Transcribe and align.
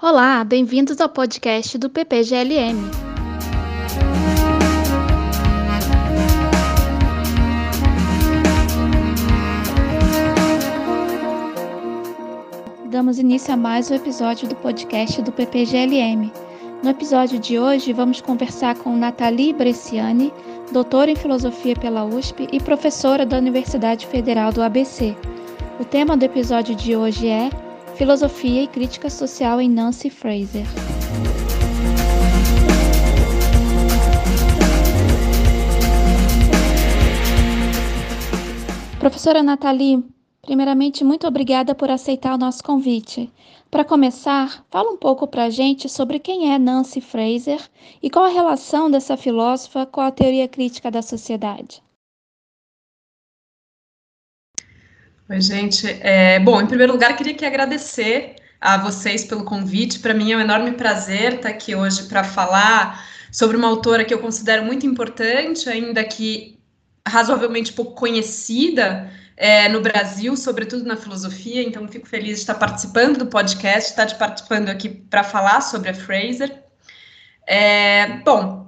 Olá, 0.00 0.44
bem-vindos 0.44 1.00
ao 1.00 1.08
podcast 1.08 1.76
do 1.76 1.90
PPGLM. 1.90 2.88
Damos 12.88 13.18
início 13.18 13.52
a 13.52 13.56
mais 13.56 13.90
um 13.90 13.96
episódio 13.96 14.46
do 14.46 14.54
podcast 14.54 15.20
do 15.20 15.32
PPGLM. 15.32 16.32
No 16.80 16.90
episódio 16.90 17.40
de 17.40 17.58
hoje, 17.58 17.92
vamos 17.92 18.20
conversar 18.20 18.76
com 18.76 18.96
Nathalie 18.96 19.52
Bresciani, 19.52 20.32
doutora 20.70 21.10
em 21.10 21.16
filosofia 21.16 21.74
pela 21.74 22.04
USP 22.04 22.46
e 22.52 22.60
professora 22.60 23.26
da 23.26 23.36
Universidade 23.36 24.06
Federal 24.06 24.52
do 24.52 24.62
ABC. 24.62 25.16
O 25.80 25.84
tema 25.84 26.16
do 26.16 26.22
episódio 26.22 26.76
de 26.76 26.94
hoje 26.94 27.26
é 27.26 27.50
Filosofia 27.98 28.62
e 28.62 28.68
Crítica 28.68 29.10
Social 29.10 29.60
em 29.60 29.68
Nancy 29.68 30.08
Fraser. 30.08 30.64
Professora 39.00 39.42
Nathalie, 39.42 40.04
primeiramente, 40.42 41.02
muito 41.02 41.26
obrigada 41.26 41.74
por 41.74 41.90
aceitar 41.90 42.36
o 42.36 42.38
nosso 42.38 42.62
convite. 42.62 43.32
Para 43.68 43.84
começar, 43.84 44.64
fala 44.70 44.92
um 44.92 44.96
pouco 44.96 45.26
para 45.26 45.46
a 45.46 45.50
gente 45.50 45.88
sobre 45.88 46.20
quem 46.20 46.54
é 46.54 46.58
Nancy 46.58 47.00
Fraser 47.00 47.60
e 48.00 48.08
qual 48.08 48.26
a 48.26 48.28
relação 48.28 48.88
dessa 48.88 49.16
filósofa 49.16 49.84
com 49.84 50.00
a 50.00 50.12
teoria 50.12 50.46
crítica 50.46 50.88
da 50.88 51.02
sociedade. 51.02 51.82
Oi, 55.30 55.42
gente. 55.42 55.86
É, 56.00 56.40
bom, 56.40 56.58
em 56.58 56.66
primeiro 56.66 56.90
lugar, 56.94 57.14
queria 57.14 57.34
que 57.34 57.44
agradecer 57.44 58.36
a 58.58 58.78
vocês 58.78 59.26
pelo 59.26 59.44
convite. 59.44 59.98
Para 59.98 60.14
mim 60.14 60.32
é 60.32 60.36
um 60.38 60.40
enorme 60.40 60.72
prazer 60.72 61.34
estar 61.34 61.50
aqui 61.50 61.74
hoje 61.74 62.04
para 62.04 62.24
falar 62.24 63.06
sobre 63.30 63.54
uma 63.54 63.68
autora 63.68 64.06
que 64.06 64.14
eu 64.14 64.20
considero 64.20 64.64
muito 64.64 64.86
importante, 64.86 65.68
ainda 65.68 66.02
que 66.02 66.58
razoavelmente 67.06 67.74
pouco 67.74 67.92
conhecida 67.92 69.12
é, 69.36 69.68
no 69.68 69.82
Brasil, 69.82 70.34
sobretudo 70.34 70.86
na 70.86 70.96
filosofia. 70.96 71.62
Então, 71.62 71.86
fico 71.88 72.08
feliz 72.08 72.36
de 72.36 72.40
estar 72.40 72.54
participando 72.54 73.18
do 73.18 73.26
podcast, 73.26 73.90
estar 73.90 74.06
participando 74.16 74.70
aqui 74.70 74.88
para 74.88 75.22
falar 75.22 75.60
sobre 75.60 75.90
a 75.90 75.94
Fraser. 75.94 76.62
É, 77.46 78.16
bom, 78.24 78.67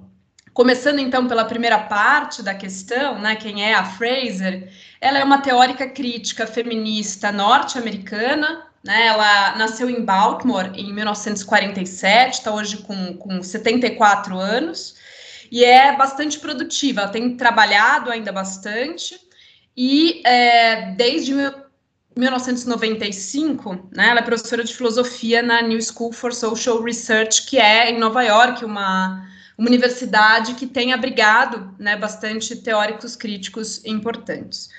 Começando 0.52 0.98
então 0.98 1.28
pela 1.28 1.44
primeira 1.44 1.78
parte 1.78 2.42
da 2.42 2.52
questão, 2.52 3.20
né, 3.20 3.36
quem 3.36 3.64
é 3.64 3.72
a 3.72 3.84
Fraser? 3.84 4.68
Ela 5.00 5.18
é 5.20 5.24
uma 5.24 5.38
teórica 5.38 5.88
crítica 5.88 6.44
feminista 6.44 7.30
norte-americana, 7.30 8.66
né, 8.84 9.06
ela 9.06 9.56
nasceu 9.56 9.88
em 9.88 10.04
Baltimore 10.04 10.72
em 10.74 10.92
1947, 10.92 12.38
está 12.38 12.52
hoje 12.52 12.78
com, 12.78 13.16
com 13.16 13.40
74 13.40 14.36
anos, 14.36 14.96
e 15.52 15.64
é 15.64 15.96
bastante 15.96 16.40
produtiva, 16.40 17.02
ela 17.02 17.10
tem 17.10 17.36
trabalhado 17.36 18.10
ainda 18.10 18.32
bastante, 18.32 19.20
e 19.76 20.20
é, 20.26 20.92
desde 20.96 21.32
1995, 22.16 23.88
né, 23.92 24.08
ela 24.08 24.18
é 24.18 24.22
professora 24.22 24.64
de 24.64 24.74
filosofia 24.74 25.42
na 25.42 25.62
New 25.62 25.80
School 25.80 26.12
for 26.12 26.34
Social 26.34 26.82
Research, 26.82 27.46
que 27.46 27.56
é 27.56 27.90
em 27.90 28.00
Nova 28.00 28.22
York, 28.24 28.64
uma 28.64 29.29
uma 29.60 29.68
universidade 29.68 30.54
que 30.54 30.66
tem 30.66 30.94
abrigado 30.94 31.74
né, 31.78 31.94
bastante 31.94 32.56
teóricos 32.56 33.14
críticos 33.14 33.84
importantes. 33.84 34.70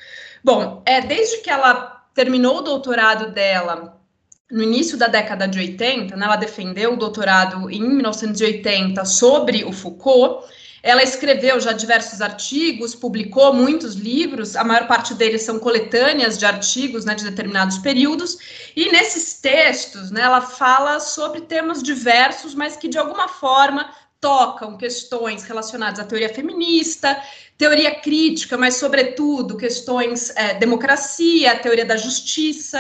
Bom, 0.44 0.82
é, 0.88 1.02
desde 1.02 1.38
que 1.38 1.52
ela 1.52 2.04
terminou 2.16 2.58
o 2.58 2.62
doutorado 2.62 3.32
dela 3.32 4.02
no 4.50 4.64
início 4.64 4.98
da 4.98 5.06
década 5.06 5.48
de 5.48 5.60
80, 5.60 6.16
né, 6.16 6.26
ela 6.26 6.36
defendeu 6.36 6.94
o 6.94 6.98
doutorado 6.98 7.70
em 7.70 7.80
1980 7.80 9.06
sobre 9.06 9.64
o 9.64 9.72
Foucault. 9.72 10.52
Ela 10.82 11.04
escreveu 11.04 11.60
já 11.60 11.74
diversos 11.74 12.20
artigos, 12.20 12.96
publicou 12.96 13.54
muitos 13.54 13.94
livros, 13.94 14.56
a 14.56 14.64
maior 14.64 14.88
parte 14.88 15.14
deles 15.14 15.44
são 15.44 15.60
coletâneas 15.60 16.40
de 16.40 16.46
artigos 16.48 17.06
né, 17.06 17.14
de 17.14 17.24
determinados 17.24 17.78
períodos, 17.78 18.36
e 18.76 18.92
nesses 18.92 19.36
textos 19.36 20.10
né, 20.10 20.22
ela 20.22 20.42
fala 20.42 21.00
sobre 21.00 21.42
temas 21.42 21.84
diversos, 21.84 22.56
mas 22.56 22.76
que 22.76 22.88
de 22.88 22.98
alguma 22.98 23.28
forma 23.28 23.92
tocam 24.22 24.78
questões 24.78 25.44
relacionadas 25.44 26.00
à 26.00 26.06
teoria 26.06 26.34
feminista, 26.34 27.22
teoria 27.58 28.00
crítica, 28.00 28.58
mas, 28.58 28.76
sobretudo, 28.76 29.58
questões 29.58 30.30
é, 30.38 30.54
democracia, 30.54 31.58
teoria 31.58 31.86
da 31.86 31.98
justiça, 31.98 32.80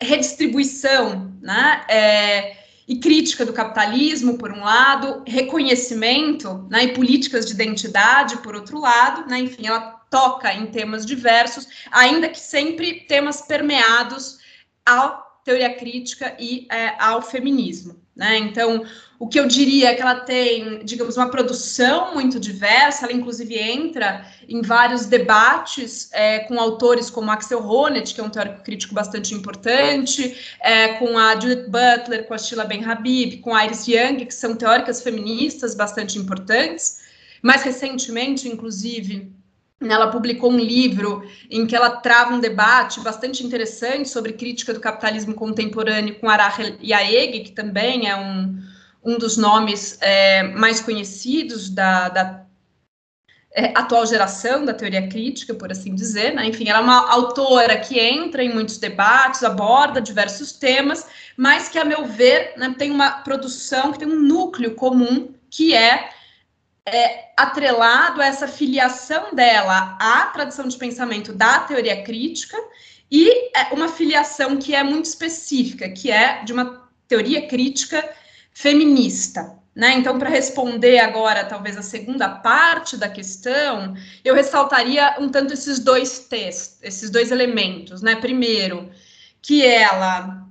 redistribuição, 0.00 1.32
né? 1.40 1.84
É, 1.88 2.64
e 2.86 2.98
crítica 2.98 3.46
do 3.46 3.52
capitalismo, 3.54 4.36
por 4.36 4.52
um 4.52 4.62
lado, 4.62 5.22
reconhecimento 5.26 6.66
né, 6.70 6.84
e 6.84 6.92
políticas 6.92 7.46
de 7.46 7.54
identidade, 7.54 8.36
por 8.42 8.54
outro 8.54 8.78
lado, 8.78 9.26
né, 9.26 9.38
enfim, 9.38 9.66
ela 9.66 9.80
toca 10.10 10.52
em 10.52 10.66
temas 10.66 11.06
diversos, 11.06 11.66
ainda 11.90 12.28
que 12.28 12.38
sempre 12.38 13.00
temas 13.08 13.40
permeados 13.40 14.38
à 14.84 15.08
teoria 15.42 15.74
crítica 15.74 16.36
e 16.38 16.66
é, 16.70 16.94
ao 17.02 17.22
feminismo. 17.22 18.03
Né? 18.16 18.38
Então, 18.38 18.84
o 19.18 19.26
que 19.26 19.40
eu 19.40 19.46
diria 19.46 19.90
é 19.90 19.94
que 19.94 20.02
ela 20.02 20.20
tem, 20.20 20.84
digamos, 20.84 21.16
uma 21.16 21.28
produção 21.30 22.14
muito 22.14 22.38
diversa, 22.38 23.06
ela 23.06 23.12
inclusive 23.12 23.58
entra 23.58 24.24
em 24.48 24.62
vários 24.62 25.06
debates 25.06 26.10
é, 26.12 26.40
com 26.40 26.60
autores 26.60 27.10
como 27.10 27.30
Axel 27.30 27.64
Honneth, 27.66 28.14
que 28.14 28.20
é 28.20 28.24
um 28.24 28.30
teórico 28.30 28.62
crítico 28.62 28.94
bastante 28.94 29.34
importante, 29.34 30.36
é, 30.60 30.94
com 30.94 31.18
a 31.18 31.34
Judith 31.34 31.68
Butler, 31.68 32.26
com 32.26 32.34
a 32.34 32.38
Sheila 32.38 32.64
Ben-Habib, 32.64 33.40
com 33.40 33.54
a 33.54 33.64
Iris 33.64 33.88
Young, 33.88 34.24
que 34.26 34.34
são 34.34 34.54
teóricas 34.54 35.02
feministas 35.02 35.74
bastante 35.74 36.18
importantes. 36.18 37.02
Mais 37.42 37.62
recentemente, 37.62 38.48
inclusive, 38.48 39.32
ela 39.80 40.10
publicou 40.10 40.50
um 40.50 40.58
livro 40.58 41.28
em 41.50 41.66
que 41.66 41.74
ela 41.74 41.90
trava 41.90 42.34
um 42.34 42.40
debate 42.40 43.00
bastante 43.00 43.44
interessante 43.44 44.08
sobre 44.08 44.32
crítica 44.32 44.72
do 44.72 44.80
capitalismo 44.80 45.34
contemporâneo 45.34 46.14
com 46.18 46.28
Arachel 46.28 46.76
Yaeg, 46.82 47.40
que 47.40 47.52
também 47.52 48.08
é 48.08 48.16
um, 48.16 48.56
um 49.04 49.18
dos 49.18 49.36
nomes 49.36 49.98
é, 50.00 50.42
mais 50.44 50.80
conhecidos 50.80 51.68
da, 51.68 52.08
da 52.08 52.44
é, 53.52 53.72
atual 53.76 54.06
geração 54.06 54.64
da 54.64 54.72
teoria 54.72 55.08
crítica, 55.08 55.54
por 55.54 55.70
assim 55.70 55.94
dizer. 55.94 56.34
Né? 56.34 56.46
Enfim, 56.46 56.68
ela 56.68 56.78
é 56.78 56.82
uma 56.82 57.10
autora 57.10 57.76
que 57.78 57.98
entra 57.98 58.42
em 58.42 58.52
muitos 58.52 58.78
debates, 58.78 59.42
aborda 59.42 60.00
diversos 60.00 60.52
temas, 60.52 61.06
mas 61.36 61.68
que, 61.68 61.78
a 61.78 61.84
meu 61.84 62.04
ver, 62.04 62.54
né, 62.56 62.74
tem 62.78 62.90
uma 62.90 63.10
produção 63.22 63.92
que 63.92 63.98
tem 63.98 64.08
um 64.08 64.20
núcleo 64.20 64.74
comum, 64.74 65.34
que 65.50 65.74
é 65.74 66.10
é, 66.86 67.32
atrelado 67.36 68.20
a 68.20 68.26
essa 68.26 68.46
filiação 68.46 69.34
dela 69.34 69.96
à 70.00 70.26
tradição 70.26 70.68
de 70.68 70.76
pensamento 70.76 71.32
da 71.32 71.60
teoria 71.60 72.02
crítica 72.02 72.56
e 73.10 73.50
é 73.56 73.72
uma 73.72 73.88
filiação 73.88 74.56
que 74.56 74.74
é 74.74 74.82
muito 74.82 75.06
específica, 75.06 75.88
que 75.88 76.10
é 76.10 76.44
de 76.44 76.52
uma 76.52 76.88
teoria 77.08 77.46
crítica 77.46 78.08
feminista. 78.52 79.58
Né? 79.74 79.94
Então, 79.94 80.18
para 80.18 80.28
responder 80.28 81.00
agora, 81.00 81.44
talvez 81.44 81.76
a 81.76 81.82
segunda 81.82 82.28
parte 82.28 82.96
da 82.96 83.08
questão, 83.08 83.94
eu 84.24 84.34
ressaltaria 84.34 85.16
um 85.18 85.28
tanto 85.28 85.52
esses 85.52 85.80
dois 85.80 86.20
textos, 86.20 86.78
esses 86.82 87.10
dois 87.10 87.32
elementos. 87.32 88.00
Né? 88.00 88.14
Primeiro, 88.14 88.90
que 89.42 89.64
ela 89.64 90.46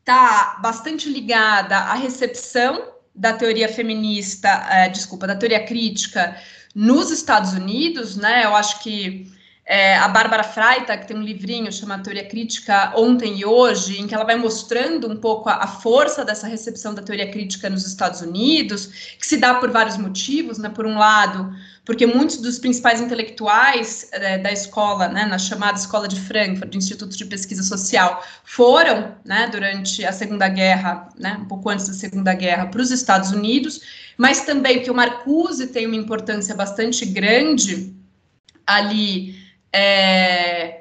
está 0.00 0.58
bastante 0.62 1.08
ligada 1.08 1.76
à 1.76 1.94
recepção 1.94 2.99
da 3.20 3.34
teoria 3.34 3.68
feminista, 3.68 4.48
é, 4.70 4.88
desculpa, 4.88 5.26
da 5.26 5.36
teoria 5.36 5.62
crítica 5.66 6.34
nos 6.74 7.10
Estados 7.10 7.52
Unidos, 7.52 8.16
né? 8.16 8.46
Eu 8.46 8.56
acho 8.56 8.82
que 8.82 9.30
é, 9.72 9.96
a 9.96 10.08
Bárbara 10.08 10.42
Freitag 10.42 11.06
tem 11.06 11.16
um 11.16 11.22
livrinho 11.22 11.70
chamado 11.70 12.02
Teoria 12.02 12.26
Crítica 12.26 12.92
Ontem 12.96 13.38
e 13.38 13.44
Hoje, 13.44 14.00
em 14.00 14.08
que 14.08 14.12
ela 14.12 14.24
vai 14.24 14.34
mostrando 14.34 15.08
um 15.08 15.14
pouco 15.16 15.48
a, 15.48 15.62
a, 15.62 15.66
força 15.68 16.24
dessa 16.24 16.48
recepção 16.48 16.92
da 16.92 17.00
teoria 17.00 17.30
crítica 17.30 17.70
nos 17.70 17.86
Estados 17.86 18.20
Unidos, 18.20 19.14
que 19.16 19.24
se 19.24 19.36
dá 19.36 19.54
por 19.54 19.70
vários 19.70 19.96
motivos, 19.96 20.58
né? 20.58 20.68
Por 20.70 20.86
um 20.86 20.98
lado, 20.98 21.54
porque 21.84 22.04
muitos 22.04 22.38
dos 22.38 22.58
principais 22.58 23.00
intelectuais 23.00 24.08
é, 24.10 24.38
da 24.38 24.50
escola, 24.50 25.06
né, 25.06 25.24
na 25.24 25.38
chamada 25.38 25.78
Escola 25.78 26.08
de 26.08 26.18
Frankfurt, 26.18 26.72
do 26.72 26.76
Instituto 26.76 27.16
de 27.16 27.24
Pesquisa 27.26 27.62
Social, 27.62 28.24
foram, 28.42 29.14
né, 29.24 29.48
durante 29.52 30.04
a 30.04 30.10
Segunda 30.10 30.48
Guerra, 30.48 31.10
né, 31.16 31.38
um 31.40 31.44
pouco 31.44 31.68
antes 31.68 31.86
da 31.86 31.94
Segunda 31.94 32.34
Guerra, 32.34 32.66
para 32.66 32.82
os 32.82 32.90
Estados 32.90 33.30
Unidos, 33.30 33.82
mas 34.18 34.40
também 34.40 34.82
que 34.82 34.90
o 34.90 34.94
Marcuse 34.94 35.68
tem 35.68 35.86
uma 35.86 35.94
importância 35.94 36.56
bastante 36.56 37.06
grande 37.06 37.94
ali 38.66 39.39
é, 39.72 40.80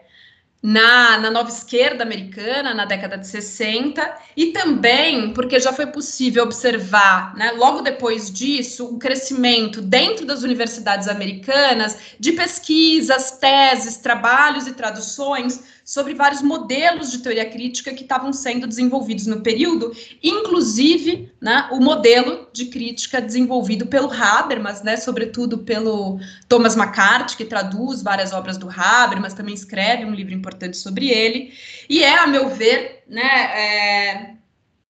na, 0.61 1.17
na 1.17 1.31
nova 1.31 1.49
esquerda 1.49 2.03
americana, 2.03 2.73
na 2.73 2.83
década 2.83 3.17
de 3.17 3.25
60, 3.27 4.17
e 4.35 4.47
também 4.47 5.33
porque 5.33 5.59
já 5.59 5.71
foi 5.71 5.87
possível 5.87 6.43
observar, 6.43 7.33
né, 7.35 7.51
logo 7.51 7.81
depois 7.81 8.29
disso, 8.29 8.85
o 8.85 8.99
crescimento 8.99 9.81
dentro 9.81 10.25
das 10.25 10.43
universidades 10.43 11.07
americanas 11.07 11.97
de 12.19 12.33
pesquisas, 12.33 13.31
teses, 13.31 13.97
trabalhos 13.97 14.67
e 14.67 14.73
traduções 14.73 15.63
sobre 15.89 16.13
vários 16.13 16.43
modelos 16.43 17.09
de 17.09 17.17
teoria 17.17 17.49
crítica 17.49 17.91
que 17.91 18.03
estavam 18.03 18.31
sendo 18.31 18.67
desenvolvidos 18.67 19.25
no 19.25 19.41
período, 19.41 19.91
inclusive 20.21 21.33
né, 21.41 21.67
o 21.71 21.79
modelo 21.79 22.47
de 22.53 22.65
crítica 22.65 23.19
desenvolvido 23.19 23.87
pelo 23.87 24.11
Habermas, 24.11 24.83
né, 24.83 24.97
sobretudo 24.97 25.57
pelo 25.57 26.19
Thomas 26.47 26.77
McCarthy, 26.77 27.35
que 27.35 27.43
traduz 27.43 28.03
várias 28.03 28.31
obras 28.31 28.55
do 28.55 28.69
Habermas, 28.69 29.33
também 29.33 29.55
escreve 29.55 30.05
um 30.05 30.13
livro 30.13 30.31
importante 30.31 30.77
sobre 30.77 31.09
ele, 31.09 31.53
e 31.89 32.03
é, 32.03 32.19
a 32.19 32.27
meu 32.27 32.49
ver, 32.49 33.03
né, 33.07 33.23
é, 33.23 34.33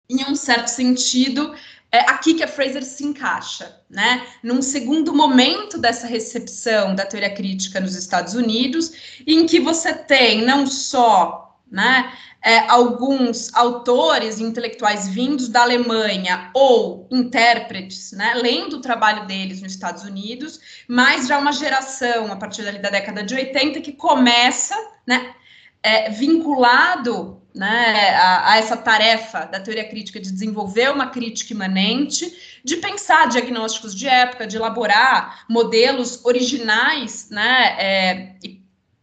em 0.08 0.24
um 0.24 0.34
certo 0.34 0.68
sentido, 0.68 1.54
é 1.96 2.10
aqui 2.10 2.34
que 2.34 2.44
a 2.44 2.48
Fraser 2.48 2.84
se 2.84 3.04
encaixa, 3.04 3.80
né? 3.88 4.26
Num 4.42 4.60
segundo 4.60 5.14
momento 5.14 5.78
dessa 5.78 6.06
recepção 6.06 6.94
da 6.94 7.06
teoria 7.06 7.34
crítica 7.34 7.80
nos 7.80 7.94
Estados 7.94 8.34
Unidos, 8.34 8.92
em 9.26 9.46
que 9.46 9.58
você 9.58 9.94
tem 9.94 10.44
não 10.44 10.66
só, 10.66 11.58
né, 11.70 12.12
é, 12.42 12.58
alguns 12.68 13.52
autores 13.54 14.38
intelectuais 14.38 15.08
vindos 15.08 15.48
da 15.48 15.62
Alemanha 15.62 16.50
ou 16.54 17.08
intérpretes, 17.10 18.12
né, 18.12 18.34
lendo 18.34 18.76
o 18.76 18.80
trabalho 18.80 19.26
deles 19.26 19.60
nos 19.60 19.72
Estados 19.72 20.04
Unidos, 20.04 20.60
mas 20.86 21.26
já 21.26 21.38
uma 21.38 21.52
geração 21.52 22.30
a 22.30 22.36
partir 22.36 22.62
da 22.62 22.90
década 22.90 23.24
de 23.24 23.34
80 23.34 23.80
que 23.80 23.92
começa, 23.92 24.76
né, 25.06 25.34
é, 25.82 26.10
vinculado 26.10 27.42
né, 27.56 28.10
a, 28.14 28.52
a, 28.52 28.58
essa 28.58 28.76
tarefa 28.76 29.46
da 29.46 29.58
teoria 29.58 29.88
crítica 29.88 30.20
de 30.20 30.30
desenvolver 30.30 30.90
uma 30.90 31.06
crítica 31.06 31.54
imanente, 31.54 32.60
de 32.62 32.76
pensar 32.76 33.28
diagnósticos 33.28 33.94
de 33.94 34.06
época, 34.06 34.46
de 34.46 34.56
elaborar 34.56 35.46
modelos 35.48 36.22
originais, 36.22 37.28
né, 37.30 37.76
é, 37.78 38.34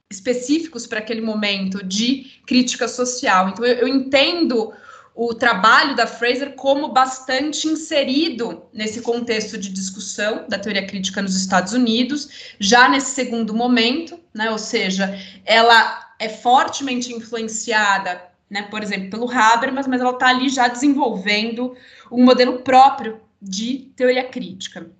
específicos 0.09 0.85
para 0.85 0.99
aquele 0.99 1.21
momento 1.21 1.83
de 1.83 2.31
crítica 2.45 2.87
social. 2.87 3.49
Então, 3.49 3.65
eu, 3.65 3.75
eu 3.75 3.87
entendo 3.87 4.71
o 5.15 5.33
trabalho 5.33 5.95
da 5.95 6.05
Fraser 6.05 6.53
como 6.53 6.89
bastante 6.89 7.67
inserido 7.67 8.65
nesse 8.71 9.01
contexto 9.01 9.57
de 9.57 9.69
discussão 9.69 10.45
da 10.47 10.59
teoria 10.59 10.85
crítica 10.85 11.23
nos 11.23 11.35
Estados 11.35 11.73
Unidos, 11.73 12.53
já 12.59 12.87
nesse 12.87 13.15
segundo 13.15 13.53
momento, 13.55 14.19
né, 14.31 14.51
ou 14.51 14.59
seja, 14.59 15.19
ela 15.43 16.13
é 16.19 16.29
fortemente 16.29 17.11
influenciada 17.11 18.32
né, 18.53 18.61
por 18.61 18.83
exemplo, 18.83 19.09
pelo 19.09 19.29
Habermas, 19.29 19.87
mas 19.87 19.99
ela 19.99 20.11
está 20.11 20.27
ali 20.27 20.47
já 20.47 20.67
desenvolvendo 20.67 21.75
um 22.11 22.23
modelo 22.23 22.59
próprio 22.59 23.19
de 23.41 23.91
teoria 23.95 24.23
crítica. 24.23 24.91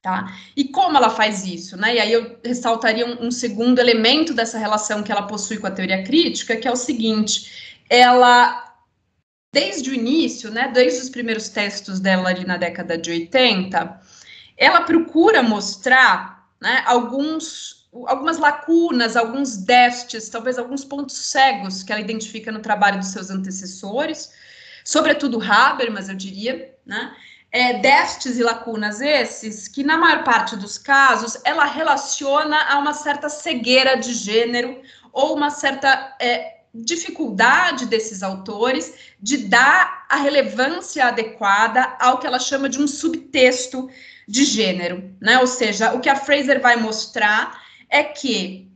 Tá? 0.00 0.32
E 0.56 0.64
como 0.64 0.96
ela 0.96 1.10
faz 1.10 1.44
isso? 1.44 1.76
Né? 1.76 1.96
E 1.96 2.00
aí 2.00 2.12
eu 2.12 2.38
ressaltaria 2.42 3.06
um, 3.06 3.26
um 3.26 3.30
segundo 3.30 3.78
elemento 3.80 4.32
dessa 4.32 4.56
relação 4.56 5.02
que 5.02 5.12
ela 5.12 5.26
possui 5.26 5.58
com 5.58 5.66
a 5.66 5.70
teoria 5.70 6.02
crítica, 6.04 6.56
que 6.56 6.66
é 6.66 6.72
o 6.72 6.76
seguinte: 6.76 7.76
ela 7.90 8.64
desde 9.52 9.90
o 9.90 9.94
início, 9.94 10.50
né, 10.50 10.70
desde 10.72 11.00
os 11.00 11.10
primeiros 11.10 11.48
textos 11.48 12.00
dela 12.00 12.28
ali 12.28 12.46
na 12.46 12.56
década 12.56 12.96
de 12.96 13.10
80, 13.10 14.00
ela 14.56 14.82
procura 14.82 15.42
mostrar 15.42 16.46
né, 16.60 16.82
alguns 16.86 17.75
algumas 18.06 18.38
lacunas, 18.38 19.16
alguns 19.16 19.56
déficits, 19.56 20.28
talvez 20.28 20.58
alguns 20.58 20.84
pontos 20.84 21.16
cegos 21.16 21.82
que 21.82 21.92
ela 21.92 22.00
identifica 22.00 22.52
no 22.52 22.60
trabalho 22.60 22.98
dos 22.98 23.08
seus 23.08 23.30
antecessores, 23.30 24.32
sobretudo 24.84 25.40
Habermas, 25.42 26.08
eu 26.08 26.14
diria, 26.14 26.74
né? 26.84 27.14
É, 27.52 27.74
déficits 27.78 28.38
e 28.38 28.42
lacunas 28.42 29.00
esses 29.00 29.68
que, 29.68 29.82
na 29.82 29.96
maior 29.96 30.24
parte 30.24 30.56
dos 30.56 30.76
casos, 30.76 31.38
ela 31.44 31.64
relaciona 31.64 32.60
a 32.68 32.78
uma 32.78 32.92
certa 32.92 33.28
cegueira 33.28 33.96
de 33.96 34.12
gênero 34.12 34.82
ou 35.12 35.34
uma 35.34 35.48
certa 35.48 36.16
é, 36.20 36.56
dificuldade 36.74 37.86
desses 37.86 38.22
autores 38.22 39.14
de 39.20 39.38
dar 39.38 40.04
a 40.08 40.16
relevância 40.16 41.06
adequada 41.06 41.96
ao 41.98 42.18
que 42.18 42.26
ela 42.26 42.38
chama 42.38 42.68
de 42.68 42.80
um 42.80 42.86
subtexto 42.86 43.88
de 44.28 44.44
gênero, 44.44 45.14
né? 45.20 45.38
Ou 45.38 45.46
seja, 45.46 45.94
o 45.94 46.00
que 46.00 46.08
a 46.08 46.16
Fraser 46.16 46.60
vai 46.60 46.76
mostrar 46.76 47.65
é 47.88 48.02
que, 48.02 48.70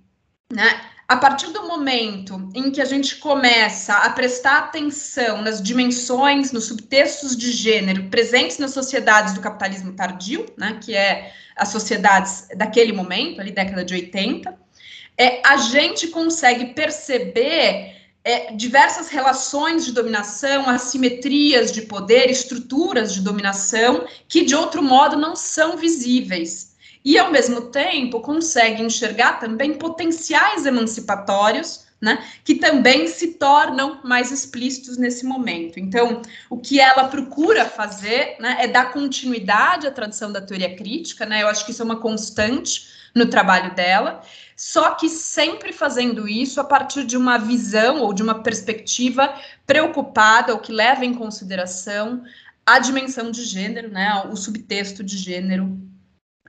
né, 0.53 0.81
a 1.11 1.17
partir 1.17 1.49
do 1.49 1.67
momento 1.67 2.51
em 2.55 2.71
que 2.71 2.81
a 2.81 2.85
gente 2.85 3.17
começa 3.17 3.95
a 3.95 4.11
prestar 4.11 4.59
atenção 4.59 5.43
nas 5.43 5.61
dimensões, 5.61 6.53
nos 6.53 6.67
subtextos 6.67 7.37
de 7.37 7.51
gênero 7.51 8.05
presentes 8.05 8.59
nas 8.59 8.73
sociedades 8.73 9.35
do 9.35 9.41
capitalismo 9.41 9.93
tardio, 9.93 10.47
né, 10.57 10.79
que 10.81 10.95
é 10.95 11.33
as 11.57 11.71
sociedades 11.71 12.47
daquele 12.57 12.93
momento, 12.93 13.41
ali 13.41 13.51
década 13.51 13.85
de 13.85 13.93
80, 13.93 14.57
é, 15.19 15.43
a 15.45 15.57
gente 15.57 16.07
consegue 16.09 16.67
perceber 16.67 17.97
é, 18.23 18.53
diversas 18.53 19.09
relações 19.09 19.85
de 19.85 19.93
dominação, 19.93 20.69
assimetrias 20.69 21.73
de 21.73 21.83
poder, 21.83 22.31
estruturas 22.31 23.13
de 23.13 23.21
dominação 23.21 24.07
que 24.29 24.45
de 24.45 24.55
outro 24.55 24.83
modo 24.83 25.17
não 25.17 25.35
são 25.35 25.77
visíveis 25.77 26.70
e, 27.05 27.19
ao 27.19 27.31
mesmo 27.31 27.63
tempo, 27.71 28.21
consegue 28.21 28.83
enxergar 28.83 29.41
também 29.41 29.75
potenciais 29.75 30.67
emancipatórios, 30.67 31.87
né, 32.01 32.25
que 32.45 32.55
também 32.55 33.07
se 33.07 33.35
tornam 33.35 34.01
mais 34.03 34.31
explícitos 34.31 34.97
nesse 34.97 35.25
momento. 35.25 35.79
Então, 35.79 36.23
o 36.49 36.57
que 36.57 36.81
ela 36.81 37.09
procura 37.09 37.67
fazer 37.67 38.37
né, 38.41 38.57
é 38.61 38.67
dar 38.67 38.91
continuidade 38.91 39.87
à 39.87 39.91
tradição 39.91 40.33
da 40.33 40.41
teoria 40.41 40.75
crítica, 40.75 41.27
né, 41.27 41.43
eu 41.43 41.49
acho 41.49 41.65
que 41.65 41.73
isso 41.73 41.83
é 41.83 41.85
uma 41.85 42.01
constante 42.01 42.89
no 43.15 43.27
trabalho 43.27 43.75
dela, 43.75 44.23
só 44.57 44.93
que 44.93 45.09
sempre 45.09 45.73
fazendo 45.73 46.29
isso 46.29 46.61
a 46.61 46.65
partir 46.65 47.05
de 47.05 47.17
uma 47.17 47.39
visão 47.39 48.01
ou 48.01 48.15
de 48.15 48.23
uma 48.23 48.43
perspectiva 48.43 49.35
preocupada, 49.67 50.53
ou 50.53 50.59
que 50.59 50.73
leva 50.73 51.05
em 51.05 51.13
consideração 51.13 52.23
a 52.65 52.79
dimensão 52.79 53.31
de 53.31 53.45
gênero, 53.45 53.91
né, 53.91 54.25
o 54.31 54.37
subtexto 54.37 55.03
de 55.03 55.19
gênero 55.19 55.90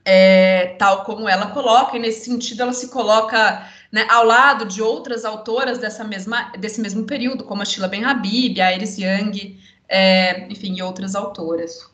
é, 0.06 0.76
tal 0.80 1.04
como 1.04 1.28
ela 1.28 1.48
coloca, 1.48 1.98
e 1.98 2.00
nesse 2.00 2.26
sentido 2.26 2.64
ela 2.64 2.74
se 2.74 2.90
coloca 2.90 3.68
né, 3.92 4.06
ao 4.10 4.26
lado 4.26 4.66
de 4.66 4.82
outras 4.82 5.26
autoras 5.26 5.78
dessa 5.78 6.04
mesma, 6.04 6.52
desse 6.58 6.82
mesmo 6.82 7.04
período, 7.04 7.44
como 7.44 7.62
a 7.62 7.66
Sheila 7.66 7.88
Ben 7.88 8.04
Habib, 8.06 8.60
a 8.60 8.74
Iris 8.74 8.98
Young, 8.98 9.60
é, 9.88 10.48
enfim, 10.50 10.76
e 10.78 10.82
outras 10.82 11.16
autoras. 11.16 11.90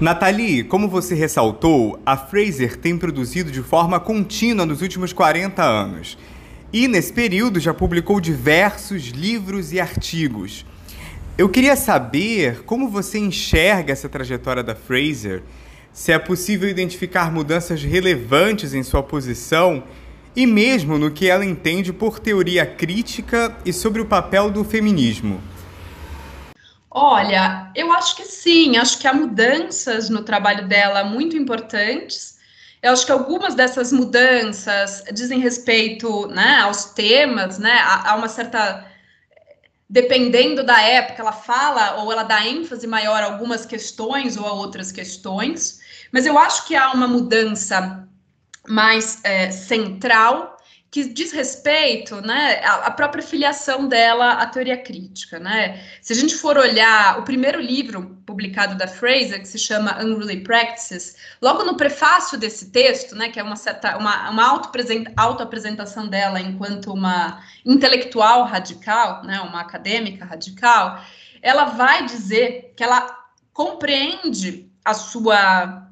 Nathalie, 0.00 0.62
como 0.62 0.88
você 0.88 1.14
ressaltou, 1.14 2.00
a 2.06 2.16
Fraser 2.16 2.76
tem 2.76 2.96
produzido 2.96 3.50
de 3.50 3.62
forma 3.62 3.98
contínua 3.98 4.64
nos 4.64 4.80
últimos 4.80 5.12
40 5.12 5.60
anos. 5.60 6.16
E 6.72 6.86
nesse 6.86 7.12
período 7.12 7.58
já 7.58 7.74
publicou 7.74 8.20
diversos 8.20 9.06
livros 9.08 9.72
e 9.72 9.80
artigos. 9.80 10.64
Eu 11.36 11.48
queria 11.48 11.74
saber 11.74 12.62
como 12.64 12.88
você 12.88 13.18
enxerga 13.18 13.92
essa 13.92 14.08
trajetória 14.08 14.62
da 14.62 14.74
Fraser 14.74 15.42
se 15.92 16.12
é 16.12 16.18
possível 16.18 16.68
identificar 16.68 17.32
mudanças 17.32 17.82
relevantes 17.82 18.74
em 18.74 18.82
sua 18.82 19.02
posição 19.02 19.82
e 20.34 20.46
mesmo 20.46 20.98
no 20.98 21.10
que 21.10 21.28
ela 21.28 21.44
entende 21.44 21.92
por 21.92 22.18
teoria 22.20 22.64
crítica 22.64 23.56
e 23.64 23.72
sobre 23.72 24.00
o 24.00 24.06
papel 24.06 24.50
do 24.50 24.62
feminismo. 24.62 25.42
Olha, 26.90 27.70
eu 27.74 27.92
acho 27.92 28.16
que 28.16 28.24
sim, 28.24 28.76
acho 28.76 28.98
que 28.98 29.06
há 29.06 29.12
mudanças 29.12 30.08
no 30.08 30.22
trabalho 30.22 30.66
dela 30.66 31.04
muito 31.04 31.36
importantes. 31.36 32.38
Eu 32.82 32.92
acho 32.92 33.04
que 33.04 33.12
algumas 33.12 33.54
dessas 33.54 33.92
mudanças 33.92 35.04
dizem 35.12 35.40
respeito 35.40 36.28
né, 36.28 36.60
aos 36.62 36.86
temas, 36.86 37.58
né, 37.58 37.80
há 37.82 38.14
uma 38.14 38.28
certa 38.28 38.86
dependendo 39.88 40.62
da 40.62 40.80
época, 40.82 41.22
ela 41.22 41.32
fala 41.32 42.02
ou 42.02 42.12
ela 42.12 42.22
dá 42.22 42.46
ênfase 42.46 42.86
maior 42.86 43.22
a 43.22 43.26
algumas 43.26 43.64
questões 43.64 44.36
ou 44.36 44.46
a 44.46 44.52
outras 44.52 44.92
questões. 44.92 45.80
Mas 46.12 46.26
eu 46.26 46.38
acho 46.38 46.66
que 46.66 46.76
há 46.76 46.92
uma 46.92 47.08
mudança 47.08 48.06
mais 48.66 49.24
é, 49.24 49.50
central 49.50 50.57
que 50.90 51.04
diz 51.04 51.32
respeito, 51.32 52.20
né, 52.22 52.64
à 52.64 52.90
própria 52.90 53.22
filiação 53.22 53.86
dela 53.86 54.32
à 54.32 54.46
teoria 54.46 54.76
crítica, 54.76 55.38
né? 55.38 55.84
Se 56.00 56.14
a 56.14 56.16
gente 56.16 56.34
for 56.34 56.56
olhar 56.56 57.18
o 57.18 57.24
primeiro 57.24 57.60
livro 57.60 58.18
publicado 58.24 58.74
da 58.74 58.88
Fraser, 58.88 59.40
que 59.40 59.48
se 59.48 59.58
chama 59.58 60.02
Unruly 60.02 60.42
Practices, 60.42 61.16
logo 61.42 61.62
no 61.62 61.76
prefácio 61.76 62.38
desse 62.38 62.70
texto, 62.70 63.14
né, 63.14 63.28
que 63.28 63.38
é 63.38 63.42
uma 63.42 63.56
certa 63.56 63.98
uma, 63.98 64.30
uma 64.30 64.62
auto-apresentação 65.16 66.08
dela 66.08 66.40
enquanto 66.40 66.92
uma 66.92 67.42
intelectual 67.66 68.44
radical, 68.44 69.22
né, 69.24 69.40
uma 69.40 69.60
acadêmica 69.60 70.24
radical, 70.24 71.04
ela 71.42 71.64
vai 71.66 72.06
dizer 72.06 72.72
que 72.74 72.82
ela 72.82 73.14
compreende 73.52 74.70
a 74.82 74.94
sua 74.94 75.86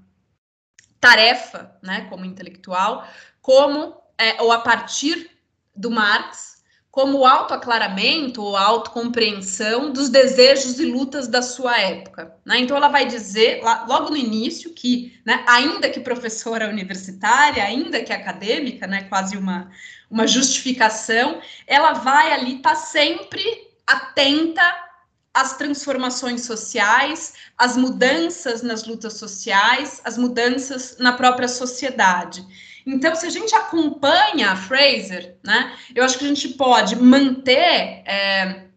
tarefa, 0.98 1.76
né, 1.82 2.06
como 2.08 2.24
intelectual, 2.24 3.06
como 3.42 4.05
é, 4.18 4.42
ou 4.42 4.52
a 4.52 4.58
partir 4.58 5.30
do 5.75 5.90
Marx, 5.90 6.56
como 6.96 7.26
autoaclaramento 7.26 8.42
ou 8.42 8.56
autocompreensão 8.56 9.92
dos 9.92 10.08
desejos 10.08 10.80
e 10.80 10.87
lutas 10.87 11.28
da 11.28 11.42
sua 11.42 11.78
época. 11.78 12.35
Né? 12.42 12.61
Então, 12.61 12.75
ela 12.75 12.88
vai 12.88 13.04
dizer, 13.04 13.62
lá, 13.62 13.85
logo 13.87 14.08
no 14.08 14.16
início, 14.16 14.73
que, 14.73 15.20
né, 15.23 15.44
ainda 15.46 15.90
que 15.90 16.00
professora 16.00 16.66
universitária, 16.70 17.62
ainda 17.62 18.02
que 18.02 18.14
acadêmica, 18.14 18.87
né, 18.87 19.04
quase 19.11 19.37
uma, 19.37 19.70
uma 20.11 20.26
justificação, 20.26 21.38
ela 21.66 21.92
vai 21.92 22.32
ali 22.32 22.56
estar 22.56 22.70
tá 22.70 22.76
sempre 22.76 23.44
atenta 23.87 24.62
às 25.35 25.54
transformações 25.54 26.46
sociais, 26.46 27.35
às 27.58 27.76
mudanças 27.76 28.62
nas 28.62 28.87
lutas 28.87 29.18
sociais, 29.18 30.00
às 30.02 30.16
mudanças 30.16 30.96
na 30.99 31.12
própria 31.12 31.46
sociedade. 31.46 32.42
Então, 32.87 33.16
se 33.16 33.26
a 33.26 33.31
gente 33.31 33.52
acompanha 33.55 34.52
a 34.52 34.57
Fraser, 34.57 35.37
né, 35.45 35.76
eu 35.93 36.05
acho 36.05 36.19
que 36.19 36.25
a 36.25 36.28
gente 36.28 36.50
pode 36.50 36.95
manter 36.95 38.05
é, 38.07 38.69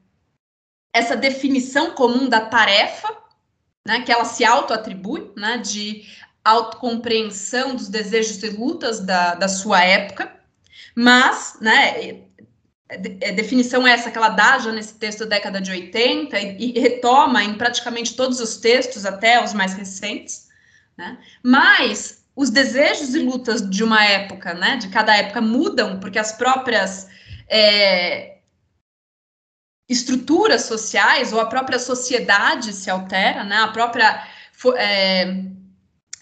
essa 0.92 1.16
definição 1.16 1.92
comum 1.92 2.28
da 2.28 2.42
tarefa, 2.42 3.16
né, 3.86 4.02
que 4.02 4.12
ela 4.12 4.26
se 4.26 4.44
auto-atribui, 4.44 5.32
né, 5.38 5.60
de 5.60 6.04
autocompreensão 6.44 7.76
dos 7.76 7.88
desejos 7.88 8.42
e 8.42 8.50
lutas 8.50 9.00
da, 9.00 9.36
da 9.36 9.48
sua 9.48 9.84
época, 9.84 10.34
mas, 10.96 11.58
né, 11.62 12.24
é 12.90 13.32
definição 13.32 13.86
essa 13.86 14.10
que 14.10 14.18
ela 14.18 14.30
dá 14.30 14.58
já 14.58 14.72
nesse 14.72 14.96
texto 14.96 15.20
da 15.20 15.36
década 15.36 15.62
de 15.62 15.70
80 15.70 16.40
e, 16.40 16.76
e 16.76 16.80
retoma 16.80 17.44
em 17.44 17.54
praticamente 17.54 18.16
todos 18.16 18.40
os 18.40 18.58
textos, 18.58 19.06
até 19.06 19.44
os 19.44 19.54
mais 19.54 19.76
recentes, 19.76 20.48
né? 20.98 21.20
Mas 21.44 22.19
os 22.40 22.50
desejos 22.50 23.14
e 23.16 23.20
lutas 23.20 23.70
de 23.70 23.84
uma 23.84 24.02
época, 24.02 24.54
né, 24.54 24.78
de 24.78 24.88
cada 24.88 25.14
época 25.14 25.42
mudam, 25.42 26.00
porque 26.00 26.18
as 26.18 26.32
próprias 26.32 27.10
é, 27.50 28.38
estruturas 29.90 30.62
sociais 30.62 31.34
ou 31.34 31.42
a 31.42 31.48
própria 31.48 31.78
sociedade 31.78 32.72
se 32.72 32.90
altera, 32.90 33.44
né, 33.44 33.58
a 33.58 33.68
própria 33.68 34.26
é, 34.78 35.44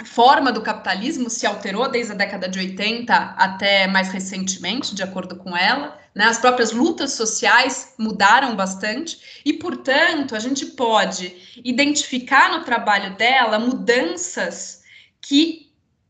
forma 0.05 0.51
do 0.51 0.63
capitalismo 0.63 1.29
se 1.29 1.45
alterou 1.45 1.88
desde 1.88 2.13
a 2.13 2.15
década 2.15 2.50
de 2.50 2.57
80 2.57 3.13
até 3.13 3.86
mais 3.86 4.09
recentemente, 4.09 4.95
de 4.95 5.03
acordo 5.03 5.36
com 5.36 5.55
ela. 5.55 6.00
Né? 6.15 6.25
As 6.25 6.39
próprias 6.39 6.71
lutas 6.71 7.12
sociais 7.13 7.93
mudaram 7.95 8.55
bastante 8.55 9.19
e, 9.45 9.53
portanto, 9.53 10.36
a 10.36 10.39
gente 10.39 10.65
pode 10.65 11.31
identificar 11.63 12.57
no 12.57 12.63
trabalho 12.63 13.15
dela 13.15 13.59
mudanças 13.59 14.81
que 15.21 15.66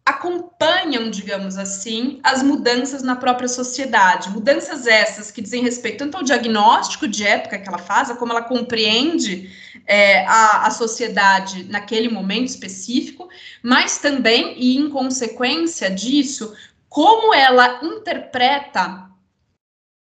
acompanham, 0.07 1.09
digamos 1.09 1.57
assim, 1.57 2.21
as 2.23 2.41
mudanças 2.41 3.03
na 3.03 3.17
própria 3.17 3.49
sociedade. 3.49 4.29
Mudanças 4.29 4.87
essas 4.87 5.29
que 5.29 5.41
dizem 5.41 5.61
respeito 5.61 5.97
tanto 5.97 6.15
ao 6.15 6.23
diagnóstico 6.23 7.09
de 7.09 7.27
época 7.27 7.59
que 7.59 7.67
ela 7.67 7.77
faz, 7.77 8.09
como 8.13 8.31
ela 8.31 8.41
compreende 8.41 9.51
é, 9.85 10.25
a, 10.25 10.65
a 10.67 10.71
sociedade 10.71 11.65
naquele 11.65 12.07
momento 12.07 12.47
específico, 12.47 13.27
mas 13.61 13.97
também, 13.97 14.55
e 14.57 14.77
em 14.77 14.89
consequência 14.89 15.91
disso, 15.91 16.55
como 16.87 17.33
ela 17.33 17.81
interpreta 17.83 19.09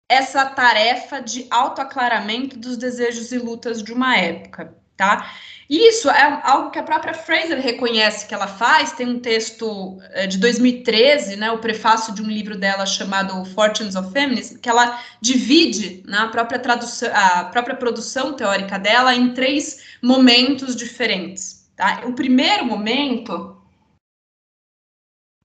essa 0.09 0.47
tarefa 0.47 1.21
de 1.21 1.49
autoaclaramento 1.51 2.57
dos 2.57 2.77
desejos 2.77 3.33
e 3.33 3.39
lutas 3.39 3.83
de 3.83 3.93
uma 3.93 4.17
época, 4.17 4.73
tá? 4.97 5.29
Isso 5.69 6.09
é 6.09 6.41
algo 6.45 6.71
que 6.71 6.79
a 6.79 6.83
própria 6.83 7.13
Fraser 7.13 7.61
reconhece 7.61 8.27
que 8.27 8.35
ela 8.35 8.47
faz. 8.47 8.93
Tem 8.93 9.07
um 9.09 9.19
texto 9.19 9.99
é, 10.13 10.27
de 10.27 10.39
2013, 10.39 11.37
né, 11.37 11.51
o 11.51 11.59
prefácio 11.59 12.15
de 12.15 12.23
um 12.23 12.27
livro 12.27 12.57
dela 12.57 12.87
chamado 12.87 13.45
Fortunes 13.47 13.97
of 13.97 14.13
Feminism, 14.13 14.59
que 14.59 14.69
ela 14.69 15.03
divide 15.21 16.05
né, 16.07 16.29
própria 16.31 16.61
tradução, 16.61 17.11
a 17.13 17.45
própria 17.45 17.75
produção 17.75 18.35
teórica 18.35 18.79
dela 18.79 19.15
em 19.15 19.35
três 19.35 19.97
momentos 20.01 20.77
diferentes. 20.77 21.69
Tá? 21.75 22.03
O 22.05 22.13
primeiro 22.13 22.65
momento 22.65 23.61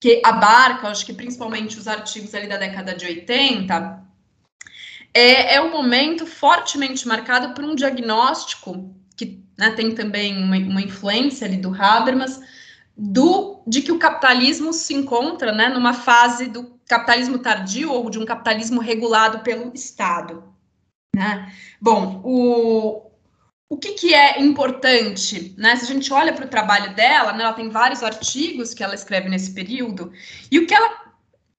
que 0.00 0.22
abarca, 0.24 0.88
acho 0.88 1.04
que 1.06 1.12
principalmente 1.12 1.78
os 1.78 1.88
artigos 1.88 2.34
ali 2.34 2.48
da 2.48 2.56
década 2.56 2.94
de 2.94 3.06
80, 3.06 4.02
é, 5.14 5.56
é 5.56 5.60
um 5.60 5.70
momento 5.70 6.26
fortemente 6.26 7.06
marcado 7.06 7.54
por 7.54 7.64
um 7.64 7.74
diagnóstico 7.74 9.01
que 9.16 9.42
né, 9.56 9.70
tem 9.70 9.94
também 9.94 10.42
uma, 10.42 10.56
uma, 10.56 10.82
influência 10.82 11.46
ali 11.46 11.56
do 11.56 11.74
Habermas, 11.74 12.40
do, 12.96 13.62
de 13.66 13.82
que 13.82 13.92
o 13.92 13.98
capitalismo 13.98 14.72
se 14.72 14.94
encontra 14.94 15.52
né, 15.52 15.68
numa 15.68 15.94
fase 15.94 16.48
do 16.48 16.78
capitalismo 16.86 17.38
tardio 17.38 17.90
ou 17.90 18.10
de 18.10 18.18
um 18.18 18.24
capitalismo 18.24 18.80
regulado 18.80 19.40
pelo 19.40 19.72
Estado. 19.74 20.44
Né? 21.14 21.52
Bom, 21.80 22.20
o, 22.24 23.10
o 23.68 23.76
que, 23.76 23.92
que 23.92 24.14
é 24.14 24.40
importante? 24.40 25.54
Né? 25.56 25.76
Se 25.76 25.84
a 25.84 25.94
gente 25.94 26.12
olha 26.12 26.32
para 26.32 26.46
o 26.46 26.50
trabalho 26.50 26.94
dela, 26.94 27.32
né, 27.32 27.44
ela 27.44 27.52
tem 27.52 27.68
vários 27.68 28.02
artigos 28.02 28.74
que 28.74 28.82
ela 28.82 28.94
escreve 28.94 29.28
nesse 29.28 29.52
período, 29.52 30.12
e 30.50 30.58
o 30.58 30.66
que 30.66 30.74
ela 30.74 31.02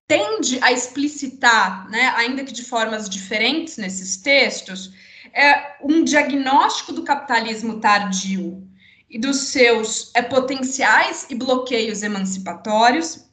tende 0.06 0.58
a 0.62 0.70
explicitar, 0.70 1.88
né, 1.88 2.12
ainda 2.16 2.44
que 2.44 2.52
de 2.52 2.62
formas 2.62 3.08
diferentes 3.08 3.78
nesses 3.78 4.16
textos, 4.16 4.92
é 5.32 5.76
um 5.82 6.04
diagnóstico 6.04 6.92
do 6.92 7.02
capitalismo 7.02 7.80
tardio 7.80 8.66
e 9.08 9.18
dos 9.18 9.48
seus 9.48 10.10
é, 10.14 10.22
potenciais 10.22 11.26
e 11.30 11.34
bloqueios 11.34 12.02
emancipatórios 12.02 13.24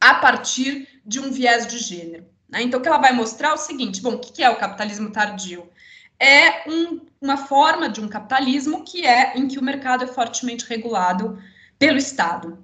a 0.00 0.14
partir 0.14 0.88
de 1.04 1.18
um 1.20 1.30
viés 1.30 1.66
de 1.66 1.78
gênero. 1.78 2.26
Né? 2.48 2.62
Então, 2.62 2.78
o 2.78 2.82
que 2.82 2.88
ela 2.88 2.98
vai 2.98 3.12
mostrar 3.12 3.50
é 3.50 3.54
o 3.54 3.58
seguinte: 3.58 4.02
bom, 4.02 4.14
o 4.14 4.18
que 4.18 4.42
é 4.42 4.50
o 4.50 4.56
capitalismo 4.56 5.10
tardio? 5.10 5.68
É 6.18 6.68
um, 6.70 7.00
uma 7.20 7.36
forma 7.36 7.88
de 7.88 8.00
um 8.00 8.08
capitalismo 8.08 8.84
que 8.84 9.06
é 9.06 9.36
em 9.36 9.46
que 9.48 9.58
o 9.58 9.64
mercado 9.64 10.04
é 10.04 10.06
fortemente 10.06 10.64
regulado 10.66 11.38
pelo 11.78 11.98
Estado. 11.98 12.58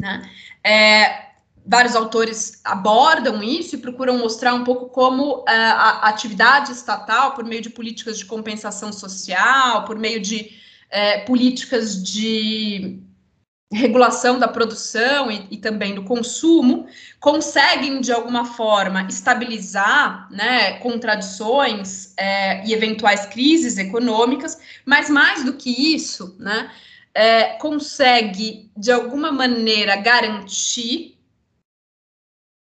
Né? 0.00 0.30
É, 0.64 1.29
vários 1.70 1.94
autores 1.94 2.60
abordam 2.64 3.40
isso 3.44 3.76
e 3.76 3.78
procuram 3.78 4.18
mostrar 4.18 4.54
um 4.54 4.64
pouco 4.64 4.88
como 4.88 5.36
uh, 5.36 5.44
a 5.46 6.08
atividade 6.08 6.72
estatal, 6.72 7.32
por 7.32 7.44
meio 7.44 7.62
de 7.62 7.70
políticas 7.70 8.18
de 8.18 8.24
compensação 8.24 8.92
social, 8.92 9.84
por 9.84 9.96
meio 9.96 10.20
de 10.20 10.50
uh, 10.88 11.24
políticas 11.26 12.02
de 12.02 12.98
regulação 13.72 14.36
da 14.36 14.48
produção 14.48 15.30
e, 15.30 15.46
e, 15.48 15.56
também 15.58 15.94
do 15.94 16.02
consumo, 16.02 16.88
conseguem, 17.20 18.00
de 18.00 18.10
alguma 18.10 18.44
forma, 18.44 19.06
estabilizar 19.08 20.28
né, 20.32 20.72
contradições 20.78 22.12
é, 22.16 22.66
e 22.66 22.72
eventuais 22.72 23.26
crises 23.26 23.78
econômicas, 23.78 24.58
mas 24.84 25.08
mais 25.08 25.44
do 25.44 25.52
que 25.52 25.70
isso, 25.94 26.34
né, 26.36 26.68
é, 27.14 27.44
consegue, 27.58 28.68
de 28.76 28.90
alguma 28.90 29.30
maneira, 29.30 29.94
garantir 29.94 31.19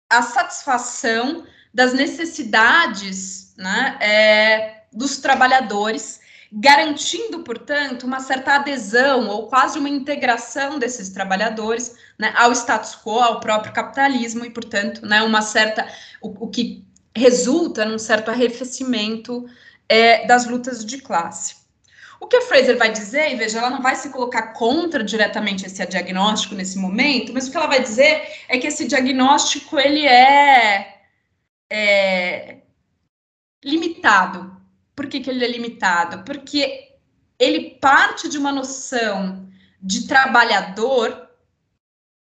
a 0.09 0.23
satisfação 0.23 1.45
das 1.73 1.93
necessidades 1.93 3.55
né, 3.57 3.99
é, 4.01 4.83
dos 4.93 5.19
trabalhadores, 5.19 6.21
garantindo, 6.53 7.41
portanto, 7.41 8.05
uma 8.05 8.21
certa 8.21 8.55
adesão 8.55 9.29
ou 9.29 9.49
quase 9.49 9.79
uma 9.79 9.89
integração 9.89 10.79
desses 10.79 11.11
trabalhadores 11.11 11.95
né, 12.19 12.33
ao 12.37 12.53
status 12.53 12.97
quo, 12.97 13.19
ao 13.19 13.41
próprio 13.41 13.73
capitalismo 13.73 14.45
e, 14.45 14.51
portanto, 14.51 15.05
né, 15.05 15.23
uma 15.23 15.43
certa 15.43 15.87
o, 16.23 16.47
o 16.47 16.49
que 16.49 16.85
resulta 17.15 17.85
num 17.85 17.99
certo 17.99 18.31
arrefecimento 18.31 19.47
é, 19.89 20.27
das 20.27 20.47
lutas 20.47 20.85
de 20.85 20.99
classe. 20.99 21.56
O 22.21 22.27
que 22.27 22.37
a 22.37 22.43
Fraser 22.43 22.79
vai 22.79 22.91
dizer, 22.91 23.33
e 23.33 23.37
veja, 23.37 23.59
ela 23.59 23.71
não 23.71 23.83
vai 23.83 23.95
se 23.95 24.11
colocar 24.11 24.53
contra 24.53 25.05
diretamente 25.05 25.67
esse 25.67 25.85
diagnóstico 25.87 26.55
nesse 26.55 26.79
momento, 26.79 27.33
mas 27.33 27.47
o 27.47 27.51
que 27.51 27.57
ela 27.57 27.67
vai 27.67 27.83
dizer 27.83 28.27
é 28.49 28.59
que 28.59 28.67
esse 28.67 28.87
diagnóstico 28.87 29.79
ele 29.79 30.07
é, 30.07 31.01
é 31.71 32.59
limitado. 33.65 34.57
Por 34.95 35.07
que, 35.07 35.21
que 35.21 35.29
ele 35.29 35.45
é 35.45 35.49
limitado? 35.49 36.25
Porque 36.25 36.95
ele 37.39 37.79
parte 37.81 38.29
de 38.29 38.39
uma 38.39 38.51
noção 38.51 39.47
de 39.81 40.07
trabalhador 40.07 41.29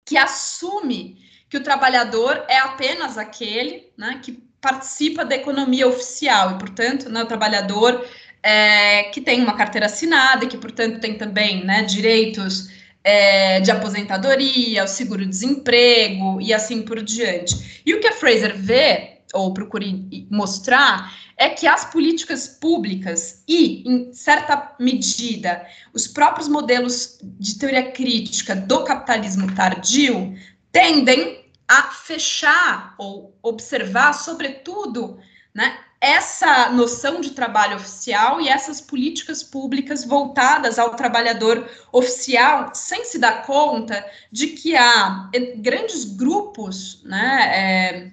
que 0.06 0.18
assume 0.18 1.24
que 1.50 1.58
o 1.58 1.64
trabalhador 1.64 2.44
é 2.48 2.58
apenas 2.58 3.18
aquele 3.18 3.94
né, 3.96 4.20
que 4.24 4.44
participa 4.60 5.24
da 5.24 5.36
economia 5.36 5.88
oficial 5.88 6.52
e, 6.52 6.58
portanto, 6.58 7.10
né, 7.10 7.22
o 7.22 7.28
trabalhador 7.28 8.08
é, 8.44 9.04
que 9.04 9.22
tem 9.22 9.42
uma 9.42 9.56
carteira 9.56 9.86
assinada 9.86 10.44
e 10.44 10.48
que, 10.48 10.58
portanto, 10.58 11.00
tem 11.00 11.18
também 11.18 11.64
né, 11.64 11.82
direitos 11.84 12.70
é, 13.04 13.62
de 13.62 13.72
aposentadoria, 13.72 14.84
o 14.84 14.88
seguro-desemprego 14.88 16.42
e 16.42 16.54
assim 16.54 16.82
por 16.82 17.02
diante. 17.02 17.82
E 17.86 17.94
o 17.94 18.02
que 18.02 18.08
a 18.08 18.14
Fraser 18.14 18.56
vê, 18.56 19.22
ou 19.34 19.54
procura 19.54 19.86
mostrar, 20.30 21.12
é 21.38 21.50
que 21.50 21.66
as 21.66 21.86
políticas 21.86 22.48
públicas 22.48 23.44
e, 23.48 23.84
em 23.90 24.14
certa 24.14 24.76
medida, 24.80 25.66
os 25.94 26.08
próprios 26.08 26.48
modelos 26.48 27.18
de 27.22 27.58
teoria 27.58 27.92
crítica 27.92 28.56
do 28.56 28.84
capitalismo 28.84 29.54
tardio 29.56 30.36
tendem 30.72 31.44
a 31.68 31.84
fechar 31.84 32.94
ou 32.98 33.36
observar, 33.42 34.14
sobretudo, 34.14 35.18
né, 35.56 35.78
essa 36.04 36.70
noção 36.70 37.22
de 37.22 37.30
trabalho 37.30 37.78
oficial 37.78 38.42
e 38.42 38.50
essas 38.50 38.82
políticas 38.82 39.42
públicas 39.42 40.04
voltadas 40.04 40.78
ao 40.78 40.96
trabalhador 40.96 41.66
oficial, 41.94 42.76
sem 42.76 43.06
se 43.06 43.18
dar 43.18 43.46
conta 43.46 44.06
de 44.30 44.48
que 44.48 44.76
há 44.76 45.30
grandes 45.60 46.04
grupos 46.04 47.02
né, 47.06 47.52
é, 47.56 48.12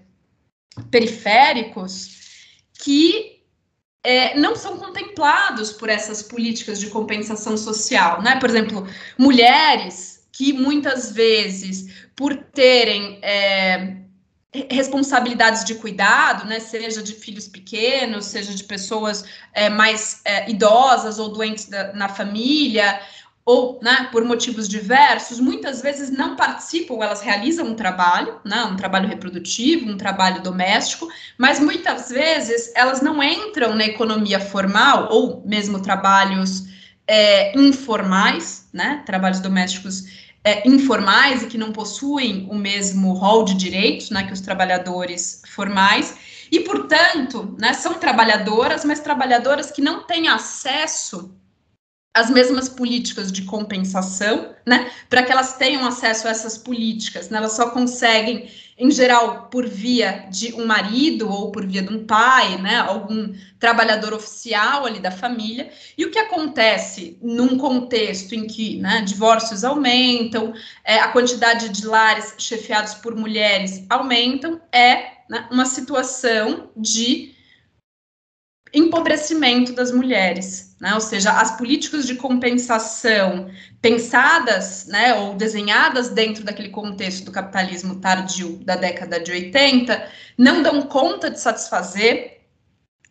periféricos 0.88 2.20
que 2.74 3.42
é, 4.04 4.38
não 4.38 4.54
são 4.54 4.78
contemplados 4.78 5.72
por 5.72 5.88
essas 5.88 6.22
políticas 6.22 6.78
de 6.78 6.90
compensação 6.90 7.56
social, 7.56 8.22
né? 8.22 8.38
Por 8.38 8.48
exemplo, 8.48 8.86
mulheres 9.18 10.28
que 10.32 10.52
muitas 10.52 11.10
vezes, 11.10 12.06
por 12.14 12.34
terem 12.36 13.18
é, 13.20 13.96
responsabilidades 14.52 15.64
de 15.64 15.76
cuidado, 15.76 16.44
né, 16.44 16.58
seja 16.58 17.02
de 17.02 17.14
filhos 17.14 17.46
pequenos, 17.46 18.26
seja 18.26 18.52
de 18.52 18.64
pessoas 18.64 19.24
é, 19.52 19.70
mais 19.70 20.20
é, 20.24 20.50
idosas 20.50 21.18
ou 21.20 21.28
doentes 21.28 21.66
da, 21.66 21.92
na 21.92 22.08
família, 22.08 23.00
ou 23.44 23.80
né, 23.82 24.08
por 24.12 24.24
motivos 24.24 24.68
diversos, 24.68 25.40
muitas 25.40 25.80
vezes 25.80 26.10
não 26.10 26.36
participam, 26.36 26.94
elas 27.00 27.20
realizam 27.20 27.66
um 27.66 27.74
trabalho, 27.74 28.40
né, 28.44 28.64
um 28.64 28.76
trabalho 28.76 29.08
reprodutivo, 29.08 29.90
um 29.90 29.96
trabalho 29.96 30.42
doméstico, 30.42 31.08
mas 31.38 31.58
muitas 31.58 32.10
vezes 32.10 32.72
elas 32.74 33.00
não 33.00 33.22
entram 33.22 33.74
na 33.74 33.84
economia 33.84 34.40
formal 34.40 35.08
ou 35.10 35.42
mesmo 35.46 35.80
trabalhos 35.80 36.64
é, 37.06 37.58
informais, 37.58 38.68
né, 38.72 39.02
trabalhos 39.06 39.40
domésticos 39.40 40.29
é, 40.42 40.66
informais 40.68 41.42
e 41.42 41.46
que 41.46 41.58
não 41.58 41.72
possuem 41.72 42.48
o 42.50 42.54
mesmo 42.54 43.12
rol 43.12 43.44
de 43.44 43.54
direitos 43.54 44.10
né, 44.10 44.26
que 44.26 44.32
os 44.32 44.40
trabalhadores 44.40 45.42
formais, 45.48 46.16
e, 46.50 46.60
portanto, 46.60 47.54
né, 47.58 47.72
são 47.74 47.94
trabalhadoras, 47.94 48.84
mas 48.84 49.00
trabalhadoras 49.00 49.70
que 49.70 49.80
não 49.80 50.02
têm 50.04 50.28
acesso 50.28 51.34
as 52.12 52.28
mesmas 52.28 52.68
políticas 52.68 53.30
de 53.30 53.42
compensação, 53.42 54.52
né, 54.66 54.90
para 55.08 55.22
que 55.22 55.30
elas 55.30 55.56
tenham 55.56 55.86
acesso 55.86 56.26
a 56.26 56.30
essas 56.30 56.58
políticas, 56.58 57.28
né, 57.28 57.38
elas 57.38 57.52
só 57.52 57.70
conseguem, 57.70 58.50
em 58.80 58.90
geral, 58.90 59.48
por 59.50 59.68
via 59.68 60.26
de 60.30 60.54
um 60.54 60.64
marido 60.64 61.30
ou 61.30 61.52
por 61.52 61.66
via 61.66 61.82
de 61.82 61.92
um 61.92 62.06
pai, 62.06 62.56
né, 62.56 62.78
algum 62.78 63.34
trabalhador 63.58 64.14
oficial 64.14 64.86
ali 64.86 64.98
da 64.98 65.10
família, 65.10 65.70
e 65.98 66.06
o 66.06 66.10
que 66.10 66.18
acontece 66.18 67.18
num 67.20 67.58
contexto 67.58 68.34
em 68.34 68.46
que, 68.46 68.78
né, 68.78 69.02
divórcios 69.02 69.64
aumentam, 69.64 70.54
é, 70.82 70.98
a 70.98 71.08
quantidade 71.08 71.68
de 71.68 71.86
lares 71.86 72.34
chefiados 72.38 72.94
por 72.94 73.14
mulheres 73.14 73.84
aumentam, 73.90 74.58
é 74.72 75.20
né, 75.28 75.46
uma 75.50 75.66
situação 75.66 76.70
de 76.74 77.34
empobrecimento 78.72 79.72
das 79.72 79.90
mulheres, 79.92 80.76
né? 80.80 80.94
Ou 80.94 81.00
seja, 81.00 81.32
as 81.32 81.56
políticas 81.56 82.06
de 82.06 82.14
compensação 82.14 83.50
pensadas, 83.82 84.86
né, 84.86 85.14
ou 85.14 85.34
desenhadas 85.34 86.10
dentro 86.10 86.44
daquele 86.44 86.68
contexto 86.68 87.24
do 87.24 87.32
capitalismo 87.32 87.96
tardio 87.96 88.58
da 88.64 88.76
década 88.76 89.18
de 89.18 89.32
80, 89.32 90.06
não 90.36 90.62
dão 90.62 90.82
conta 90.82 91.30
de 91.30 91.40
satisfazer 91.40 92.40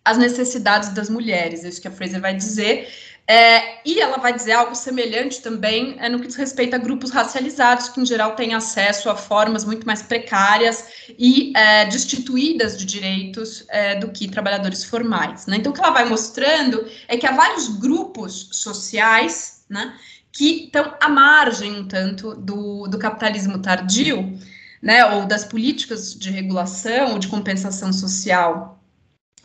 as 0.06 0.18
necessidades 0.18 0.89
das 0.89 1.10
mulheres, 1.10 1.63
é 1.63 1.70
isso 1.70 1.82
que 1.82 1.88
a 1.88 1.92
Fraser 1.92 2.22
vai 2.22 2.36
dizer, 2.36 2.88
é, 3.32 3.80
e 3.86 4.02
ela 4.02 4.18
vai 4.18 4.34
dizer 4.34 4.54
algo 4.54 4.74
semelhante 4.74 5.40
também 5.40 5.96
é, 6.00 6.10
no 6.10 6.20
que 6.20 6.26
diz 6.26 6.36
respeito 6.36 6.76
a 6.76 6.80
grupos 6.80 7.12
racializados, 7.12 7.88
que 7.88 8.02
em 8.02 8.06
geral 8.06 8.36
têm 8.36 8.56
acesso 8.56 9.08
a 9.08 9.16
formas 9.16 9.64
muito 9.64 9.86
mais 9.86 10.02
precárias 10.02 10.88
e 11.10 11.54
é, 11.56 11.86
destituídas 11.86 12.76
de 12.76 12.86
direitos 12.86 13.66
é, 13.70 13.94
do 13.98 14.10
que 14.10 14.28
trabalhadores 14.28 14.84
formais. 14.84 15.46
Né? 15.46 15.58
Então, 15.58 15.72
o 15.72 15.76
que 15.76 15.80
ela 15.80 15.92
vai 15.92 16.06
mostrando 16.06 16.84
é 17.08 17.18
que 17.18 17.28
há 17.28 17.32
vários 17.32 17.68
grupos 17.68 18.50
sociais 18.52 19.64
né, 19.70 19.94
que 20.32 20.64
estão 20.64 20.96
à 21.00 21.08
margem 21.08 21.82
um 21.82 21.88
tanto 21.88 22.34
do, 22.34 22.88
do 22.88 22.98
capitalismo 22.98 23.60
tardio, 23.60 24.40
né, 24.82 25.06
ou 25.06 25.28
das 25.28 25.46
políticas 25.46 26.16
de 26.16 26.32
regulação 26.32 27.14
ou 27.14 27.20
de 27.20 27.28
compensação 27.28 27.94
social 27.94 28.84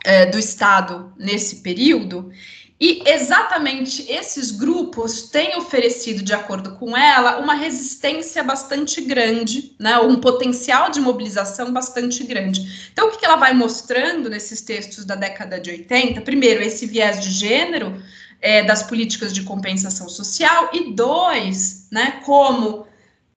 é, 0.03 0.25
do 0.25 0.39
Estado 0.39 1.13
nesse 1.19 1.57
período, 1.57 2.33
e 2.81 3.03
exatamente 3.07 4.11
esses 4.11 4.51
grupos 4.51 5.23
têm 5.31 5.57
oferecido, 5.57 6.23
de 6.23 6.35
acordo 6.35 6.73
com 6.73 6.97
ela, 6.97 7.39
uma 7.39 7.55
resistência 7.55 8.43
bastante 8.43 9.01
grande, 9.01 9.77
né, 9.79 9.97
um 9.99 10.17
potencial 10.17 10.91
de 10.91 11.01
mobilização 11.01 11.73
bastante 11.73 12.25
grande. 12.25 12.91
Então, 12.93 13.09
o 13.09 13.11
que 13.17 13.25
ela 13.25 13.37
vai 13.37 13.55
mostrando 13.55 14.29
nesses 14.29 14.61
textos 14.61 15.05
da 15.05 15.15
década 15.15 15.61
de 15.61 15.71
80? 15.71 16.21
Primeiro, 16.23 16.63
esse 16.63 16.85
viés 16.85 17.23
de 17.23 17.31
gênero 17.31 18.03
é, 18.41 18.63
das 18.65 18.83
políticas 18.83 19.33
de 19.33 19.43
compensação 19.43 20.09
social, 20.09 20.71
e 20.73 20.93
dois, 20.93 21.87
né, 21.93 22.21
como 22.25 22.87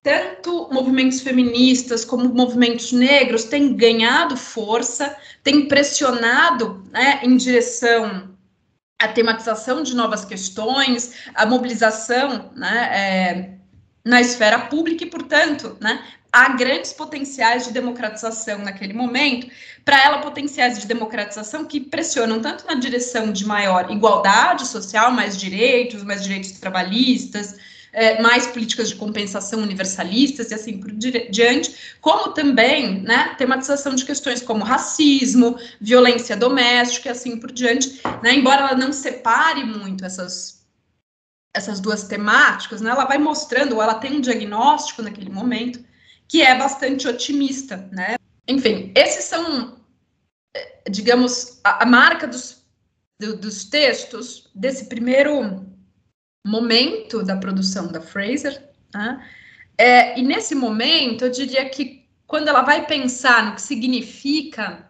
tanto 0.02 0.70
movimentos 0.72 1.22
feministas 1.22 2.06
como 2.06 2.30
movimentos 2.30 2.92
negros 2.92 3.44
têm 3.44 3.76
ganhado 3.76 4.36
força, 4.36 5.16
têm 5.44 5.68
pressionado 5.68 6.84
né, 6.92 7.20
em 7.24 7.36
direção 7.38 8.37
a 9.00 9.08
tematização 9.08 9.84
de 9.84 9.96
novas 9.96 10.26
questões, 10.26 11.14
a 11.36 11.46
mobilização 11.46 12.52
né, 12.56 12.90
é, 12.92 13.50
na 14.04 14.20
esfera 14.22 14.60
pública 14.60 15.04
e, 15.04 15.10
portanto, 15.10 15.78
né, 15.80 16.04
há 16.32 16.50
grandes 16.50 16.94
potenciais 16.94 17.66
de 17.66 17.74
democratização 17.74 18.60
naquele 18.60 18.94
momento, 18.94 19.48
para 19.86 20.04
ela 20.04 20.20
potenciais 20.20 20.80
de 20.80 20.88
democratização 20.88 21.66
que 21.66 21.80
pressionam 21.80 22.42
tanto 22.42 22.66
na 22.66 22.74
direção 22.74 23.32
de 23.32 23.46
maior 23.46 23.90
igualdade 23.92 24.66
social, 24.66 25.12
mais 25.12 25.38
direitos, 25.38 26.04
mais 26.04 26.24
direitos 26.24 26.52
trabalhistas, 26.52 27.56
é, 27.92 28.22
mais 28.22 28.48
políticas 28.48 28.90
de 28.90 28.96
compensação 28.96 29.60
universalistas 29.62 30.52
e 30.52 30.54
assim 30.54 30.80
por 30.80 30.92
diante, 30.92 31.76
como 32.02 32.34
também 32.34 33.02
né, 33.02 33.36
tematização 33.38 33.96
de 33.96 34.06
questões 34.06 34.42
como 34.42 34.64
racismo, 34.64 35.58
violência 35.80 36.36
doméstica 36.36 37.10
e 37.10 37.12
assim 37.12 37.40
por 37.40 37.52
diante, 37.52 38.02
né, 38.22 38.34
embora 38.34 38.62
ela 38.62 38.76
não 38.76 38.92
separe 38.92 39.64
muito 39.64 40.06
essas, 40.06 40.66
essas 41.56 41.80
duas 41.80 42.04
temáticas, 42.04 42.82
né, 42.82 42.90
ela 42.90 43.06
vai 43.06 43.18
mostrando, 43.18 43.76
ou 43.76 43.82
ela 43.82 43.96
tem 43.96 44.14
um 44.14 44.22
diagnóstico 44.22 45.02
naquele 45.02 45.30
momento 45.30 45.86
que 46.28 46.42
é 46.42 46.58
bastante 46.58 47.08
otimista, 47.08 47.90
né? 47.92 48.18
Enfim, 48.48 48.92
esses 48.96 49.26
são, 49.26 49.78
é, 50.54 50.84
digamos, 50.90 51.60
a, 51.64 51.84
a 51.84 51.86
marca 51.86 52.28
dos, 52.28 52.66
do, 53.20 53.38
dos 53.38 53.64
textos 53.64 54.50
desse 54.54 54.86
primeiro 54.86 55.66
momento 56.48 57.24
da 57.24 57.36
produção 57.36 57.88
da 57.88 58.02
Fraser. 58.02 58.70
Né? 58.94 59.28
É, 59.78 60.20
e 60.20 60.24
nesse 60.24 60.56
momento, 60.56 61.26
eu 61.26 61.32
diria 61.32 61.70
que 61.70 62.06
quando 62.26 62.48
ela 62.48 62.62
vai 62.62 62.86
pensar 62.86 63.46
no 63.46 63.56
que 63.56 63.62
significa 63.62 64.87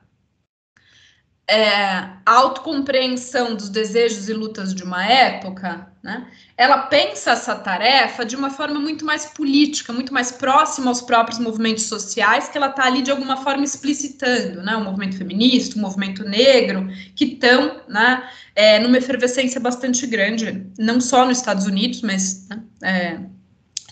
é, 1.50 2.10
autocompreensão 2.26 3.56
dos 3.56 3.70
desejos 3.70 4.28
e 4.28 4.34
lutas 4.34 4.76
de 4.76 4.84
uma 4.84 5.06
época, 5.06 5.88
né, 6.04 6.28
ela 6.58 6.80
pensa 6.88 7.32
essa 7.32 7.56
tarefa 7.56 8.26
de 8.26 8.36
uma 8.36 8.50
forma 8.50 8.80
muito 8.80 9.06
mais 9.06 9.28
política, 9.28 9.94
muito 9.94 10.14
mais 10.14 10.30
próxima 10.30 10.90
aos 10.90 11.02
próprios 11.02 11.40
movimentos 11.40 11.86
sociais, 11.86 12.50
que 12.50 12.58
ela 12.58 12.68
está 12.68 12.84
ali 12.84 13.02
de 13.02 13.12
alguma 13.12 13.38
forma 13.38 13.64
explicitando, 13.64 14.62
né, 14.62 14.76
o 14.76 14.84
movimento 14.84 15.18
feminista, 15.18 15.78
o 15.78 15.82
movimento 15.82 16.24
negro, 16.26 16.90
que 17.16 17.24
estão 17.24 17.82
né, 17.88 18.30
é, 18.54 18.80
numa 18.80 18.98
efervescência 18.98 19.60
bastante 19.62 20.06
grande, 20.06 20.66
não 20.78 21.00
só 21.00 21.26
nos 21.26 21.38
Estados 21.38 21.66
Unidos, 21.66 22.02
mas 22.02 22.46
né, 22.50 22.62
é, 22.84 23.20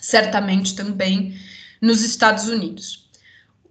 certamente 0.02 0.76
também 0.76 1.34
nos 1.80 2.02
Estados 2.02 2.48
Unidos 2.48 3.05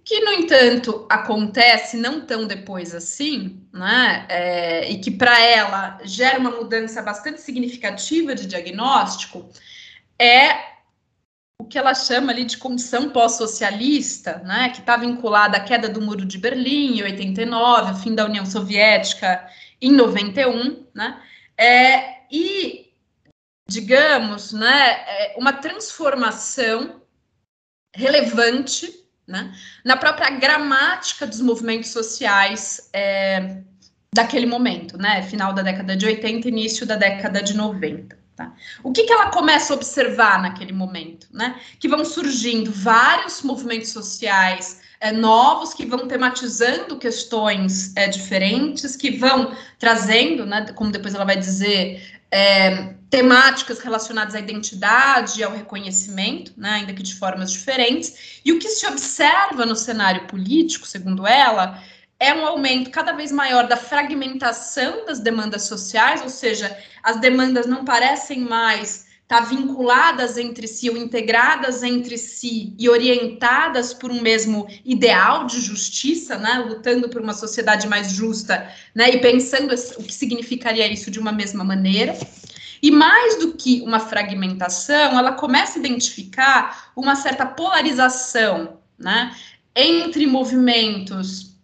que, 0.06 0.20
no 0.20 0.32
entanto, 0.34 1.04
acontece 1.10 1.96
não 1.96 2.24
tão 2.24 2.46
depois 2.46 2.94
assim, 2.94 3.60
né? 3.72 4.24
É, 4.28 4.88
e 4.88 5.00
que 5.00 5.10
para 5.10 5.36
ela 5.42 5.98
gera 6.04 6.38
uma 6.38 6.52
mudança 6.52 7.02
bastante 7.02 7.40
significativa 7.40 8.32
de 8.32 8.46
diagnóstico, 8.46 9.50
é 10.16 10.76
o 11.60 11.64
que 11.64 11.76
ela 11.76 11.92
chama 11.92 12.30
ali 12.30 12.44
de 12.44 12.56
condição 12.56 13.10
pós-socialista, 13.10 14.38
né? 14.44 14.68
Que 14.68 14.78
está 14.78 14.96
vinculada 14.96 15.56
à 15.56 15.60
queda 15.60 15.88
do 15.88 16.00
Muro 16.00 16.24
de 16.24 16.38
Berlim 16.38 17.00
em 17.00 17.02
89, 17.02 17.90
o 17.90 17.96
fim 17.96 18.14
da 18.14 18.26
União 18.26 18.46
Soviética 18.46 19.44
em 19.82 19.90
91, 19.90 20.86
né? 20.94 21.20
É, 21.58 22.18
e 22.30 22.92
digamos, 23.68 24.52
né, 24.52 25.04
é 25.08 25.34
uma 25.36 25.52
transformação 25.52 27.02
relevante 27.92 29.05
né? 29.26 29.52
Na 29.84 29.96
própria 29.96 30.30
gramática 30.30 31.26
dos 31.26 31.40
movimentos 31.40 31.90
sociais 31.90 32.88
é, 32.92 33.58
daquele 34.14 34.46
momento, 34.46 34.96
né? 34.96 35.22
Final 35.22 35.52
da 35.52 35.62
década 35.62 35.96
de 35.96 36.06
80, 36.06 36.48
início 36.48 36.86
da 36.86 36.96
década 36.96 37.42
de 37.42 37.54
90. 37.54 38.16
Tá? 38.36 38.52
O 38.82 38.92
que, 38.92 39.04
que 39.04 39.12
ela 39.12 39.30
começa 39.30 39.72
a 39.72 39.76
observar 39.76 40.42
naquele 40.42 40.72
momento? 40.72 41.26
Né? 41.32 41.58
Que 41.80 41.88
vão 41.88 42.04
surgindo 42.04 42.70
vários 42.70 43.40
movimentos 43.42 43.88
sociais 43.88 44.80
é, 45.00 45.12
novos 45.12 45.74
que 45.74 45.86
vão 45.86 46.06
tematizando 46.06 46.98
questões 46.98 47.94
é, 47.96 48.08
diferentes, 48.08 48.96
que 48.96 49.10
vão 49.10 49.54
trazendo, 49.78 50.46
né, 50.46 50.66
como 50.74 50.90
depois 50.90 51.14
ela 51.14 51.24
vai 51.24 51.36
dizer, 51.36 52.20
é, 52.30 52.94
temáticas 53.08 53.78
relacionadas 53.78 54.34
à 54.34 54.40
identidade 54.40 55.40
e 55.40 55.44
ao 55.44 55.52
reconhecimento, 55.52 56.52
né, 56.56 56.70
ainda 56.70 56.92
que 56.92 57.02
de 57.02 57.14
formas 57.14 57.52
diferentes. 57.52 58.40
E 58.44 58.52
o 58.52 58.58
que 58.58 58.68
se 58.68 58.86
observa 58.86 59.64
no 59.64 59.76
cenário 59.76 60.26
político, 60.26 60.86
segundo 60.86 61.26
ela, 61.26 61.82
é 62.18 62.32
um 62.34 62.46
aumento 62.46 62.90
cada 62.90 63.12
vez 63.12 63.30
maior 63.30 63.68
da 63.68 63.76
fragmentação 63.76 65.04
das 65.04 65.20
demandas 65.20 65.62
sociais, 65.64 66.22
ou 66.22 66.30
seja, 66.30 66.76
as 67.02 67.20
demandas 67.20 67.66
não 67.66 67.84
parecem 67.84 68.40
mais 68.40 69.06
estar 69.22 69.40
vinculadas 69.40 70.38
entre 70.38 70.68
si 70.68 70.88
ou 70.88 70.96
integradas 70.96 71.82
entre 71.82 72.16
si 72.16 72.74
e 72.78 72.88
orientadas 72.88 73.92
por 73.92 74.10
um 74.10 74.22
mesmo 74.22 74.68
ideal 74.84 75.46
de 75.46 75.60
justiça, 75.60 76.38
né, 76.38 76.64
lutando 76.66 77.08
por 77.08 77.20
uma 77.20 77.34
sociedade 77.34 77.88
mais 77.88 78.12
justa, 78.12 78.68
né, 78.94 79.10
e 79.10 79.20
pensando 79.20 79.74
o 79.98 80.02
que 80.02 80.14
significaria 80.14 80.86
isso 80.90 81.10
de 81.10 81.18
uma 81.18 81.32
mesma 81.32 81.64
maneira. 81.64 82.16
E 82.82 82.90
mais 82.90 83.38
do 83.38 83.52
que 83.52 83.80
uma 83.82 84.00
fragmentação, 84.00 85.18
ela 85.18 85.32
começa 85.32 85.78
a 85.78 85.80
identificar 85.80 86.90
uma 86.96 87.16
certa 87.16 87.46
polarização, 87.46 88.78
né, 88.98 89.34
entre 89.74 90.26
movimentos 90.26 91.56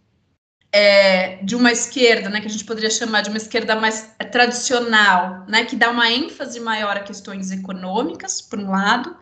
é, 0.73 1.37
de 1.43 1.55
uma 1.55 1.71
esquerda, 1.71 2.31
né, 2.31 2.41
que 2.41 2.47
a 2.47 2.51
gente 2.51 2.65
poderia 2.65 2.91
chamar 2.91 3.21
de 3.21 3.29
uma 3.29 3.37
esquerda 3.37 3.77
mais 3.77 4.15
tradicional, 4.31 5.45
né, 5.47 5.65
que 5.65 5.77
dá 5.77 5.91
uma 5.91 6.11
ênfase 6.11 6.59
maior 6.61 6.97
a 6.97 7.01
questões 7.01 7.51
econômicas, 7.51 8.41
por 8.41 8.59
um 8.59 8.71
lado, 8.71 9.15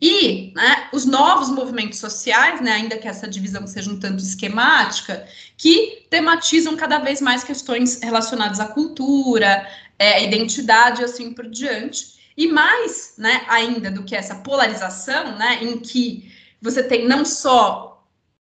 e 0.00 0.52
né, 0.54 0.88
os 0.92 1.04
novos 1.04 1.50
movimentos 1.50 1.98
sociais, 1.98 2.60
né, 2.60 2.72
ainda 2.72 2.96
que 2.96 3.08
essa 3.08 3.28
divisão 3.28 3.66
seja 3.66 3.90
um 3.90 3.98
tanto 3.98 4.22
esquemática, 4.22 5.26
que 5.56 6.06
tematizam 6.08 6.76
cada 6.76 6.98
vez 6.98 7.20
mais 7.20 7.44
questões 7.44 8.00
relacionadas 8.00 8.60
à 8.60 8.66
cultura, 8.66 9.66
é, 9.98 10.24
identidade 10.24 11.02
e 11.02 11.04
assim 11.04 11.32
por 11.32 11.48
diante. 11.48 12.14
E 12.36 12.48
mais, 12.48 13.14
né, 13.16 13.44
ainda 13.48 13.90
do 13.90 14.04
que 14.04 14.16
essa 14.16 14.36
polarização, 14.36 15.36
né, 15.38 15.62
em 15.62 15.78
que 15.78 16.32
você 16.60 16.82
tem 16.82 17.06
não 17.06 17.24
só 17.24 17.94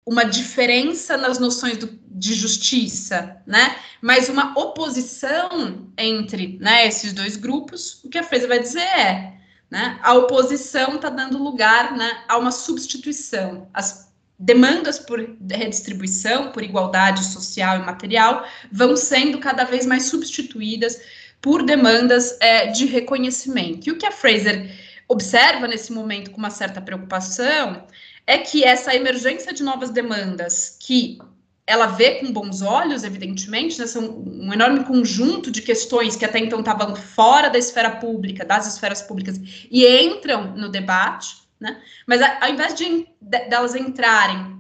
uma 0.07 0.25
diferença 0.25 1.17
nas 1.17 1.39
noções 1.39 1.79
do, 1.79 1.99
de 2.07 2.35
justiça, 2.35 3.41
né? 3.47 3.77
Mas 4.01 4.29
uma 4.29 4.53
oposição 4.59 5.89
entre 5.97 6.59
né, 6.61 6.87
esses 6.87 7.13
dois 7.13 7.37
grupos. 7.37 8.03
O 8.05 8.09
que 8.09 8.19
a 8.19 8.23
Fraser 8.23 8.49
vai 8.49 8.59
dizer 8.59 8.81
é, 8.81 9.35
né? 9.71 9.99
A 10.03 10.15
oposição 10.15 10.97
está 10.97 11.09
dando 11.09 11.43
lugar, 11.43 11.97
né, 11.97 12.25
a 12.29 12.37
uma 12.37 12.51
substituição. 12.51 13.69
As 13.73 14.13
demandas 14.39 14.99
por 14.99 15.21
redistribuição, 15.49 16.51
por 16.51 16.65
igualdade 16.65 17.25
social 17.25 17.77
e 17.77 17.87
material, 17.87 18.45
vão 18.73 18.97
sendo 18.97 19.39
cada 19.39 19.65
vez 19.65 19.87
mais 19.87 20.07
substituídas 20.07 21.01
por 21.43 21.65
demandas 21.65 22.39
é, 22.41 22.69
de 22.69 22.87
reconhecimento. 22.87 23.89
E 23.89 23.91
o 23.91 23.99
que 23.99 24.07
a 24.07 24.13
Fraser 24.13 24.71
observa 25.09 25.67
nesse 25.67 25.93
momento 25.93 26.31
com 26.31 26.39
uma 26.39 26.51
certa 26.51 26.81
preocupação 26.81 27.85
é 28.27 28.39
que 28.39 28.65
essa 28.65 28.95
emergência 28.95 29.53
de 29.53 29.63
novas 29.63 29.91
demandas, 29.91 30.77
que 30.81 31.19
ela 31.67 31.87
vê 31.87 32.21
com 32.21 32.33
bons 32.33 32.63
olhos, 32.63 33.03
evidentemente, 33.05 33.79
né, 33.79 33.87
são 33.87 34.23
um 34.25 34.53
enorme 34.53 34.85
conjunto 34.85 35.51
de 35.51 35.63
questões 35.63 36.17
que 36.17 36.25
até 36.25 36.39
então 36.39 36.61
estavam 36.61 36.95
fora 36.95 37.49
da 37.49 37.59
esfera 37.59 37.91
pública, 37.91 38.45
das 38.45 38.67
esferas 38.67 39.03
públicas, 39.03 39.41
e 39.71 39.87
entram 39.87 40.57
no 40.57 40.69
debate, 40.69 41.37
né, 41.61 41.81
mas 42.07 42.21
ao 42.23 42.51
invés 42.51 42.75
de, 42.75 43.07
de 43.21 43.39
delas 43.49 43.75
entrarem 43.75 44.57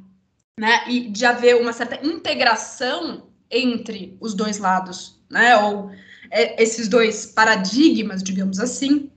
né, 0.58 0.84
e 0.88 1.08
de 1.08 1.24
haver 1.24 1.56
uma 1.56 1.72
certa 1.72 2.04
integração 2.06 3.28
entre 3.50 4.16
os 4.20 4.34
dois 4.34 4.58
lados, 4.58 5.20
né, 5.30 5.56
ou 5.56 5.90
esses 6.32 6.88
dois 6.88 7.26
paradigmas, 7.26 8.22
digamos 8.22 8.58
assim, 8.58 9.10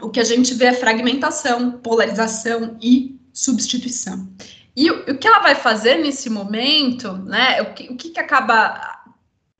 o 0.00 0.10
que 0.10 0.20
a 0.20 0.24
gente 0.24 0.54
vê 0.54 0.66
é 0.66 0.72
fragmentação, 0.72 1.72
polarização 1.78 2.78
e 2.80 3.20
substituição. 3.32 4.28
E 4.74 4.90
o, 4.90 5.18
que 5.18 5.26
ela 5.26 5.40
vai 5.40 5.54
fazer 5.54 5.96
nesse 5.96 6.28
momento, 6.28 7.12
né? 7.12 7.62
O 7.62 7.74
que, 7.74 7.88
o 7.88 7.96
que 7.96 8.18
acaba. 8.18 8.94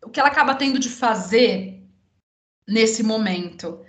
O 0.04 0.10
que 0.10 0.20
ela 0.20 0.28
acaba 0.28 0.54
tendo 0.54 0.78
de 0.78 0.88
fazer 0.88 1.82
nesse 2.68 3.02
momento? 3.02 3.80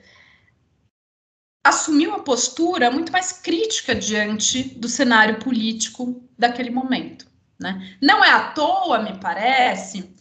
Assumir 1.66 2.08
uma 2.08 2.24
postura 2.24 2.90
muito 2.90 3.12
mais 3.12 3.34
crítica 3.34 3.94
diante 3.94 4.64
do 4.64 4.88
cenário 4.88 5.40
político 5.40 6.26
daquele 6.38 6.70
momento. 6.70 7.28
Né? 7.60 7.98
Não 8.02 8.24
é 8.24 8.30
à 8.30 8.52
toa, 8.52 9.00
me 9.00 9.20
parece, 9.20 10.16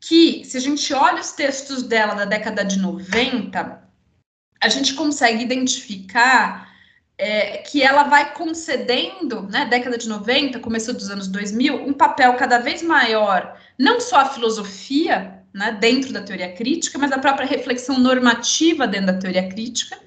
que 0.00 0.44
se 0.44 0.56
a 0.56 0.60
gente 0.60 0.92
olha 0.92 1.20
os 1.20 1.32
textos 1.32 1.82
dela 1.82 2.14
da 2.14 2.24
década 2.24 2.64
de 2.64 2.78
90, 2.78 3.82
a 4.60 4.68
gente 4.68 4.94
consegue 4.94 5.42
identificar 5.42 6.66
é, 7.18 7.58
que 7.58 7.82
ela 7.82 8.04
vai 8.04 8.34
concedendo, 8.34 9.42
né, 9.42 9.64
década 9.64 9.96
de 9.96 10.08
90, 10.08 10.60
começo 10.60 10.92
dos 10.92 11.10
anos 11.10 11.28
2000, 11.28 11.86
um 11.86 11.92
papel 11.92 12.34
cada 12.34 12.58
vez 12.58 12.82
maior, 12.82 13.58
não 13.78 14.00
só 14.00 14.18
à 14.18 14.26
filosofia, 14.26 15.42
né, 15.52 15.72
dentro 15.80 16.12
da 16.12 16.20
teoria 16.20 16.52
crítica, 16.52 16.98
mas 16.98 17.10
a 17.12 17.18
própria 17.18 17.46
reflexão 17.46 17.98
normativa 17.98 18.86
dentro 18.86 19.06
da 19.06 19.18
teoria 19.18 19.48
crítica, 19.48 19.98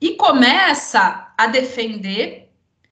e 0.00 0.14
começa 0.14 1.32
a 1.36 1.46
defender 1.46 2.45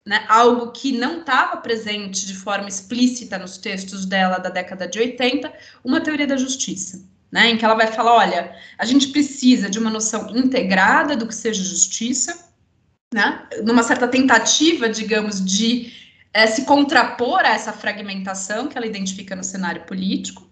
né, 0.05 0.25
algo 0.27 0.71
que 0.71 0.91
não 0.91 1.19
estava 1.19 1.57
presente 1.57 2.25
de 2.25 2.33
forma 2.33 2.67
explícita 2.67 3.37
nos 3.37 3.57
textos 3.57 4.05
dela 4.05 4.37
da 4.37 4.49
década 4.49 4.87
de 4.87 4.99
80, 4.99 5.51
uma 5.83 6.01
teoria 6.01 6.27
da 6.27 6.37
justiça. 6.37 7.09
Né, 7.31 7.49
em 7.49 7.57
que 7.57 7.63
ela 7.63 7.75
vai 7.75 7.87
falar: 7.87 8.13
olha, 8.13 8.53
a 8.77 8.85
gente 8.85 9.07
precisa 9.07 9.69
de 9.69 9.79
uma 9.79 9.89
noção 9.89 10.35
integrada 10.35 11.15
do 11.15 11.25
que 11.25 11.33
seja 11.33 11.63
justiça, 11.63 12.49
né, 13.13 13.47
numa 13.63 13.83
certa 13.83 14.05
tentativa, 14.05 14.89
digamos, 14.89 15.43
de 15.43 15.93
é, 16.33 16.45
se 16.47 16.65
contrapor 16.65 17.39
a 17.39 17.53
essa 17.53 17.71
fragmentação 17.71 18.67
que 18.67 18.77
ela 18.77 18.85
identifica 18.85 19.33
no 19.33 19.45
cenário 19.45 19.83
político. 19.83 20.49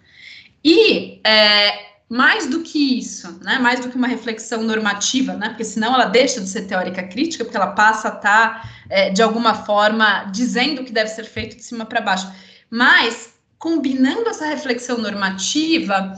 E 0.64 1.20
é, 1.26 1.99
mais 2.10 2.48
do 2.48 2.62
que 2.62 2.98
isso, 2.98 3.40
né, 3.44 3.60
mais 3.60 3.80
do 3.80 3.90
que 3.90 3.96
uma 3.96 4.08
reflexão 4.08 4.64
normativa, 4.64 5.34
né, 5.34 5.50
porque 5.50 5.64
senão 5.64 5.94
ela 5.94 6.06
deixa 6.06 6.42
de 6.42 6.50
ser 6.50 6.64
teórica 6.64 7.04
crítica, 7.04 7.46
porque 7.46 7.56
ela 7.56 7.74
passa 7.74 8.10
a 8.10 8.16
estar, 8.16 8.62
tá, 8.64 8.70
é, 8.90 9.10
de 9.12 9.22
alguma 9.22 9.54
forma, 9.54 10.24
dizendo 10.32 10.82
o 10.82 10.86
que 10.86 10.92
deve 10.92 11.12
ser 11.12 11.26
feito 11.26 11.56
de 11.56 11.64
cima 11.64 11.86
para 11.86 12.02
baixo. 12.02 12.32
Mas 12.68 13.36
combinando 13.60 14.28
essa 14.28 14.48
reflexão 14.48 14.98
normativa 14.98 16.18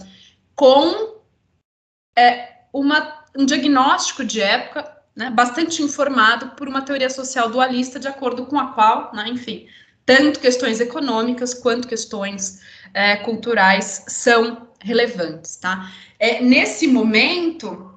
com 0.56 1.20
é, 2.18 2.50
uma, 2.72 3.26
um 3.36 3.46
diagnóstico 3.46 4.24
de 4.24 4.40
época 4.40 4.90
né, 5.16 5.30
bastante 5.30 5.82
informado 5.82 6.52
por 6.52 6.70
uma 6.70 6.82
teoria 6.82 7.10
social 7.10 7.50
dualista, 7.50 8.00
de 8.00 8.08
acordo 8.08 8.46
com 8.46 8.58
a 8.58 8.68
qual, 8.68 9.12
né, 9.14 9.28
enfim, 9.28 9.68
tanto 10.06 10.40
questões 10.40 10.80
econômicas 10.80 11.54
quanto 11.54 11.88
questões 11.88 12.62
é, 12.94 13.18
culturais 13.18 14.06
são 14.08 14.68
relevantes, 14.80 15.56
tá? 15.58 15.92
É, 16.20 16.42
nesse 16.42 16.88
momento, 16.88 17.94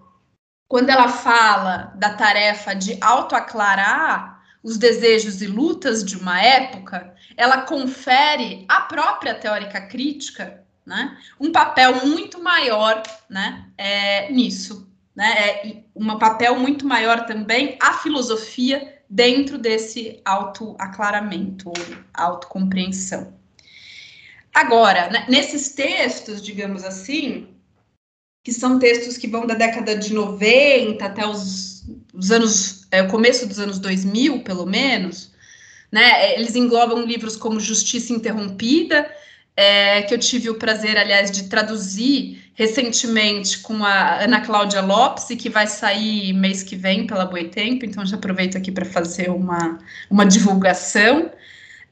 quando 0.68 0.90
ela 0.90 1.08
fala 1.08 1.92
da 1.96 2.14
tarefa 2.14 2.74
de 2.74 2.98
autoaclarar 3.00 4.42
os 4.62 4.78
desejos 4.78 5.42
e 5.42 5.46
lutas 5.46 6.04
de 6.04 6.16
uma 6.16 6.40
época, 6.40 7.14
ela 7.36 7.62
confere 7.62 8.64
à 8.68 8.82
própria 8.82 9.34
teórica 9.34 9.80
crítica 9.82 10.62
né, 10.86 11.16
um 11.40 11.50
papel 11.50 12.06
muito 12.06 12.42
maior 12.42 13.02
né, 13.28 13.66
é, 13.76 14.30
nisso 14.30 14.84
né? 15.14 15.32
É 15.38 15.84
um 15.94 16.18
papel 16.18 16.58
muito 16.58 16.86
maior 16.86 17.24
também 17.26 17.78
a 17.80 17.94
filosofia 17.94 19.00
dentro 19.08 19.56
desse 19.56 20.20
autoaclaramento 20.24 21.68
ou 21.68 21.74
autocompreensão. 22.12 23.32
Agora, 24.54 25.10
né, 25.10 25.26
nesses 25.28 25.70
textos, 25.70 26.40
digamos 26.40 26.84
assim, 26.84 27.48
que 28.44 28.52
são 28.52 28.78
textos 28.78 29.16
que 29.16 29.26
vão 29.26 29.46
da 29.46 29.54
década 29.54 29.96
de 29.96 30.14
90 30.14 31.04
até 31.04 31.26
os, 31.26 31.84
os 32.14 32.30
anos, 32.30 32.86
é, 32.92 33.02
o 33.02 33.08
começo 33.08 33.46
dos 33.46 33.58
anos 33.58 33.80
2000, 33.80 34.44
pelo 34.44 34.64
menos, 34.64 35.32
né, 35.90 36.34
eles 36.34 36.54
englobam 36.54 37.04
livros 37.04 37.36
como 37.36 37.58
Justiça 37.58 38.12
Interrompida, 38.12 39.10
é, 39.56 40.02
que 40.02 40.14
eu 40.14 40.18
tive 40.18 40.50
o 40.50 40.54
prazer, 40.56 40.96
aliás, 40.96 41.30
de 41.30 41.48
traduzir 41.48 42.44
recentemente 42.54 43.58
com 43.58 43.84
a 43.84 44.22
Ana 44.22 44.40
Cláudia 44.40 44.80
Lopes, 44.80 45.26
que 45.36 45.48
vai 45.48 45.66
sair 45.66 46.32
mês 46.32 46.62
que 46.62 46.76
vem 46.76 47.06
pela 47.06 47.24
Boitempo, 47.24 47.84
então 47.84 48.06
já 48.06 48.16
aproveito 48.16 48.56
aqui 48.56 48.70
para 48.70 48.84
fazer 48.84 49.30
uma, 49.30 49.78
uma 50.08 50.24
divulgação, 50.24 51.30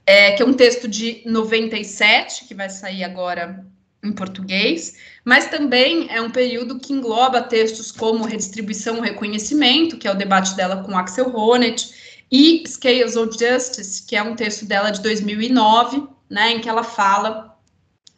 é, 0.07 0.33
que 0.33 0.43
é 0.43 0.47
um 0.47 0.53
texto 0.53 0.89
de 0.89 1.23
97, 1.25 2.47
que 2.47 2.55
vai 2.55 2.69
sair 2.69 3.05
agora 3.05 3.65
em 4.03 4.13
português, 4.13 4.97
mas 5.25 5.47
também 5.47 6.09
é 6.11 6.21
um 6.21 6.31
período 6.31 6.79
que 6.79 6.93
engloba 6.93 7.41
textos 7.41 7.93
como 7.93 8.25
Redistribuição 8.25 8.99
e 8.99 9.09
Reconhecimento, 9.09 9.97
que 9.97 10.09
é 10.09 10.11
o 10.11 10.17
debate 10.17 10.57
dela 10.57 10.83
com 10.83 10.97
Axel 10.97 11.35
Honneth, 11.35 11.93
e 12.31 12.65
Scales 12.67 13.15
of 13.15 13.37
Justice, 13.39 14.05
que 14.07 14.17
é 14.17 14.23
um 14.23 14.35
texto 14.35 14.65
dela 14.65 14.91
de 14.91 15.03
2009, 15.03 16.09
né, 16.31 16.53
em 16.53 16.61
que 16.61 16.69
ela 16.69 16.83
fala 16.83 17.59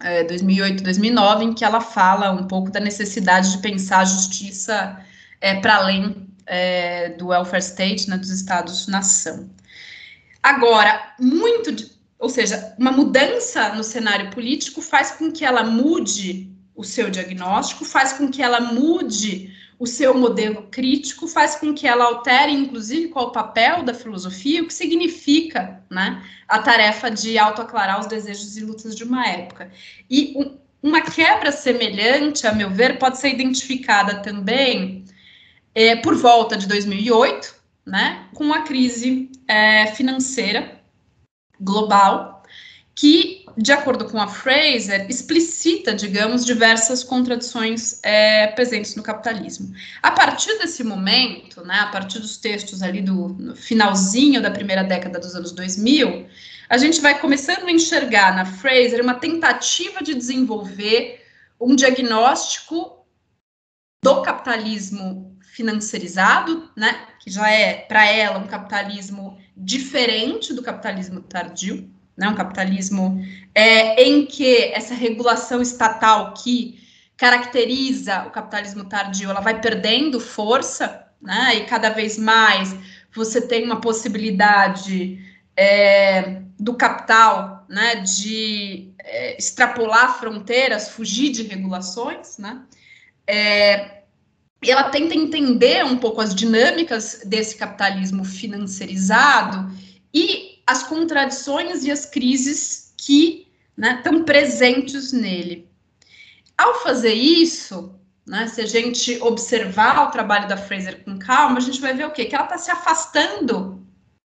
é, 0.01 0.23
2008, 0.25 0.85
2009, 0.85 1.45
em 1.45 1.53
que 1.53 1.65
ela 1.65 1.81
fala 1.81 2.31
um 2.31 2.47
pouco 2.47 2.71
da 2.71 2.79
necessidade 2.79 3.51
de 3.51 3.59
pensar 3.59 3.99
a 4.01 4.05
justiça 4.05 5.05
é, 5.41 5.57
para 5.57 5.77
além 5.77 6.29
é, 6.47 7.11
do 7.11 7.29
welfare 7.29 7.61
state, 7.61 8.09
né, 8.09 8.17
dos 8.17 8.31
estados-nação. 8.31 9.51
Agora, 10.45 11.15
muito 11.19 11.73
de, 11.73 11.91
ou 12.19 12.29
seja, 12.29 12.75
uma 12.79 12.93
mudança 12.93 13.71
no 13.71 13.83
cenário 13.83 14.31
político 14.31 14.83
faz 14.83 15.13
com 15.13 15.33
que 15.33 15.43
ela 15.43 15.65
mude 15.65 16.53
o 16.77 16.85
seu 16.85 17.09
diagnóstico, 17.09 17.83
faz 17.83 18.13
com 18.13 18.31
que 18.31 18.43
ela 18.43 18.61
mude 18.61 19.51
o 19.79 19.87
seu 19.87 20.13
modelo 20.13 20.69
crítico, 20.71 21.27
faz 21.27 21.57
com 21.57 21.73
que 21.73 21.89
ela 21.89 22.05
altere, 22.05 22.53
inclusive, 22.53 23.09
qual 23.09 23.29
o 23.29 23.33
papel 23.33 23.85
da 23.85 23.95
filosofia, 23.95 24.63
o 24.63 24.67
que 24.67 24.75
significa 24.75 25.83
né, 25.91 26.23
a 26.47 26.59
tarefa 26.59 27.11
de 27.11 27.39
autoaclarar 27.39 27.99
os 27.99 28.07
desejos 28.07 28.55
e 28.59 28.61
lutas 28.61 28.95
de 28.95 29.03
uma 29.03 29.27
época. 29.27 29.73
E 30.11 30.35
um, 30.37 30.59
uma 30.83 31.01
quebra 31.01 31.53
semelhante, 31.53 32.47
a 32.47 32.53
meu 32.53 32.69
ver, 32.69 32.99
pode 32.99 33.17
ser 33.17 33.31
identificada 33.31 34.17
também 34.17 35.07
é, 35.75 35.97
por 35.97 36.15
volta 36.15 36.55
de 36.55 36.69
2008, 36.69 37.64
né, 37.87 38.29
com 38.35 38.53
a 38.53 38.63
crise 38.63 39.31
é, 39.47 39.87
financeira 39.89 40.81
global, 41.61 42.43
que, 42.95 43.45
de 43.57 43.73
acordo 43.73 44.05
com 44.05 44.21
a 44.21 44.29
Fraser, 44.29 45.07
explicita, 45.09 45.95
digamos, 45.95 46.45
diversas 46.45 47.03
contradições 47.03 48.01
é, 48.05 48.47
presentes 48.49 48.95
no 48.95 49.03
capitalismo. 49.03 49.75
A 50.03 50.13
partir 50.13 50.57
desse 50.59 50.85
momento, 50.85 51.65
né, 51.65 51.81
a 51.81 51.87
partir 51.87 52.21
dos 52.21 52.37
textos 52.37 52.83
ali 52.83 53.03
do 53.03 53.55
finalzinho 53.57 54.41
da 54.41 54.51
primeira 54.51 54.85
década 54.85 55.19
dos 55.19 55.35
anos 55.35 55.53
2000, 55.53 56.27
a 56.69 56.79
gente 56.79 57.01
vai 57.01 57.19
começando 57.19 57.67
a 57.67 57.73
enxergar 57.73 58.35
na 58.35 58.45
Fraser 58.45 59.03
uma 59.03 59.15
tentativa 59.15 60.03
de 60.03 60.15
desenvolver 60.15 61.23
um 61.61 61.75
diagnóstico 61.75 63.05
do 64.03 64.23
capitalismo 64.23 65.37
financiarizado, 65.55 66.69
né, 66.77 67.09
que 67.25 67.31
já 67.31 67.51
é 67.51 67.73
para 67.73 68.05
ela 68.05 68.39
um 68.39 68.47
capitalismo 68.47 69.39
diferente 69.57 70.53
do 70.53 70.63
capitalismo 70.63 71.23
tardio, 71.23 71.91
né, 72.15 72.29
um 72.29 72.35
capitalismo 72.35 73.19
é, 73.55 74.05
em 74.05 74.27
que 74.27 74.65
essa 74.75 74.93
regulação 74.93 75.63
estatal 75.63 76.35
que 76.35 76.79
caracteriza 77.17 78.27
o 78.27 78.31
capitalismo 78.31 78.85
tardio, 78.85 79.31
ela 79.31 79.41
vai 79.41 79.59
perdendo 79.59 80.21
força, 80.21 81.07
né, 81.19 81.55
e 81.55 81.65
cada 81.65 81.89
vez 81.89 82.19
mais 82.19 82.77
você 83.15 83.41
tem 83.41 83.65
uma 83.65 83.81
possibilidade 83.81 85.19
é, 85.57 86.43
do 86.61 86.75
capital, 86.75 87.65
né, 87.71 87.97
de 87.97 88.93
é, 88.99 89.39
extrapolar 89.39 90.19
fronteiras, 90.19 90.91
fugir 90.91 91.31
de 91.31 91.43
regulações, 91.45 92.37
né, 92.37 92.61
é, 93.27 93.94
e 94.65 94.71
ela 94.71 94.85
tenta 94.85 95.15
entender 95.15 95.85
um 95.85 95.97
pouco 95.97 96.21
as 96.21 96.35
dinâmicas 96.35 97.21
desse 97.25 97.57
capitalismo 97.57 98.25
financiarizado 98.25 99.71
e 100.13 100.63
as 100.67 100.83
contradições 100.83 101.85
e 101.85 101.91
as 101.91 102.07
crises 102.07 102.95
que 102.97 103.47
estão 103.77 104.19
né, 104.19 104.25
presentes 104.25 105.13
nele. 105.13 105.69
Ao 106.57 106.83
fazer 106.83 107.13
isso, 107.13 107.95
né, 108.27 108.47
se 108.47 108.61
a 108.61 108.67
gente 108.67 109.21
observar 109.21 110.09
o 110.09 110.11
trabalho 110.11 110.49
da 110.49 110.57
Fraser 110.57 111.05
com 111.05 111.19
calma, 111.19 111.59
a 111.59 111.61
gente 111.61 111.81
vai 111.81 111.93
ver 111.93 112.07
o 112.07 112.13
quê? 112.13 112.25
Que 112.25 112.35
ela 112.35 112.45
está 112.45 112.57
se 112.57 112.71
afastando, 112.71 113.85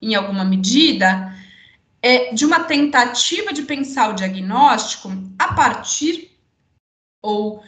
em 0.01 0.15
alguma 0.15 0.45
medida, 0.45 1.35
é, 2.01 2.33
de 2.33 2.45
uma 2.45 2.65
tentativa 2.65 3.53
de 3.53 3.63
pensar 3.63 4.11
o 4.11 4.15
diagnóstico 4.15 5.11
a 5.39 5.55
partir 5.55 6.31
ou 7.23 7.63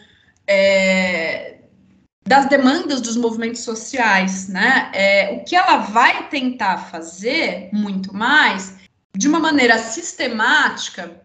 é, 0.46 1.55
das 2.26 2.48
demandas 2.48 3.00
dos 3.00 3.16
movimentos 3.16 3.60
sociais, 3.60 4.48
né? 4.48 4.90
É, 4.92 5.32
o 5.32 5.44
que 5.44 5.54
ela 5.54 5.76
vai 5.76 6.28
tentar 6.28 6.78
fazer 6.78 7.70
muito 7.72 8.14
mais, 8.14 8.74
de 9.16 9.28
uma 9.28 9.38
maneira 9.38 9.78
sistemática, 9.78 11.22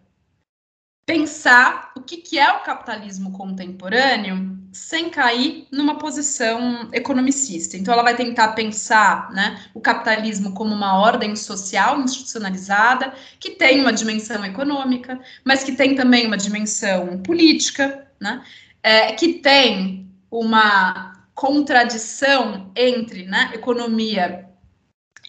pensar 1.05 1.91
o 1.97 2.01
que, 2.01 2.17
que 2.17 2.37
é 2.37 2.51
o 2.51 2.61
capitalismo 2.61 3.31
contemporâneo 3.31 4.59
sem 4.71 5.09
cair 5.09 5.67
numa 5.71 5.97
posição 5.97 6.87
economicista. 6.93 7.75
Então, 7.75 7.93
ela 7.93 8.03
vai 8.03 8.15
tentar 8.15 8.49
pensar 8.49 9.29
né, 9.31 9.59
o 9.73 9.81
capitalismo 9.81 10.53
como 10.53 10.73
uma 10.73 10.97
ordem 10.99 11.35
social 11.35 11.99
institucionalizada, 11.99 13.13
que 13.39 13.49
tem 13.49 13.81
uma 13.81 13.91
dimensão 13.91 14.45
econômica, 14.45 15.19
mas 15.43 15.63
que 15.63 15.73
tem 15.73 15.95
também 15.95 16.27
uma 16.27 16.37
dimensão 16.37 17.17
política, 17.21 18.07
né, 18.19 18.41
é, 18.81 19.11
que 19.13 19.33
tem 19.33 20.10
uma 20.31 21.27
contradição 21.35 22.71
entre 22.75 23.25
né, 23.25 23.51
economia 23.53 24.47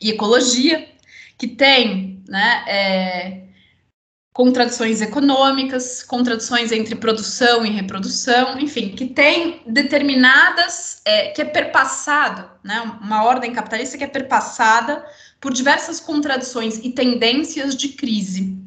e 0.00 0.10
ecologia, 0.10 0.88
que 1.36 1.48
tem 1.48 2.22
né, 2.28 2.64
é, 2.68 3.42
contradições 4.32 5.02
econômicas, 5.02 6.02
contradições 6.02 6.70
entre 6.70 6.94
produção 6.94 7.66
e 7.66 7.70
reprodução, 7.70 8.58
enfim, 8.58 8.90
que 8.90 9.06
tem 9.06 9.62
determinadas, 9.66 11.02
é, 11.04 11.28
que 11.28 11.42
é 11.42 11.44
perpassado, 11.44 12.48
né, 12.62 12.80
uma 13.02 13.24
ordem 13.24 13.52
capitalista 13.52 13.98
que 13.98 14.04
é 14.04 14.08
perpassada 14.08 15.04
por 15.40 15.52
diversas 15.52 15.98
contradições 15.98 16.78
e 16.78 16.90
tendências 16.90 17.74
de 17.74 17.88
crise. 17.90 18.62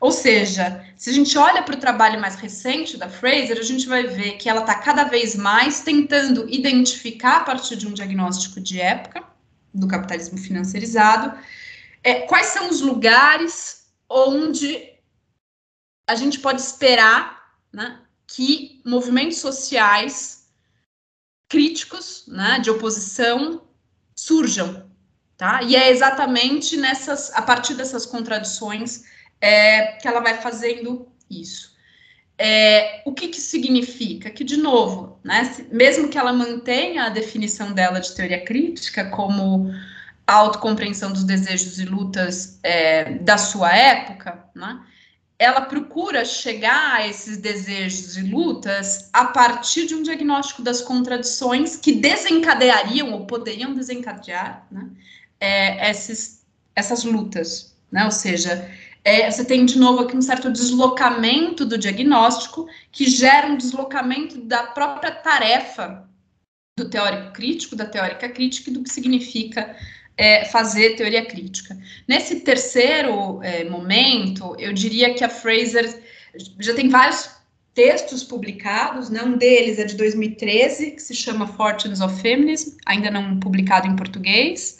Ou 0.00 0.12
seja, 0.12 0.84
se 0.96 1.10
a 1.10 1.12
gente 1.12 1.36
olha 1.36 1.62
para 1.62 1.74
o 1.74 1.80
trabalho 1.80 2.20
mais 2.20 2.36
recente 2.36 2.96
da 2.96 3.08
Fraser, 3.08 3.58
a 3.58 3.62
gente 3.62 3.88
vai 3.88 4.04
ver 4.04 4.36
que 4.36 4.48
ela 4.48 4.60
está 4.60 4.76
cada 4.76 5.04
vez 5.04 5.34
mais 5.34 5.80
tentando 5.80 6.48
identificar, 6.48 7.38
a 7.38 7.44
partir 7.44 7.76
de 7.76 7.86
um 7.86 7.92
diagnóstico 7.92 8.60
de 8.60 8.80
época, 8.80 9.24
do 9.74 9.88
capitalismo 9.88 10.38
financiarizado, 10.38 11.36
é, 12.02 12.20
quais 12.22 12.46
são 12.46 12.70
os 12.70 12.80
lugares 12.80 13.88
onde 14.08 14.92
a 16.06 16.14
gente 16.14 16.38
pode 16.38 16.60
esperar 16.60 17.52
né, 17.72 18.00
que 18.26 18.80
movimentos 18.84 19.38
sociais 19.38 20.46
críticos, 21.48 22.24
né, 22.28 22.60
de 22.60 22.70
oposição, 22.70 23.62
surjam. 24.14 24.88
Tá? 25.36 25.62
E 25.62 25.76
é 25.76 25.90
exatamente 25.90 26.76
nessas, 26.76 27.32
a 27.32 27.42
partir 27.42 27.74
dessas 27.74 28.04
contradições 28.04 29.04
é, 29.40 29.92
que 29.92 30.06
ela 30.08 30.20
vai 30.20 30.34
fazendo 30.34 31.08
isso. 31.30 31.76
É, 32.36 33.02
o 33.04 33.12
que, 33.12 33.28
que 33.28 33.40
significa? 33.40 34.30
Que, 34.30 34.44
de 34.44 34.56
novo, 34.56 35.18
né, 35.24 35.56
mesmo 35.72 36.08
que 36.08 36.16
ela 36.16 36.32
mantenha 36.32 37.04
a 37.04 37.08
definição 37.08 37.72
dela 37.72 38.00
de 38.00 38.14
teoria 38.14 38.44
crítica 38.44 39.10
como 39.10 39.72
a 40.24 40.34
autocompreensão 40.34 41.12
dos 41.12 41.24
desejos 41.24 41.80
e 41.80 41.84
lutas 41.84 42.60
é, 42.62 43.14
da 43.14 43.36
sua 43.36 43.74
época, 43.76 44.44
né, 44.54 44.80
ela 45.36 45.62
procura 45.62 46.24
chegar 46.24 46.96
a 46.96 47.06
esses 47.06 47.36
desejos 47.36 48.16
e 48.16 48.22
lutas 48.22 49.08
a 49.12 49.26
partir 49.26 49.86
de 49.86 49.94
um 49.94 50.02
diagnóstico 50.02 50.62
das 50.62 50.80
contradições 50.80 51.76
que 51.76 51.92
desencadeariam 51.92 53.12
ou 53.12 53.26
poderiam 53.26 53.72
desencadear 53.72 54.66
né, 54.70 54.88
é, 55.40 55.90
esses, 55.90 56.44
essas 56.74 57.04
lutas. 57.04 57.76
Né, 57.90 58.04
ou 58.04 58.10
seja, 58.10 58.68
é, 59.08 59.30
você 59.30 59.42
tem 59.42 59.64
de 59.64 59.78
novo 59.78 60.02
aqui 60.02 60.14
um 60.14 60.20
certo 60.20 60.52
deslocamento 60.52 61.64
do 61.64 61.78
diagnóstico 61.78 62.68
que 62.92 63.08
gera 63.08 63.46
um 63.46 63.56
deslocamento 63.56 64.38
da 64.42 64.64
própria 64.64 65.10
tarefa 65.10 66.06
do 66.78 66.90
teórico 66.90 67.32
crítico, 67.32 67.74
da 67.74 67.86
teórica 67.86 68.28
crítica 68.28 68.68
e 68.68 68.74
do 68.74 68.82
que 68.82 68.90
significa 68.90 69.74
é, 70.14 70.44
fazer 70.44 70.96
teoria 70.96 71.24
crítica. 71.24 71.74
Nesse 72.06 72.40
terceiro 72.40 73.42
é, 73.42 73.64
momento, 73.64 74.54
eu 74.58 74.74
diria 74.74 75.14
que 75.14 75.24
a 75.24 75.30
Fraser 75.30 76.02
já 76.60 76.74
tem 76.74 76.90
vários 76.90 77.30
textos 77.72 78.22
publicados, 78.22 79.08
né? 79.08 79.22
um 79.22 79.38
deles 79.38 79.78
é 79.78 79.84
de 79.84 79.96
2013, 79.96 80.90
que 80.90 81.00
se 81.00 81.14
chama 81.14 81.46
Fortunes 81.46 82.02
of 82.02 82.20
Feminism, 82.20 82.76
ainda 82.84 83.10
não 83.10 83.40
publicado 83.40 83.86
em 83.86 83.96
português. 83.96 84.77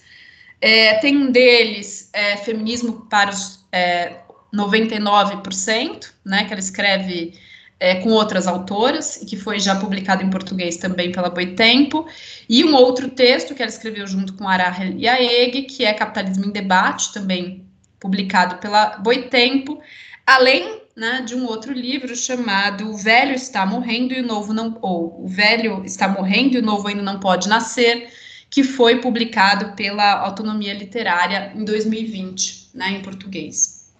É, 0.60 0.94
tem 0.94 1.16
um 1.16 1.30
deles, 1.30 2.10
é, 2.12 2.36
Feminismo 2.36 3.06
para 3.08 3.30
os 3.30 3.64
é, 3.70 4.16
99%, 4.54 6.10
né, 6.24 6.44
que 6.44 6.52
ela 6.52 6.60
escreve 6.60 7.34
é, 7.80 7.96
com 7.96 8.10
outras 8.10 8.46
autoras, 8.46 9.16
e 9.22 9.26
que 9.26 9.36
foi 9.36 9.60
já 9.60 9.76
publicado 9.76 10.22
em 10.22 10.30
português 10.30 10.76
também 10.76 11.12
pela 11.12 11.30
Boitempo, 11.30 12.06
e 12.48 12.64
um 12.64 12.74
outro 12.74 13.08
texto 13.08 13.54
que 13.54 13.62
ela 13.62 13.70
escreveu 13.70 14.06
junto 14.06 14.32
com 14.34 14.48
Arahel 14.48 14.94
e 14.96 15.08
Aeg, 15.08 15.62
que 15.62 15.84
é 15.84 15.92
Capitalismo 15.92 16.46
em 16.46 16.50
Debate, 16.50 17.12
também 17.12 17.64
publicado 18.00 18.56
pela 18.56 18.96
Boitempo, 18.98 19.80
além 20.26 20.82
né, 20.96 21.22
de 21.24 21.34
um 21.36 21.46
outro 21.46 21.72
livro 21.72 22.14
chamado 22.16 22.90
O 22.90 22.96
Velho 22.96 23.32
Está 23.32 23.64
Morrendo 23.64 24.12
e 24.12 24.20
o 24.20 24.26
Novo 24.26 24.52
Não... 24.52 24.76
ou 24.82 25.24
O 25.24 25.28
Velho 25.28 25.84
Está 25.84 26.08
Morrendo 26.08 26.56
e 26.56 26.58
o 26.58 26.62
Novo 26.62 26.88
Ainda 26.88 27.02
Não 27.02 27.20
Pode 27.20 27.48
Nascer, 27.48 28.10
que 28.50 28.64
foi 28.64 29.00
publicado 29.00 29.74
pela 29.74 30.20
Autonomia 30.20 30.72
Literária 30.72 31.52
em 31.54 31.64
2020, 31.64 32.70
né, 32.74 32.90
em 32.90 33.02
português. 33.02 33.92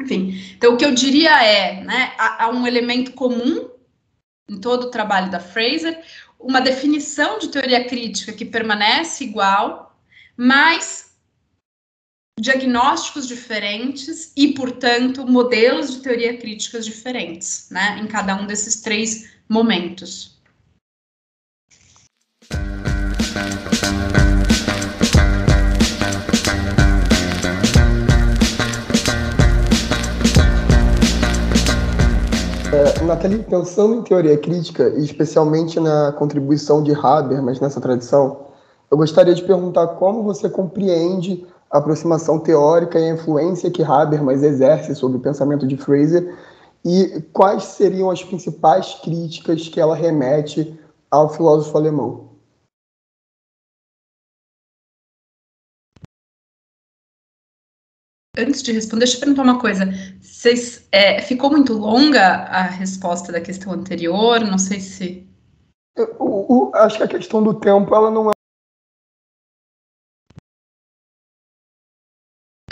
Enfim, 0.00 0.34
então 0.56 0.74
o 0.74 0.76
que 0.76 0.84
eu 0.84 0.92
diria 0.92 1.42
é, 1.42 1.82
né, 1.82 2.12
há, 2.18 2.48
um 2.50 2.66
elemento 2.66 3.12
comum 3.12 3.70
em 4.50 4.60
todo 4.60 4.84
o 4.84 4.90
trabalho 4.90 5.30
da 5.30 5.40
Fraser, 5.40 6.02
uma 6.38 6.60
definição 6.60 7.38
de 7.38 7.48
teoria 7.48 7.84
crítica 7.84 8.32
que 8.32 8.44
permanece 8.44 9.24
igual, 9.24 9.96
mas 10.36 11.14
diagnósticos 12.38 13.28
diferentes 13.28 14.32
e, 14.36 14.52
portanto, 14.54 15.26
modelos 15.26 15.94
de 15.94 16.02
teoria 16.02 16.36
críticas 16.36 16.84
diferentes, 16.84 17.68
né, 17.70 18.00
em 18.02 18.06
cada 18.08 18.34
um 18.34 18.46
desses 18.46 18.82
três 18.82 19.32
momentos. 19.48 20.33
É, 32.74 33.04
Nathalie, 33.04 33.38
pensando 33.44 33.94
em 33.94 34.02
teoria 34.02 34.36
crítica, 34.36 34.88
e 34.96 35.04
especialmente 35.04 35.78
na 35.78 36.10
contribuição 36.10 36.82
de 36.82 36.92
Habermas 36.92 37.60
nessa 37.60 37.80
tradição, 37.80 38.48
eu 38.90 38.96
gostaria 38.96 39.32
de 39.32 39.44
perguntar 39.44 39.86
como 39.86 40.24
você 40.24 40.48
compreende 40.50 41.46
a 41.70 41.78
aproximação 41.78 42.36
teórica 42.40 42.98
e 42.98 43.08
a 43.08 43.14
influência 43.14 43.70
que 43.70 43.84
Habermas 43.84 44.42
exerce 44.42 44.92
sobre 44.96 45.18
o 45.18 45.20
pensamento 45.20 45.68
de 45.68 45.76
Fraser 45.76 46.34
e 46.84 47.22
quais 47.32 47.62
seriam 47.62 48.10
as 48.10 48.24
principais 48.24 48.94
críticas 49.04 49.68
que 49.68 49.80
ela 49.80 49.94
remete 49.94 50.76
ao 51.08 51.28
filósofo 51.28 51.78
alemão. 51.78 52.33
Antes 58.36 58.62
de 58.62 58.72
responder, 58.72 59.04
deixa 59.04 59.16
eu 59.16 59.20
perguntar 59.20 59.42
uma 59.42 59.60
coisa. 59.60 59.86
Vocês, 60.20 60.88
é, 60.90 61.22
ficou 61.22 61.50
muito 61.50 61.72
longa 61.72 62.20
a 62.20 62.62
resposta 62.62 63.30
da 63.30 63.40
questão 63.40 63.72
anterior? 63.72 64.40
Não 64.40 64.58
sei 64.58 64.80
se. 64.80 65.26
Eu, 65.96 66.16
eu, 66.18 66.72
acho 66.74 66.96
que 66.96 67.04
a 67.04 67.08
questão 67.08 67.42
do 67.42 67.54
tempo 67.54 67.94
ela 67.94 68.10
não 68.10 68.30
é 68.30 68.34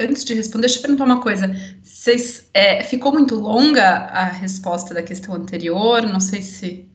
Antes 0.00 0.24
de 0.24 0.34
responder, 0.34 0.66
deixa 0.66 0.78
eu 0.78 0.82
perguntar 0.82 1.04
uma 1.04 1.22
coisa. 1.22 1.46
Vocês, 1.80 2.50
é, 2.52 2.82
ficou 2.82 3.12
muito 3.12 3.36
longa 3.36 4.06
a 4.08 4.24
resposta 4.24 4.92
da 4.92 5.02
questão 5.02 5.34
anterior? 5.34 6.02
Não 6.02 6.18
sei 6.18 6.42
se. 6.42 6.90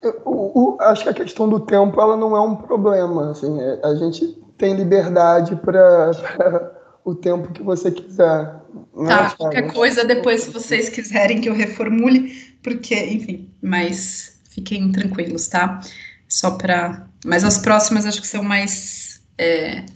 Eu, 0.00 0.76
acho 0.80 1.02
que 1.02 1.08
a 1.08 1.14
questão 1.14 1.48
do 1.48 1.58
tempo 1.58 2.00
ela 2.00 2.16
não 2.16 2.36
é 2.36 2.40
um 2.40 2.54
problema. 2.54 3.32
Assim, 3.32 3.60
é, 3.60 3.80
a 3.84 3.94
gente 3.96 4.26
tem 4.56 4.76
liberdade 4.76 5.56
para 5.56 6.12
o 7.06 7.14
tempo 7.14 7.52
que 7.52 7.62
você 7.62 7.92
quiser. 7.92 8.60
Né, 8.92 9.08
tá, 9.08 9.30
qualquer 9.36 9.72
coisa 9.72 10.04
depois, 10.04 10.42
se 10.42 10.50
vocês 10.50 10.88
quiserem 10.88 11.40
que 11.40 11.48
eu 11.48 11.54
reformule, 11.54 12.58
porque, 12.62 12.96
enfim, 12.96 13.54
mas 13.62 14.40
fiquem 14.50 14.90
tranquilos, 14.90 15.46
tá? 15.46 15.80
Só 16.28 16.58
para. 16.58 17.08
Mas 17.24 17.44
as 17.44 17.58
próximas 17.58 18.04
acho 18.04 18.20
que 18.20 18.26
são 18.26 18.42
mais 18.42 19.22
é, 19.38 19.86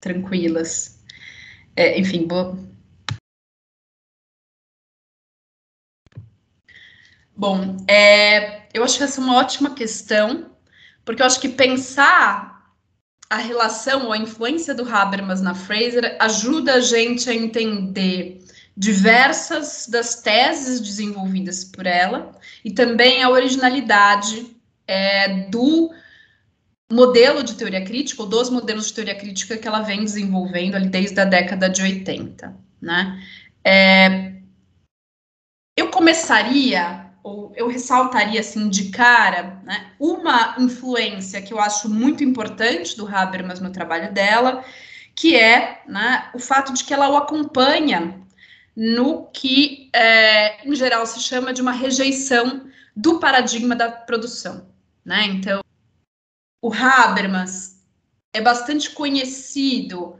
tranquilas. 0.00 1.00
É, 1.74 1.98
enfim, 1.98 2.28
boa. 2.28 2.56
Bom, 7.36 7.76
é, 7.88 8.68
eu 8.72 8.84
acho 8.84 8.98
que 8.98 9.04
essa 9.04 9.20
é 9.20 9.24
uma 9.24 9.36
ótima 9.36 9.74
questão, 9.74 10.50
porque 11.04 11.22
eu 11.22 11.26
acho 11.26 11.40
que 11.40 11.48
pensar 11.48 12.57
a 13.30 13.36
relação 13.36 14.06
ou 14.06 14.12
a 14.12 14.18
influência 14.18 14.74
do 14.74 14.88
Habermas 14.88 15.40
na 15.40 15.54
Fraser 15.54 16.16
ajuda 16.18 16.74
a 16.74 16.80
gente 16.80 17.28
a 17.28 17.34
entender 17.34 18.42
diversas 18.76 19.86
das 19.88 20.22
teses 20.22 20.80
desenvolvidas 20.80 21.64
por 21.64 21.84
ela 21.84 22.32
e 22.64 22.70
também 22.70 23.22
a 23.22 23.28
originalidade 23.28 24.56
é, 24.86 25.48
do 25.48 25.92
modelo 26.90 27.42
de 27.42 27.54
teoria 27.54 27.84
crítica, 27.84 28.22
ou 28.22 28.28
dos 28.28 28.48
modelos 28.48 28.86
de 28.86 28.94
teoria 28.94 29.14
crítica 29.14 29.58
que 29.58 29.68
ela 29.68 29.82
vem 29.82 30.04
desenvolvendo 30.04 30.74
ali 30.74 30.88
desde 30.88 31.20
a 31.20 31.24
década 31.24 31.68
de 31.68 31.82
80, 31.82 32.56
né? 32.80 33.22
É, 33.62 34.32
eu 35.76 35.90
começaria, 35.90 37.07
ou 37.22 37.52
eu 37.56 37.68
ressaltaria 37.68 38.40
assim 38.40 38.68
de 38.68 38.90
cara, 38.90 39.60
né, 39.64 39.92
uma 39.98 40.56
influência 40.58 41.42
que 41.42 41.52
eu 41.52 41.60
acho 41.60 41.88
muito 41.88 42.22
importante 42.24 42.96
do 42.96 43.06
Habermas 43.06 43.60
no 43.60 43.70
trabalho 43.70 44.12
dela, 44.12 44.64
que 45.14 45.36
é 45.36 45.82
né, 45.86 46.30
o 46.34 46.38
fato 46.38 46.72
de 46.72 46.84
que 46.84 46.94
ela 46.94 47.08
o 47.08 47.16
acompanha 47.16 48.20
no 48.76 49.26
que, 49.32 49.90
é, 49.92 50.64
em 50.64 50.74
geral, 50.74 51.04
se 51.04 51.20
chama 51.20 51.52
de 51.52 51.60
uma 51.60 51.72
rejeição 51.72 52.70
do 52.94 53.18
paradigma 53.18 53.74
da 53.74 53.90
produção. 53.90 54.68
Né? 55.04 55.24
Então, 55.24 55.60
o 56.62 56.72
Habermas 56.72 57.84
é 58.32 58.40
bastante 58.40 58.90
conhecido 58.90 60.18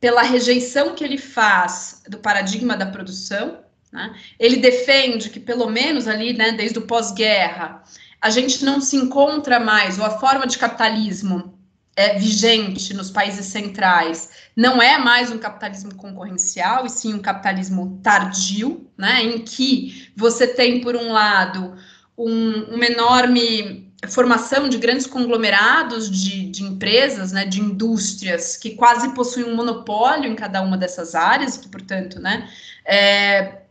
pela 0.00 0.22
rejeição 0.22 0.94
que 0.94 1.02
ele 1.02 1.18
faz 1.18 2.02
do 2.08 2.18
paradigma 2.18 2.76
da 2.76 2.86
produção. 2.86 3.63
Né? 3.94 4.12
Ele 4.40 4.56
defende 4.56 5.30
que, 5.30 5.38
pelo 5.38 5.70
menos 5.70 6.08
ali, 6.08 6.32
né, 6.32 6.50
desde 6.50 6.80
o 6.80 6.82
pós-guerra, 6.82 7.84
a 8.20 8.28
gente 8.28 8.64
não 8.64 8.80
se 8.80 8.96
encontra 8.96 9.60
mais, 9.60 10.00
ou 10.00 10.04
a 10.04 10.18
forma 10.18 10.48
de 10.48 10.58
capitalismo 10.58 11.56
é, 11.94 12.18
vigente 12.18 12.92
nos 12.92 13.08
países 13.08 13.46
centrais 13.46 14.30
não 14.56 14.82
é 14.82 14.98
mais 14.98 15.30
um 15.30 15.38
capitalismo 15.38 15.94
concorrencial, 15.94 16.84
e 16.84 16.90
sim 16.90 17.14
um 17.14 17.22
capitalismo 17.22 18.00
tardio, 18.02 18.90
né, 18.98 19.22
em 19.22 19.38
que 19.38 20.10
você 20.16 20.48
tem, 20.48 20.80
por 20.80 20.96
um 20.96 21.12
lado, 21.12 21.76
um, 22.18 22.74
uma 22.74 22.86
enorme 22.86 23.92
formação 24.08 24.68
de 24.68 24.76
grandes 24.76 25.06
conglomerados 25.06 26.10
de, 26.10 26.50
de, 26.50 26.64
empresas, 26.64 27.30
né, 27.30 27.44
de 27.44 27.60
indústrias 27.60 28.56
que 28.56 28.70
quase 28.70 29.14
possuem 29.14 29.46
um 29.46 29.54
monopólio 29.54 30.30
em 30.30 30.34
cada 30.34 30.60
uma 30.62 30.76
dessas 30.76 31.14
áreas, 31.14 31.56
que, 31.56 31.68
portanto, 31.68 32.20
né, 32.20 32.48
é, 32.84 33.63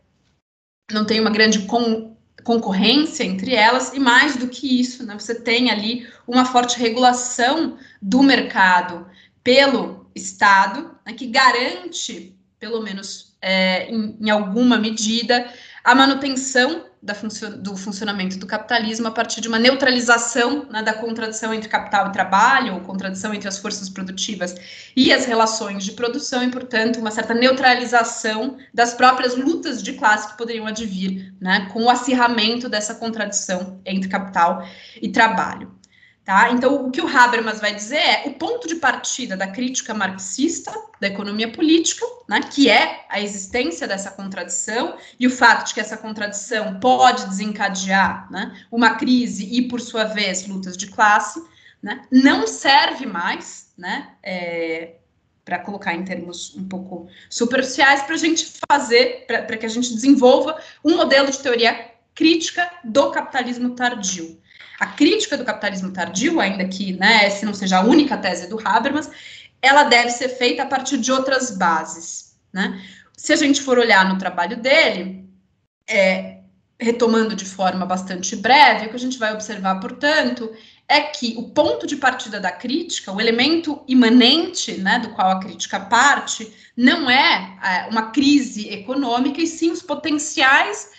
não 0.92 1.04
tem 1.04 1.20
uma 1.20 1.30
grande 1.30 1.60
con 1.60 2.12
concorrência 2.42 3.24
entre 3.24 3.54
elas, 3.54 3.94
e 3.94 3.98
mais 3.98 4.36
do 4.36 4.48
que 4.48 4.78
isso, 4.78 5.06
né, 5.06 5.16
você 5.18 5.34
tem 5.34 5.70
ali 5.70 6.06
uma 6.26 6.44
forte 6.44 6.78
regulação 6.78 7.78
do 8.02 8.22
mercado 8.22 9.06
pelo 9.42 10.06
Estado, 10.14 10.94
né, 11.06 11.14
que 11.14 11.26
garante, 11.26 12.36
pelo 12.58 12.82
menos 12.82 13.34
é, 13.40 13.88
em, 13.90 14.18
em 14.20 14.28
alguma 14.28 14.76
medida, 14.76 15.50
a 15.82 15.94
manutenção 15.94 16.84
funcio 17.12 17.50
do 17.58 17.76
funcionamento 17.76 18.38
do 18.38 18.46
capitalismo 18.46 19.08
a 19.08 19.10
partir 19.10 19.40
de 19.40 19.48
uma 19.48 19.58
neutralização 19.58 20.66
né, 20.70 20.80
da 20.80 20.94
contradição 20.94 21.52
entre 21.52 21.68
capital 21.68 22.08
e 22.08 22.12
trabalho, 22.12 22.74
ou 22.74 22.80
contradição 22.80 23.34
entre 23.34 23.48
as 23.48 23.58
forças 23.58 23.88
produtivas 23.88 24.54
e 24.94 25.12
as 25.12 25.26
relações 25.26 25.84
de 25.84 25.92
produção, 25.92 26.44
e, 26.44 26.50
portanto, 26.50 27.00
uma 27.00 27.10
certa 27.10 27.34
neutralização 27.34 28.56
das 28.72 28.94
próprias 28.94 29.36
lutas 29.36 29.82
de 29.82 29.94
classe 29.94 30.28
que 30.28 30.38
poderiam 30.38 30.66
advir 30.66 31.34
né, 31.40 31.68
com 31.72 31.82
o 31.82 31.90
acirramento 31.90 32.68
dessa 32.68 32.94
contradição 32.94 33.80
entre 33.84 34.08
capital 34.08 34.64
e 35.02 35.08
trabalho. 35.08 35.83
Tá? 36.24 36.50
Então, 36.52 36.86
o 36.86 36.90
que 36.90 37.02
o 37.02 37.06
Habermas 37.06 37.60
vai 37.60 37.74
dizer 37.74 37.98
é 37.98 38.22
o 38.26 38.32
ponto 38.32 38.66
de 38.66 38.76
partida 38.76 39.36
da 39.36 39.46
crítica 39.46 39.92
marxista 39.92 40.72
da 40.98 41.06
economia 41.06 41.52
política, 41.52 42.06
né, 42.26 42.40
que 42.40 42.70
é 42.70 43.04
a 43.10 43.20
existência 43.20 43.86
dessa 43.86 44.10
contradição 44.10 44.96
e 45.20 45.26
o 45.26 45.30
fato 45.30 45.66
de 45.66 45.74
que 45.74 45.80
essa 45.80 45.98
contradição 45.98 46.80
pode 46.80 47.26
desencadear 47.26 48.26
né, 48.32 48.58
uma 48.72 48.94
crise 48.94 49.44
e, 49.52 49.68
por 49.68 49.82
sua 49.82 50.04
vez, 50.04 50.46
lutas 50.46 50.78
de 50.78 50.86
classe, 50.86 51.44
né, 51.82 52.06
não 52.10 52.46
serve 52.46 53.04
mais, 53.04 53.74
né, 53.76 54.12
é, 54.22 54.94
para 55.44 55.58
colocar 55.58 55.92
em 55.92 56.04
termos 56.04 56.56
um 56.56 56.66
pouco 56.66 57.06
superficiais, 57.28 58.02
para 58.02 58.14
a 58.14 58.18
gente 58.18 58.50
fazer, 58.66 59.26
para 59.26 59.58
que 59.58 59.66
a 59.66 59.68
gente 59.68 59.92
desenvolva 59.92 60.58
um 60.82 60.96
modelo 60.96 61.30
de 61.30 61.38
teoria 61.38 61.92
crítica 62.14 62.70
do 62.82 63.10
capitalismo 63.10 63.74
tardio. 63.74 64.42
A 64.84 64.88
crítica 64.88 65.38
do 65.38 65.46
capitalismo 65.46 65.90
tardio, 65.92 66.38
ainda 66.38 66.62
que 66.66 66.92
né, 66.92 67.30
se 67.30 67.46
não 67.46 67.54
seja 67.54 67.78
a 67.78 67.80
única 67.80 68.18
tese 68.18 68.50
do 68.50 68.60
Habermas, 68.62 69.10
ela 69.62 69.84
deve 69.84 70.10
ser 70.10 70.28
feita 70.28 70.62
a 70.62 70.66
partir 70.66 70.98
de 70.98 71.10
outras 71.10 71.56
bases. 71.56 72.36
Né? 72.52 72.84
Se 73.16 73.32
a 73.32 73.36
gente 73.36 73.62
for 73.62 73.78
olhar 73.78 74.06
no 74.06 74.18
trabalho 74.18 74.58
dele, 74.58 75.24
é, 75.88 76.40
retomando 76.78 77.34
de 77.34 77.46
forma 77.46 77.86
bastante 77.86 78.36
breve, 78.36 78.84
o 78.84 78.90
que 78.90 78.96
a 78.96 78.98
gente 78.98 79.18
vai 79.18 79.32
observar, 79.32 79.80
portanto, 79.80 80.52
é 80.86 81.00
que 81.00 81.32
o 81.38 81.44
ponto 81.44 81.86
de 81.86 81.96
partida 81.96 82.38
da 82.38 82.52
crítica, 82.52 83.10
o 83.10 83.18
elemento 83.18 83.82
imanente 83.88 84.72
né, 84.72 84.98
do 84.98 85.14
qual 85.14 85.30
a 85.30 85.40
crítica 85.40 85.80
parte, 85.80 86.54
não 86.76 87.08
é, 87.08 87.56
é 87.64 87.88
uma 87.90 88.10
crise 88.10 88.68
econômica, 88.68 89.40
e 89.40 89.46
sim 89.46 89.70
os 89.70 89.80
potenciais 89.80 90.90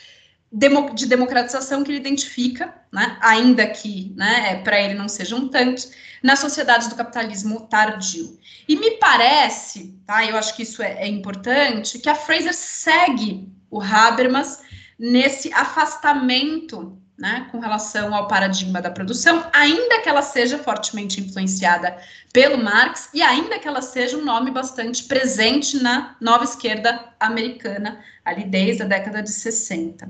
de 0.93 1.06
democratização 1.06 1.84
que 1.84 1.91
ele 1.91 1.99
identifica, 1.99 2.74
né, 2.91 3.18
ainda 3.22 3.68
que 3.68 4.14
né, 4.16 4.53
é, 4.53 4.56
para 4.56 4.80
ele 4.80 4.93
não 4.93 5.10
sejam 5.10 5.49
tantos, 5.49 5.91
nas 6.24 6.39
sociedades 6.39 6.88
do 6.88 6.95
capitalismo 6.95 7.68
tardio. 7.68 8.39
E 8.68 8.76
me 8.76 8.91
parece, 8.91 9.99
tá, 10.08 10.26
eu 10.26 10.38
acho 10.38 10.56
que 10.56 10.64
isso 10.64 10.82
é, 10.82 11.03
é 11.03 11.08
importante, 11.08 11.99
que 11.99 12.10
a 12.10 12.16
Fraser 12.16 12.53
segue 12.53 13.51
o 13.70 13.82
Habermas 13.82 14.64
nesse 14.97 15.51
afastamento 15.53 16.97
né, 17.18 17.47
com 17.51 17.60
relação 17.60 18.14
ao 18.14 18.28
paradigma 18.28 18.82
da 18.82 18.91
produção, 18.91 19.45
ainda 19.53 20.01
que 20.01 20.10
ela 20.10 20.22
seja 20.22 20.58
fortemente 20.58 21.22
influenciada 21.22 21.97
pelo 22.34 22.58
Marx 22.58 23.10
e 23.14 23.22
ainda 23.22 23.58
que 23.58 23.68
ela 23.68 23.82
seja 23.82 24.18
um 24.18 24.24
nome 24.24 24.51
bastante 24.51 25.03
presente 25.03 25.82
na 25.82 26.16
nova 26.20 26.43
esquerda 26.43 27.14
americana, 27.20 28.03
ali 28.24 28.43
desde 28.43 28.84
a 28.84 28.86
década 28.86 29.22
de 29.22 29.32
60. 29.32 30.10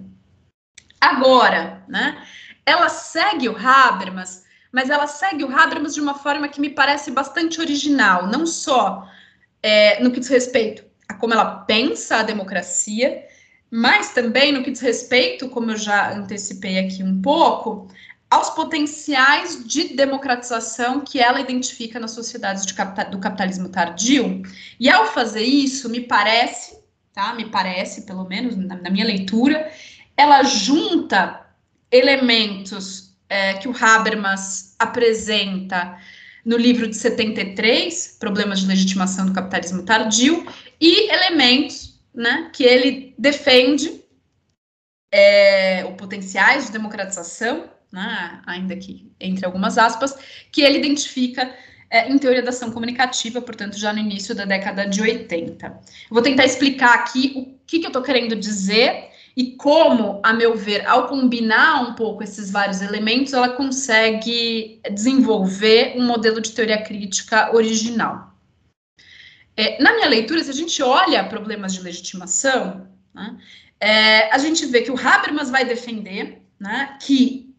Agora, 1.06 1.84
né, 1.88 2.24
ela 2.66 2.90
segue 2.90 3.48
o 3.48 3.56
Habermas, 3.56 4.44
mas 4.72 4.90
ela 4.90 5.08
segue 5.08 5.44
o 5.44 5.56
Habermas 5.56 5.94
de 5.94 6.02
uma 6.02 6.16
forma 6.16 6.48
que 6.48 6.60
me 6.60 6.70
parece 6.70 7.12
bastante 7.12 7.62
original, 7.62 8.28
não 8.28 8.46
só 8.46 9.08
é, 9.62 10.04
no 10.04 10.12
que 10.12 10.20
diz 10.20 10.30
respeito 10.30 10.84
a 11.08 11.14
como 11.14 11.34
ela 11.34 11.60
pensa 11.60 12.18
a 12.18 12.24
democracia, 12.24 13.26
mas 13.70 14.14
também 14.14 14.52
no 14.52 14.64
que 14.64 14.72
diz 14.72 14.82
respeito, 14.82 15.50
como 15.50 15.72
eu 15.72 15.78
já 15.78 16.14
antecipei 16.14 16.80
aqui 16.80 17.04
um 17.04 17.22
pouco, 17.22 17.88
aos 18.30 18.50
potenciais 18.50 19.66
de 19.66 19.96
democratização 19.96 21.02
que 21.02 21.20
ela 21.20 21.40
identifica 21.40 22.00
nas 22.00 22.12
sociedades 22.12 22.66
do 22.66 23.20
capitalismo 23.20 23.70
tardio. 23.70 24.42
E 24.80 24.90
ao 24.90 25.08
fazer 25.08 25.44
isso, 25.44 25.90
me 25.90 26.02
parece, 26.02 26.78
tá? 27.14 27.34
Me 27.34 27.46
parece, 27.46 28.06
pelo 28.06 28.26
menos 28.28 28.56
na, 28.56 28.76
na 28.76 28.90
minha 28.90 29.06
leitura, 29.06 29.72
ela 30.18 30.44
junta 30.44 31.46
elementos 31.92 33.16
é, 33.30 33.54
que 33.54 33.68
o 33.68 33.76
Habermas 33.80 34.76
apresenta 34.80 35.98
no 36.46 36.58
livro 36.58 36.88
de 36.88 36.96
73, 36.96 38.18
Problemas 38.20 38.60
de 38.60 38.68
Legitimação 38.68 39.26
do 39.26 39.34
Capitalismo 39.34 39.84
Tardio, 39.84 40.46
e 40.80 41.12
elementos 41.12 42.00
né, 42.14 42.50
que 42.54 42.64
ele 42.64 43.16
defende 43.18 44.04
é, 45.12 45.84
ou 45.86 45.94
potenciais 45.94 46.68
de 46.68 46.72
democratização, 46.74 47.70
né, 47.92 48.42
ainda 48.46 48.76
que 48.76 49.12
entre 49.20 49.46
algumas 49.46 49.78
aspas, 49.78 50.16
que 50.52 50.62
ele 50.62 50.78
identifica 50.78 51.54
é, 51.90 52.10
em 52.10 52.18
teoria 52.18 52.44
da 52.44 52.50
ação 52.50 52.72
comunicativa, 52.72 53.42
portanto, 53.42 53.78
já 53.78 53.92
no 53.92 54.00
início 54.00 54.36
da 54.36 54.46
década 54.46 54.86
de 54.86 55.02
80. 55.02 55.66
Eu 55.66 55.74
vou 56.10 56.22
tentar 56.22 56.46
explicar 56.46 56.94
aqui 56.94 57.34
o 57.36 57.60
que, 57.66 57.80
que 57.80 57.86
eu 57.86 57.90
estou 57.90 58.04
querendo 58.04 58.36
dizer 58.36 59.10
e 59.36 59.52
como, 59.58 60.22
a 60.24 60.32
meu 60.34 60.56
ver, 60.56 60.88
ao 60.88 61.08
combinar 61.08 61.82
um 61.82 61.94
pouco 61.94 62.24
esses 62.24 62.50
vários 62.50 62.82
elementos, 62.82 63.34
ela 63.34 63.50
consegue 63.50 64.80
desenvolver 64.94 65.94
um 65.98 66.06
modelo 66.06 66.40
de 66.40 66.52
teoria 66.52 66.82
crítica 66.82 67.54
original. 67.54 68.34
É, 69.58 69.82
na 69.82 69.94
minha 69.94 70.08
leitura, 70.08 70.44
se 70.44 70.50
a 70.50 70.54
gente 70.54 70.82
olha 70.82 71.28
problemas 71.28 71.74
de 71.74 71.82
legitimação, 71.82 72.90
né, 73.14 73.38
é, 73.80 74.34
a 74.34 74.38
gente 74.38 74.66
vê 74.66 74.82
que 74.82 74.92
o 74.92 75.00
Habermas 75.00 75.50
vai 75.50 75.66
defender 75.66 76.42
né, 76.60 76.98
que 77.02 77.54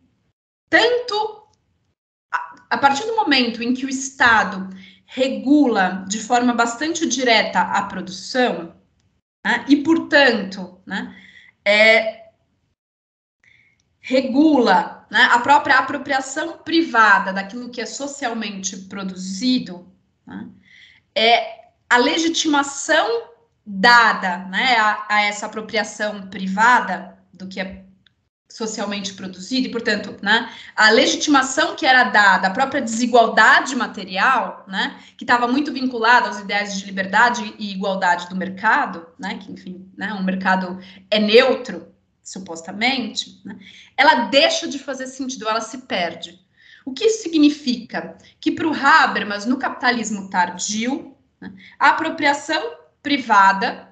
tanto 0.70 1.46
a, 2.70 2.78
partir 2.78 3.04
do 3.06 3.16
momento 3.16 3.62
em 3.62 3.74
que 3.74 3.84
o 3.84 3.88
Estado 3.88 4.68
regula 5.04 6.04
de 6.08 6.18
forma 6.18 6.52
bastante 6.54 7.06
direta 7.06 7.60
a 7.60 7.82
produção, 7.82 8.74
né, 9.44 9.64
e, 9.68 9.76
portanto, 9.76 10.80
né, 10.86 11.14
é, 11.66 12.28
regula 14.00 15.04
né, 15.10 15.28
a 15.32 15.40
própria 15.40 15.78
apropriação 15.78 16.58
privada 16.58 17.32
daquilo 17.32 17.70
que 17.70 17.80
é 17.80 17.86
socialmente 17.86 18.76
produzido, 18.82 19.92
né, 20.24 20.48
é, 21.12 21.70
a 21.90 21.96
legitimação 21.96 23.30
dada 23.66 24.38
né, 24.46 24.76
a, 24.76 25.06
a, 25.08 25.22
essa 25.22 25.46
apropriação 25.46 26.28
privada 26.28 27.18
do 27.32 27.48
que 27.48 27.60
é 27.60 27.85
socialmente 28.56 29.12
produzido, 29.14 29.66
e, 29.68 29.70
portanto, 29.70 30.16
né, 30.22 30.50
a 30.74 30.90
legitimação 30.90 31.76
que 31.76 31.84
era 31.84 32.04
dada, 32.04 32.48
a 32.48 32.50
própria 32.50 32.80
desigualdade 32.80 33.76
material, 33.76 34.64
né, 34.66 34.98
que 35.16 35.24
estava 35.24 35.46
muito 35.46 35.72
vinculada 35.72 36.28
aos 36.28 36.40
ideais 36.40 36.78
de 36.78 36.86
liberdade 36.86 37.54
e 37.58 37.72
igualdade 37.72 38.28
do 38.28 38.36
mercado, 38.36 39.06
né, 39.18 39.38
que, 39.38 39.52
enfim, 39.52 39.90
né, 39.96 40.14
um 40.14 40.22
mercado 40.22 40.78
é 41.10 41.18
neutro, 41.18 41.88
supostamente, 42.22 43.40
né, 43.44 43.58
ela 43.96 44.26
deixa 44.26 44.66
de 44.66 44.78
fazer 44.78 45.06
sentido, 45.06 45.48
ela 45.48 45.60
se 45.60 45.78
perde. 45.78 46.40
O 46.84 46.92
que 46.92 47.04
isso 47.04 47.24
significa? 47.24 48.16
Que 48.40 48.52
para 48.52 48.68
o 48.68 48.72
Habermas, 48.72 49.44
no 49.44 49.58
capitalismo 49.58 50.30
tardio, 50.30 51.16
né? 51.40 51.52
A 51.78 51.90
apropriação 51.90 52.76
privada 53.02 53.90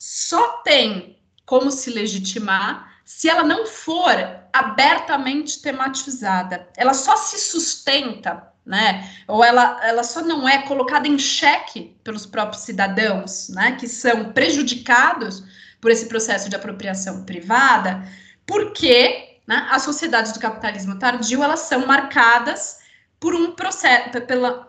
só 0.00 0.62
tem 0.62 1.18
como 1.44 1.70
se 1.70 1.90
legitimar 1.90 2.93
se 3.04 3.28
ela 3.28 3.42
não 3.42 3.66
for 3.66 4.14
abertamente 4.52 5.60
tematizada. 5.60 6.68
Ela 6.76 6.94
só 6.94 7.16
se 7.16 7.38
sustenta, 7.38 8.48
né? 8.64 9.10
Ou 9.28 9.44
ela, 9.44 9.78
ela 9.84 10.02
só 10.02 10.22
não 10.22 10.48
é 10.48 10.62
colocada 10.62 11.06
em 11.06 11.18
xeque 11.18 11.96
pelos 12.02 12.24
próprios 12.24 12.62
cidadãos, 12.62 13.48
né? 13.50 13.72
Que 13.72 13.86
são 13.86 14.32
prejudicados 14.32 15.44
por 15.80 15.90
esse 15.90 16.06
processo 16.06 16.48
de 16.48 16.56
apropriação 16.56 17.24
privada, 17.24 18.08
porque 18.46 19.38
né, 19.46 19.68
as 19.70 19.82
sociedades 19.82 20.32
do 20.32 20.40
capitalismo 20.40 20.98
tardio 20.98 21.42
elas 21.42 21.60
são 21.60 21.86
marcadas 21.86 22.78
por 23.20 23.34
um 23.34 23.52
processo, 23.52 24.20
pela 24.22 24.66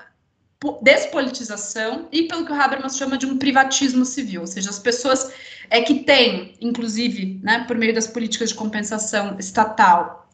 despolitização 0.82 2.08
e 2.12 2.24
pelo 2.24 2.45
que 2.45 2.51
o 2.51 2.56
Habermas 2.56 2.97
chama 2.97 3.18
de 3.18 3.26
um 3.26 3.38
privatismo 3.38 4.06
civil, 4.06 4.41
ou 4.41 4.47
seja, 4.47 4.70
as 4.70 4.80
pessoas 4.80 5.32
é 5.70 5.82
que 5.82 6.03
têm, 6.03 6.56
inclusive, 6.62 7.39
né, 7.43 7.66
por 7.68 7.78
meio 7.78 7.93
das 7.93 8.08
políticas 8.08 8.49
de 8.49 8.56
compensação 8.56 9.38
estatal, 9.39 10.30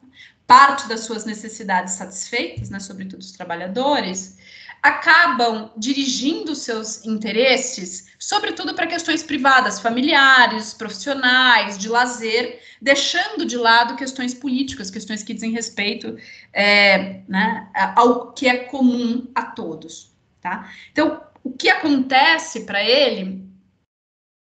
parte 0.46 0.88
das 0.88 1.02
suas 1.02 1.26
necessidades 1.26 1.94
satisfeitas, 1.94 2.70
né, 2.70 2.80
sobretudo 2.80 3.22
os 3.22 3.32
trabalhadores, 3.32 4.38
acabam 4.82 5.72
dirigindo 5.78 6.56
seus 6.56 7.06
interesses, 7.06 8.08
sobretudo 8.18 8.74
para 8.74 8.88
questões 8.88 9.22
privadas, 9.22 9.80
familiares, 9.80 10.74
profissionais, 10.74 11.78
de 11.78 11.88
lazer, 11.88 12.60
deixando 12.82 13.46
de 13.46 13.58
lado 13.58 13.96
questões 13.96 14.34
políticas, 14.34 14.90
questões 14.90 15.22
que 15.22 15.34
dizem 15.34 15.52
respeito 15.52 16.18
é, 16.52 17.22
né, 17.28 17.70
ao 17.96 18.34
que 18.34 18.48
é 18.48 18.58
comum 18.58 19.30
a 19.36 19.44
todos. 19.44 20.11
Tá? 20.42 20.72
Então, 20.92 21.22
o 21.44 21.52
que 21.52 21.70
acontece 21.70 22.66
para 22.66 22.84
ele 22.84 23.48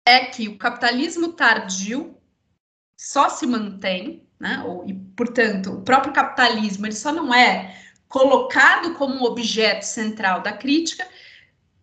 é 0.06 0.26
que 0.26 0.46
o 0.46 0.58
capitalismo 0.58 1.32
tardio 1.32 2.16
só 2.98 3.28
se 3.28 3.46
mantém, 3.46 4.22
né? 4.38 4.62
Ou, 4.66 4.86
e, 4.86 4.94
portanto, 4.94 5.72
o 5.72 5.82
próprio 5.82 6.12
capitalismo 6.12 6.86
ele 6.86 6.94
só 6.94 7.12
não 7.12 7.34
é 7.34 7.82
colocado 8.08 8.94
como 8.94 9.24
objeto 9.24 9.82
central 9.82 10.42
da 10.42 10.52
crítica 10.52 11.06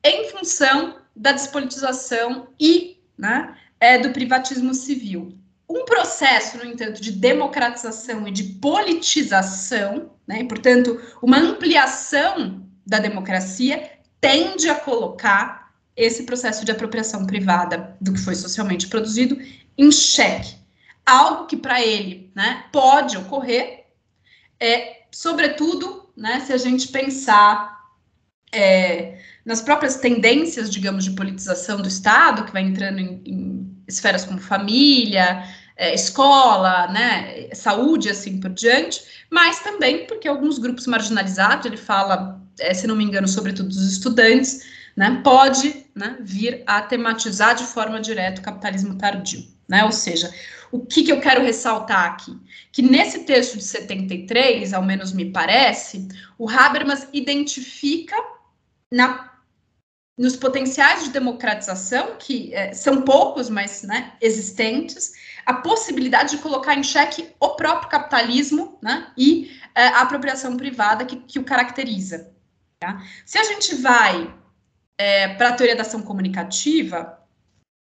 em 0.03 0.29
função 0.29 1.01
da 1.15 1.31
despolitização 1.31 2.47
e 2.59 3.01
né, 3.17 3.57
é, 3.79 3.97
do 3.97 4.11
privatismo 4.11 4.73
civil. 4.73 5.37
Um 5.69 5.85
processo, 5.85 6.57
no 6.57 6.65
entanto, 6.65 7.01
de 7.01 7.11
democratização 7.11 8.27
e 8.27 8.31
de 8.31 8.43
politização, 8.43 10.11
né, 10.27 10.41
e, 10.41 10.47
portanto, 10.47 10.99
uma 11.21 11.37
ampliação 11.37 12.67
da 12.85 12.99
democracia, 12.99 13.91
tende 14.23 14.69
a 14.69 14.75
colocar 14.75 15.73
esse 15.97 16.23
processo 16.23 16.63
de 16.63 16.71
apropriação 16.71 17.27
privada 17.27 17.97
do 17.99 18.13
que 18.13 18.21
foi 18.21 18.35
socialmente 18.35 18.87
produzido 18.87 19.37
em 19.77 19.91
xeque. 19.91 20.55
Algo 21.05 21.45
que 21.45 21.57
para 21.57 21.81
ele 21.81 22.31
né, 22.33 22.63
pode 22.71 23.17
ocorrer, 23.17 23.83
é, 24.57 25.01
sobretudo 25.11 26.09
né, 26.15 26.39
se 26.39 26.53
a 26.53 26.57
gente 26.57 26.87
pensar 26.87 27.77
é, 28.53 29.19
nas 29.45 29.61
próprias 29.61 29.97
tendências, 29.97 30.69
digamos, 30.69 31.03
de 31.03 31.11
politização 31.11 31.81
do 31.81 31.87
Estado, 31.89 32.45
que 32.45 32.53
vai 32.53 32.61
entrando 32.61 32.99
em, 32.99 33.21
em 33.25 33.83
esferas 33.85 34.23
como 34.23 34.39
família, 34.39 35.43
é, 35.75 35.93
escola, 35.93 36.87
né, 36.87 37.49
saúde, 37.53 38.09
assim 38.09 38.39
por 38.39 38.51
diante, 38.51 39.03
mas 39.29 39.59
também 39.59 40.05
porque 40.05 40.27
alguns 40.27 40.57
grupos 40.57 40.87
marginalizados, 40.87 41.65
ele 41.65 41.77
fala 41.77 42.41
é, 42.59 42.73
se 42.73 42.87
não 42.87 42.95
me 42.95 43.03
engano, 43.03 43.27
sobretudo 43.27 43.69
dos 43.69 43.91
estudantes, 43.91 44.65
né, 44.95 45.21
pode 45.23 45.85
né, 45.95 46.17
vir 46.21 46.63
a 46.67 46.81
tematizar 46.81 47.55
de 47.55 47.63
forma 47.63 47.99
direta 47.99 48.41
o 48.41 48.43
capitalismo 48.43 48.95
tardio. 48.97 49.45
Né? 49.67 49.83
Ou 49.83 49.91
seja, 49.91 50.33
o 50.71 50.85
que, 50.85 51.03
que 51.03 51.11
eu 51.11 51.19
quero 51.19 51.41
ressaltar 51.41 52.05
aqui? 52.05 52.37
Que 52.71 52.81
nesse 52.81 53.19
texto 53.19 53.57
de 53.57 53.63
73, 53.63 54.73
ao 54.73 54.83
menos 54.83 55.13
me 55.13 55.31
parece, 55.31 56.07
o 56.37 56.49
Habermas 56.49 57.07
identifica 57.13 58.15
na, 58.91 59.31
nos 60.17 60.35
potenciais 60.35 61.03
de 61.03 61.09
democratização, 61.09 62.17
que 62.19 62.53
é, 62.53 62.73
são 62.73 63.01
poucos, 63.01 63.49
mas 63.49 63.83
né, 63.83 64.13
existentes, 64.21 65.13
a 65.45 65.53
possibilidade 65.53 66.31
de 66.31 66.41
colocar 66.41 66.75
em 66.75 66.83
xeque 66.83 67.33
o 67.39 67.49
próprio 67.49 67.89
capitalismo 67.89 68.77
né, 68.81 69.11
e 69.17 69.51
é, 69.75 69.87
a 69.87 70.01
apropriação 70.01 70.55
privada 70.55 71.05
que, 71.05 71.17
que 71.17 71.39
o 71.39 71.43
caracteriza. 71.43 72.31
Tá? 72.79 73.01
Se 73.25 73.37
a 73.37 73.43
gente 73.43 73.75
vai 73.75 74.33
é, 74.97 75.29
para 75.29 75.49
a 75.49 75.53
teoria 75.53 75.75
da 75.75 75.81
ação 75.81 76.01
comunicativa, 76.01 77.19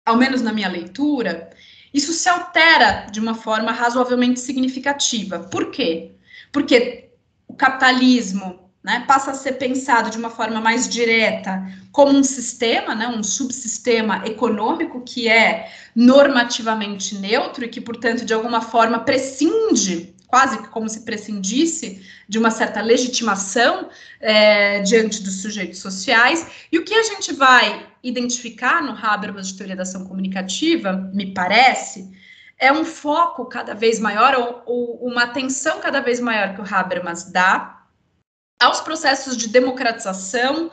ao 0.06 0.16
menos 0.16 0.42
na 0.42 0.52
minha 0.52 0.68
leitura, 0.68 1.50
isso 1.92 2.12
se 2.12 2.28
altera 2.28 3.06
de 3.10 3.20
uma 3.20 3.34
forma 3.34 3.72
razoavelmente 3.72 4.40
significativa. 4.40 5.40
Por 5.40 5.70
quê? 5.70 6.16
Porque 6.52 7.10
o 7.46 7.54
capitalismo 7.54 8.63
né, 8.84 9.02
passa 9.08 9.30
a 9.30 9.34
ser 9.34 9.52
pensado 9.52 10.10
de 10.10 10.18
uma 10.18 10.28
forma 10.28 10.60
mais 10.60 10.86
direta 10.86 11.66
como 11.90 12.12
um 12.12 12.22
sistema, 12.22 12.94
né, 12.94 13.08
um 13.08 13.22
subsistema 13.22 14.22
econômico 14.26 15.00
que 15.00 15.26
é 15.26 15.72
normativamente 15.96 17.14
neutro 17.14 17.64
e 17.64 17.68
que, 17.68 17.80
portanto, 17.80 18.26
de 18.26 18.34
alguma 18.34 18.60
forma 18.60 18.98
prescinde 18.98 20.14
quase 20.26 20.58
como 20.68 20.88
se 20.88 21.02
prescindisse 21.02 22.04
de 22.28 22.38
uma 22.38 22.50
certa 22.50 22.82
legitimação 22.82 23.88
é, 24.20 24.80
diante 24.80 25.22
dos 25.22 25.40
sujeitos 25.40 25.78
sociais. 25.78 26.44
E 26.72 26.78
o 26.78 26.84
que 26.84 26.92
a 26.92 27.04
gente 27.04 27.32
vai 27.32 27.86
identificar 28.02 28.82
no 28.82 28.98
Habermas 29.00 29.46
de 29.46 29.54
teoria 29.54 29.76
da 29.76 29.84
ação 29.84 30.04
comunicativa, 30.04 30.92
me 31.14 31.32
parece, 31.32 32.10
é 32.58 32.72
um 32.72 32.84
foco 32.84 33.44
cada 33.46 33.74
vez 33.74 34.00
maior, 34.00 34.34
ou, 34.34 34.62
ou 34.66 35.08
uma 35.08 35.22
atenção 35.22 35.78
cada 35.78 36.00
vez 36.00 36.18
maior 36.18 36.54
que 36.54 36.60
o 36.60 36.74
Habermas 36.74 37.30
dá 37.30 37.73
aos 38.60 38.80
processos 38.80 39.36
de 39.36 39.48
democratização 39.48 40.70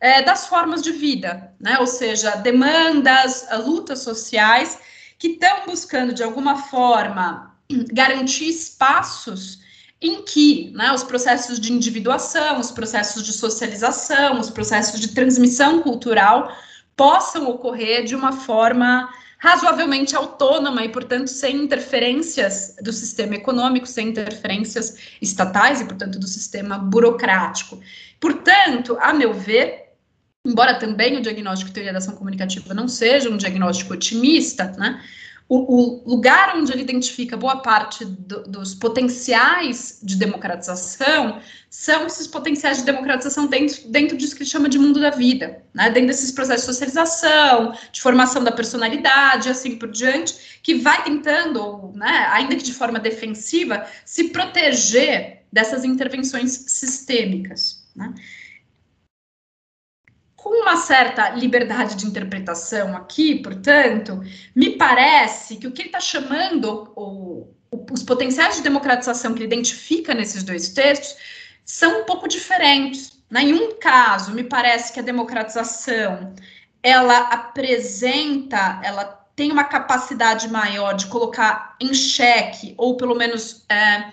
é, 0.00 0.22
das 0.22 0.46
formas 0.46 0.82
de 0.82 0.92
vida, 0.92 1.52
né? 1.60 1.78
ou 1.78 1.86
seja, 1.86 2.36
demandas, 2.36 3.46
lutas 3.64 4.00
sociais 4.00 4.78
que 5.18 5.28
estão 5.28 5.66
buscando, 5.66 6.12
de 6.12 6.22
alguma 6.22 6.64
forma, 6.64 7.56
garantir 7.92 8.48
espaços 8.48 9.60
em 10.00 10.22
que 10.22 10.70
né, 10.74 10.92
os 10.92 11.02
processos 11.02 11.58
de 11.58 11.72
individuação, 11.72 12.60
os 12.60 12.70
processos 12.70 13.22
de 13.22 13.32
socialização, 13.32 14.38
os 14.38 14.50
processos 14.50 15.00
de 15.00 15.08
transmissão 15.08 15.80
cultural 15.80 16.54
possam 16.94 17.48
ocorrer 17.48 18.04
de 18.04 18.14
uma 18.14 18.32
forma 18.32 19.08
razoavelmente 19.44 20.16
autônoma 20.16 20.82
e, 20.86 20.88
portanto, 20.88 21.28
sem 21.28 21.56
interferências 21.56 22.76
do 22.80 22.90
sistema 22.90 23.34
econômico, 23.34 23.86
sem 23.86 24.08
interferências 24.08 24.96
estatais 25.20 25.82
e, 25.82 25.84
portanto, 25.84 26.18
do 26.18 26.26
sistema 26.26 26.78
burocrático. 26.78 27.78
Portanto, 28.18 28.96
a 28.98 29.12
meu 29.12 29.34
ver, 29.34 29.96
embora 30.46 30.78
também 30.78 31.18
o 31.18 31.20
diagnóstico 31.20 31.68
de 31.68 31.74
teoria 31.74 31.92
da 31.92 31.98
ação 31.98 32.14
comunicativa 32.14 32.72
não 32.72 32.88
seja 32.88 33.28
um 33.28 33.36
diagnóstico 33.36 33.92
otimista, 33.92 34.64
né, 34.78 35.04
o, 35.46 35.58
o, 35.58 36.08
lugar 36.08 36.56
onde 36.56 36.72
ele 36.72 36.82
identifica 36.82 37.36
boa 37.36 37.56
parte 37.56 38.04
do, 38.04 38.44
dos 38.44 38.74
potenciais 38.74 39.98
de 40.02 40.16
democratização 40.16 41.38
são 41.68 42.06
esses 42.06 42.26
potenciais 42.26 42.78
de 42.78 42.84
democratização 42.84 43.46
dentro, 43.46 43.88
dentro 43.88 44.16
disso 44.16 44.34
que 44.34 44.42
ele 44.42 44.48
chama 44.48 44.70
de 44.70 44.78
mundo 44.78 45.00
da 45.00 45.10
vida, 45.10 45.62
né? 45.74 45.90
dentro 45.90 46.08
desses 46.08 46.32
processos 46.32 46.62
de 46.62 46.72
socialização, 46.72 47.74
de 47.92 48.00
formação 48.00 48.42
da 48.42 48.52
personalidade, 48.52 49.50
assim 49.50 49.76
por 49.76 49.90
diante, 49.90 50.60
que 50.62 50.76
vai 50.76 51.04
tentando, 51.04 51.92
né, 51.94 52.26
ainda 52.30 52.56
que 52.56 52.62
de 52.62 52.72
forma 52.72 52.98
defensiva, 52.98 53.86
se 54.04 54.30
proteger 54.30 55.42
dessas 55.52 55.84
intervenções 55.84 56.52
sistêmicas. 56.68 57.84
Né? 57.94 58.14
Com 60.44 60.60
uma 60.60 60.76
certa 60.76 61.30
liberdade 61.30 61.94
de 61.94 62.06
interpretação 62.06 62.94
aqui, 62.94 63.36
portanto, 63.36 64.20
me 64.54 64.76
parece 64.76 65.56
que 65.56 65.66
o 65.66 65.72
que 65.72 65.80
ele 65.80 65.88
está 65.88 66.00
chamando 66.00 66.92
o, 66.94 67.48
o, 67.70 67.86
os 67.90 68.02
potenciais 68.02 68.56
de 68.56 68.62
democratização 68.62 69.32
que 69.32 69.38
ele 69.38 69.46
identifica 69.46 70.12
nesses 70.12 70.42
dois 70.42 70.68
textos 70.68 71.16
são 71.64 72.02
um 72.02 72.04
pouco 72.04 72.28
diferentes. 72.28 73.18
Né? 73.30 73.40
Em 73.44 73.54
um 73.54 73.78
caso, 73.78 74.34
me 74.34 74.44
parece 74.44 74.92
que 74.92 75.00
a 75.00 75.02
democratização 75.02 76.34
ela 76.82 77.20
apresenta, 77.20 78.82
ela 78.84 79.04
tem 79.34 79.50
uma 79.50 79.64
capacidade 79.64 80.46
maior 80.48 80.92
de 80.92 81.06
colocar 81.06 81.74
em 81.80 81.94
xeque, 81.94 82.74
ou 82.76 82.98
pelo 82.98 83.14
menos 83.14 83.64
é, 83.70 84.12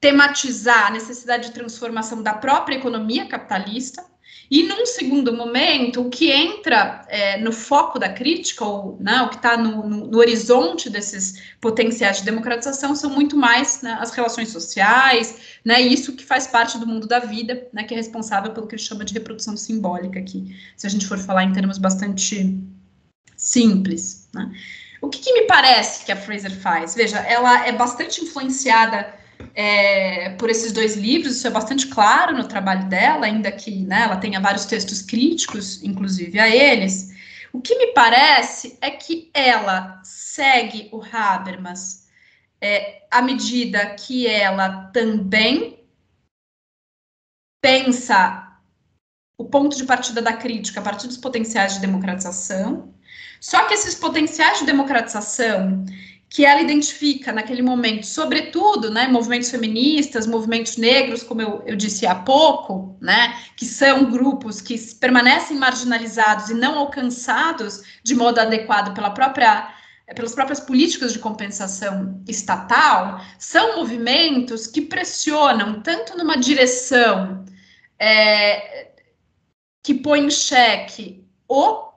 tematizar 0.00 0.88
a 0.88 0.90
necessidade 0.90 1.46
de 1.46 1.52
transformação 1.52 2.20
da 2.20 2.34
própria 2.34 2.74
economia 2.74 3.28
capitalista, 3.28 4.04
e 4.50 4.62
num 4.62 4.86
segundo 4.86 5.32
momento, 5.32 6.02
o 6.02 6.10
que 6.10 6.30
entra 6.30 7.04
é, 7.08 7.38
no 7.38 7.52
foco 7.52 7.98
da 7.98 8.08
crítica, 8.08 8.64
ou 8.64 8.96
né, 9.00 9.22
o 9.22 9.28
que 9.28 9.36
está 9.36 9.56
no, 9.56 9.88
no, 9.88 10.06
no, 10.06 10.18
horizonte 10.18 10.88
desses 10.88 11.42
potenciais 11.60 12.18
de 12.18 12.24
democratização, 12.24 12.94
são 12.94 13.10
muito 13.10 13.36
mais 13.36 13.82
né, 13.82 13.96
as 14.00 14.12
relações 14.12 14.50
sociais, 14.50 15.58
né, 15.64 15.80
isso 15.80 16.14
que 16.14 16.24
faz 16.24 16.46
parte 16.46 16.78
do 16.78 16.86
mundo 16.86 17.06
da 17.06 17.18
vida, 17.18 17.66
né, 17.72 17.82
que 17.82 17.94
é 17.94 17.96
responsável 17.96 18.52
pelo 18.52 18.66
que 18.66 18.76
ele 18.76 18.82
chama 18.82 19.04
de 19.04 19.14
reprodução 19.14 19.56
simbólica 19.56 20.18
aqui, 20.18 20.56
se 20.76 20.86
a 20.86 20.90
gente 20.90 21.06
for 21.06 21.18
falar 21.18 21.42
em 21.42 21.52
termos 21.52 21.78
bastante 21.78 22.56
simples. 23.36 24.28
Né. 24.32 24.52
O 25.00 25.08
que, 25.08 25.18
que 25.18 25.32
me 25.32 25.42
parece 25.46 26.04
que 26.04 26.12
a 26.12 26.16
Fraser 26.16 26.52
faz? 26.52 26.94
Veja, 26.94 27.18
ela 27.18 27.66
é 27.66 27.72
bastante 27.72 28.22
influenciada 28.22 29.12
é, 29.54 30.30
por 30.30 30.50
esses 30.50 30.72
dois 30.72 30.96
livros, 30.96 31.36
isso 31.36 31.46
é 31.46 31.50
bastante 31.50 31.86
claro 31.88 32.36
no 32.36 32.46
trabalho 32.46 32.88
dela, 32.88 33.26
ainda 33.26 33.50
que 33.50 33.70
né, 33.84 34.02
ela 34.02 34.16
tenha 34.16 34.40
vários 34.40 34.66
textos 34.66 35.00
críticos, 35.02 35.82
inclusive 35.82 36.38
a 36.38 36.48
eles. 36.48 37.14
O 37.52 37.60
que 37.60 37.76
me 37.76 37.88
parece 37.88 38.76
é 38.80 38.90
que 38.90 39.30
ela 39.32 40.00
segue 40.04 40.88
o 40.92 41.00
Habermas 41.02 42.06
é, 42.60 43.02
à 43.10 43.22
medida 43.22 43.94
que 43.94 44.26
ela 44.26 44.90
também 44.92 45.78
pensa 47.62 48.58
o 49.38 49.44
ponto 49.44 49.76
de 49.76 49.84
partida 49.84 50.22
da 50.22 50.32
crítica 50.32 50.80
a 50.80 50.82
partir 50.82 51.06
dos 51.06 51.16
potenciais 51.16 51.74
de 51.74 51.80
democratização. 51.80 52.94
Só 53.40 53.66
que 53.66 53.74
esses 53.74 53.94
potenciais 53.94 54.60
de 54.60 54.66
democratização 54.66 55.84
que 56.28 56.44
ela 56.44 56.60
identifica 56.60 57.32
naquele 57.32 57.62
momento, 57.62 58.04
sobretudo, 58.04 58.90
né, 58.90 59.06
movimentos 59.06 59.50
feministas, 59.50 60.26
movimentos 60.26 60.76
negros, 60.76 61.22
como 61.22 61.40
eu, 61.40 61.62
eu 61.64 61.76
disse 61.76 62.06
há 62.06 62.14
pouco, 62.14 62.96
né, 63.00 63.36
que 63.56 63.64
são 63.64 64.10
grupos 64.10 64.60
que 64.60 64.76
permanecem 64.96 65.56
marginalizados 65.56 66.50
e 66.50 66.54
não 66.54 66.78
alcançados 66.78 67.82
de 68.02 68.14
modo 68.14 68.40
adequado 68.40 68.94
pela 68.94 69.10
própria 69.10 69.72
pelas 70.14 70.36
próprias 70.36 70.60
políticas 70.60 71.12
de 71.12 71.18
compensação 71.18 72.22
estatal, 72.28 73.20
são 73.40 73.74
movimentos 73.76 74.68
que 74.68 74.82
pressionam 74.82 75.80
tanto 75.82 76.16
numa 76.16 76.36
direção 76.36 77.44
é, 77.98 78.92
que 79.82 79.94
põe 79.94 80.26
em 80.26 80.30
xeque 80.30 81.24
o 81.48 81.88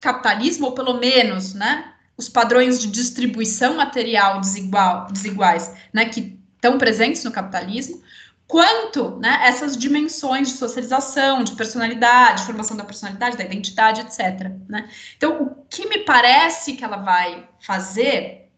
capitalismo, 0.00 0.66
ou 0.66 0.72
pelo 0.72 0.94
menos, 0.94 1.54
né, 1.54 1.93
os 2.16 2.28
padrões 2.28 2.80
de 2.80 2.88
distribuição 2.88 3.74
material 3.76 4.40
desigual, 4.40 5.08
desiguais, 5.10 5.74
né, 5.92 6.06
que 6.06 6.38
estão 6.56 6.78
presentes 6.78 7.24
no 7.24 7.32
capitalismo, 7.32 8.02
quanto 8.46 9.18
né, 9.18 9.40
essas 9.42 9.76
dimensões 9.76 10.48
de 10.48 10.54
socialização, 10.54 11.42
de 11.42 11.52
personalidade, 11.52 12.44
formação 12.44 12.76
da 12.76 12.84
personalidade, 12.84 13.36
da 13.36 13.44
identidade, 13.44 14.00
etc. 14.00 14.50
Né? 14.68 14.88
Então, 15.16 15.42
o 15.42 15.64
que 15.68 15.88
me 15.88 15.98
parece 16.04 16.74
que 16.74 16.84
ela 16.84 16.98
vai 16.98 17.48
fazer, 17.60 18.48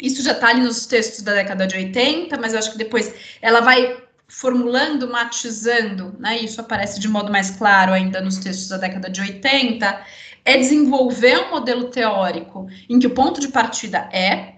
isso 0.00 0.22
já 0.22 0.32
está 0.32 0.48
ali 0.48 0.60
nos 0.60 0.86
textos 0.86 1.22
da 1.22 1.32
década 1.32 1.66
de 1.66 1.76
80, 1.76 2.36
mas 2.38 2.52
eu 2.52 2.58
acho 2.58 2.72
que 2.72 2.78
depois 2.78 3.14
ela 3.40 3.60
vai 3.60 4.02
formulando, 4.28 5.08
matizando, 5.08 6.14
né, 6.18 6.38
isso 6.38 6.60
aparece 6.60 7.00
de 7.00 7.08
modo 7.08 7.32
mais 7.32 7.50
claro 7.50 7.94
ainda 7.94 8.20
nos 8.20 8.36
textos 8.36 8.68
da 8.68 8.76
década 8.76 9.08
de 9.08 9.22
80, 9.22 10.04
é 10.48 10.56
desenvolver 10.56 11.38
um 11.40 11.50
modelo 11.50 11.90
teórico 11.90 12.66
em 12.88 12.98
que 12.98 13.06
o 13.06 13.10
ponto 13.10 13.38
de 13.38 13.48
partida 13.48 14.08
é, 14.10 14.54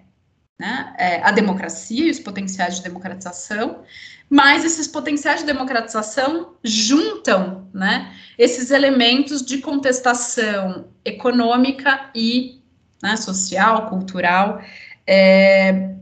né, 0.57 0.95
é 0.97 1.21
a 1.21 1.33
democracia 1.33 2.07
e 2.07 2.11
os 2.11 2.21
potenciais 2.21 2.77
de 2.77 2.85
democratização, 2.85 3.83
mas 4.29 4.65
esses 4.65 4.87
potenciais 4.87 5.41
de 5.41 5.47
democratização 5.47 6.55
juntam 6.63 7.69
né, 7.75 8.15
esses 8.39 8.71
elementos 8.71 9.45
de 9.45 9.59
contestação 9.59 10.87
econômica 11.05 12.09
e 12.15 12.63
né, 13.03 13.17
social, 13.17 13.89
cultural, 13.89 14.63
é, 15.05 15.97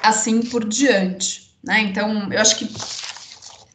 assim 0.00 0.40
por 0.40 0.68
diante. 0.68 1.52
Né? 1.64 1.80
Então, 1.80 2.32
eu 2.32 2.40
acho 2.40 2.56
que 2.56 2.72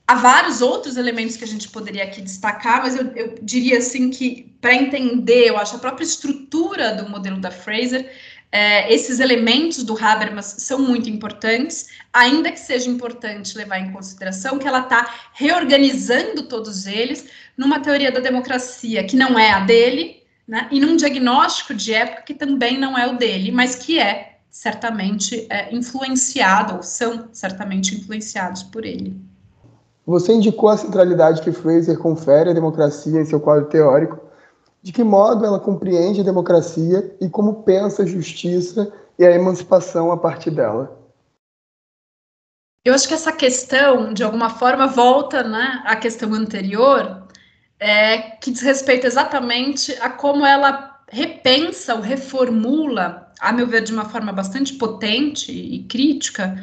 Há 0.08 0.16
vários 0.16 0.62
outros 0.62 0.96
elementos 0.96 1.36
que 1.36 1.44
a 1.44 1.48
gente 1.48 1.68
poderia 1.68 2.06
aqui 2.06 2.22
destacar, 2.22 2.82
mas 2.82 2.96
eu, 2.96 3.08
eu 3.14 3.36
diria 3.42 3.80
assim 3.80 4.10
que, 4.10 4.56
para 4.62 4.74
entender, 4.74 5.50
eu 5.50 5.58
acho, 5.58 5.76
a 5.76 5.80
própria 5.80 6.06
estrutura 6.06 6.96
do 6.96 7.10
modelo 7.10 7.42
da 7.42 7.52
Fraser, 7.52 8.10
é, 8.50 8.94
esses 8.94 9.20
elementos 9.20 9.84
do 9.84 9.98
Habermas 9.98 10.46
são 10.60 10.80
muito 10.80 11.10
importantes, 11.10 11.88
ainda 12.14 12.50
que 12.52 12.60
seja 12.60 12.90
importante 12.90 13.58
levar 13.58 13.80
em 13.80 13.92
consideração 13.92 14.58
que 14.58 14.66
ela 14.66 14.80
está 14.80 15.14
reorganizando 15.34 16.44
todos 16.44 16.88
eles 16.88 17.28
numa 17.58 17.82
teoria 17.82 18.10
da 18.10 18.22
democracia 18.22 19.04
que 19.04 19.18
não 19.18 19.38
é 19.38 19.52
a 19.52 19.60
dele, 19.60 20.24
né, 20.48 20.70
e 20.72 20.80
num 20.80 20.96
diagnóstico 20.96 21.74
de 21.74 21.94
época 21.94 22.22
que 22.22 22.34
também 22.34 22.78
não 22.78 22.98
é 22.98 23.06
o 23.08 23.18
dele, 23.18 23.52
mas 23.52 23.76
que 23.76 24.00
é 24.00 24.38
certamente 24.50 25.46
é, 25.50 25.76
influenciado, 25.76 26.78
ou 26.78 26.84
são 26.84 27.28
certamente 27.34 27.94
influenciados 27.94 28.64
por 28.64 28.86
ele. 28.86 29.27
Você 30.08 30.32
indicou 30.32 30.70
a 30.70 30.78
centralidade 30.78 31.42
que 31.42 31.52
Fraser 31.52 32.00
confere 32.00 32.52
à 32.52 32.54
democracia 32.54 33.20
em 33.20 33.26
seu 33.26 33.42
quadro 33.42 33.66
teórico, 33.66 34.26
De 34.82 34.94
que 34.94 35.04
modo 35.04 35.44
ela 35.44 35.60
compreende 35.60 36.22
a 36.22 36.24
democracia 36.24 37.14
e 37.20 37.28
como 37.28 37.64
pensa 37.64 38.04
a 38.04 38.06
justiça 38.06 38.90
e 39.20 39.26
a 39.26 39.32
emancipação 39.32 40.14
a 40.14 40.18
partir 40.18 40.52
dela? 40.52 40.98
Eu 42.86 42.94
acho 42.94 43.06
que 43.06 43.14
essa 43.14 43.34
questão, 43.34 44.14
de 44.14 44.24
alguma 44.24 44.50
forma, 44.50 44.88
volta 44.88 45.44
né, 45.44 45.84
à 45.86 45.94
questão 45.98 46.34
anterior, 46.34 47.28
é, 47.78 48.18
que 48.18 48.50
diz 48.50 48.62
respeito 48.62 49.06
exatamente 49.06 49.92
a 50.00 50.10
como 50.10 50.46
ela 50.46 51.02
repensa 51.10 51.96
ou 51.96 52.02
reformula, 52.02 53.34
a 53.42 53.52
meu 53.52 53.68
ver, 53.68 53.82
de 53.82 53.92
uma 53.92 54.06
forma 54.06 54.32
bastante 54.32 54.76
potente 54.76 55.52
e 55.52 55.84
crítica, 55.84 56.56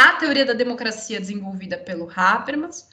a 0.00 0.12
teoria 0.12 0.46
da 0.46 0.54
democracia 0.54 1.20
desenvolvida 1.20 1.76
pelo 1.76 2.10
Habermas 2.14 2.88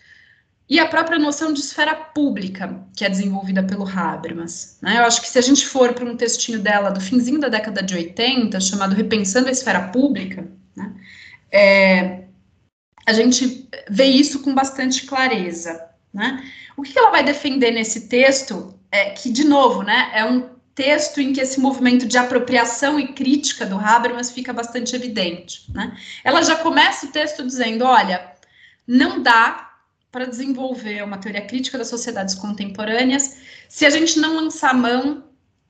e 0.69 0.77
a 0.77 0.85
própria 0.85 1.17
noção 1.17 1.53
de 1.53 1.61
esfera 1.61 1.95
pública 1.95 2.83
que 2.93 3.05
é 3.05 3.09
desenvolvida 3.09 3.63
pelo 3.63 3.87
Habermas. 3.87 4.77
Né? 4.81 4.97
Eu 4.97 5.05
acho 5.05 5.21
que 5.21 5.29
se 5.29 5.39
a 5.39 5.41
gente 5.41 5.65
for 5.65 5.93
para 5.93 6.03
um 6.03 6.17
textinho 6.17 6.59
dela 6.59 6.89
do 6.89 6.99
finzinho 6.99 7.39
da 7.39 7.47
década 7.47 7.81
de 7.81 7.95
80, 7.95 8.59
chamado 8.59 8.93
Repensando 8.93 9.47
a 9.47 9.51
Esfera 9.51 9.87
Pública, 9.87 10.45
né? 10.75 10.93
é, 11.49 12.23
a 13.05 13.13
gente 13.13 13.69
vê 13.89 14.03
isso 14.03 14.41
com 14.41 14.53
bastante 14.53 15.05
clareza. 15.05 15.81
Né? 16.13 16.43
O 16.75 16.81
que 16.81 16.99
ela 16.99 17.11
vai 17.11 17.23
defender 17.23 17.71
nesse 17.71 18.09
texto 18.09 18.77
é 18.91 19.11
que, 19.11 19.31
de 19.31 19.45
novo, 19.45 19.81
né, 19.81 20.11
é 20.13 20.25
um 20.25 20.56
texto 20.77 21.19
em 21.19 21.33
que 21.33 21.41
esse 21.41 21.59
movimento 21.59 22.05
de 22.05 22.19
apropriação 22.19 22.99
e 22.99 23.07
crítica 23.07 23.65
do 23.65 23.79
Habermas 23.79 24.29
fica 24.29 24.53
bastante 24.53 24.95
evidente. 24.95 25.65
Né? 25.73 25.97
Ela 26.23 26.43
já 26.43 26.55
começa 26.55 27.07
o 27.07 27.11
texto 27.11 27.43
dizendo: 27.43 27.83
olha, 27.83 28.33
não 28.85 29.23
dá 29.23 29.73
para 30.11 30.25
desenvolver 30.25 31.03
uma 31.03 31.17
teoria 31.17 31.41
crítica 31.41 31.79
das 31.79 31.87
sociedades 31.87 32.35
contemporâneas 32.35 33.39
se 33.67 33.87
a 33.87 33.89
gente 33.89 34.19
não 34.19 34.35
lançar 34.35 34.73
mão 34.75 35.23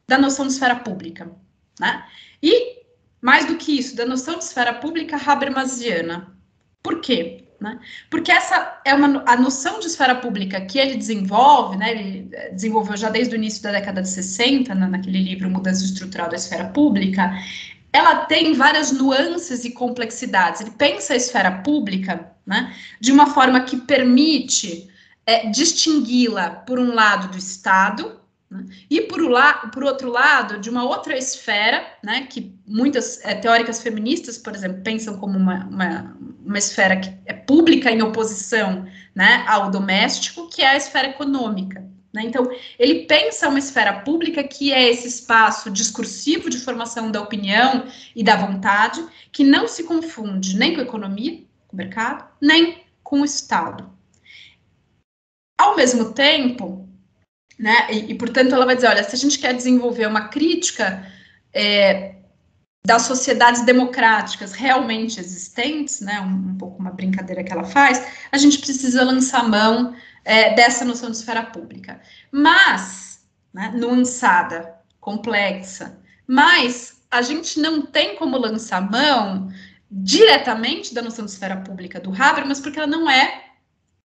da 0.06 0.18
noção 0.18 0.46
de 0.46 0.54
esfera 0.54 0.76
pública. 0.76 1.32
Né? 1.80 2.06
E, 2.44 2.82
mais 3.22 3.46
do 3.46 3.56
que 3.56 3.80
isso, 3.80 3.96
da 3.96 4.06
noção 4.06 4.38
de 4.38 4.44
esfera 4.44 4.74
pública 4.74 5.16
habermasiana. 5.16 6.38
Por 6.84 7.00
quê? 7.00 7.47
Né? 7.60 7.80
Porque 8.10 8.32
essa 8.32 8.80
é 8.86 8.94
uma, 8.94 9.24
a 9.26 9.36
noção 9.36 9.80
de 9.80 9.88
esfera 9.88 10.14
pública 10.16 10.62
que 10.62 10.78
ele 10.78 10.96
desenvolve, 10.96 11.76
né, 11.76 11.92
ele 11.92 12.30
eh, 12.32 12.52
desenvolveu 12.52 12.96
já 12.96 13.10
desde 13.10 13.34
o 13.34 13.38
início 13.38 13.64
da 13.64 13.72
década 13.72 14.04
de 14.04 14.10
60, 14.10 14.76
né, 14.76 14.88
naquele 14.88 15.20
livro 15.20 15.50
Mudança 15.50 15.84
Estrutural 15.84 16.30
da 16.30 16.36
Esfera 16.36 16.66
Pública, 16.66 17.34
ela 17.92 18.26
tem 18.26 18.54
várias 18.54 18.92
nuances 18.92 19.66
e 19.66 19.72
complexidades. 19.72 20.62
Ele 20.62 20.70
pensa 20.72 21.14
a 21.14 21.16
esfera 21.16 21.52
pública 21.64 22.32
né, 22.46 22.76
de 23.00 23.12
uma 23.12 23.34
forma 23.34 23.62
que 23.62 23.78
permite 23.78 24.88
é, 25.26 25.50
distingui-la, 25.50 26.52
por 26.52 26.80
um 26.80 26.94
lado, 26.94 27.30
do 27.30 27.38
Estado, 27.40 28.22
né? 28.50 28.66
E 28.90 29.02
por, 29.02 29.22
la 29.22 29.54
por 29.74 29.84
outro 29.84 30.10
lado, 30.10 30.60
de 30.60 30.70
uma 30.70 30.84
outra 30.84 31.18
esfera, 31.18 31.86
né, 32.04 32.28
que 32.30 32.57
muitas 32.68 33.24
é, 33.24 33.34
teóricas 33.34 33.82
feministas, 33.82 34.38
por 34.38 34.54
exemplo, 34.54 34.84
pensam 34.84 35.18
como 35.18 35.38
uma, 35.38 35.66
uma, 35.68 36.18
uma, 36.46 36.58
esfera 36.58 36.98
que 36.98 37.10
é 37.26 37.34
pública 37.34 37.90
em 37.90 38.02
oposição 38.02 38.86
né, 39.16 39.46
ao 39.48 39.72
doméstico, 39.72 40.50
que 40.50 40.62
é 40.62 40.68
a 40.68 40.76
esfera 40.76 41.08
econômica. 41.08 41.88
Né? 42.14 42.24
Então, 42.26 42.52
ele 42.78 43.06
pensa 43.06 43.48
uma 43.48 43.60
esfera 43.60 44.02
pública 44.02 44.44
que 44.44 44.74
é 44.74 44.90
esse 44.90 45.08
espaço 45.08 45.72
discursivo 45.72 46.50
de 46.50 46.58
formação 46.58 47.10
da 47.10 47.22
opinião 47.22 47.88
e 48.14 48.22
da 48.22 48.36
vontade, 48.36 49.04
que 49.32 49.46
não 49.46 49.68
se 49.68 49.86
confunde 49.86 50.58
nem 50.58 50.74
com 50.74 50.82
a 50.82 50.84
economia, 50.84 51.42
com 51.68 51.76
o 51.76 51.78
mercado, 51.78 52.28
nem 52.42 52.84
com 53.02 53.22
o 53.22 53.26
Estado. 53.26 53.90
Ao 55.58 55.76
mesmo 55.76 56.14
tempo, 56.14 56.88
né? 57.58 57.88
E, 57.92 58.12
e, 58.12 58.16
portanto, 58.16 58.54
ela 58.54 58.66
vai 58.66 58.76
dizer: 58.76 58.88
olha, 58.88 59.04
se 59.04 59.16
a 59.16 59.18
gente 59.18 59.40
quer 59.40 59.54
desenvolver 59.54 60.06
uma 60.06 60.28
crítica 60.28 61.12
é, 61.52 62.17
das 62.88 63.02
sociedades 63.02 63.66
democráticas 63.66 64.54
realmente 64.54 65.20
existentes, 65.20 66.00
né? 66.00 66.22
Um, 66.22 66.52
um, 66.52 66.58
pouco 66.58 66.80
uma 66.80 66.90
brincadeira 66.90 67.44
que 67.44 67.52
ela 67.52 67.66
faz, 67.66 68.02
a 68.32 68.38
gente 68.38 68.60
precisa 68.60 69.04
lançar 69.04 69.44
mão 69.46 69.94
é, 70.24 70.54
dessa 70.56 70.86
noção 70.86 71.12
de 71.12 71.18
esfera 71.18 71.44
pública. 71.44 72.00
Mas, 72.32 73.28
né, 73.54 73.74
nuançada, 73.76 74.74
complexa, 75.02 76.00
mas 76.26 77.02
a 77.12 77.22
gente 77.22 77.60
não 77.60 77.82
tem 77.82 78.16
como 78.16 78.38
lançar 78.38 78.80
mão 78.80 79.52
diretamente 79.92 80.94
da 80.94 81.02
noção 81.02 81.26
de 81.26 81.32
esfera 81.32 81.58
pública 81.58 82.00
do 82.00 82.14
Habermas, 82.14 82.62
porque 82.62 82.80
ela 82.80 82.88
não 82.88 83.10
é 83.10 83.48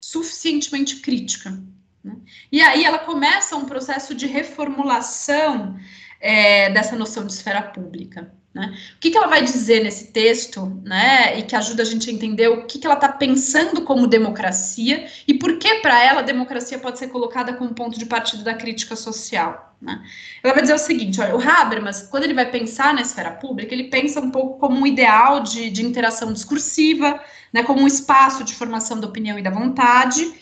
suficientemente 0.01 0.97
crítica. 0.97 1.57
Né? 2.03 2.17
E 2.51 2.61
aí 2.61 2.83
ela 2.83 2.99
começa 2.99 3.55
um 3.55 3.63
processo 3.63 4.13
de 4.13 4.27
reformulação 4.27 5.79
é, 6.19 6.69
dessa 6.71 6.97
noção 6.97 7.25
de 7.25 7.31
esfera 7.31 7.61
pública. 7.61 8.33
Né? 8.55 8.73
O 8.95 8.99
que, 9.01 9.11
que 9.11 9.17
ela 9.17 9.27
vai 9.27 9.43
dizer 9.43 9.83
nesse 9.83 10.13
texto, 10.13 10.81
né, 10.81 11.37
e 11.37 11.43
que 11.43 11.57
ajuda 11.57 11.83
a 11.83 11.85
gente 11.85 12.09
a 12.09 12.13
entender 12.13 12.47
o 12.47 12.65
que, 12.65 12.79
que 12.79 12.87
ela 12.87 12.95
está 12.95 13.09
pensando 13.09 13.81
como 13.81 14.07
democracia 14.07 15.07
e 15.27 15.33
por 15.33 15.59
que, 15.59 15.81
para 15.81 16.01
ela, 16.01 16.21
a 16.21 16.23
democracia 16.23 16.79
pode 16.79 16.97
ser 16.97 17.09
colocada 17.09 17.53
como 17.53 17.75
ponto 17.75 17.99
de 17.99 18.05
partida 18.05 18.43
da 18.43 18.53
crítica 18.53 18.95
social. 18.95 19.75
Né? 19.81 20.01
Ela 20.41 20.53
vai 20.53 20.61
dizer 20.61 20.73
o 20.73 20.77
seguinte: 20.77 21.19
olha, 21.19 21.35
o 21.35 21.41
Habermas, 21.41 22.03
quando 22.03 22.23
ele 22.23 22.33
vai 22.33 22.49
pensar 22.49 22.93
na 22.93 23.01
esfera 23.01 23.31
pública, 23.31 23.73
ele 23.73 23.89
pensa 23.89 24.21
um 24.21 24.31
pouco 24.31 24.57
como 24.57 24.79
um 24.79 24.87
ideal 24.87 25.41
de, 25.41 25.69
de 25.69 25.85
interação 25.85 26.31
discursiva, 26.31 27.21
né, 27.51 27.61
como 27.61 27.81
um 27.81 27.87
espaço 27.87 28.41
de 28.45 28.55
formação 28.55 29.01
da 29.01 29.07
opinião 29.07 29.37
e 29.37 29.43
da 29.43 29.49
vontade, 29.49 30.33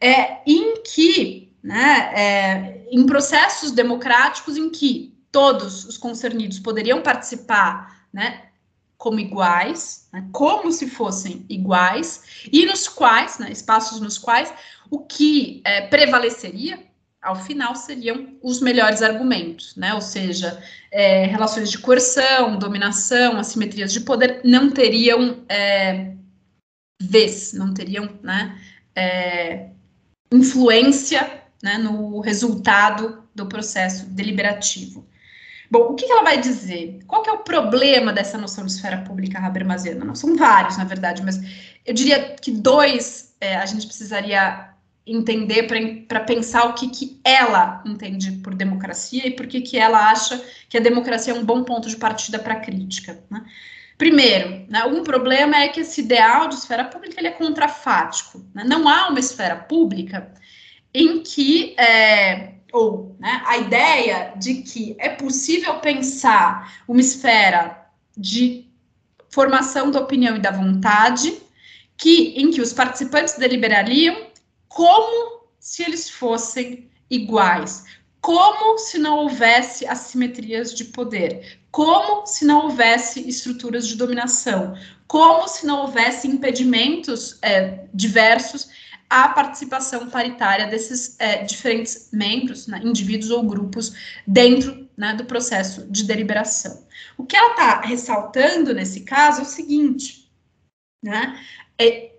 é, 0.00 0.38
em 0.46 0.84
que, 0.84 1.50
né, 1.60 2.12
é, 2.14 2.86
em 2.92 3.04
processos 3.06 3.72
democráticos 3.72 4.56
em 4.56 4.70
que 4.70 5.15
todos 5.36 5.84
os 5.84 5.98
concernidos 5.98 6.58
poderiam 6.58 7.02
participar, 7.02 8.06
né, 8.10 8.44
como 8.96 9.20
iguais, 9.20 10.08
né, 10.10 10.26
como 10.32 10.72
se 10.72 10.88
fossem 10.88 11.44
iguais, 11.46 12.48
e 12.50 12.64
nos 12.64 12.88
quais, 12.88 13.38
né, 13.38 13.52
espaços 13.52 14.00
nos 14.00 14.16
quais, 14.16 14.50
o 14.90 15.00
que 15.00 15.60
é, 15.62 15.88
prevaleceria, 15.88 16.82
ao 17.20 17.36
final, 17.36 17.76
seriam 17.76 18.38
os 18.42 18.62
melhores 18.62 19.02
argumentos, 19.02 19.76
né, 19.76 19.92
ou 19.92 20.00
seja, 20.00 20.58
é, 20.90 21.26
relações 21.26 21.70
de 21.70 21.76
coerção, 21.80 22.58
dominação, 22.58 23.36
assimetrias 23.36 23.92
de 23.92 24.00
poder 24.00 24.40
não 24.42 24.70
teriam 24.70 25.44
é, 25.50 26.14
vez, 26.98 27.52
não 27.52 27.74
teriam, 27.74 28.08
né, 28.22 28.58
é, 28.94 29.68
influência 30.32 31.42
né, 31.62 31.76
no 31.76 32.20
resultado 32.20 33.22
do 33.34 33.44
processo 33.44 34.06
deliberativo. 34.06 35.06
Bom, 35.70 35.92
o 35.92 35.94
que 35.94 36.10
ela 36.10 36.22
vai 36.22 36.40
dizer? 36.40 37.00
Qual 37.06 37.24
é 37.26 37.32
o 37.32 37.38
problema 37.38 38.12
dessa 38.12 38.38
noção 38.38 38.64
de 38.64 38.72
esfera 38.72 38.98
pública 38.98 39.38
habermasiana? 39.38 40.04
Não, 40.04 40.14
são 40.14 40.36
vários, 40.36 40.76
na 40.76 40.84
verdade, 40.84 41.22
mas 41.22 41.40
eu 41.84 41.94
diria 41.94 42.36
que 42.40 42.50
dois 42.50 43.34
é, 43.40 43.56
a 43.56 43.66
gente 43.66 43.86
precisaria 43.86 44.70
entender 45.06 45.68
para 46.08 46.20
pensar 46.20 46.64
o 46.64 46.74
que, 46.74 46.88
que 46.88 47.20
ela 47.22 47.82
entende 47.86 48.32
por 48.32 48.54
democracia 48.54 49.26
e 49.26 49.30
por 49.30 49.46
que, 49.46 49.60
que 49.60 49.78
ela 49.78 50.10
acha 50.10 50.42
que 50.68 50.76
a 50.76 50.80
democracia 50.80 51.32
é 51.32 51.36
um 51.36 51.44
bom 51.44 51.62
ponto 51.62 51.88
de 51.88 51.96
partida 51.96 52.40
para 52.40 52.54
a 52.54 52.60
crítica. 52.60 53.22
Né? 53.30 53.44
Primeiro, 53.96 54.66
né, 54.68 54.84
um 54.84 55.04
problema 55.04 55.56
é 55.58 55.68
que 55.68 55.80
esse 55.80 56.00
ideal 56.00 56.48
de 56.48 56.56
esfera 56.56 56.84
pública 56.84 57.20
ele 57.20 57.28
é 57.28 57.32
contrafático. 57.32 58.44
Né? 58.52 58.64
Não 58.64 58.88
há 58.88 59.08
uma 59.08 59.20
esfera 59.20 59.54
pública 59.54 60.32
em 60.92 61.22
que, 61.22 61.76
é, 61.78 62.54
ou 62.76 63.16
né, 63.18 63.42
a 63.46 63.56
ideia 63.56 64.34
de 64.36 64.56
que 64.56 64.94
é 64.98 65.08
possível 65.08 65.80
pensar 65.80 66.82
uma 66.86 67.00
esfera 67.00 67.88
de 68.14 68.66
formação 69.30 69.90
da 69.90 70.00
opinião 70.00 70.36
e 70.36 70.40
da 70.40 70.50
vontade, 70.50 71.40
que 71.96 72.34
em 72.36 72.50
que 72.50 72.60
os 72.60 72.74
participantes 72.74 73.38
deliberariam 73.38 74.26
como 74.68 75.46
se 75.58 75.82
eles 75.82 76.10
fossem 76.10 76.90
iguais, 77.10 77.84
como 78.20 78.76
se 78.76 78.98
não 78.98 79.20
houvesse 79.20 79.86
assimetrias 79.86 80.74
de 80.74 80.84
poder, 80.84 81.58
como 81.70 82.26
se 82.26 82.44
não 82.44 82.64
houvesse 82.64 83.26
estruturas 83.26 83.88
de 83.88 83.96
dominação, 83.96 84.76
como 85.06 85.48
se 85.48 85.64
não 85.64 85.82
houvesse 85.82 86.28
impedimentos 86.28 87.38
é, 87.40 87.86
diversos 87.94 88.68
à 89.08 89.28
participação 89.28 90.10
paritária 90.10 90.66
desses 90.66 91.18
é, 91.18 91.44
diferentes 91.44 92.10
membros, 92.12 92.66
né, 92.66 92.80
indivíduos 92.82 93.30
ou 93.30 93.42
grupos, 93.42 93.92
dentro 94.26 94.88
né, 94.96 95.14
do 95.14 95.24
processo 95.24 95.86
de 95.90 96.04
deliberação. 96.04 96.86
O 97.16 97.24
que 97.24 97.36
ela 97.36 97.50
está 97.50 97.80
ressaltando 97.82 98.74
nesse 98.74 99.02
caso 99.02 99.40
é 99.40 99.42
o 99.42 99.46
seguinte, 99.46 100.30
né, 101.02 101.40
é 101.78 102.12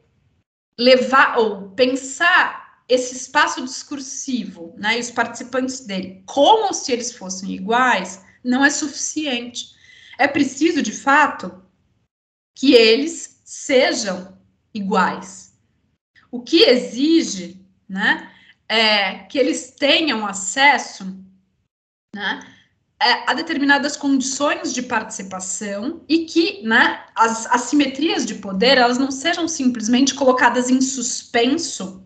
levar 0.80 1.38
ou 1.38 1.70
pensar 1.72 2.84
esse 2.88 3.16
espaço 3.16 3.64
discursivo, 3.64 4.74
né, 4.78 4.98
e 4.98 5.02
os 5.02 5.12
participantes 5.12 5.82
dele, 5.82 6.24
como 6.26 6.74
se 6.74 6.92
eles 6.92 7.12
fossem 7.12 7.52
iguais, 7.52 8.24
não 8.44 8.64
é 8.64 8.70
suficiente. 8.70 9.76
É 10.18 10.28
preciso, 10.28 10.82
de 10.82 10.92
fato, 10.92 11.64
que 12.56 12.74
eles 12.74 13.42
sejam 13.44 14.38
iguais. 14.74 15.47
O 16.32 16.41
que 16.41 16.63
exige, 16.63 17.65
né, 17.88 18.32
é 18.67 19.19
que 19.19 19.38
eles 19.38 19.71
tenham 19.71 20.25
acesso 20.25 21.17
né, 22.13 22.39
é, 23.01 23.30
a 23.30 23.34
determinadas 23.34 23.95
condições 23.95 24.73
de 24.73 24.82
participação 24.82 26.03
e 26.09 26.25
que 26.25 26.63
né, 26.63 27.05
as 27.15 27.45
assimetrias 27.47 28.25
de 28.25 28.36
poder 28.36 28.78
elas 28.78 28.97
não 28.97 29.11
sejam 29.11 29.47
simplesmente 29.47 30.13
colocadas 30.13 30.69
em 30.69 30.82
suspenso 30.82 32.05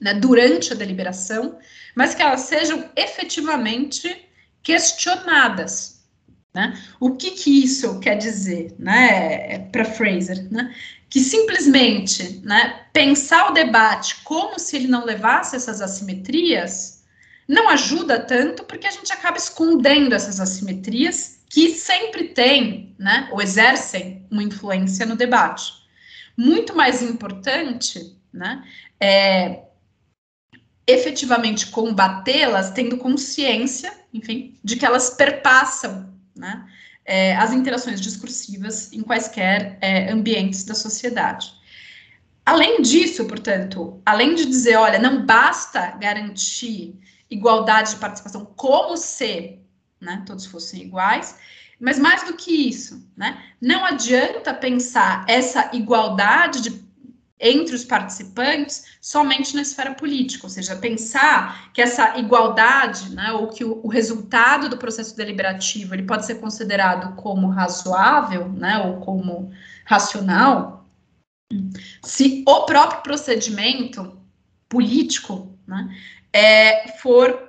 né, 0.00 0.14
durante 0.14 0.72
a 0.72 0.76
deliberação, 0.76 1.58
mas 1.94 2.14
que 2.14 2.22
elas 2.22 2.42
sejam 2.42 2.90
efetivamente 2.96 4.26
questionadas. 4.62 5.95
Né? 6.56 6.72
O 6.98 7.10
que, 7.16 7.32
que 7.32 7.62
isso 7.64 8.00
quer 8.00 8.14
dizer 8.14 8.74
né, 8.78 9.58
para 9.70 9.84
Fraser? 9.84 10.50
Né? 10.50 10.74
Que 11.10 11.20
simplesmente 11.20 12.40
né, 12.42 12.86
pensar 12.94 13.50
o 13.50 13.52
debate 13.52 14.22
como 14.24 14.58
se 14.58 14.74
ele 14.74 14.86
não 14.86 15.04
levasse 15.04 15.54
essas 15.54 15.82
assimetrias 15.82 17.04
não 17.46 17.68
ajuda 17.68 18.18
tanto 18.18 18.64
porque 18.64 18.86
a 18.86 18.90
gente 18.90 19.12
acaba 19.12 19.36
escondendo 19.36 20.14
essas 20.14 20.40
assimetrias 20.40 21.40
que 21.46 21.74
sempre 21.74 22.28
têm, 22.28 22.96
né, 22.98 23.28
ou 23.30 23.42
exercem 23.42 24.26
uma 24.30 24.42
influência 24.42 25.04
no 25.04 25.14
debate. 25.14 25.74
Muito 26.36 26.74
mais 26.74 27.02
importante, 27.02 28.16
né, 28.32 28.64
é 28.98 29.60
efetivamente 30.86 31.66
combatê-las 31.66 32.70
tendo 32.70 32.96
consciência, 32.96 33.92
enfim, 34.12 34.58
de 34.64 34.76
que 34.76 34.86
elas 34.86 35.10
perpassam, 35.10 36.15
né, 36.36 36.66
é, 37.04 37.36
as 37.36 37.52
interações 37.52 38.00
discursivas 38.00 38.92
em 38.92 39.02
quaisquer 39.02 39.78
é, 39.80 40.10
ambientes 40.10 40.64
da 40.64 40.74
sociedade. 40.74 41.54
Além 42.44 42.80
disso, 42.82 43.24
portanto, 43.24 44.00
além 44.04 44.34
de 44.34 44.46
dizer, 44.46 44.76
olha, 44.76 44.98
não 44.98 45.24
basta 45.26 45.92
garantir 45.98 46.98
igualdade 47.28 47.90
de 47.90 47.96
participação, 47.96 48.44
como 48.56 48.96
se 48.96 49.58
né, 50.00 50.22
todos 50.24 50.46
fossem 50.46 50.82
iguais, 50.82 51.36
mas 51.80 51.98
mais 51.98 52.22
do 52.24 52.34
que 52.34 52.68
isso, 52.68 53.06
né, 53.16 53.42
não 53.60 53.84
adianta 53.84 54.54
pensar 54.54 55.24
essa 55.28 55.70
igualdade 55.72 56.62
de, 56.62 56.85
entre 57.38 57.74
os 57.74 57.84
participantes 57.84 58.96
somente 59.00 59.54
na 59.54 59.62
esfera 59.62 59.94
política, 59.94 60.46
ou 60.46 60.50
seja, 60.50 60.74
pensar 60.76 61.70
que 61.72 61.82
essa 61.82 62.18
igualdade, 62.18 63.14
né, 63.14 63.32
ou 63.32 63.48
que 63.48 63.62
o, 63.62 63.80
o 63.84 63.88
resultado 63.88 64.68
do 64.68 64.78
processo 64.78 65.14
deliberativo 65.14 65.94
ele 65.94 66.04
pode 66.04 66.24
ser 66.24 66.36
considerado 66.36 67.14
como 67.16 67.48
razoável, 67.48 68.48
né, 68.48 68.78
ou 68.78 69.00
como 69.00 69.52
racional, 69.84 70.88
se 72.02 72.42
o 72.46 72.64
próprio 72.64 73.02
procedimento 73.02 74.18
político, 74.68 75.56
né, 75.66 75.94
é, 76.32 76.88
for 76.98 77.46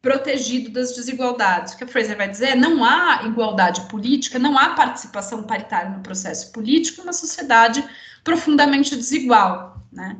protegido 0.00 0.70
das 0.70 0.94
desigualdades. 0.94 1.74
O 1.74 1.78
que 1.78 1.82
a 1.82 1.88
Fraser 1.88 2.16
vai 2.16 2.28
dizer 2.28 2.50
é 2.50 2.54
não 2.54 2.84
há 2.84 3.22
igualdade 3.24 3.80
política, 3.88 4.38
não 4.38 4.56
há 4.56 4.70
participação 4.70 5.42
paritária 5.42 5.90
no 5.90 6.00
processo 6.00 6.52
político 6.52 7.00
em 7.00 7.04
uma 7.04 7.12
sociedade 7.12 7.84
profundamente 8.26 8.96
desigual, 8.96 9.80
né? 9.92 10.16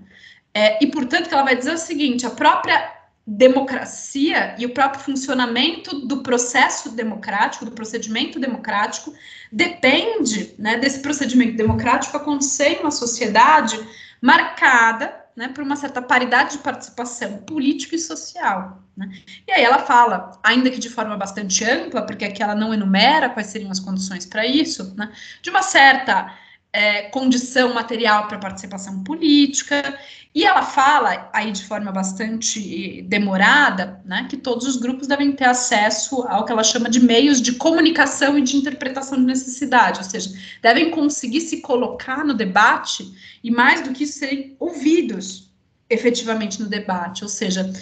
É, 0.54 0.82
e, 0.82 0.86
portanto, 0.86 1.28
que 1.28 1.34
ela 1.34 1.42
vai 1.42 1.56
dizer 1.56 1.74
o 1.74 1.78
seguinte, 1.78 2.24
a 2.24 2.30
própria 2.30 2.92
democracia 3.26 4.54
e 4.56 4.64
o 4.64 4.72
próprio 4.72 5.02
funcionamento 5.02 6.06
do 6.06 6.22
processo 6.22 6.92
democrático, 6.92 7.64
do 7.64 7.72
procedimento 7.72 8.38
democrático, 8.38 9.12
depende 9.50 10.54
né, 10.56 10.78
desse 10.78 11.00
procedimento 11.00 11.56
democrático 11.56 12.16
acontecer 12.16 12.74
em 12.74 12.80
uma 12.80 12.92
sociedade 12.92 13.78
marcada 14.22 15.12
né, 15.34 15.48
por 15.48 15.62
uma 15.62 15.76
certa 15.76 16.00
paridade 16.00 16.52
de 16.52 16.58
participação 16.58 17.38
política 17.38 17.96
e 17.96 17.98
social. 17.98 18.82
Né? 18.96 19.10
E 19.46 19.52
aí 19.52 19.62
ela 19.62 19.80
fala, 19.80 20.30
ainda 20.42 20.70
que 20.70 20.78
de 20.78 20.88
forma 20.88 21.16
bastante 21.16 21.64
ampla, 21.64 22.06
porque 22.06 22.24
aqui 22.24 22.42
ela 22.42 22.54
não 22.54 22.72
enumera 22.72 23.28
quais 23.28 23.48
seriam 23.48 23.70
as 23.70 23.80
condições 23.80 24.24
para 24.24 24.46
isso, 24.46 24.94
né, 24.96 25.12
de 25.42 25.50
uma 25.50 25.62
certa 25.62 26.32
é, 26.76 27.04
condição 27.04 27.72
material 27.72 28.28
para 28.28 28.36
participação 28.38 29.02
política, 29.02 29.98
e 30.34 30.44
ela 30.44 30.62
fala, 30.62 31.30
aí 31.32 31.50
de 31.50 31.64
forma 31.64 31.90
bastante 31.90 33.00
demorada, 33.08 33.98
né, 34.04 34.26
que 34.28 34.36
todos 34.36 34.66
os 34.66 34.76
grupos 34.76 35.08
devem 35.08 35.32
ter 35.32 35.46
acesso 35.46 36.20
ao 36.28 36.44
que 36.44 36.52
ela 36.52 36.62
chama 36.62 36.90
de 36.90 37.00
meios 37.00 37.40
de 37.40 37.52
comunicação 37.52 38.36
e 38.36 38.42
de 38.42 38.58
interpretação 38.58 39.16
de 39.16 39.24
necessidade, 39.24 40.00
ou 40.00 40.04
seja, 40.04 40.30
devem 40.60 40.90
conseguir 40.90 41.40
se 41.40 41.62
colocar 41.62 42.22
no 42.26 42.34
debate 42.34 43.10
e, 43.42 43.50
mais 43.50 43.80
do 43.80 43.94
que 43.94 44.04
isso, 44.04 44.18
serem 44.18 44.54
ouvidos 44.58 45.50
efetivamente 45.88 46.60
no 46.60 46.68
debate, 46.68 47.22
ou 47.22 47.30
seja, 47.30 47.72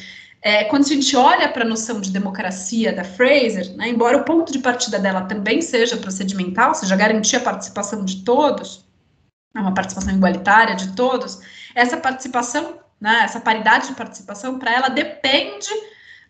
é, 0.40 0.62
quando 0.64 0.84
a 0.84 0.88
gente 0.88 1.16
olha 1.16 1.48
para 1.48 1.64
a 1.64 1.68
noção 1.68 2.00
de 2.00 2.10
democracia 2.12 2.92
da 2.92 3.02
Fraser, 3.02 3.74
né, 3.74 3.88
embora 3.88 4.18
o 4.18 4.24
ponto 4.24 4.52
de 4.52 4.60
partida 4.60 5.00
dela 5.00 5.22
também 5.22 5.60
seja 5.60 5.96
procedimental, 5.96 6.68
ou 6.68 6.74
seja, 6.76 6.94
garantir 6.94 7.34
a 7.34 7.40
participação 7.40 8.04
de 8.04 8.22
todos, 8.22 8.83
uma 9.60 9.74
participação 9.74 10.14
igualitária 10.14 10.74
de 10.74 10.92
todos, 10.92 11.40
essa 11.74 11.96
participação, 11.96 12.78
né, 13.00 13.22
essa 13.24 13.40
paridade 13.40 13.88
de 13.88 13.94
participação, 13.94 14.58
para 14.58 14.72
ela 14.72 14.88
depende 14.88 15.68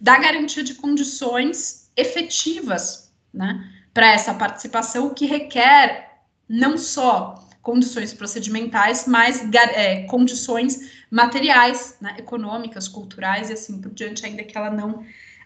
da 0.01 0.19
garantia 0.19 0.63
de 0.63 0.75
condições 0.75 1.91
efetivas 1.97 3.13
né, 3.33 3.71
para 3.93 4.13
essa 4.13 4.35
participação, 4.35 5.15
que 5.15 5.27
requer 5.27 6.11
não 6.49 6.77
só 6.77 7.43
condições 7.63 8.13
procedimentais, 8.13 9.07
mas 9.07 9.43
é, 9.53 10.03
condições 10.03 11.05
materiais, 11.11 11.97
né, 12.01 12.17
econômicas, 12.19 12.87
culturais 12.87 13.49
e 13.49 13.55
assim 13.55 13.81
por 13.81 13.93
diante, 13.93 14.27
ainda 14.27 14.45
que 14.45 14.57
ela 14.57 14.71
não 14.71 15.05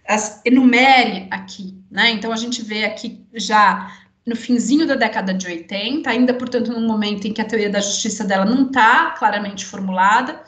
as 0.09 0.41
enumere 0.45 1.29
aqui, 1.31 1.79
né? 1.91 2.11
Então 2.11 2.33
a 2.33 2.37
gente 2.37 2.62
vê 2.62 2.87
aqui 2.87 3.26
já 3.35 3.93
no 4.29 4.37
finzinho 4.37 4.87
da 4.87 4.95
década 4.95 5.33
de 5.33 5.47
80, 5.47 6.09
ainda 6.11 6.35
portanto 6.35 6.70
num 6.70 6.87
momento 6.87 7.26
em 7.26 7.33
que 7.33 7.41
a 7.41 7.45
teoria 7.47 7.70
da 7.70 7.81
justiça 7.81 8.24
dela 8.24 8.45
não 8.45 8.66
está 8.66 9.12
claramente 9.12 9.64
formulada, 9.64 10.45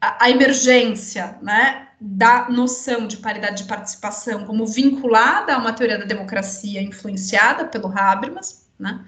a, 0.00 0.24
a, 0.24 0.30
emergência, 0.30 1.36
né, 1.42 1.88
da 2.00 2.48
noção 2.48 3.06
de 3.06 3.18
paridade 3.18 3.62
de 3.62 3.68
participação 3.68 4.46
como 4.46 4.66
vinculada 4.66 5.54
a 5.54 5.58
uma 5.58 5.74
teoria 5.74 5.98
da 5.98 6.06
democracia 6.06 6.80
influenciada 6.80 7.66
pelo 7.66 7.86
Habermas, 7.88 8.66
né, 8.78 9.04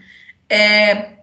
é, 0.50 1.20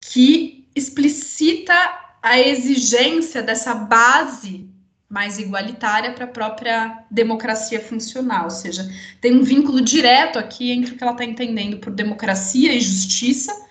que 0.00 0.68
explicita 0.72 1.74
a 2.22 2.38
exigência 2.38 3.42
dessa 3.42 3.74
base 3.74 4.67
mais 5.08 5.38
igualitária 5.38 6.12
para 6.12 6.26
a 6.26 6.28
própria 6.28 7.04
democracia 7.10 7.80
funcional, 7.80 8.44
ou 8.44 8.50
seja, 8.50 8.86
tem 9.20 9.34
um 9.34 9.42
vínculo 9.42 9.80
direto 9.80 10.38
aqui 10.38 10.70
entre 10.70 10.92
o 10.92 10.96
que 10.96 11.02
ela 11.02 11.12
está 11.12 11.24
entendendo 11.24 11.78
por 11.78 11.92
democracia 11.92 12.74
e 12.74 12.80
justiça 12.80 13.68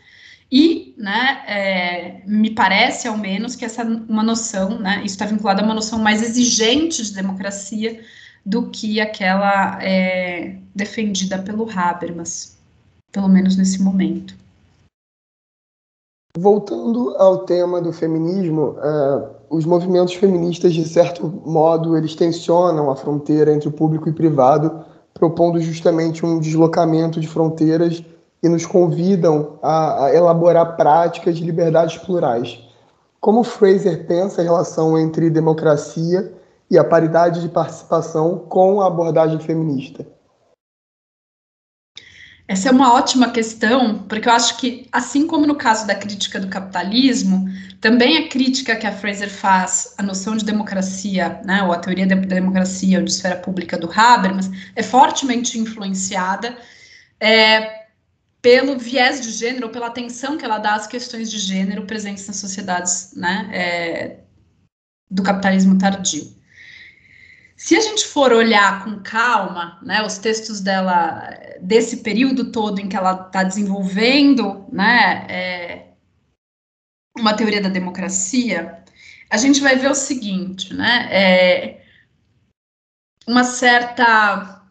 e, 0.52 0.96
né, 0.98 1.44
é, 1.48 2.22
me 2.26 2.52
parece 2.52 3.08
ao 3.08 3.18
menos 3.18 3.56
que 3.56 3.66
essa 3.66 3.84
uma 3.84 4.24
noção, 4.24 4.80
né, 4.80 4.98
isso 4.98 5.14
está 5.16 5.26
vinculado 5.26 5.62
a 5.62 5.64
uma 5.64 5.76
noção 5.76 6.00
mais 6.00 6.24
exigente 6.24 7.04
de 7.04 7.14
democracia 7.14 8.02
do 8.46 8.70
que 8.70 9.00
aquela 9.00 9.78
é, 9.84 10.58
defendida 10.74 11.38
pelo 11.38 11.70
Habermas, 11.70 12.58
pelo 13.12 13.28
menos 13.28 13.58
nesse 13.58 13.82
momento. 13.82 14.36
Voltando 16.36 17.16
ao 17.18 17.46
tema 17.46 17.82
do 17.82 17.92
feminismo, 17.92 18.78
uh, 18.78 19.37
os 19.50 19.66
movimentos 19.66 20.14
feministas, 20.14 20.74
de 20.74 20.88
certo 20.88 21.28
modo, 21.45 21.98
eles 21.98 22.16
tensionam 22.16 22.89
a 22.89 22.95
fronteira 22.95 23.54
entre 23.54 23.68
o 23.68 23.72
público 23.72 24.10
e 24.10 24.14
privado, 24.14 24.84
propondo 25.14 25.60
justamente 25.62 26.26
um 26.26 26.39
deslocamento 26.39 27.20
de 27.20 27.28
fronteiras 27.28 28.04
e 28.43 28.50
nos 28.50 28.66
convidam 28.66 29.58
a, 29.62 30.06
a 30.06 30.16
elaborar 30.16 30.76
práticas 30.76 31.38
de 31.38 31.43
liberdades 31.43 31.98
plurais. 31.98 32.60
Como 33.20 33.43
Fraser 33.43 34.06
pensa 34.06 34.41
a 34.41 34.43
relação 34.43 34.98
entre 34.98 35.30
democracia 35.30 36.34
e 36.70 36.78
a 36.78 36.84
paridade 36.84 37.41
de 37.41 37.50
participação 37.50 38.43
com 38.48 38.82
a 38.82 38.88
abordagem 38.88 39.39
feminista? 39.39 40.06
Essa 42.48 42.70
é 42.70 42.72
uma 42.72 42.93
ótima 42.93 43.30
questão, 43.30 44.04
porque 44.04 44.30
eu 44.30 44.32
acho 44.32 44.58
que, 44.58 44.88
assim 44.89 45.28
como 45.28 45.45
no 45.45 45.56
caso 45.56 45.86
da 45.86 45.93
crítica 45.93 46.39
do 46.39 46.48
capitalismo, 46.48 47.45
também 47.82 48.18
a 48.18 48.30
crítica 48.30 48.74
que 48.76 48.88
a 48.88 48.91
Fraser 48.91 49.30
faz 49.30 49.93
à 49.98 50.04
noção 50.04 50.38
de 50.38 50.45
democracia, 50.45 51.41
né, 51.43 51.62
ou 51.64 51.74
a 51.74 51.78
teoria 51.78 52.08
da 52.08 52.16
democracia 52.16 53.00
ou 53.00 53.04
de 53.04 53.12
esfera 53.12 53.36
pública 53.36 53.78
do 53.78 53.91
Habermas, 53.91 54.50
é 54.76 54.82
fortemente 54.82 55.60
influenciada 55.60 56.58
é, 57.20 57.88
pelo 58.41 58.80
viés 58.80 59.20
de 59.20 59.32
gênero, 59.32 59.68
pela 59.68 59.88
atenção 59.88 60.38
que 60.38 60.45
ela 60.45 60.58
dá 60.58 60.76
às 60.76 60.88
questões 60.88 61.30
de 61.30 61.39
gênero 61.39 61.86
presentes 61.86 62.26
nas 62.28 62.38
sociedades 62.38 63.12
né, 63.14 63.50
é, 63.52 64.20
do 65.12 65.22
capitalismo 65.22 65.78
tardio. 65.78 66.37
Se 67.58 67.76
a 67.76 67.82
gente 67.82 68.05
for 68.05 68.32
olhar 68.32 68.84
com 68.84 69.01
calma, 69.01 69.80
né, 69.82 70.03
os 70.03 70.20
textos 70.20 70.62
dela 70.62 71.28
desse 71.60 71.97
período 72.03 72.51
todo 72.51 72.80
em 72.80 72.88
que 72.88 72.95
ela 72.95 73.26
está 73.26 73.43
desenvolvendo, 73.43 74.68
né, 74.72 75.26
é, 75.28 75.88
uma 77.18 77.36
teoria 77.36 77.60
da 77.60 77.68
democracia, 77.68 78.84
a 79.28 79.38
gente 79.38 79.60
vai 79.60 79.76
ver 79.76 79.89
o 79.89 79.95
seguinte, 79.95 80.72
né, 80.72 81.10
é, 81.12 81.84
uma 83.26 83.43
certa 83.43 84.64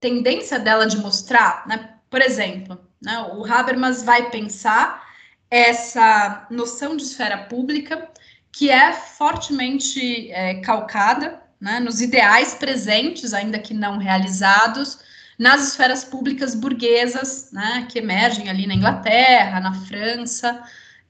tendência 0.00 0.58
dela 0.58 0.86
de 0.86 0.96
mostrar, 0.96 1.66
né? 1.68 1.96
Por 2.10 2.20
exemplo, 2.20 2.78
né, 3.00 3.20
o 3.34 3.44
Habermas 3.44 4.02
vai 4.02 4.30
pensar 4.30 5.08
essa 5.48 6.46
noção 6.50 6.96
de 6.96 7.04
esfera 7.04 7.38
pública 7.44 8.10
que 8.52 8.68
é 8.68 8.92
fortemente 8.92 10.30
é, 10.32 10.60
calcada 10.60 11.39
né, 11.60 11.78
nos 11.78 12.00
ideais 12.00 12.54
presentes, 12.54 13.34
ainda 13.34 13.58
que 13.58 13.74
não 13.74 13.98
realizados, 13.98 14.98
nas 15.38 15.68
esferas 15.68 16.04
públicas 16.04 16.54
burguesas, 16.54 17.50
né, 17.52 17.86
que 17.90 17.98
emergem 17.98 18.48
ali 18.48 18.66
na 18.66 18.74
Inglaterra, 18.74 19.60
na 19.60 19.72
França, 19.72 20.62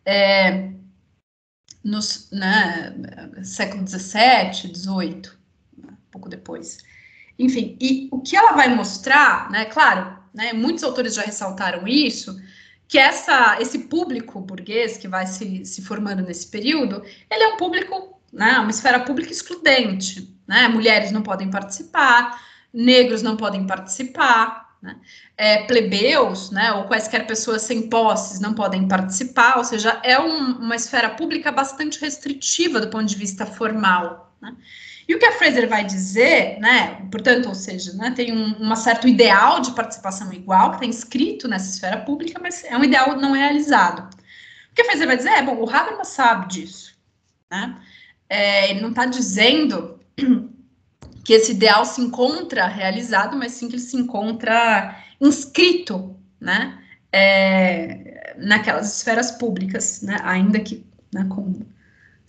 é, 0.05 0.71
né, 1.85 2.95
século 3.43 3.87
XVII, 3.87 4.75
XVIII, 4.75 5.23
um 5.79 5.97
pouco 6.11 6.29
depois. 6.29 6.79
Enfim, 7.39 7.77
e 7.81 8.09
o 8.13 8.21
que 8.21 8.37
ela 8.37 8.53
vai 8.53 8.75
mostrar, 8.75 9.51
né, 9.51 9.65
claro, 9.65 10.19
né, 10.35 10.53
muitos 10.53 10.85
autores 10.85 11.15
já 11.15 11.23
ressaltaram 11.23 11.87
isso, 11.89 12.41
que 12.87 12.99
essa, 12.99 13.57
esse 13.61 13.81
público 13.81 14.41
burguês 14.41 14.97
que 14.97 15.09
vai 15.09 15.27
se, 15.27 15.65
se 15.65 15.83
formando 15.83 16.23
nesse 16.23 16.49
período, 16.49 17.03
ele 17.31 17.43
é 17.45 17.49
um 17.49 17.57
público, 17.57 18.21
né, 18.33 18.59
uma 18.59 18.71
esfera 18.71 19.01
pública 19.01 19.33
excludente, 19.33 20.37
né, 20.51 20.67
mulheres 20.67 21.13
não 21.13 21.23
podem 21.23 21.49
participar, 21.49 22.43
negros 22.75 23.23
não 23.23 23.37
podem 23.37 23.65
participar, 23.65 24.75
né, 24.83 24.97
é, 25.37 25.63
plebeus, 25.63 26.51
né, 26.51 26.73
ou 26.73 26.89
quaisquer 26.89 27.25
pessoas 27.25 27.63
sem 27.63 27.89
posses 27.89 28.41
não 28.41 28.53
podem 28.53 28.89
participar, 28.89 29.59
ou 29.59 29.65
seja, 29.65 30.01
é 30.03 30.19
um, 30.19 30.59
uma 30.59 30.75
esfera 30.75 31.09
pública 31.11 31.53
bastante 31.53 32.01
restritiva 32.01 32.81
do 32.81 32.91
ponto 32.91 33.05
de 33.05 33.15
vista 33.15 33.47
formal, 33.47 34.35
né. 34.43 34.57
E 35.09 35.15
o 35.15 35.19
que 35.19 35.27
a 35.27 35.33
Fraser 35.33 35.69
vai 35.69 35.85
dizer, 35.85 36.59
né, 36.61 37.07
portanto, 37.13 37.49
ou 37.49 37.55
seja, 37.55 37.93
né, 37.93 38.11
tem 38.11 38.33
um, 38.33 38.57
um 38.61 38.77
certo 38.77 39.07
ideal 39.07 39.61
de 39.61 39.71
participação 39.71 40.33
igual 40.33 40.71
que 40.71 40.77
está 40.77 40.87
inscrito 40.87 41.47
nessa 41.47 41.71
esfera 41.71 41.99
pública, 41.99 42.41
mas 42.43 42.65
é 42.65 42.77
um 42.77 42.85
ideal 42.85 43.17
não 43.17 43.33
realizado. 43.33 44.09
O 44.71 44.75
que 44.75 44.83
a 44.83 44.85
Fraser 44.85 45.07
vai 45.07 45.17
dizer 45.17 45.31
é, 45.31 45.43
bom, 45.43 45.57
o 45.57 45.71
Habermas 45.71 46.09
sabe 46.09 46.49
disso, 46.49 46.97
né, 47.49 47.77
é, 48.29 48.71
ele 48.71 48.81
não 48.81 48.91
está 48.91 49.07
dizendo 49.07 50.00
que 51.25 51.33
esse 51.33 51.53
ideal 51.53 51.85
se 51.85 52.01
encontra 52.01 52.67
realizado, 52.67 53.37
mas 53.37 53.53
sim 53.53 53.69
que 53.69 53.77
ele 53.77 53.83
se 53.83 53.97
encontra 53.97 54.97
inscrito, 55.21 56.17
né, 56.41 56.79
é, 57.13 58.35
naquelas 58.39 58.97
esferas 58.97 59.31
públicas, 59.31 60.03
né, 60.03 60.17
ainda 60.23 60.59
que 60.61 60.85
né, 61.13 61.27
com 61.29 61.61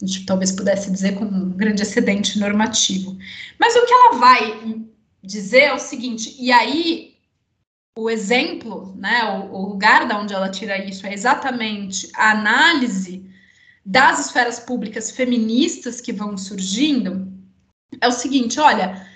a 0.02 0.06
gente 0.06 0.26
talvez 0.26 0.52
pudesse 0.52 0.92
dizer 0.92 1.16
com 1.16 1.26
um 1.26 1.50
grande 1.52 1.84
excedente 1.84 2.40
normativo. 2.40 3.16
Mas 3.60 3.76
o 3.76 3.86
que 3.86 3.94
ela 3.94 4.18
vai 4.18 4.82
dizer 5.24 5.62
é 5.62 5.74
o 5.74 5.80
seguinte, 5.80 6.36
e 6.40 6.52
aí 6.52 7.16
o 7.96 8.10
exemplo, 8.10 8.96
né, 8.98 9.24
o, 9.26 9.54
o 9.54 9.70
lugar 9.70 10.08
da 10.08 10.20
onde 10.20 10.34
ela 10.34 10.50
tira 10.50 10.84
isso 10.84 11.06
é 11.06 11.14
exatamente 11.14 12.10
a 12.16 12.32
análise 12.32 13.30
das 13.86 14.28
esferas 14.28 14.60
públicas 14.60 15.12
feministas 15.12 16.00
que 16.00 16.14
vão 16.14 16.38
surgindo, 16.38 17.31
é 18.02 18.08
o 18.08 18.12
seguinte, 18.12 18.60
olha, 18.60 19.08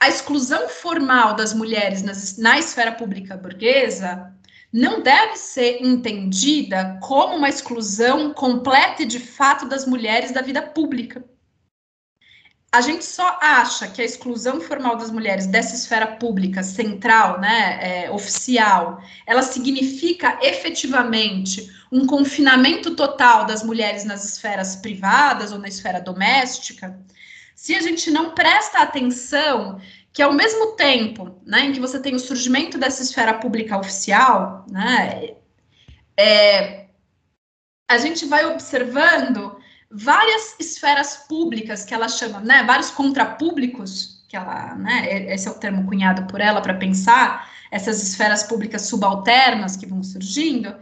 a 0.00 0.08
exclusão 0.08 0.68
formal 0.68 1.34
das 1.34 1.54
mulheres 1.54 2.02
nas, 2.02 2.36
na 2.36 2.58
esfera 2.58 2.92
pública 2.92 3.36
burguesa 3.36 4.34
não 4.72 5.02
deve 5.02 5.36
ser 5.36 5.80
entendida 5.80 6.98
como 7.02 7.36
uma 7.36 7.48
exclusão 7.48 8.34
completa 8.34 9.02
e 9.02 9.06
de 9.06 9.18
fato 9.18 9.66
das 9.66 9.86
mulheres 9.86 10.30
da 10.30 10.42
vida 10.42 10.60
pública. 10.60 11.24
A 12.70 12.82
gente 12.82 13.02
só 13.02 13.38
acha 13.40 13.88
que 13.88 14.02
a 14.02 14.04
exclusão 14.04 14.60
formal 14.60 14.94
das 14.94 15.10
mulheres 15.10 15.46
dessa 15.46 15.74
esfera 15.74 16.06
pública 16.06 16.62
central, 16.62 17.40
né, 17.40 17.78
é, 17.80 18.10
oficial, 18.10 19.02
ela 19.26 19.40
significa 19.40 20.38
efetivamente 20.42 21.66
um 21.90 22.06
confinamento 22.06 22.94
total 22.94 23.46
das 23.46 23.62
mulheres 23.62 24.04
nas 24.04 24.22
esferas 24.22 24.76
privadas 24.76 25.50
ou 25.50 25.58
na 25.58 25.66
esfera 25.66 25.98
doméstica, 25.98 27.00
se 27.58 27.74
a 27.74 27.80
gente 27.80 28.08
não 28.08 28.36
presta 28.36 28.78
atenção 28.78 29.80
que 30.12 30.22
ao 30.22 30.32
mesmo 30.32 30.76
tempo 30.76 31.42
né, 31.44 31.66
em 31.66 31.72
que 31.72 31.80
você 31.80 31.98
tem 31.98 32.14
o 32.14 32.18
surgimento 32.20 32.78
dessa 32.78 33.02
esfera 33.02 33.34
pública 33.34 33.76
oficial, 33.76 34.64
né, 34.70 35.34
é, 36.16 36.86
a 37.90 37.98
gente 37.98 38.26
vai 38.26 38.46
observando 38.46 39.58
várias 39.90 40.54
esferas 40.60 41.16
públicas 41.28 41.84
que 41.84 41.92
ela 41.92 42.08
chama, 42.08 42.38
né, 42.38 42.62
vários 42.62 42.90
contrapúblicos, 42.90 44.24
que 44.28 44.36
ela, 44.36 44.76
né, 44.76 45.34
esse 45.34 45.48
é 45.48 45.50
o 45.50 45.58
termo 45.58 45.84
cunhado 45.84 46.28
por 46.28 46.40
ela 46.40 46.60
para 46.60 46.74
pensar 46.74 47.50
essas 47.72 48.00
esferas 48.00 48.44
públicas 48.44 48.82
subalternas 48.82 49.76
que 49.76 49.84
vão 49.84 50.04
surgindo, 50.04 50.76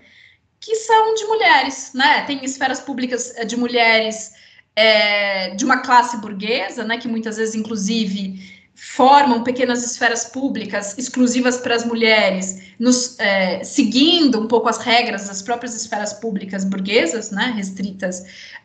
que 0.60 0.74
são 0.74 1.14
de 1.14 1.24
mulheres, 1.24 1.92
né, 1.94 2.24
tem 2.26 2.44
esferas 2.44 2.80
públicas 2.80 3.34
de 3.46 3.56
mulheres 3.56 4.34
é, 4.76 5.54
de 5.54 5.64
uma 5.64 5.78
classe 5.78 6.18
burguesa, 6.18 6.84
né, 6.84 6.98
que 6.98 7.08
muitas 7.08 7.38
vezes, 7.38 7.54
inclusive, 7.54 8.54
formam 8.74 9.42
pequenas 9.42 9.82
esferas 9.82 10.26
públicas 10.26 10.96
exclusivas 10.98 11.56
para 11.56 11.74
as 11.74 11.84
mulheres, 11.84 12.62
nos, 12.78 13.18
é, 13.18 13.64
seguindo 13.64 14.38
um 14.38 14.46
pouco 14.46 14.68
as 14.68 14.78
regras 14.78 15.26
das 15.26 15.40
próprias 15.40 15.74
esferas 15.74 16.12
públicas 16.12 16.62
burguesas, 16.62 17.30
né, 17.30 17.54
restritas 17.56 18.22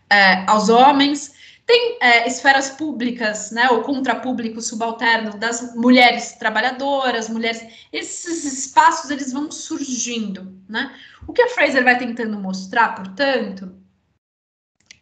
é, 0.10 0.44
aos 0.48 0.68
homens. 0.68 1.32
Tem 1.66 1.98
é, 2.02 2.28
esferas 2.28 2.72
públicas, 2.72 3.52
né, 3.52 3.70
o 3.70 3.82
contrapúblico 3.84 4.60
subalterno 4.60 5.38
das 5.38 5.74
mulheres 5.76 6.34
trabalhadoras, 6.34 7.30
mulheres. 7.30 7.64
Esses 7.94 8.44
espaços 8.44 9.10
eles 9.10 9.32
vão 9.32 9.50
surgindo, 9.50 10.52
né? 10.68 10.92
O 11.26 11.32
que 11.32 11.42
a 11.42 11.48
Fraser 11.50 11.84
vai 11.84 11.98
tentando 11.98 12.38
mostrar, 12.38 12.96
portanto, 12.96 13.81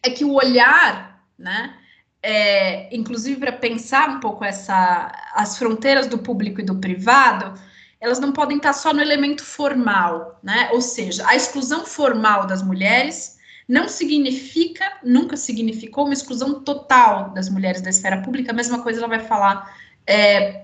é 0.02 0.10
que 0.10 0.24
o 0.24 0.32
olhar, 0.32 1.24
né, 1.38 1.74
é, 2.22 2.94
inclusive 2.94 3.40
para 3.40 3.52
pensar 3.52 4.08
um 4.10 4.20
pouco 4.20 4.44
essa, 4.44 5.10
as 5.34 5.56
fronteiras 5.56 6.06
do 6.06 6.18
público 6.18 6.60
e 6.60 6.64
do 6.64 6.76
privado, 6.76 7.58
elas 8.00 8.18
não 8.18 8.32
podem 8.32 8.56
estar 8.56 8.72
só 8.72 8.92
no 8.92 9.02
elemento 9.02 9.44
formal, 9.44 10.38
né? 10.42 10.70
Ou 10.72 10.80
seja, 10.80 11.26
a 11.28 11.36
exclusão 11.36 11.84
formal 11.84 12.46
das 12.46 12.62
mulheres 12.62 13.38
não 13.68 13.88
significa, 13.88 14.84
nunca 15.04 15.36
significou 15.36 16.04
uma 16.04 16.14
exclusão 16.14 16.60
total 16.60 17.30
das 17.30 17.48
mulheres 17.48 17.82
da 17.82 17.90
esfera 17.90 18.22
pública. 18.22 18.52
A 18.52 18.54
mesma 18.54 18.82
coisa 18.82 19.00
ela 19.00 19.08
vai 19.08 19.20
falar 19.20 19.70
é, 20.06 20.59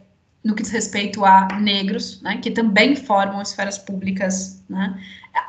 no 0.47 0.55
que 0.55 0.63
diz 0.63 0.71
respeito 0.71 1.25
a 1.25 1.49
negros, 1.61 2.23
né, 2.23 2.39
que 2.39 2.53
também 2.53 2.95
formam 2.95 3.43
esferas 3.43 3.77
públicas, 3.77 4.63
né, 4.69 4.97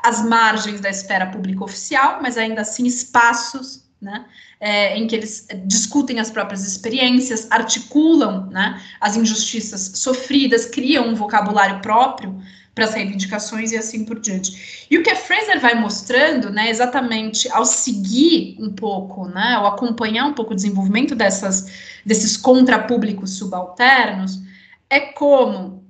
as 0.04 0.24
margens 0.24 0.80
da 0.80 0.90
esfera 0.90 1.26
pública 1.26 1.64
oficial, 1.64 2.18
mas 2.20 2.36
ainda 2.36 2.62
assim 2.62 2.84
espaços 2.84 3.84
né, 4.02 4.24
é, 4.60 4.96
em 4.98 5.06
que 5.06 5.14
eles 5.14 5.46
discutem 5.66 6.18
as 6.18 6.30
próprias 6.30 6.66
experiências, 6.66 7.46
articulam 7.48 8.48
né, 8.50 8.82
as 9.00 9.16
injustiças 9.16 9.92
sofridas, 9.94 10.66
criam 10.66 11.06
um 11.08 11.14
vocabulário 11.14 11.80
próprio 11.80 12.36
para 12.74 12.84
as 12.84 12.94
reivindicações 12.94 13.70
e 13.70 13.76
assim 13.76 14.04
por 14.04 14.20
diante. 14.20 14.86
E 14.90 14.98
o 14.98 15.02
que 15.02 15.10
a 15.10 15.16
Fraser 15.16 15.60
vai 15.60 15.74
mostrando, 15.76 16.50
né, 16.50 16.70
exatamente 16.70 17.48
ao 17.52 17.64
seguir 17.64 18.56
um 18.58 18.70
pouco, 18.70 19.28
né, 19.28 19.54
ao 19.54 19.66
acompanhar 19.66 20.26
um 20.26 20.32
pouco 20.32 20.52
o 20.52 20.56
desenvolvimento 20.56 21.14
dessas, 21.14 21.70
desses 22.04 22.36
contrapúblicos 22.36 23.38
subalternos, 23.38 24.47
é 24.90 25.00
como 25.00 25.86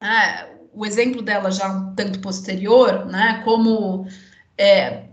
né, 0.00 0.56
o 0.72 0.84
exemplo 0.84 1.22
dela 1.22 1.50
já 1.50 1.68
um 1.68 1.94
tanto 1.94 2.20
posterior, 2.20 3.06
né, 3.06 3.42
como 3.44 4.06
é, 4.58 5.04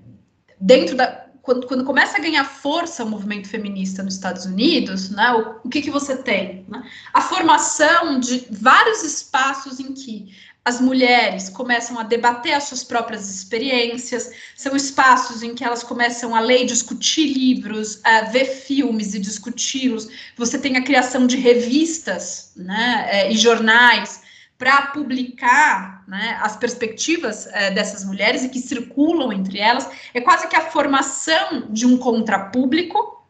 dentro 0.59 0.95
da 0.95 1.23
quando, 1.41 1.67
quando 1.67 1.83
começa 1.83 2.17
a 2.17 2.21
ganhar 2.21 2.45
força 2.45 3.03
o 3.03 3.09
movimento 3.09 3.49
feminista 3.49 4.01
nos 4.01 4.13
Estados 4.13 4.45
Unidos, 4.45 5.09
né, 5.09 5.33
o, 5.33 5.67
o 5.67 5.69
que, 5.69 5.81
que 5.81 5.91
você 5.91 6.15
tem? 6.15 6.65
Né? 6.69 6.89
A 7.13 7.19
formação 7.19 8.17
de 8.17 8.47
vários 8.49 9.03
espaços 9.03 9.77
em 9.77 9.93
que 9.93 10.33
as 10.65 10.79
mulheres 10.79 11.49
começam 11.49 11.99
a 11.99 12.03
debater 12.03 12.53
as 12.53 12.63
suas 12.63 12.83
próprias 12.83 13.29
experiências, 13.29 14.31
são 14.55 14.75
espaços 14.75 15.43
em 15.43 15.53
que 15.53 15.63
elas 15.63 15.83
começam 15.83 16.33
a 16.33 16.39
ler 16.39 16.63
e 16.63 16.65
discutir 16.65 17.33
livros, 17.33 17.99
a 18.03 18.21
ver 18.21 18.45
filmes 18.45 19.13
e 19.13 19.19
discuti-los. 19.19 20.07
Você 20.37 20.57
tem 20.57 20.77
a 20.77 20.83
criação 20.83 21.27
de 21.27 21.35
revistas 21.35 22.53
né, 22.55 23.07
é, 23.09 23.31
e 23.31 23.37
jornais 23.37 24.21
para 24.57 24.87
publicar 24.87 26.05
né, 26.07 26.39
as 26.41 26.55
perspectivas 26.55 27.47
é, 27.47 27.69
dessas 27.71 28.05
mulheres 28.05 28.45
e 28.45 28.49
que 28.49 28.59
circulam 28.59 29.33
entre 29.33 29.59
elas, 29.59 29.89
é 30.13 30.21
quase 30.21 30.47
que 30.47 30.55
a 30.55 30.71
formação 30.71 31.67
de 31.69 31.85
um 31.85 31.97
contrapúblico 31.97 33.21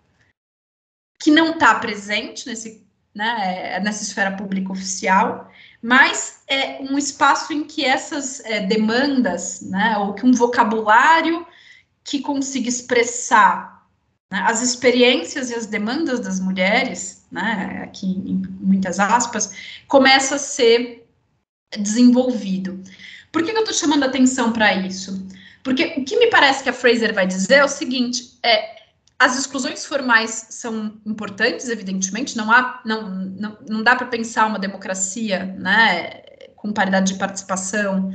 que 1.19 1.31
não 1.31 1.51
está 1.51 1.73
presente 1.75 2.47
nesse, 2.47 2.85
né, 3.15 3.79
nessa 3.79 4.03
esfera 4.03 4.35
pública 4.35 4.71
oficial, 4.71 5.51
mas 5.83 6.43
é 6.47 6.81
um 6.81 6.97
espaço 6.97 7.51
em 7.51 7.65
que 7.65 7.83
essas 7.83 8.39
é, 8.45 8.61
demandas, 8.61 9.59
né, 9.61 9.97
ou 9.97 10.13
que 10.13 10.25
um 10.25 10.31
vocabulário 10.31 11.45
que 12.05 12.21
consiga 12.21 12.69
expressar 12.69 13.85
né, 14.31 14.41
as 14.47 14.61
experiências 14.61 15.51
e 15.51 15.53
as 15.53 15.65
demandas 15.65 16.21
das 16.21 16.39
mulheres 16.39 17.25
né, 17.29 17.81
aqui 17.83 18.05
em 18.05 18.41
muitas 18.61 18.97
aspas, 18.97 19.53
começa 19.85 20.35
a 20.35 20.39
ser 20.39 21.05
desenvolvido. 21.77 22.81
Por 23.29 23.43
que, 23.43 23.51
que 23.51 23.57
eu 23.57 23.63
estou 23.63 23.75
chamando 23.75 24.05
atenção 24.05 24.53
para 24.53 24.73
isso? 24.73 25.27
Porque 25.63 25.95
o 25.97 26.05
que 26.05 26.17
me 26.17 26.27
parece 26.27 26.63
que 26.63 26.69
a 26.69 26.73
Fraser 26.73 27.13
vai 27.13 27.27
dizer 27.27 27.55
é 27.55 27.65
o 27.65 27.69
seguinte: 27.69 28.37
é, 28.41 28.82
as 29.19 29.37
exclusões 29.37 29.85
formais 29.85 30.47
são 30.49 30.99
importantes, 31.05 31.69
evidentemente, 31.69 32.35
não, 32.35 32.51
há, 32.51 32.81
não, 32.85 33.09
não, 33.09 33.57
não 33.69 33.83
dá 33.83 33.95
para 33.95 34.07
pensar 34.07 34.45
uma 34.47 34.59
democracia 34.59 35.45
né, 35.57 36.21
com 36.55 36.73
paridade 36.73 37.13
de 37.13 37.19
participação, 37.19 38.11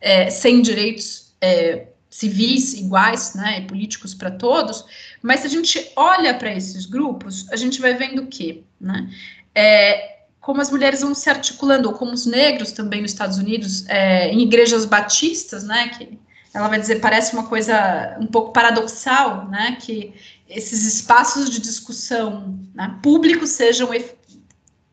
é, 0.00 0.30
sem 0.30 0.60
direitos 0.62 1.34
é, 1.40 1.86
civis 2.10 2.74
iguais 2.74 3.34
né, 3.34 3.60
e 3.60 3.66
políticos 3.66 4.14
para 4.14 4.30
todos, 4.30 4.84
mas 5.22 5.40
se 5.40 5.46
a 5.46 5.50
gente 5.50 5.92
olha 5.94 6.34
para 6.34 6.52
esses 6.52 6.86
grupos, 6.86 7.46
a 7.52 7.56
gente 7.56 7.80
vai 7.80 7.94
vendo 7.94 8.26
que 8.26 8.64
né, 8.80 9.08
é, 9.54 10.20
como 10.40 10.60
as 10.60 10.70
mulheres 10.70 11.02
vão 11.02 11.14
se 11.14 11.30
articulando, 11.30 11.88
ou 11.88 11.94
como 11.94 12.12
os 12.12 12.26
negros 12.26 12.72
também 12.72 13.02
nos 13.02 13.12
Estados 13.12 13.38
Unidos, 13.38 13.86
é, 13.88 14.28
em 14.30 14.40
igrejas 14.40 14.84
batistas, 14.84 15.64
né, 15.64 15.88
que 15.88 16.18
ela 16.52 16.66
vai 16.66 16.80
dizer, 16.80 17.00
parece 17.00 17.32
uma 17.32 17.46
coisa 17.46 18.16
um 18.18 18.26
pouco 18.26 18.52
paradoxal, 18.52 19.48
né, 19.48 19.76
que 19.80 20.12
esses 20.50 20.84
espaços 20.84 21.48
de 21.48 21.60
discussão 21.60 22.58
né, 22.74 22.98
públicos 23.02 23.50
sejam 23.50 23.88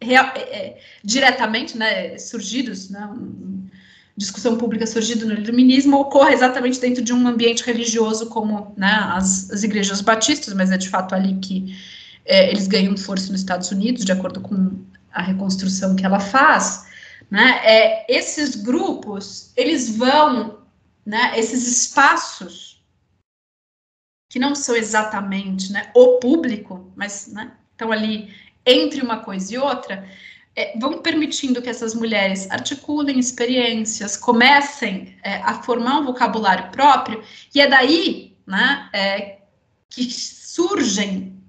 real, 0.01 0.31
é, 0.35 0.39
é, 0.39 0.81
diretamente 1.03 1.77
né, 1.77 2.17
surgidos, 2.17 2.89
né, 2.89 3.09
discussão 4.15 4.57
pública 4.57 4.85
surgida 4.87 5.25
no 5.25 5.33
iluminismo 5.33 5.97
ocorre 5.97 6.33
exatamente 6.33 6.79
dentro 6.79 7.03
de 7.03 7.13
um 7.13 7.27
ambiente 7.27 7.63
religioso 7.63 8.27
como 8.27 8.73
né, 8.77 8.91
as, 9.11 9.49
as 9.51 9.63
igrejas 9.63 10.01
batistas, 10.01 10.53
mas 10.53 10.71
é 10.71 10.77
de 10.77 10.89
fato 10.89 11.13
ali 11.13 11.35
que 11.39 11.75
é, 12.25 12.49
eles 12.49 12.67
ganham 12.67 12.95
força 12.97 13.31
nos 13.31 13.41
Estados 13.41 13.71
Unidos, 13.71 14.05
de 14.05 14.11
acordo 14.11 14.41
com 14.41 14.79
a 15.11 15.21
reconstrução 15.21 15.95
que 15.95 16.05
ela 16.05 16.19
faz, 16.19 16.85
né, 17.29 17.59
é, 17.63 18.05
esses 18.07 18.55
grupos, 18.55 19.51
eles 19.55 19.97
vão, 19.97 20.59
né, 21.05 21.33
esses 21.35 21.67
espaços 21.67 22.66
que 24.30 24.39
não 24.39 24.55
são 24.55 24.75
exatamente 24.75 25.71
né, 25.71 25.91
o 25.93 26.19
público, 26.19 26.91
mas 26.95 27.28
né, 27.28 27.51
estão 27.71 27.91
ali 27.91 28.34
entre 28.65 29.01
uma 29.01 29.19
coisa 29.19 29.53
e 29.53 29.57
outra, 29.57 30.07
é, 30.55 30.78
vão 30.78 31.01
permitindo 31.01 31.61
que 31.61 31.69
essas 31.69 31.93
mulheres 31.93 32.49
articulem 32.49 33.19
experiências, 33.19 34.17
comecem 34.17 35.15
é, 35.23 35.36
a 35.38 35.61
formar 35.61 35.99
um 35.99 36.05
vocabulário 36.05 36.71
próprio, 36.71 37.23
e 37.53 37.61
é 37.61 37.67
daí 37.67 38.36
né, 38.45 38.89
é, 38.91 39.38
que 39.89 40.03
surgem 40.11 41.41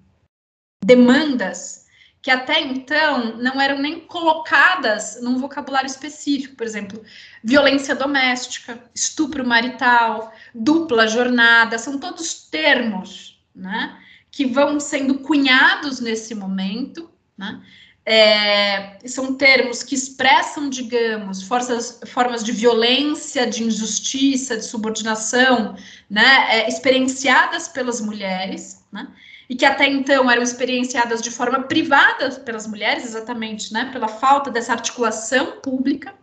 demandas 0.84 1.78
que 2.20 2.30
até 2.30 2.60
então 2.60 3.36
não 3.36 3.60
eram 3.60 3.78
nem 3.78 4.00
colocadas 4.00 5.18
num 5.22 5.38
vocabulário 5.38 5.86
específico, 5.86 6.56
por 6.56 6.66
exemplo, 6.66 7.02
violência 7.42 7.94
doméstica, 7.94 8.82
estupro 8.94 9.46
marital, 9.46 10.32
dupla 10.54 11.06
jornada, 11.06 11.78
são 11.78 11.98
todos 11.98 12.48
termos, 12.48 13.40
né, 13.54 13.96
que 14.30 14.46
vão 14.46 14.78
sendo 14.78 15.20
cunhados 15.20 16.00
nesse 16.00 16.34
momento, 16.34 17.10
né, 17.36 17.60
é, 18.04 18.98
são 19.06 19.34
termos 19.34 19.82
que 19.82 19.94
expressam, 19.94 20.70
digamos, 20.70 21.42
forças, 21.42 22.00
formas 22.06 22.42
de 22.42 22.52
violência, 22.52 23.46
de 23.46 23.64
injustiça, 23.64 24.56
de 24.56 24.64
subordinação, 24.64 25.76
né, 26.08 26.46
é, 26.48 26.68
experienciadas 26.68 27.68
pelas 27.68 28.00
mulheres, 28.00 28.82
né, 28.90 29.08
e 29.48 29.54
que 29.54 29.64
até 29.64 29.86
então 29.86 30.30
eram 30.30 30.42
experienciadas 30.42 31.20
de 31.20 31.30
forma 31.30 31.62
privada 31.62 32.30
pelas 32.40 32.66
mulheres, 32.66 33.04
exatamente, 33.04 33.72
né, 33.72 33.90
pela 33.92 34.08
falta 34.08 34.50
dessa 34.50 34.72
articulação 34.72 35.60
pública, 35.60 36.14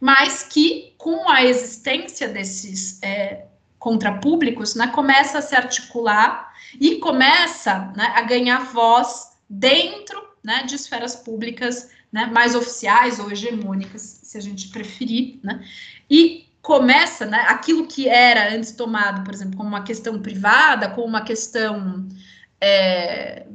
mas 0.00 0.42
que 0.42 0.94
com 0.98 1.28
a 1.28 1.44
existência 1.44 2.28
desses 2.28 3.02
é, 3.02 3.44
contrapúblicos, 3.78 4.74
né, 4.74 4.88
começa 4.88 5.38
a 5.38 5.42
se 5.42 5.54
articular 5.54 6.52
e 6.80 6.96
começa 6.96 7.92
né, 7.96 8.12
a 8.14 8.22
ganhar 8.22 8.64
voz 8.72 9.32
dentro 9.48 10.22
né, 10.42 10.62
de 10.64 10.74
esferas 10.74 11.16
públicas 11.16 11.90
né, 12.12 12.26
mais 12.26 12.54
oficiais 12.54 13.18
ou 13.18 13.30
hegemônicas, 13.30 14.20
se 14.22 14.36
a 14.36 14.40
gente 14.40 14.68
preferir, 14.68 15.38
né, 15.42 15.64
e 16.10 16.48
começa, 16.60 17.24
né, 17.24 17.44
aquilo 17.48 17.86
que 17.86 18.08
era 18.08 18.54
antes 18.54 18.72
tomado, 18.72 19.24
por 19.24 19.32
exemplo, 19.32 19.56
como 19.56 19.68
uma 19.68 19.82
questão 19.82 20.20
privada, 20.20 20.90
como 20.90 21.06
uma 21.06 21.22
questão 21.22 22.06
é, 22.60 23.46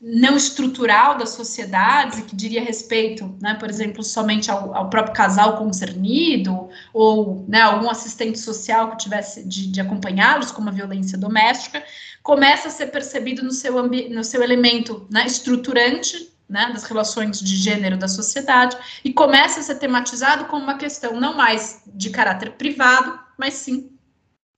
não 0.00 0.34
estrutural 0.34 1.18
da 1.18 1.26
sociedade, 1.26 2.22
que 2.22 2.34
diria 2.34 2.62
respeito, 2.62 3.36
né, 3.40 3.54
por 3.54 3.68
exemplo, 3.68 4.02
somente 4.02 4.50
ao, 4.50 4.74
ao 4.74 4.88
próprio 4.88 5.14
casal 5.14 5.58
concernido, 5.58 6.70
ou 6.94 7.44
né, 7.46 7.60
algum 7.60 7.90
assistente 7.90 8.38
social 8.38 8.90
que 8.90 8.96
tivesse 8.96 9.46
de, 9.46 9.66
de 9.66 9.80
acompanhá-los, 9.80 10.50
como 10.50 10.70
a 10.70 10.72
violência 10.72 11.18
doméstica, 11.18 11.84
começa 12.22 12.68
a 12.68 12.70
ser 12.70 12.86
percebido 12.86 13.42
no 13.42 13.50
seu, 13.50 13.86
no 13.86 14.24
seu 14.24 14.42
elemento 14.42 15.06
né, 15.10 15.26
estruturante 15.26 16.32
né, 16.48 16.70
das 16.72 16.84
relações 16.84 17.38
de 17.38 17.56
gênero 17.56 17.98
da 17.98 18.08
sociedade 18.08 18.76
e 19.04 19.12
começa 19.12 19.60
a 19.60 19.62
ser 19.62 19.76
tematizado 19.76 20.46
como 20.46 20.64
uma 20.64 20.78
questão 20.78 21.20
não 21.20 21.36
mais 21.36 21.82
de 21.86 22.08
caráter 22.08 22.52
privado, 22.52 23.18
mas 23.38 23.54
sim 23.54 23.90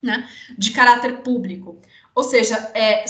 né, 0.01 0.29
de 0.57 0.71
caráter 0.71 1.19
público. 1.19 1.81
Ou 2.15 2.23
seja, 2.23 2.71
é, 2.75 3.05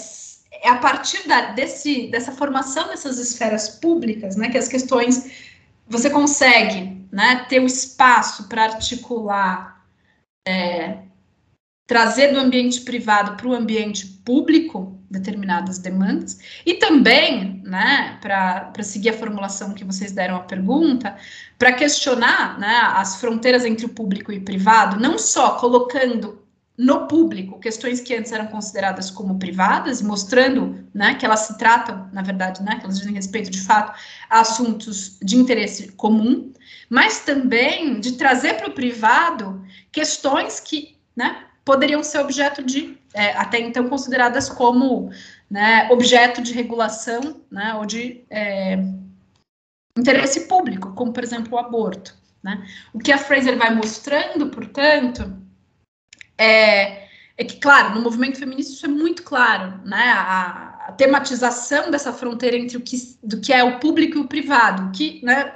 é 0.62 0.68
a 0.68 0.76
partir 0.76 1.26
da, 1.26 1.52
desse, 1.52 2.06
dessa 2.06 2.32
formação 2.32 2.88
dessas 2.88 3.18
esferas 3.18 3.68
públicas 3.68 4.36
né, 4.36 4.48
que 4.48 4.58
as 4.58 4.68
questões 4.68 5.50
você 5.88 6.08
consegue 6.08 7.06
né, 7.12 7.44
ter 7.48 7.60
o 7.60 7.66
espaço 7.66 8.48
para 8.48 8.64
articular, 8.64 9.84
é, 10.46 10.98
trazer 11.86 12.32
do 12.32 12.38
ambiente 12.38 12.80
privado 12.80 13.36
para 13.36 13.48
o 13.48 13.52
ambiente 13.52 14.06
público 14.24 14.98
determinadas 15.10 15.78
demandas, 15.78 16.40
e 16.64 16.74
também, 16.74 17.60
né, 17.64 18.18
para 18.22 18.82
seguir 18.82 19.10
a 19.10 19.18
formulação 19.18 19.74
que 19.74 19.84
vocês 19.84 20.10
deram 20.10 20.36
à 20.36 20.40
pergunta, 20.40 21.14
para 21.58 21.74
questionar 21.74 22.58
né, 22.58 22.80
as 22.94 23.20
fronteiras 23.20 23.66
entre 23.66 23.84
o 23.84 23.90
público 23.90 24.32
e 24.32 24.38
o 24.38 24.44
privado, 24.44 24.98
não 24.98 25.18
só 25.18 25.56
colocando 25.56 26.41
no 26.76 27.06
público 27.06 27.60
questões 27.60 28.00
que 28.00 28.14
antes 28.14 28.32
eram 28.32 28.46
consideradas 28.46 29.10
como 29.10 29.38
privadas, 29.38 30.00
mostrando 30.00 30.86
né, 30.94 31.14
que 31.14 31.24
elas 31.24 31.40
se 31.40 31.58
tratam, 31.58 32.08
na 32.12 32.22
verdade, 32.22 32.62
né, 32.62 32.76
que 32.76 32.84
elas 32.84 32.98
dizem 32.98 33.14
respeito 33.14 33.50
de 33.50 33.60
fato 33.60 33.98
a 34.28 34.40
assuntos 34.40 35.18
de 35.22 35.36
interesse 35.36 35.92
comum, 35.92 36.52
mas 36.88 37.20
também 37.20 38.00
de 38.00 38.12
trazer 38.12 38.54
para 38.54 38.68
o 38.68 38.72
privado 38.72 39.64
questões 39.90 40.60
que 40.60 40.96
né, 41.14 41.44
poderiam 41.64 42.02
ser 42.02 42.18
objeto 42.18 42.62
de, 42.62 42.98
é, 43.14 43.32
até 43.36 43.60
então 43.60 43.88
consideradas 43.88 44.48
como 44.48 45.10
né, 45.50 45.88
objeto 45.90 46.40
de 46.40 46.52
regulação 46.52 47.42
né, 47.50 47.74
ou 47.74 47.84
de 47.84 48.24
é, 48.30 48.78
interesse 49.96 50.48
público, 50.48 50.94
como, 50.94 51.12
por 51.12 51.22
exemplo, 51.22 51.54
o 51.54 51.58
aborto. 51.58 52.16
Né? 52.42 52.66
O 52.92 52.98
que 52.98 53.12
a 53.12 53.18
Fraser 53.18 53.56
vai 53.56 53.72
mostrando, 53.74 54.48
portanto, 54.48 55.41
é, 56.38 57.08
é 57.36 57.44
que, 57.44 57.56
claro, 57.56 57.94
no 57.94 58.00
movimento 58.00 58.38
feminista 58.38 58.72
isso 58.72 58.86
é 58.86 58.88
muito 58.88 59.22
claro, 59.22 59.80
né? 59.84 60.10
A, 60.10 60.86
a, 60.88 60.92
tematização 60.92 61.90
dessa 61.90 62.12
fronteira 62.12 62.56
entre 62.56 62.76
o 62.76 62.80
que, 62.80 62.96
do 63.22 63.40
que 63.40 63.52
é 63.52 63.62
o 63.64 63.78
público 63.78 64.18
e 64.18 64.20
o 64.20 64.28
privado, 64.28 64.90
que 64.90 65.24
né, 65.24 65.54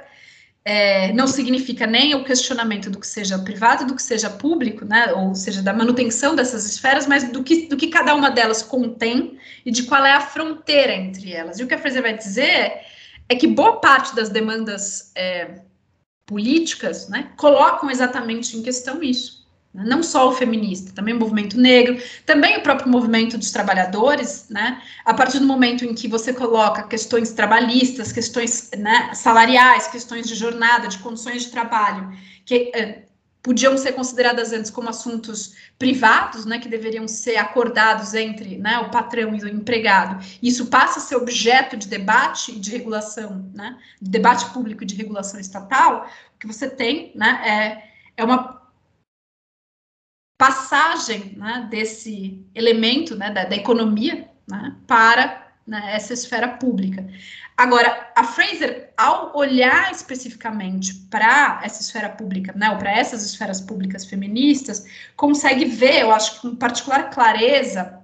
é, 0.65 1.13
não 1.13 1.27
significa 1.27 1.85
nem 1.85 2.15
o 2.15 2.23
questionamento 2.23 2.89
do 2.89 2.99
que 2.99 3.05
seja 3.05 3.37
privado, 3.37 3.85
do 3.85 3.95
que 3.95 4.01
seja 4.01 4.29
público, 4.29 4.85
né? 4.85 5.13
Ou 5.13 5.35
seja, 5.35 5.61
da 5.61 5.73
manutenção 5.73 6.35
dessas 6.35 6.65
esferas, 6.65 7.05
mas 7.05 7.29
do 7.31 7.43
que, 7.43 7.67
do 7.67 7.77
que 7.77 7.87
cada 7.87 8.15
uma 8.15 8.31
delas 8.31 8.63
contém 8.63 9.37
e 9.65 9.71
de 9.71 9.83
qual 9.83 10.05
é 10.05 10.13
a 10.13 10.21
fronteira 10.21 10.93
entre 10.93 11.33
elas. 11.33 11.59
E 11.59 11.63
o 11.63 11.67
que 11.67 11.73
a 11.73 11.77
Fraser 11.77 12.01
vai 12.01 12.17
dizer 12.17 12.81
é 13.29 13.35
que 13.35 13.47
boa 13.47 13.79
parte 13.79 14.15
das 14.15 14.29
demandas 14.29 15.11
é, 15.15 15.61
políticas 16.25 17.07
né, 17.09 17.31
colocam 17.37 17.91
exatamente 17.91 18.57
em 18.57 18.63
questão 18.63 19.03
isso 19.03 19.36
não 19.73 20.01
só 20.01 20.29
o 20.29 20.31
feminista, 20.31 20.91
também 20.93 21.13
o 21.13 21.19
movimento 21.19 21.57
negro, 21.57 22.01
também 22.25 22.57
o 22.57 22.61
próprio 22.61 22.89
movimento 22.89 23.37
dos 23.37 23.51
trabalhadores, 23.51 24.47
né? 24.49 24.81
A 25.05 25.13
partir 25.13 25.39
do 25.39 25.45
momento 25.45 25.85
em 25.85 25.93
que 25.93 26.07
você 26.07 26.33
coloca 26.33 26.83
questões 26.83 27.31
trabalhistas, 27.31 28.11
questões 28.11 28.71
né, 28.77 29.13
salariais, 29.13 29.87
questões 29.87 30.27
de 30.27 30.35
jornada, 30.35 30.87
de 30.87 30.97
condições 30.99 31.43
de 31.43 31.51
trabalho, 31.51 32.11
que 32.45 32.71
eh, 32.73 33.03
podiam 33.47 33.77
ser 33.77 33.93
consideradas 33.93 34.51
antes 34.51 34.69
como 34.69 34.89
assuntos 34.89 35.53
privados, 35.79 36.45
né, 36.45 36.59
que 36.59 36.67
deveriam 36.67 37.07
ser 37.07 37.37
acordados 37.37 38.13
entre 38.13 38.57
né, 38.57 38.79
o 38.79 38.89
patrão 38.89 39.33
e 39.35 39.41
o 39.41 39.47
empregado. 39.47 40.21
Isso 40.43 40.65
passa 40.65 40.99
a 40.99 41.01
ser 41.01 41.15
objeto 41.15 41.77
de 41.77 41.87
debate 41.87 42.51
e 42.51 42.59
de 42.59 42.71
regulação, 42.71 43.49
né, 43.53 43.77
de 44.01 44.09
debate 44.09 44.45
público 44.47 44.83
e 44.83 44.85
de 44.85 44.95
regulação 44.95 45.39
estatal. 45.39 46.09
O 46.35 46.39
que 46.39 46.47
você 46.47 46.69
tem, 46.69 47.11
né, 47.15 47.41
é, 48.17 48.21
é 48.21 48.23
uma 48.25 48.66
passagem 50.37 51.33
né, 51.35 51.67
desse 51.69 52.45
elemento 52.53 53.15
né, 53.15 53.31
da, 53.31 53.45
da 53.45 53.55
economia 53.55 54.29
né, 54.47 54.75
para 54.85 55.47
né, 55.65 55.95
essa 55.95 56.13
esfera 56.13 56.47
pública. 56.47 57.07
Agora, 57.57 58.11
a 58.15 58.23
Fraser, 58.23 58.93
ao 58.95 59.35
olhar 59.35 59.91
especificamente 59.91 60.93
para 61.09 61.59
essa 61.63 61.81
esfera 61.81 62.07
pública, 62.07 62.53
né, 62.55 62.69
ou 62.69 62.77
para 62.77 62.91
essas 62.91 63.25
esferas 63.25 63.59
públicas 63.59 64.05
feministas, 64.05 64.85
consegue 65.15 65.65
ver, 65.65 66.01
eu 66.01 66.11
acho 66.11 66.35
que 66.35 66.41
com 66.41 66.55
particular 66.55 67.09
clareza, 67.09 67.99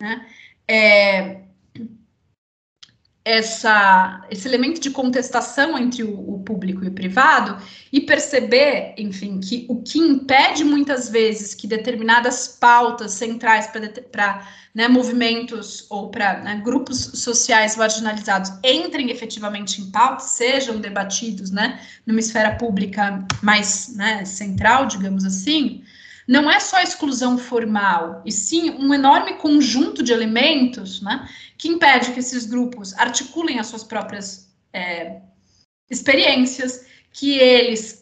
né, 0.00 0.26
é, 0.68 1.41
essa, 3.24 4.24
esse 4.30 4.48
elemento 4.48 4.80
de 4.80 4.90
contestação 4.90 5.78
entre 5.78 6.02
o, 6.02 6.34
o, 6.34 6.40
público 6.40 6.84
e 6.84 6.88
o 6.88 6.92
privado 6.92 7.56
e 7.92 8.00
perceber, 8.00 8.94
enfim, 8.98 9.38
que 9.38 9.64
o 9.68 9.80
que 9.80 9.98
impede 9.98 10.64
muitas 10.64 11.08
vezes 11.08 11.54
que 11.54 11.68
determinadas 11.68 12.48
pautas 12.48 13.12
centrais 13.12 13.68
para 14.10 14.48
né, 14.74 14.88
movimentos 14.88 15.86
ou 15.88 16.10
para 16.10 16.40
né, 16.40 16.60
grupos 16.64 16.98
sociais 16.98 17.76
marginalizados 17.76 18.50
entrem 18.64 19.10
efetivamente 19.10 19.80
em 19.80 19.90
pauta, 19.90 20.24
sejam 20.24 20.80
debatidos 20.80 21.52
né, 21.52 21.80
numa 22.04 22.18
esfera 22.18 22.56
pública 22.56 23.24
mais 23.40 23.94
né, 23.94 24.24
central, 24.24 24.86
digamos 24.86 25.24
assim, 25.24 25.84
não 26.26 26.50
é 26.50 26.60
só 26.60 26.76
a 26.76 26.82
exclusão 26.82 27.36
formal, 27.36 28.22
e 28.24 28.32
sim 28.32 28.70
um 28.70 28.92
enorme 28.94 29.34
conjunto 29.34 30.02
de 30.02 30.12
elementos 30.12 31.00
né, 31.00 31.28
que 31.58 31.68
impede 31.68 32.12
que 32.12 32.20
esses 32.20 32.46
grupos 32.46 32.94
articulem 32.94 33.58
as 33.58 33.66
suas 33.66 33.84
próprias 33.84 34.52
é, 34.72 35.20
experiências, 35.90 36.86
que 37.12 37.38
eles 37.38 38.01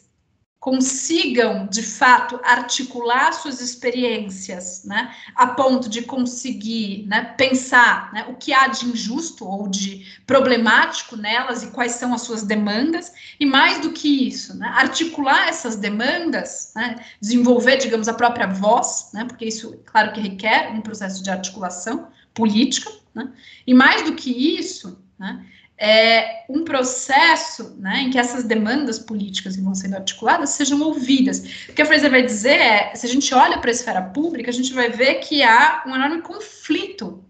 consigam, 0.61 1.67
de 1.67 1.83
fato, 1.83 2.39
articular 2.45 3.33
suas 3.33 3.63
experiências, 3.63 4.85
né, 4.85 5.11
a 5.35 5.47
ponto 5.47 5.89
de 5.89 6.03
conseguir 6.03 7.07
né, 7.09 7.35
pensar 7.37 8.13
né, 8.13 8.27
o 8.29 8.35
que 8.35 8.53
há 8.53 8.69
de 8.69 8.85
injusto 8.85 9.49
ou 9.49 9.67
de 9.67 10.07
problemático 10.27 11.17
nelas 11.17 11.63
e 11.63 11.71
quais 11.71 11.93
são 11.93 12.13
as 12.13 12.21
suas 12.21 12.43
demandas, 12.43 13.11
e 13.41 13.47
mais 13.47 13.81
do 13.81 13.93
que 13.93 14.29
isso, 14.29 14.55
né, 14.59 14.69
articular 14.69 15.49
essas 15.49 15.77
demandas, 15.77 16.73
né, 16.77 16.97
desenvolver, 17.19 17.79
digamos, 17.79 18.07
a 18.07 18.15
própria 18.15 18.47
voz, 18.47 19.09
né, 19.15 19.25
porque 19.25 19.47
isso, 19.47 19.81
claro 19.87 20.13
que 20.13 20.21
requer 20.21 20.71
um 20.73 20.83
processo 20.83 21.23
de 21.23 21.31
articulação 21.31 22.09
política, 22.35 22.91
né? 23.15 23.33
E 23.67 23.75
mais 23.75 24.03
do 24.03 24.15
que 24.15 24.31
isso, 24.31 25.03
né, 25.19 25.45
é 25.83 26.45
um 26.47 26.63
processo 26.63 27.75
né, 27.79 28.03
em 28.03 28.11
que 28.11 28.19
essas 28.19 28.45
demandas 28.45 28.99
políticas 28.99 29.57
que 29.57 29.63
vão 29.63 29.75
sendo 29.75 29.97
articuladas 29.97 30.51
sejam 30.51 30.79
ouvidas. 30.83 31.67
O 31.71 31.73
que 31.73 31.81
a 31.81 31.87
Fraser 31.87 32.11
vai 32.11 32.23
dizer 32.23 32.61
é, 32.61 32.95
se 32.95 33.07
a 33.07 33.09
gente 33.09 33.33
olha 33.35 33.59
para 33.59 33.71
a 33.71 33.73
esfera 33.73 34.03
pública, 34.03 34.51
a 34.51 34.53
gente 34.53 34.75
vai 34.75 34.91
ver 34.91 35.15
que 35.17 35.43
há 35.43 35.83
um 35.87 35.95
enorme 35.95 36.21
conflito 36.21 37.25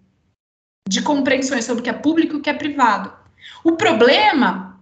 de 0.88 1.00
compreensões 1.00 1.64
sobre 1.64 1.80
o 1.80 1.84
que 1.84 1.90
é 1.90 1.92
público 1.92 2.34
e 2.34 2.36
o 2.38 2.42
que 2.42 2.50
é 2.50 2.54
privado. 2.54 3.12
O 3.62 3.76
problema, 3.76 4.80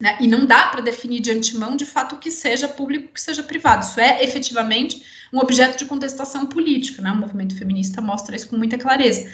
né, 0.00 0.16
e 0.20 0.28
não 0.28 0.46
dá 0.46 0.68
para 0.68 0.80
definir 0.80 1.18
de 1.18 1.32
antemão, 1.32 1.74
de 1.74 1.84
fato, 1.84 2.14
o 2.14 2.18
que 2.18 2.30
seja 2.30 2.68
público 2.68 3.06
e 3.06 3.08
o 3.08 3.12
que 3.12 3.20
seja 3.20 3.42
privado. 3.42 3.84
Isso 3.84 3.98
é 3.98 4.22
efetivamente 4.22 5.04
um 5.32 5.38
objeto 5.38 5.76
de 5.76 5.86
contestação 5.86 6.46
política. 6.46 7.02
Né? 7.02 7.10
O 7.10 7.16
movimento 7.16 7.56
feminista 7.58 8.00
mostra 8.00 8.36
isso 8.36 8.48
com 8.48 8.56
muita 8.56 8.78
clareza. 8.78 9.28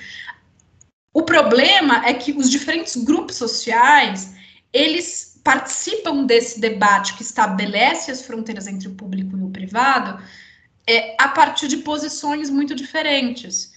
O 1.12 1.22
problema 1.22 2.06
é 2.06 2.14
que 2.14 2.32
os 2.32 2.50
diferentes 2.50 2.96
grupos 2.96 3.36
sociais, 3.36 4.34
eles 4.72 5.40
participam 5.44 6.24
desse 6.24 6.60
debate 6.60 7.14
que 7.14 7.22
estabelece 7.22 8.10
as 8.10 8.22
fronteiras 8.22 8.66
entre 8.66 8.88
o 8.88 8.94
público 8.94 9.36
e 9.36 9.42
o 9.42 9.50
privado 9.50 10.22
é, 10.88 11.14
a 11.18 11.28
partir 11.28 11.68
de 11.68 11.78
posições 11.78 12.48
muito 12.48 12.74
diferentes. 12.74 13.72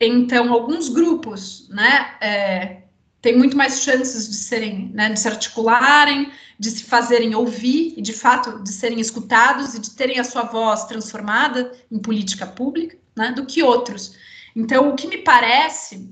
Então, 0.00 0.52
alguns 0.52 0.88
grupos, 0.88 1.68
né, 1.70 2.14
é, 2.20 2.82
têm 3.20 3.36
muito 3.36 3.56
mais 3.56 3.82
chances 3.82 4.28
de 4.28 4.36
serem, 4.36 4.90
né, 4.94 5.10
de 5.10 5.18
se 5.18 5.28
articularem, 5.28 6.30
de 6.58 6.70
se 6.70 6.84
fazerem 6.84 7.34
ouvir 7.34 7.94
e, 7.96 8.02
de 8.02 8.12
fato, 8.12 8.62
de 8.62 8.72
serem 8.72 9.00
escutados 9.00 9.74
e 9.74 9.80
de 9.80 9.90
terem 9.90 10.18
a 10.18 10.24
sua 10.24 10.42
voz 10.42 10.84
transformada 10.84 11.72
em 11.90 11.98
política 11.98 12.46
pública, 12.46 12.96
né, 13.16 13.32
do 13.32 13.44
que 13.44 13.62
outros. 13.62 14.14
Então, 14.54 14.88
o 14.88 14.94
que 14.94 15.06
me 15.06 15.18
parece 15.18 16.08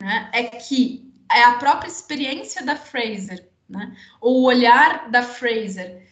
né, 0.00 0.30
é 0.32 0.44
que 0.44 1.12
é 1.30 1.42
a 1.44 1.54
própria 1.54 1.88
experiência 1.88 2.64
da 2.64 2.76
Fraser, 2.76 3.48
né, 3.68 3.96
ou 4.20 4.40
o 4.40 4.44
olhar 4.44 5.10
da 5.10 5.22
Fraser 5.22 6.06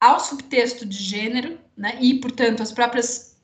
ao 0.00 0.20
subtexto 0.20 0.86
de 0.86 0.96
gênero, 0.96 1.58
né, 1.76 1.98
e, 2.00 2.20
portanto, 2.20 2.62
as 2.62 2.72
próprias 2.72 3.36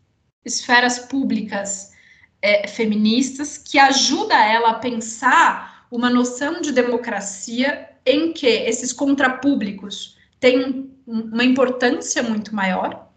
esferas 0.45 0.99
públicas 0.99 1.93
é, 2.41 2.67
feministas, 2.67 3.57
que 3.57 3.79
ajuda 3.79 4.35
ela 4.35 4.71
a 4.71 4.79
pensar 4.79 5.87
uma 5.91 6.11
noção 6.11 6.61
de 6.61 6.73
democracia 6.73 7.89
em 8.05 8.33
que 8.33 8.47
esses 8.47 8.93
contrapúblicos 8.93 10.19
têm 10.41 10.91
uma 11.07 11.45
importância 11.45 12.23
muito 12.23 12.55
maior. 12.55 13.09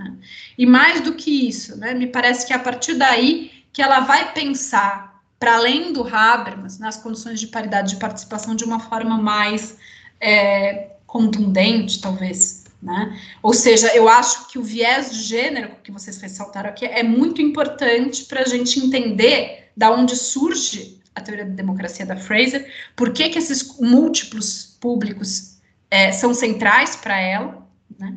Né? 0.00 0.18
E 0.56 0.66
mais 0.66 1.00
do 1.00 1.14
que 1.14 1.48
isso, 1.48 1.76
né, 1.76 1.94
me 1.94 2.06
parece 2.06 2.46
que 2.46 2.52
é 2.52 2.56
a 2.56 2.60
partir 2.60 2.94
daí 2.94 3.64
que 3.72 3.80
ela 3.80 4.00
vai 4.00 4.32
pensar 4.32 5.07
para 5.38 5.56
além 5.56 5.92
do 5.92 6.02
Habermas, 6.06 6.78
nas 6.78 6.96
condições 6.96 7.38
de 7.38 7.46
paridade 7.46 7.90
de 7.90 7.96
participação 7.96 8.54
de 8.54 8.64
uma 8.64 8.80
forma 8.80 9.16
mais 9.16 9.76
é, 10.20 10.90
contundente, 11.06 12.00
talvez. 12.00 12.64
Né? 12.82 13.20
Ou 13.42 13.52
seja, 13.52 13.94
eu 13.94 14.08
acho 14.08 14.48
que 14.48 14.58
o 14.58 14.62
viés 14.62 15.10
de 15.12 15.22
gênero 15.22 15.76
que 15.82 15.90
vocês 15.90 16.20
ressaltaram 16.20 16.70
aqui 16.70 16.86
é 16.86 17.02
muito 17.02 17.42
importante 17.42 18.24
para 18.24 18.42
a 18.42 18.46
gente 18.46 18.78
entender 18.78 19.70
da 19.76 19.90
onde 19.90 20.16
surge 20.16 20.98
a 21.14 21.20
teoria 21.20 21.44
da 21.44 21.54
democracia 21.54 22.06
da 22.06 22.16
Fraser, 22.16 22.72
por 22.94 23.12
que, 23.12 23.28
que 23.28 23.38
esses 23.38 23.76
múltiplos 23.78 24.76
públicos 24.80 25.58
é, 25.90 26.12
são 26.12 26.32
centrais 26.32 26.94
para 26.96 27.18
ela, 27.20 27.66
né? 27.98 28.16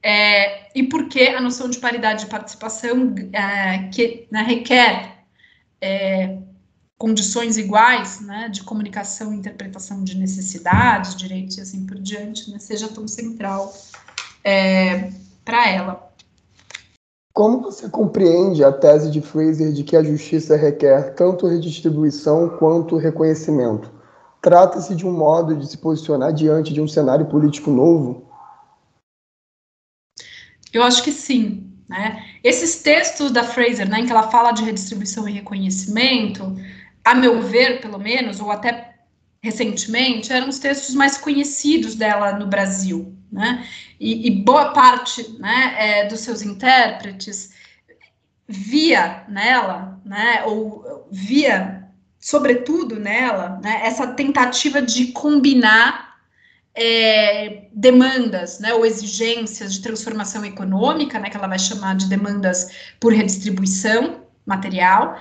É, 0.00 0.70
e 0.78 0.84
por 0.84 1.08
que 1.08 1.28
a 1.28 1.40
noção 1.40 1.68
de 1.68 1.78
paridade 1.78 2.24
de 2.24 2.30
participação 2.30 3.14
é, 3.32 3.88
que 3.92 4.28
né, 4.30 4.42
requer 4.42 5.24
é, 5.80 6.38
condições 6.98 7.56
iguais, 7.56 8.20
né, 8.20 8.48
de 8.48 8.64
comunicação 8.64 9.32
e 9.32 9.36
interpretação 9.36 10.02
de 10.02 10.18
necessidades, 10.18 11.14
direitos 11.14 11.56
e 11.56 11.60
assim 11.60 11.86
por 11.86 11.96
diante, 11.96 12.50
né, 12.50 12.58
seja 12.58 12.88
tão 12.88 13.06
central 13.06 13.72
é, 14.42 15.12
para 15.44 15.70
ela. 15.70 16.08
Como 17.32 17.62
você 17.62 17.88
compreende 17.88 18.64
a 18.64 18.72
tese 18.72 19.12
de 19.12 19.20
Fraser 19.20 19.72
de 19.72 19.84
que 19.84 19.96
a 19.96 20.02
justiça 20.02 20.56
requer 20.56 21.14
tanto 21.14 21.46
redistribuição 21.46 22.48
quanto 22.58 22.96
reconhecimento? 22.96 23.92
Trata-se 24.42 24.96
de 24.96 25.06
um 25.06 25.12
modo 25.12 25.54
de 25.54 25.68
se 25.68 25.78
posicionar 25.78 26.32
diante 26.32 26.72
de 26.72 26.80
um 26.80 26.88
cenário 26.88 27.26
político 27.26 27.70
novo? 27.70 28.26
Eu 30.72 30.82
acho 30.82 31.04
que 31.04 31.12
sim. 31.12 31.64
Né? 31.88 32.24
Esses 32.44 32.82
textos 32.82 33.30
da 33.30 33.42
Fraser, 33.44 33.88
né, 33.88 34.00
em 34.00 34.06
que 34.06 34.12
ela 34.12 34.30
fala 34.30 34.52
de 34.52 34.62
redistribuição 34.62 35.28
e 35.28 35.32
reconhecimento, 35.32 36.54
a 37.10 37.14
meu 37.14 37.40
ver, 37.40 37.80
pelo 37.80 37.98
menos, 37.98 38.40
ou 38.40 38.50
até 38.50 38.96
recentemente, 39.40 40.32
eram 40.32 40.48
os 40.48 40.58
textos 40.58 40.94
mais 40.94 41.16
conhecidos 41.16 41.94
dela 41.94 42.32
no 42.32 42.46
Brasil, 42.46 43.16
né? 43.30 43.66
E, 43.98 44.26
e 44.26 44.30
boa 44.30 44.72
parte, 44.72 45.26
né, 45.38 45.74
é, 45.78 46.06
dos 46.06 46.20
seus 46.20 46.42
intérpretes 46.42 47.54
via 48.46 49.24
nela, 49.28 50.00
né, 50.04 50.42
ou 50.46 51.06
via, 51.10 51.84
sobretudo 52.18 52.98
nela, 52.98 53.60
né, 53.62 53.80
essa 53.84 54.06
tentativa 54.06 54.80
de 54.80 55.08
combinar 55.08 56.16
é, 56.74 57.68
demandas, 57.72 58.58
né, 58.60 58.72
ou 58.72 58.86
exigências 58.86 59.74
de 59.74 59.82
transformação 59.82 60.44
econômica, 60.44 61.18
né, 61.18 61.28
que 61.28 61.36
ela 61.36 61.48
vai 61.48 61.58
chamar 61.58 61.96
de 61.96 62.06
demandas 62.06 62.70
por 63.00 63.12
redistribuição 63.12 64.22
material, 64.46 65.18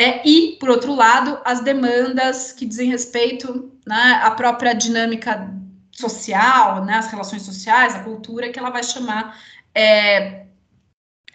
é, 0.00 0.26
e, 0.26 0.56
por 0.58 0.70
outro 0.70 0.94
lado, 0.94 1.38
as 1.44 1.60
demandas 1.60 2.52
que 2.52 2.64
dizem 2.64 2.88
respeito 2.88 3.70
né, 3.86 4.18
à 4.22 4.30
própria 4.30 4.72
dinâmica 4.72 5.54
social, 5.92 6.82
né, 6.86 6.94
as 6.94 7.08
relações 7.08 7.42
sociais, 7.42 7.94
a 7.94 8.02
cultura, 8.02 8.50
que 8.50 8.58
ela 8.58 8.70
vai 8.70 8.82
chamar 8.82 9.38
é, 9.74 10.46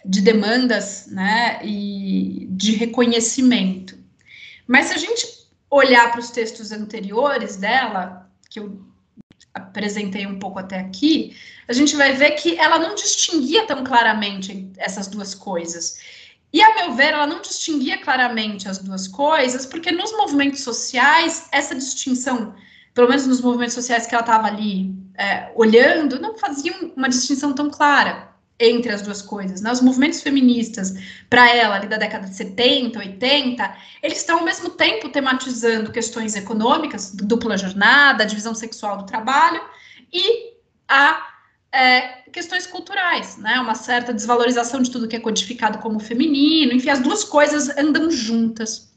de 0.04 0.20
demandas 0.20 1.06
né, 1.06 1.60
e 1.62 2.48
de 2.50 2.72
reconhecimento. 2.72 3.96
Mas 4.66 4.86
se 4.86 4.94
a 4.94 4.98
gente 4.98 5.24
olhar 5.70 6.10
para 6.10 6.18
os 6.18 6.30
textos 6.30 6.72
anteriores 6.72 7.54
dela, 7.54 8.28
que 8.50 8.58
eu 8.58 8.84
apresentei 9.54 10.26
um 10.26 10.40
pouco 10.40 10.58
até 10.58 10.80
aqui, 10.80 11.36
a 11.68 11.72
gente 11.72 11.94
vai 11.94 12.14
ver 12.14 12.32
que 12.32 12.58
ela 12.58 12.80
não 12.80 12.96
distinguia 12.96 13.64
tão 13.64 13.84
claramente 13.84 14.72
essas 14.76 15.06
duas 15.06 15.36
coisas. 15.36 16.00
E, 16.56 16.62
a 16.62 16.74
meu 16.74 16.94
ver, 16.94 17.12
ela 17.12 17.26
não 17.26 17.42
distinguia 17.42 17.98
claramente 17.98 18.66
as 18.66 18.78
duas 18.78 19.06
coisas, 19.06 19.66
porque 19.66 19.90
nos 19.92 20.10
movimentos 20.12 20.62
sociais, 20.62 21.46
essa 21.52 21.74
distinção, 21.74 22.54
pelo 22.94 23.10
menos 23.10 23.26
nos 23.26 23.42
movimentos 23.42 23.74
sociais 23.74 24.06
que 24.06 24.14
ela 24.14 24.22
estava 24.22 24.46
ali 24.46 24.90
é, 25.18 25.52
olhando, 25.54 26.18
não 26.18 26.34
fazia 26.38 26.72
uma 26.96 27.10
distinção 27.10 27.52
tão 27.52 27.68
clara. 27.68 28.34
entre 28.58 28.90
as 28.90 29.02
duas 29.02 29.20
coisas. 29.20 29.60
Né? 29.60 29.70
Os 29.70 29.82
movimentos 29.82 30.22
feministas, 30.22 30.94
para 31.28 31.46
ela, 31.54 31.76
ali 31.76 31.88
da 31.88 31.98
década 31.98 32.26
de 32.26 32.34
70, 32.34 32.98
80, 33.00 33.76
eles 34.02 34.16
estão 34.16 34.38
ao 34.38 34.44
mesmo 34.46 34.70
tempo 34.70 35.10
tematizando 35.10 35.92
questões 35.92 36.34
econômicas, 36.34 37.12
dupla 37.12 37.58
jornada, 37.58 38.24
divisão 38.24 38.54
sexual 38.54 38.96
do 38.96 39.04
trabalho, 39.04 39.60
e 40.10 40.54
a 40.88 41.35
é, 41.76 42.22
questões 42.32 42.66
culturais, 42.66 43.36
né? 43.36 43.60
Uma 43.60 43.74
certa 43.74 44.12
desvalorização 44.14 44.80
de 44.80 44.90
tudo 44.90 45.06
que 45.06 45.16
é 45.16 45.20
codificado 45.20 45.78
como 45.78 46.00
feminino, 46.00 46.72
enfim, 46.72 46.90
as 46.90 47.00
duas 47.00 47.22
coisas 47.22 47.68
andam 47.76 48.10
juntas. 48.10 48.94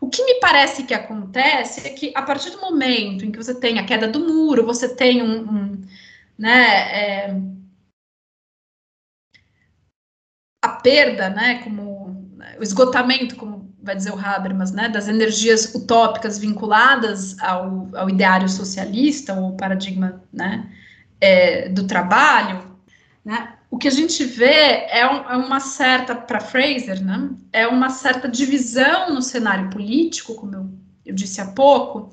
O 0.00 0.08
que 0.08 0.24
me 0.24 0.40
parece 0.40 0.84
que 0.84 0.94
acontece 0.94 1.86
é 1.86 1.90
que 1.90 2.12
a 2.14 2.22
partir 2.22 2.50
do 2.50 2.60
momento 2.60 3.24
em 3.24 3.30
que 3.30 3.38
você 3.38 3.54
tem 3.54 3.78
a 3.78 3.84
queda 3.84 4.08
do 4.08 4.20
muro, 4.20 4.64
você 4.64 4.88
tem 4.94 5.22
um, 5.22 5.40
um 5.42 5.82
né, 6.38 7.28
é, 7.28 7.40
a 10.62 10.68
perda, 10.68 11.30
né, 11.30 11.62
como 11.62 12.34
o 12.58 12.62
esgotamento, 12.62 13.36
como 13.36 13.74
vai 13.82 13.94
dizer 13.94 14.12
o 14.12 14.18
Habermas, 14.18 14.72
né, 14.72 14.88
das 14.88 15.08
energias 15.08 15.74
utópicas 15.74 16.38
vinculadas 16.38 17.38
ao, 17.38 17.88
ao 17.94 18.08
ideário 18.08 18.48
socialista 18.48 19.34
ou 19.34 19.56
paradigma, 19.56 20.22
né, 20.32 20.70
é, 21.24 21.68
do 21.68 21.86
trabalho, 21.86 22.76
né, 23.24 23.54
o 23.70 23.78
que 23.78 23.88
a 23.88 23.90
gente 23.90 24.24
vê 24.24 24.86
é, 24.88 25.08
um, 25.10 25.30
é 25.30 25.36
uma 25.36 25.58
certa, 25.58 26.14
para 26.14 26.38
Fraser, 26.38 27.02
né, 27.02 27.30
é 27.52 27.66
uma 27.66 27.88
certa 27.88 28.28
divisão 28.28 29.14
no 29.14 29.22
cenário 29.22 29.70
político, 29.70 30.34
como 30.34 30.54
eu, 30.54 30.70
eu 31.06 31.14
disse 31.14 31.40
há 31.40 31.46
pouco, 31.46 32.12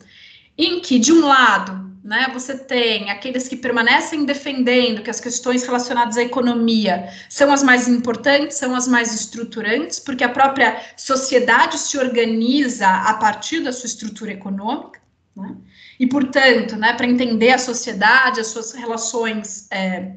em 0.57 0.79
que, 0.79 0.97
de 0.97 1.11
um 1.11 1.25
lado, 1.25 1.91
né? 2.03 2.31
Você 2.33 2.57
tem 2.57 3.11
aqueles 3.11 3.47
que 3.47 3.55
permanecem 3.55 4.25
defendendo 4.25 5.03
que 5.03 5.09
as 5.09 5.19
questões 5.19 5.63
relacionadas 5.63 6.17
à 6.17 6.23
economia 6.23 7.09
são 7.29 7.51
as 7.51 7.61
mais 7.61 7.87
importantes, 7.87 8.57
são 8.57 8.75
as 8.75 8.87
mais 8.87 9.13
estruturantes, 9.13 9.99
porque 9.99 10.23
a 10.23 10.29
própria 10.29 10.81
sociedade 10.97 11.77
se 11.77 11.97
organiza 11.97 12.87
a 12.87 13.13
partir 13.13 13.59
da 13.61 13.71
sua 13.71 13.85
estrutura 13.85 14.31
econômica, 14.31 14.99
né? 15.35 15.55
E, 16.01 16.07
portanto, 16.07 16.75
né, 16.77 16.93
para 16.93 17.05
entender 17.05 17.51
a 17.51 17.59
sociedade, 17.59 18.39
as 18.39 18.47
suas 18.47 18.73
relações 18.73 19.67
é, 19.69 20.13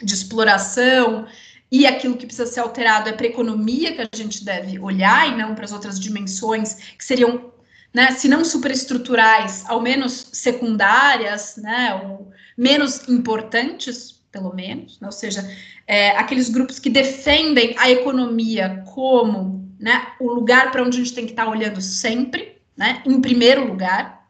de 0.00 0.14
exploração 0.14 1.26
e 1.72 1.84
aquilo 1.88 2.16
que 2.16 2.24
precisa 2.24 2.46
ser 2.46 2.60
alterado 2.60 3.08
é 3.08 3.12
para 3.12 3.26
a 3.26 3.30
economia 3.30 3.96
que 3.96 4.00
a 4.00 4.16
gente 4.16 4.44
deve 4.44 4.78
olhar 4.78 5.28
e 5.28 5.36
não 5.36 5.56
para 5.56 5.64
as 5.64 5.72
outras 5.72 5.98
dimensões 5.98 6.94
que 6.96 7.04
seriam 7.04 7.50
né, 7.92 8.12
se 8.12 8.28
não 8.28 8.44
superestruturais, 8.44 9.64
ao 9.66 9.82
menos 9.82 10.28
secundárias, 10.32 11.56
né, 11.56 12.00
ou 12.04 12.30
menos 12.56 13.08
importantes, 13.08 14.22
pelo 14.30 14.54
menos, 14.54 15.00
né, 15.00 15.08
ou 15.08 15.12
seja, 15.12 15.42
é, 15.84 16.10
aqueles 16.10 16.48
grupos 16.48 16.78
que 16.78 16.88
defendem 16.88 17.74
a 17.76 17.90
economia 17.90 18.84
como 18.94 19.68
né, 19.80 20.12
o 20.20 20.32
lugar 20.32 20.70
para 20.70 20.84
onde 20.84 21.00
a 21.00 21.02
gente 21.02 21.12
tem 21.12 21.26
que 21.26 21.32
estar 21.32 21.46
tá 21.46 21.50
olhando 21.50 21.80
sempre, 21.80 22.62
né, 22.76 23.02
em 23.04 23.20
primeiro 23.20 23.66
lugar, 23.66 24.21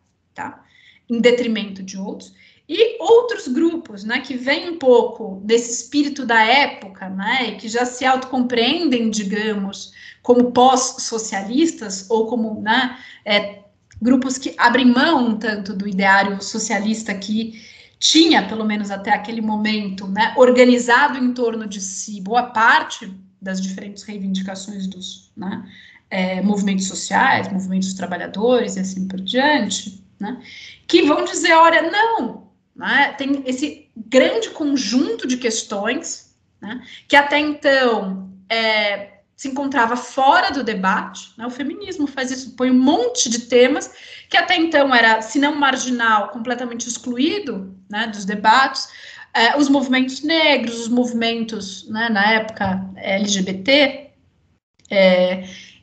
em 1.08 1.20
detrimento 1.20 1.82
de 1.82 1.98
outros, 1.98 2.32
e 2.68 2.96
outros 3.02 3.48
grupos, 3.48 4.04
né, 4.04 4.20
que 4.20 4.34
vêm 4.34 4.70
um 4.70 4.78
pouco 4.78 5.42
desse 5.44 5.82
espírito 5.82 6.24
da 6.24 6.42
época, 6.42 7.08
né, 7.08 7.50
e 7.50 7.56
que 7.56 7.68
já 7.68 7.84
se 7.84 8.04
autocompreendem, 8.04 9.10
digamos, 9.10 9.92
como 10.22 10.52
pós-socialistas 10.52 12.08
ou 12.08 12.26
como 12.26 12.62
né, 12.62 12.96
é, 13.24 13.58
grupos 14.00 14.38
que 14.38 14.54
abrem 14.56 14.86
mão 14.86 15.28
um 15.28 15.38
tanto 15.38 15.74
do 15.74 15.88
ideário 15.88 16.42
socialista 16.42 17.12
que 17.14 17.60
tinha, 17.98 18.46
pelo 18.48 18.64
menos 18.64 18.90
até 18.90 19.12
aquele 19.12 19.40
momento, 19.40 20.08
né, 20.08 20.32
organizado 20.36 21.18
em 21.18 21.34
torno 21.34 21.66
de 21.66 21.80
si 21.80 22.20
boa 22.20 22.44
parte 22.44 23.12
das 23.40 23.60
diferentes 23.60 24.02
reivindicações 24.02 24.86
dos 24.86 25.30
né, 25.36 25.64
é, 26.10 26.40
movimentos 26.40 26.86
sociais, 26.86 27.52
movimentos 27.52 27.92
trabalhadores 27.94 28.76
e 28.76 28.80
assim 28.80 29.06
por 29.06 29.20
diante, 29.20 30.01
né, 30.22 30.40
que 30.86 31.02
vão 31.02 31.24
dizer, 31.24 31.52
olha, 31.52 31.82
não, 31.90 32.52
né, 32.74 33.14
tem 33.18 33.42
esse 33.44 33.90
grande 33.96 34.50
conjunto 34.50 35.26
de 35.26 35.36
questões 35.36 36.34
né, 36.60 36.80
que 37.08 37.16
até 37.16 37.40
então 37.40 38.30
é, 38.48 39.18
se 39.36 39.48
encontrava 39.48 39.96
fora 39.96 40.52
do 40.52 40.62
debate. 40.62 41.32
Né? 41.36 41.44
O 41.44 41.50
feminismo 41.50 42.06
faz 42.06 42.30
isso, 42.30 42.54
põe 42.54 42.70
um 42.70 42.80
monte 42.80 43.28
de 43.28 43.40
temas 43.40 43.92
que 44.30 44.36
até 44.36 44.56
então 44.56 44.94
era, 44.94 45.20
se 45.20 45.40
não 45.40 45.56
marginal, 45.56 46.28
completamente 46.28 46.88
excluído 46.88 47.76
né, 47.90 48.06
dos 48.06 48.24
debates. 48.24 48.88
É, 49.34 49.56
os 49.56 49.68
movimentos 49.68 50.22
negros, 50.22 50.82
os 50.82 50.88
movimentos, 50.88 51.88
né, 51.88 52.08
na 52.10 52.32
época 52.32 52.86
LGBT, 52.96 54.10
é, 54.90 55.42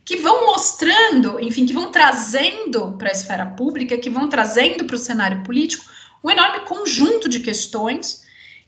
que 0.10 0.16
vão 0.16 0.48
mostrando, 0.48 1.40
enfim, 1.40 1.68
que 1.68 1.74
vão 1.74 1.92
trazendo 1.92 2.94
para 2.98 3.10
a 3.10 3.12
esfera 3.12 3.46
pública, 3.46 3.96
que 3.96 4.10
vão 4.10 4.28
trazendo 4.28 4.84
para 4.86 4.96
o 4.96 5.00
cenário 5.00 5.44
político 5.44 5.86
um 6.24 6.32
enorme 6.32 6.62
conjunto 6.62 7.30
de 7.30 7.40
questões 7.42 8.24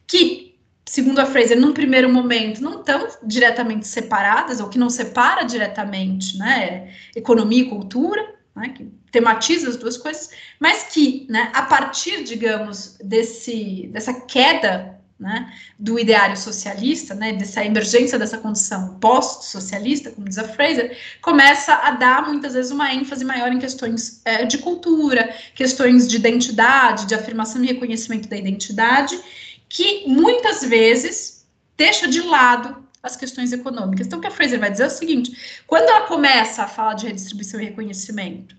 que 0.05 0.55
segundo 0.85 1.17
a 1.17 1.25
Fraser, 1.25 1.59
num 1.59 1.73
primeiro 1.73 2.13
momento, 2.13 2.61
não 2.61 2.81
estão 2.81 3.07
diretamente 3.23 3.87
separadas, 3.87 4.59
ou 4.59 4.69
que 4.69 4.77
não 4.77 4.89
separa 4.89 5.43
diretamente, 5.43 6.37
né, 6.37 6.93
economia 7.15 7.63
e 7.63 7.69
cultura, 7.69 8.35
né, 8.55 8.69
que 8.69 8.91
tematiza 9.09 9.69
as 9.69 9.77
duas 9.77 9.97
coisas, 9.97 10.29
mas 10.59 10.83
que, 10.93 11.25
né, 11.27 11.49
a 11.55 11.63
partir, 11.63 12.23
digamos, 12.23 12.97
desse, 13.03 13.89
dessa 13.91 14.13
queda, 14.13 14.90
né, 15.21 15.53
do 15.77 15.99
ideário 15.99 16.35
socialista, 16.35 17.13
né, 17.13 17.31
dessa 17.33 17.63
emergência 17.63 18.17
dessa 18.17 18.39
condição 18.39 18.95
pós-socialista, 18.95 20.09
como 20.09 20.27
diz 20.27 20.39
a 20.39 20.47
Fraser, 20.47 20.97
começa 21.21 21.75
a 21.75 21.91
dar 21.91 22.27
muitas 22.27 22.55
vezes 22.55 22.71
uma 22.71 22.91
ênfase 22.91 23.23
maior 23.23 23.51
em 23.51 23.59
questões 23.59 24.19
é, 24.25 24.45
de 24.45 24.57
cultura, 24.57 25.31
questões 25.53 26.07
de 26.07 26.15
identidade, 26.15 27.05
de 27.05 27.13
afirmação 27.13 27.63
e 27.63 27.67
reconhecimento 27.67 28.27
da 28.27 28.35
identidade, 28.35 29.17
que 29.69 30.05
muitas 30.07 30.63
vezes 30.63 31.45
deixa 31.77 32.07
de 32.07 32.21
lado 32.21 32.83
as 33.03 33.15
questões 33.15 33.53
econômicas. 33.53 34.07
Então, 34.07 34.17
o 34.17 34.21
que 34.21 34.27
a 34.27 34.31
Fraser 34.31 34.59
vai 34.59 34.71
dizer 34.71 34.83
é 34.83 34.87
o 34.87 34.89
seguinte: 34.89 35.61
quando 35.67 35.87
ela 35.87 36.07
começa 36.07 36.63
a 36.63 36.67
falar 36.67 36.95
de 36.95 37.05
redistribuição 37.05 37.61
e 37.61 37.65
reconhecimento, 37.65 38.55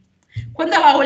quando 0.52 0.72
ela, 0.72 0.96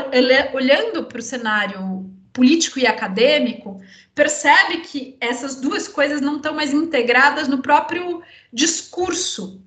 olhando 0.52 1.04
para 1.04 1.18
o 1.18 1.22
cenário 1.22 2.05
político 2.36 2.78
e 2.78 2.86
acadêmico, 2.86 3.80
percebe 4.14 4.82
que 4.82 5.16
essas 5.18 5.56
duas 5.56 5.88
coisas 5.88 6.20
não 6.20 6.36
estão 6.36 6.54
mais 6.54 6.70
integradas 6.70 7.48
no 7.48 7.62
próprio 7.62 8.22
discurso 8.52 9.64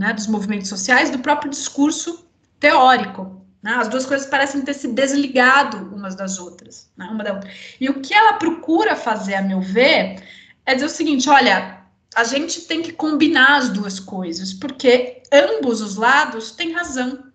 né, 0.00 0.14
dos 0.14 0.26
movimentos 0.26 0.70
sociais, 0.70 1.10
do 1.10 1.18
próprio 1.18 1.50
discurso 1.50 2.26
teórico. 2.58 3.44
Né? 3.62 3.74
As 3.74 3.88
duas 3.88 4.06
coisas 4.06 4.26
parecem 4.26 4.62
ter 4.62 4.72
se 4.72 4.88
desligado 4.88 5.94
umas 5.94 6.14
das 6.14 6.38
outras, 6.38 6.90
né? 6.96 7.04
uma 7.04 7.22
da 7.22 7.34
outra. 7.34 7.50
E 7.78 7.90
o 7.90 8.00
que 8.00 8.14
ela 8.14 8.32
procura 8.34 8.96
fazer, 8.96 9.34
a 9.34 9.42
meu 9.42 9.60
ver, 9.60 10.22
é 10.64 10.74
dizer 10.74 10.86
o 10.86 10.88
seguinte: 10.90 11.28
olha, 11.28 11.82
a 12.14 12.24
gente 12.24 12.62
tem 12.62 12.80
que 12.80 12.92
combinar 12.92 13.58
as 13.58 13.68
duas 13.68 14.00
coisas, 14.00 14.54
porque 14.54 15.22
ambos 15.30 15.82
os 15.82 15.96
lados 15.96 16.50
têm 16.52 16.72
razão. 16.72 17.30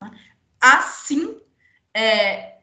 Né? 0.00 0.10
Há 0.60 0.82
sim 0.82 1.36
é, 1.92 2.57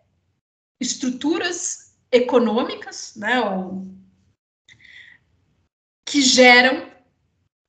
estruturas 0.86 1.96
econômicas, 2.12 3.14
né, 3.16 3.42
ou, 3.42 3.86
que 6.06 6.22
geram 6.22 6.88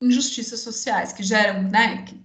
injustiças 0.01 0.60
sociais, 0.60 1.12
que 1.12 1.22
geram, 1.22 1.62
né, 1.64 2.02
que 2.02 2.20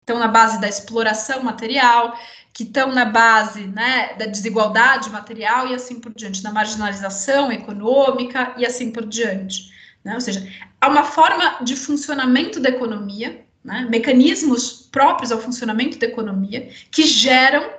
estão 0.00 0.18
na 0.18 0.28
base 0.28 0.60
da 0.60 0.68
exploração 0.68 1.42
material, 1.42 2.18
que 2.52 2.62
estão 2.62 2.92
na 2.92 3.04
base 3.04 3.66
né, 3.66 4.14
da 4.14 4.26
desigualdade 4.26 5.10
material 5.10 5.68
e 5.68 5.74
assim 5.74 6.00
por 6.00 6.14
diante, 6.14 6.42
da 6.42 6.52
marginalização 6.52 7.52
econômica 7.52 8.54
e 8.56 8.64
assim 8.64 8.90
por 8.90 9.06
diante. 9.06 9.70
Né? 10.02 10.14
Ou 10.14 10.20
seja, 10.20 10.48
há 10.80 10.88
uma 10.88 11.04
forma 11.04 11.62
de 11.62 11.76
funcionamento 11.76 12.58
da 12.58 12.70
economia, 12.70 13.44
né, 13.62 13.86
mecanismos 13.90 14.88
próprios 14.90 15.30
ao 15.30 15.40
funcionamento 15.40 15.98
da 15.98 16.06
economia, 16.06 16.70
que 16.90 17.04
geram 17.04 17.77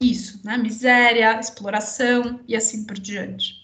isso, 0.00 0.40
né, 0.44 0.56
miséria, 0.56 1.38
exploração 1.40 2.40
e 2.46 2.54
assim 2.54 2.84
por 2.84 2.98
diante. 2.98 3.54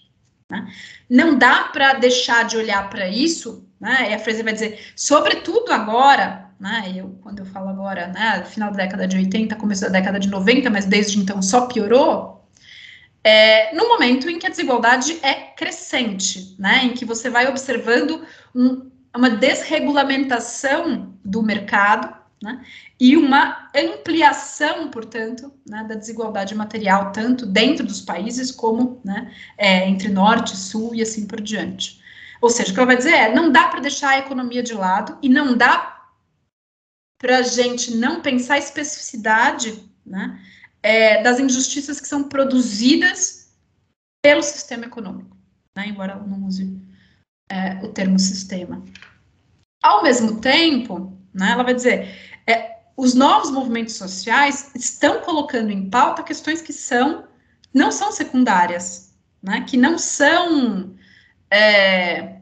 Né? 0.49 0.69
Não 1.09 1.37
dá 1.37 1.65
para 1.65 1.93
deixar 1.93 2.45
de 2.45 2.57
olhar 2.57 2.89
para 2.89 3.07
isso, 3.07 3.67
né, 3.79 4.11
e 4.11 4.13
a 4.13 4.19
Fraser 4.19 4.43
vai 4.43 4.53
dizer, 4.53 4.93
sobretudo 4.95 5.71
agora, 5.71 6.51
né? 6.59 6.93
Eu, 6.95 7.17
quando 7.21 7.39
eu 7.39 7.45
falo 7.45 7.69
agora, 7.69 8.07
né, 8.07 8.43
final 8.45 8.71
da 8.71 8.77
década 8.77 9.07
de 9.07 9.17
80, 9.17 9.55
começo 9.55 9.81
da 9.81 9.89
década 9.89 10.19
de 10.19 10.29
90, 10.29 10.69
mas 10.69 10.85
desde 10.85 11.19
então 11.19 11.41
só 11.41 11.67
piorou, 11.67 12.45
é, 13.23 13.73
no 13.73 13.87
momento 13.87 14.29
em 14.29 14.37
que 14.37 14.45
a 14.45 14.49
desigualdade 14.49 15.17
é 15.21 15.33
crescente, 15.33 16.55
né, 16.59 16.81
em 16.83 16.93
que 16.93 17.05
você 17.05 17.29
vai 17.29 17.47
observando 17.47 18.25
um, 18.53 18.89
uma 19.15 19.29
desregulamentação 19.29 21.13
do 21.23 21.41
mercado, 21.41 22.24
né, 22.41 22.63
e 22.99 23.15
uma 23.17 23.69
ampliação, 23.75 24.89
portanto, 24.89 25.51
né, 25.67 25.83
da 25.83 25.95
desigualdade 25.95 26.53
material, 26.53 27.11
tanto 27.11 27.45
dentro 27.45 27.85
dos 27.85 28.01
países 28.01 28.51
como 28.51 29.01
né, 29.03 29.33
é, 29.57 29.87
entre 29.87 30.09
norte, 30.09 30.55
sul 30.55 30.93
e 30.93 31.01
assim 31.01 31.25
por 31.25 31.41
diante. 31.41 32.01
Ou 32.41 32.49
seja, 32.49 32.71
o 32.71 32.73
que 32.73 32.79
ela 32.79 32.87
vai 32.87 32.97
dizer 32.97 33.13
é: 33.13 33.33
não 33.33 33.51
dá 33.51 33.67
para 33.67 33.79
deixar 33.79 34.09
a 34.09 34.19
economia 34.19 34.61
de 34.61 34.73
lado 34.73 35.17
e 35.21 35.29
não 35.29 35.57
dá 35.57 36.07
para 37.19 37.39
a 37.39 37.41
gente 37.41 37.95
não 37.95 38.21
pensar 38.21 38.55
a 38.55 38.59
especificidade 38.59 39.83
né, 40.05 40.39
é, 40.83 41.23
das 41.23 41.39
injustiças 41.39 41.99
que 41.99 42.07
são 42.07 42.29
produzidas 42.29 43.51
pelo 44.21 44.43
sistema 44.43 44.85
econômico, 44.85 45.35
né, 45.75 45.87
embora 45.87 46.13
ela 46.13 46.27
não 46.27 46.45
use 46.45 46.79
é, 47.49 47.83
o 47.83 47.91
termo 47.91 48.19
sistema. 48.19 48.83
Ao 49.81 50.03
mesmo 50.03 50.41
tempo, 50.41 51.14
né, 51.35 51.51
ela 51.51 51.63
vai 51.63 51.73
dizer, 51.73 52.15
é, 52.47 52.77
os 52.97 53.13
novos 53.13 53.51
movimentos 53.51 53.95
sociais 53.95 54.71
estão 54.73 55.19
colocando 55.21 55.69
em 55.69 55.89
pauta 55.89 56.23
questões 56.23 56.61
que 56.61 56.73
são 56.73 57.25
não 57.73 57.91
são 57.91 58.09
secundárias, 58.09 59.13
né, 59.43 59.65
que 59.67 59.75
não 59.75 59.97
são 59.97 60.95
é, 61.51 62.37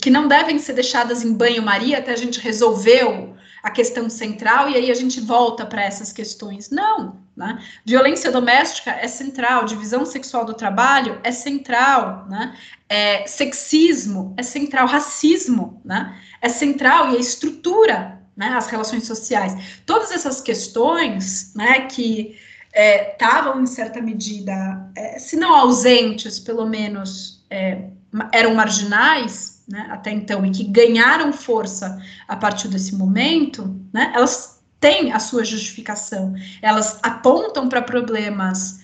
que 0.00 0.08
não 0.08 0.26
devem 0.26 0.58
ser 0.58 0.72
deixadas 0.72 1.22
em 1.22 1.34
banho-maria 1.34 1.98
até 1.98 2.12
a 2.12 2.16
gente 2.16 2.40
resolver 2.40 3.34
a 3.62 3.70
questão 3.70 4.08
central 4.08 4.70
e 4.70 4.76
aí 4.76 4.90
a 4.90 4.94
gente 4.94 5.20
volta 5.20 5.66
para 5.66 5.82
essas 5.82 6.12
questões. 6.12 6.70
Não, 6.70 7.20
né? 7.36 7.58
Violência 7.84 8.30
doméstica 8.30 8.92
é 8.92 9.08
central, 9.08 9.64
divisão 9.64 10.06
sexual 10.06 10.44
do 10.44 10.54
trabalho 10.54 11.20
é 11.24 11.32
central, 11.32 12.26
né? 12.28 12.56
É, 12.88 13.26
sexismo 13.26 14.34
é 14.36 14.42
central, 14.42 14.86
racismo, 14.86 15.80
né? 15.84 16.20
É 16.40 16.48
central 16.48 17.12
e 17.12 17.16
a 17.16 17.20
estrutura, 17.20 18.22
né? 18.36 18.48
As 18.48 18.68
relações 18.68 19.06
sociais, 19.06 19.80
todas 19.84 20.12
essas 20.12 20.40
questões, 20.40 21.52
né? 21.54 21.80
Que 21.86 22.36
estavam 22.72 23.58
é, 23.58 23.62
em 23.62 23.66
certa 23.66 24.00
medida, 24.00 24.52
é, 24.94 25.18
se 25.18 25.36
não 25.36 25.54
ausentes, 25.54 26.38
pelo 26.38 26.66
menos 26.66 27.44
é, 27.50 27.88
eram 28.32 28.54
marginais 28.54 29.56
né, 29.68 29.88
até 29.90 30.10
então 30.10 30.44
e 30.46 30.50
que 30.50 30.64
ganharam 30.64 31.32
força 31.32 32.00
a 32.28 32.36
partir 32.36 32.68
desse 32.68 32.94
momento, 32.94 33.80
né, 33.92 34.12
elas 34.14 34.60
têm 34.78 35.12
a 35.12 35.18
sua 35.18 35.44
justificação, 35.44 36.34
elas 36.62 36.98
apontam 37.02 37.68
para 37.68 37.82
problemas 37.82 38.80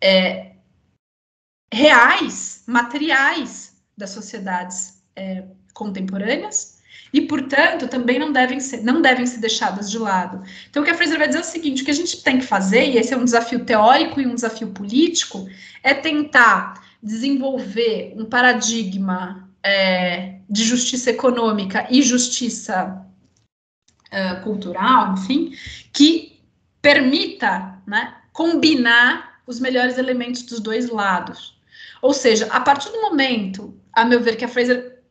é, 0.00 0.52
reais, 1.74 2.62
materiais 2.66 3.76
das 3.96 4.10
sociedades 4.10 5.02
é, 5.16 5.44
contemporâneas 5.72 6.78
e, 7.12 7.22
portanto, 7.22 7.88
também 7.88 8.18
não 8.18 8.32
devem 8.32 8.60
ser, 8.60 8.82
não 8.82 9.02
devem 9.02 9.26
ser 9.26 9.38
deixadas 9.38 9.90
de 9.90 9.98
lado. 9.98 10.42
Então, 10.70 10.82
o 10.82 10.84
que 10.84 10.90
a 10.90 10.94
Fraser 10.94 11.18
vai 11.18 11.26
dizer 11.26 11.40
é 11.40 11.42
o 11.42 11.44
seguinte: 11.44 11.82
o 11.82 11.84
que 11.84 11.90
a 11.90 11.94
gente 11.94 12.22
tem 12.22 12.38
que 12.38 12.46
fazer, 12.46 12.90
e 12.90 12.96
esse 12.96 13.12
é 13.12 13.16
um 13.16 13.24
desafio 13.24 13.64
teórico 13.64 14.20
e 14.20 14.26
um 14.26 14.34
desafio 14.34 14.68
político, 14.68 15.48
é 15.82 15.94
tentar 15.94 16.82
desenvolver 17.02 18.14
um 18.16 18.24
paradigma 18.24 19.48
é, 19.62 20.36
de 20.48 20.64
justiça 20.64 21.10
econômica 21.10 21.86
e 21.90 22.02
justiça 22.02 23.04
é, 24.10 24.36
cultural, 24.36 25.14
enfim, 25.14 25.52
que 25.92 26.40
permita 26.80 27.78
né, 27.86 28.14
combinar 28.32 29.40
os 29.46 29.60
melhores 29.60 29.98
elementos 29.98 30.42
dos 30.42 30.60
dois 30.60 30.88
lados. 30.88 31.53
Ou 32.04 32.12
seja, 32.12 32.46
a 32.50 32.60
partir 32.60 32.90
do 32.90 33.00
momento, 33.00 33.80
a 33.90 34.04
meu 34.04 34.20
ver, 34.20 34.36
que 34.36 34.44
a 34.44 34.48
Fraser 34.48 35.02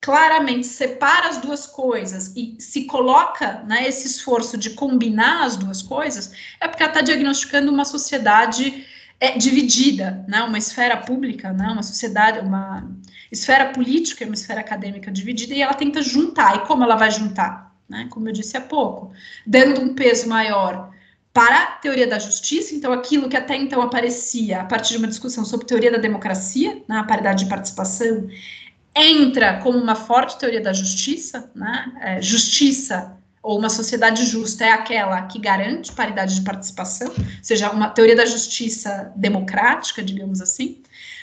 claramente 0.00 0.66
separa 0.66 1.28
as 1.28 1.38
duas 1.38 1.68
coisas 1.68 2.34
e 2.34 2.56
se 2.58 2.86
coloca 2.86 3.62
né, 3.62 3.86
esse 3.86 4.08
esforço 4.08 4.58
de 4.58 4.70
combinar 4.70 5.44
as 5.44 5.56
duas 5.56 5.82
coisas, 5.82 6.32
é 6.60 6.66
porque 6.66 6.82
ela 6.82 6.90
está 6.90 7.00
diagnosticando 7.00 7.70
uma 7.70 7.84
sociedade 7.84 8.84
é, 9.20 9.38
dividida, 9.38 10.24
né, 10.26 10.42
uma 10.42 10.58
esfera 10.58 10.96
pública, 10.96 11.52
né, 11.52 11.68
uma 11.68 11.84
sociedade, 11.84 12.40
uma 12.40 12.90
esfera 13.30 13.66
política 13.66 14.24
e 14.24 14.26
uma 14.26 14.34
esfera 14.34 14.62
acadêmica 14.62 15.12
dividida, 15.12 15.54
e 15.54 15.62
ela 15.62 15.74
tenta 15.74 16.02
juntar. 16.02 16.56
E 16.56 16.66
como 16.66 16.82
ela 16.82 16.96
vai 16.96 17.12
juntar? 17.12 17.72
Né? 17.88 18.08
Como 18.10 18.28
eu 18.28 18.32
disse 18.32 18.56
há 18.56 18.60
pouco, 18.60 19.12
dando 19.46 19.80
um 19.80 19.94
peso 19.94 20.28
maior 20.28 20.91
para 21.32 21.62
a 21.62 21.66
teoria 21.76 22.06
da 22.06 22.18
justiça, 22.18 22.74
então 22.74 22.92
aquilo 22.92 23.28
que 23.28 23.36
até 23.36 23.56
então 23.56 23.80
aparecia 23.80 24.60
a 24.60 24.64
partir 24.64 24.92
de 24.92 24.98
uma 24.98 25.08
discussão 25.08 25.44
sobre 25.44 25.66
teoria 25.66 25.90
da 25.90 25.98
democracia, 25.98 26.82
né, 26.86 26.98
a 26.98 27.04
paridade 27.04 27.44
de 27.44 27.50
participação, 27.50 28.28
entra 28.94 29.58
como 29.60 29.78
uma 29.78 29.94
forte 29.94 30.38
teoria 30.38 30.60
da 30.60 30.72
justiça, 30.72 31.50
né, 31.54 31.92
é, 32.00 32.22
justiça 32.22 33.16
ou 33.42 33.58
uma 33.58 33.70
sociedade 33.70 34.24
justa 34.26 34.64
é 34.64 34.70
aquela 34.70 35.22
que 35.22 35.38
garante 35.38 35.90
paridade 35.92 36.34
de 36.36 36.42
participação, 36.42 37.08
ou 37.08 37.24
seja, 37.42 37.70
uma 37.70 37.88
teoria 37.88 38.14
da 38.14 38.24
justiça 38.24 39.12
democrática, 39.16 40.02
digamos 40.02 40.40
assim, 40.40 40.80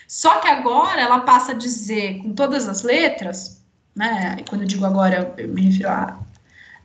só 0.10 0.40
que 0.40 0.48
agora 0.48 1.00
ela 1.00 1.20
passa 1.20 1.52
a 1.52 1.56
dizer 1.56 2.18
com 2.24 2.34
todas 2.34 2.68
as 2.68 2.82
letras, 2.82 3.62
né? 3.96 4.38
E 4.40 4.44
quando 4.44 4.62
eu 4.62 4.68
digo 4.68 4.84
agora, 4.84 5.34
eu 5.38 5.48
me 5.48 5.62
refiro 5.62 5.88
à, 5.88 6.20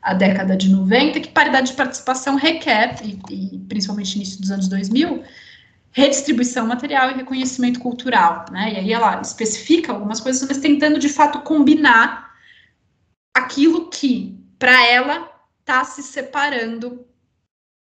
à 0.04 0.14
década 0.14 0.56
de 0.56 0.68
90, 0.68 1.18
que 1.20 1.28
paridade 1.28 1.70
de 1.70 1.76
participação 1.76 2.36
requer, 2.36 2.96
e, 3.02 3.18
e 3.30 3.58
principalmente 3.68 4.16
início 4.16 4.40
dos 4.40 4.50
anos 4.50 4.68
2000, 4.68 5.24
redistribuição 5.90 6.66
material 6.66 7.10
e 7.10 7.14
reconhecimento 7.14 7.80
cultural, 7.80 8.44
né? 8.50 8.74
E 8.74 8.76
aí 8.76 8.92
ela 8.92 9.20
especifica 9.20 9.92
algumas 9.92 10.20
coisas, 10.20 10.46
mas 10.46 10.58
tentando 10.58 10.98
de 10.98 11.08
fato 11.08 11.40
combinar 11.40 12.34
aquilo 13.34 13.88
que 13.88 14.38
para 14.58 14.86
ela 14.86 15.30
está 15.60 15.84
se 15.84 16.02
separando 16.02 17.04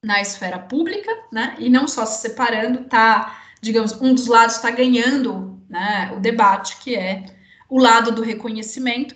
na 0.06 0.22
esfera 0.22 0.60
pública, 0.60 1.12
né? 1.32 1.56
E 1.58 1.70
não 1.70 1.88
só 1.88 2.06
se 2.06 2.22
separando, 2.22 2.82
está 2.82 3.42
digamos, 3.62 3.94
um 4.02 4.14
dos 4.14 4.28
lados 4.28 4.56
está 4.56 4.72
ganhando 4.72 5.62
né, 5.70 6.12
o 6.16 6.20
debate, 6.20 6.78
que 6.78 6.96
é 6.96 7.26
o 7.70 7.78
lado 7.78 8.12
do 8.12 8.24
reconhecimento, 8.24 9.16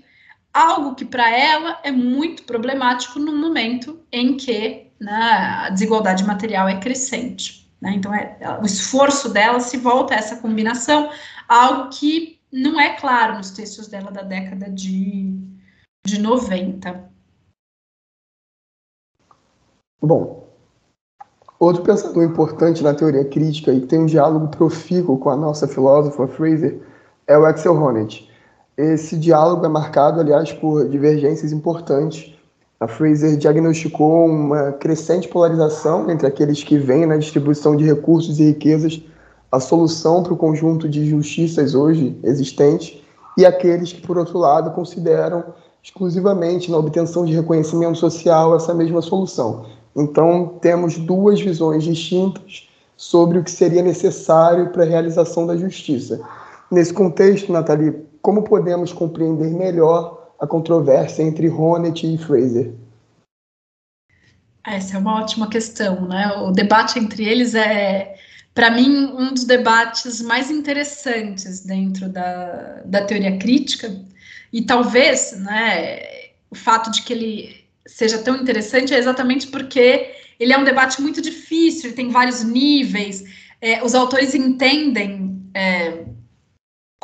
algo 0.55 0.95
que 0.95 1.03
para 1.03 1.29
ela 1.29 1.81
é 1.83 1.91
muito 1.91 2.43
problemático 2.43 3.19
no 3.19 3.35
momento 3.35 3.99
em 4.09 4.37
que 4.37 4.89
né, 4.97 5.11
a 5.11 5.69
desigualdade 5.69 6.23
material 6.23 6.69
é 6.69 6.79
crescente. 6.79 7.69
Né? 7.81 7.91
Então, 7.95 8.15
é, 8.15 8.37
o 8.61 8.65
esforço 8.65 9.27
dela 9.27 9.59
se 9.59 9.75
volta 9.75 10.13
a 10.13 10.17
essa 10.17 10.37
combinação, 10.37 11.11
algo 11.45 11.89
que 11.89 12.39
não 12.49 12.79
é 12.79 12.95
claro 12.95 13.35
nos 13.35 13.51
textos 13.51 13.89
dela 13.89 14.09
da 14.09 14.21
década 14.21 14.69
de, 14.69 15.37
de 16.05 16.21
90. 16.21 17.11
Bom, 20.01 20.45
Outro 21.57 21.83
pensador 21.83 22.23
importante 22.23 22.83
na 22.83 22.93
teoria 22.93 23.23
crítica 23.23 23.73
e 23.73 23.79
que 23.79 23.87
tem 23.87 23.99
um 23.99 24.05
diálogo 24.05 24.49
profícuo 24.49 25.17
com 25.17 25.29
a 25.29 25.37
nossa 25.37 25.67
filósofa 25.67 26.27
Fraser 26.27 26.81
é 27.25 27.37
o 27.37 27.45
Axel 27.45 27.73
Honneth. 27.73 28.34
Esse 28.77 29.15
diálogo 29.15 29.65
é 29.65 29.69
marcado, 29.69 30.19
aliás, 30.19 30.51
por 30.51 30.87
divergências 30.89 31.51
importantes. 31.51 32.33
A 32.79 32.87
Fraser 32.87 33.37
diagnosticou 33.37 34.25
uma 34.25 34.73
crescente 34.73 35.29
polarização 35.29 36.09
entre 36.11 36.27
aqueles 36.27 36.61
que 36.61 36.77
veem 36.77 37.05
na 37.05 37.15
distribuição 37.15 37.75
de 37.75 37.85
recursos 37.85 38.37
e 38.39 38.45
riquezas 38.45 39.01
a 39.49 39.59
solução 39.61 40.21
para 40.21 40.33
o 40.33 40.37
conjunto 40.37 40.89
de 40.89 40.99
injustiças 40.99 41.73
hoje 41.73 42.19
existentes 42.21 43.01
e 43.37 43.45
aqueles 43.45 43.93
que, 43.93 44.01
por 44.01 44.17
outro 44.17 44.37
lado, 44.37 44.71
consideram 44.71 45.43
exclusivamente 45.81 46.69
na 46.69 46.77
obtenção 46.77 47.25
de 47.25 47.33
reconhecimento 47.33 47.97
social 47.97 48.55
essa 48.55 48.73
mesma 48.73 49.01
solução. 49.01 49.65
Então, 49.95 50.57
temos 50.59 50.97
duas 50.97 51.39
visões 51.39 51.83
distintas 51.83 52.67
sobre 52.97 53.37
o 53.37 53.43
que 53.43 53.51
seria 53.51 53.81
necessário 53.81 54.71
para 54.71 54.83
a 54.83 54.87
realização 54.87 55.47
da 55.47 55.55
justiça. 55.55 56.19
Nesse 56.69 56.93
contexto, 56.93 57.51
Nathalie, 57.51 57.95
como 58.25 58.41
podemos 58.41 58.91
compreender 58.91 59.51
melhor 59.51 60.33
a 60.39 60.47
controvérsia 60.47 61.21
entre 61.21 61.47
Honneth 61.47 62.03
e 62.03 62.17
Fraser? 62.17 62.73
Essa 64.65 64.97
é 64.97 64.99
uma 64.99 65.21
ótima 65.21 65.47
questão, 65.47 66.07
né? 66.07 66.33
O 66.37 66.49
debate 66.49 66.97
entre 66.97 67.23
eles 67.23 67.53
é, 67.53 68.15
para 68.51 68.71
mim, 68.71 69.13
um 69.13 69.31
dos 69.31 69.43
debates 69.43 70.23
mais 70.23 70.49
interessantes 70.49 71.63
dentro 71.63 72.09
da, 72.09 72.81
da 72.83 73.05
teoria 73.05 73.37
crítica, 73.37 73.95
e 74.51 74.63
talvez, 74.63 75.39
né, 75.41 75.99
o 76.49 76.55
fato 76.55 76.89
de 76.89 77.03
que 77.03 77.13
ele 77.13 77.63
seja 77.85 78.17
tão 78.17 78.37
interessante 78.37 78.91
é 78.91 78.97
exatamente 78.97 79.45
porque 79.49 80.15
ele 80.39 80.51
é 80.51 80.57
um 80.57 80.63
debate 80.63 80.99
muito 80.99 81.21
difícil, 81.21 81.89
ele 81.89 81.95
tem 81.95 82.09
vários 82.09 82.43
níveis, 82.43 83.23
é, 83.61 83.83
os 83.83 83.93
autores 83.93 84.33
entendem 84.33 85.39
é, 85.53 86.05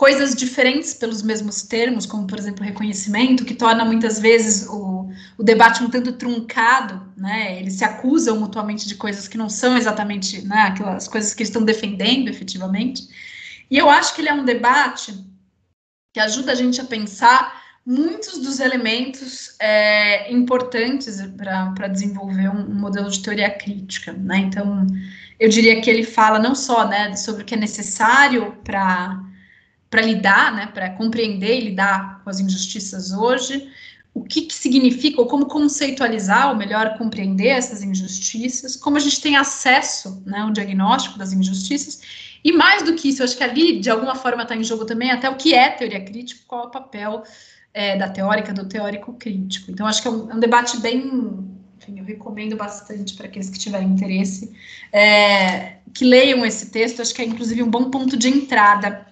coisas 0.01 0.33
diferentes 0.33 0.95
pelos 0.95 1.21
mesmos 1.21 1.61
termos, 1.61 2.07
como, 2.07 2.25
por 2.25 2.39
exemplo, 2.39 2.65
reconhecimento, 2.65 3.45
que 3.45 3.53
torna 3.53 3.85
muitas 3.85 4.17
vezes 4.17 4.67
o, 4.67 5.07
o 5.37 5.43
debate 5.43 5.83
um 5.83 5.91
tanto 5.91 6.13
truncado, 6.13 7.13
né? 7.15 7.59
Eles 7.59 7.75
se 7.75 7.85
acusam 7.85 8.39
mutuamente 8.39 8.87
de 8.87 8.95
coisas 8.95 9.27
que 9.27 9.37
não 9.37 9.47
são 9.47 9.77
exatamente 9.77 10.41
né, 10.41 10.61
aquelas 10.61 11.07
coisas 11.07 11.35
que 11.35 11.43
eles 11.43 11.49
estão 11.49 11.63
defendendo 11.63 12.29
efetivamente. 12.29 13.07
E 13.69 13.77
eu 13.77 13.91
acho 13.91 14.15
que 14.15 14.21
ele 14.21 14.29
é 14.29 14.33
um 14.33 14.43
debate 14.43 15.13
que 16.11 16.19
ajuda 16.19 16.53
a 16.53 16.55
gente 16.55 16.81
a 16.81 16.85
pensar 16.85 17.61
muitos 17.85 18.39
dos 18.39 18.59
elementos 18.59 19.55
é, 19.59 20.33
importantes 20.33 21.21
para 21.37 21.87
desenvolver 21.87 22.49
um, 22.49 22.71
um, 22.71 22.73
modelo 22.73 23.07
de 23.07 23.21
teoria 23.21 23.51
crítica, 23.51 24.13
né? 24.13 24.37
Então, 24.39 24.87
eu 25.39 25.47
diria 25.47 25.79
que 25.79 25.91
ele 25.91 26.03
fala 26.03 26.39
não 26.39 26.55
só, 26.55 26.87
né, 26.87 27.15
sobre 27.15 27.43
o 27.43 27.45
que 27.45 27.53
é 27.53 27.57
necessário 27.57 28.57
para 28.63 29.29
para 29.91 30.01
lidar, 30.01 30.55
né, 30.55 30.67
para 30.67 30.89
compreender 30.91 31.57
e 31.57 31.65
lidar 31.65 32.23
com 32.23 32.29
as 32.29 32.39
injustiças 32.39 33.11
hoje, 33.11 33.69
o 34.13 34.23
que, 34.23 34.43
que, 34.43 34.53
significa, 34.53 35.21
ou 35.21 35.27
como 35.27 35.45
conceitualizar, 35.45 36.49
ou 36.49 36.55
melhor, 36.55 36.97
compreender 36.97 37.49
essas 37.49 37.83
injustiças, 37.83 38.77
como 38.77 38.95
a 38.95 38.99
gente 39.01 39.21
tem 39.21 39.35
acesso 39.35 40.23
né, 40.25 40.39
ao 40.39 40.51
diagnóstico 40.51 41.19
das 41.19 41.33
injustiças, 41.33 42.01
e 42.43 42.53
mais 42.53 42.83
do 42.83 42.93
que 42.95 43.09
isso, 43.09 43.21
eu 43.21 43.25
acho 43.25 43.37
que 43.37 43.43
ali, 43.43 43.79
de 43.79 43.89
alguma 43.89 44.15
forma, 44.15 44.43
está 44.43 44.55
em 44.55 44.63
jogo 44.63 44.85
também 44.85 45.11
até 45.11 45.29
o 45.29 45.35
que 45.35 45.53
é 45.53 45.69
teoria 45.69 46.03
crítica, 46.03 46.41
qual 46.47 46.63
é 46.63 46.67
o 46.67 46.71
papel 46.71 47.23
é, 47.73 47.97
da 47.97 48.09
teórica, 48.09 48.53
do 48.53 48.65
teórico 48.65 49.13
crítico. 49.13 49.71
Então, 49.71 49.85
acho 49.85 50.01
que 50.01 50.07
é 50.07 50.11
um, 50.11 50.31
é 50.31 50.35
um 50.35 50.39
debate 50.39 50.77
bem. 50.79 50.99
Enfim, 51.77 51.99
eu 51.99 52.05
recomendo 52.05 52.55
bastante 52.55 53.13
para 53.15 53.27
aqueles 53.27 53.49
que 53.49 53.59
tiverem 53.59 53.89
interesse 53.89 54.51
é, 54.91 55.77
que 55.93 56.03
leiam 56.03 56.45
esse 56.45 56.71
texto. 56.71 57.01
Acho 57.01 57.13
que 57.13 57.21
é, 57.21 57.25
inclusive, 57.25 57.61
um 57.61 57.69
bom 57.69 57.89
ponto 57.91 58.17
de 58.17 58.27
entrada 58.27 59.10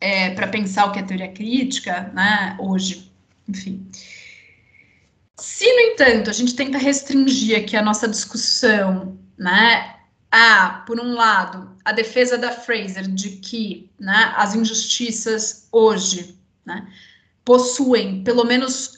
é, 0.00 0.30
para 0.30 0.48
pensar 0.48 0.86
o 0.86 0.92
que 0.92 0.98
é 0.98 1.02
teoria 1.02 1.32
crítica, 1.32 2.10
né, 2.14 2.56
hoje. 2.58 3.12
Enfim. 3.48 3.88
Se, 5.36 5.64
no 5.64 5.80
entanto, 5.92 6.30
a 6.30 6.32
gente 6.32 6.54
tenta 6.54 6.78
restringir 6.78 7.58
aqui 7.58 7.76
a 7.76 7.82
nossa 7.82 8.08
discussão, 8.08 9.18
né, 9.38 9.96
a, 10.30 10.84
por 10.86 11.00
um 11.00 11.14
lado, 11.14 11.76
a 11.84 11.92
defesa 11.92 12.36
da 12.36 12.50
Fraser 12.50 13.06
de 13.06 13.30
que 13.36 13.90
né, 13.98 14.32
as 14.36 14.54
injustiças 14.54 15.68
hoje 15.70 16.38
né, 16.64 16.86
possuem 17.44 18.24
pelo 18.24 18.44
menos 18.44 18.96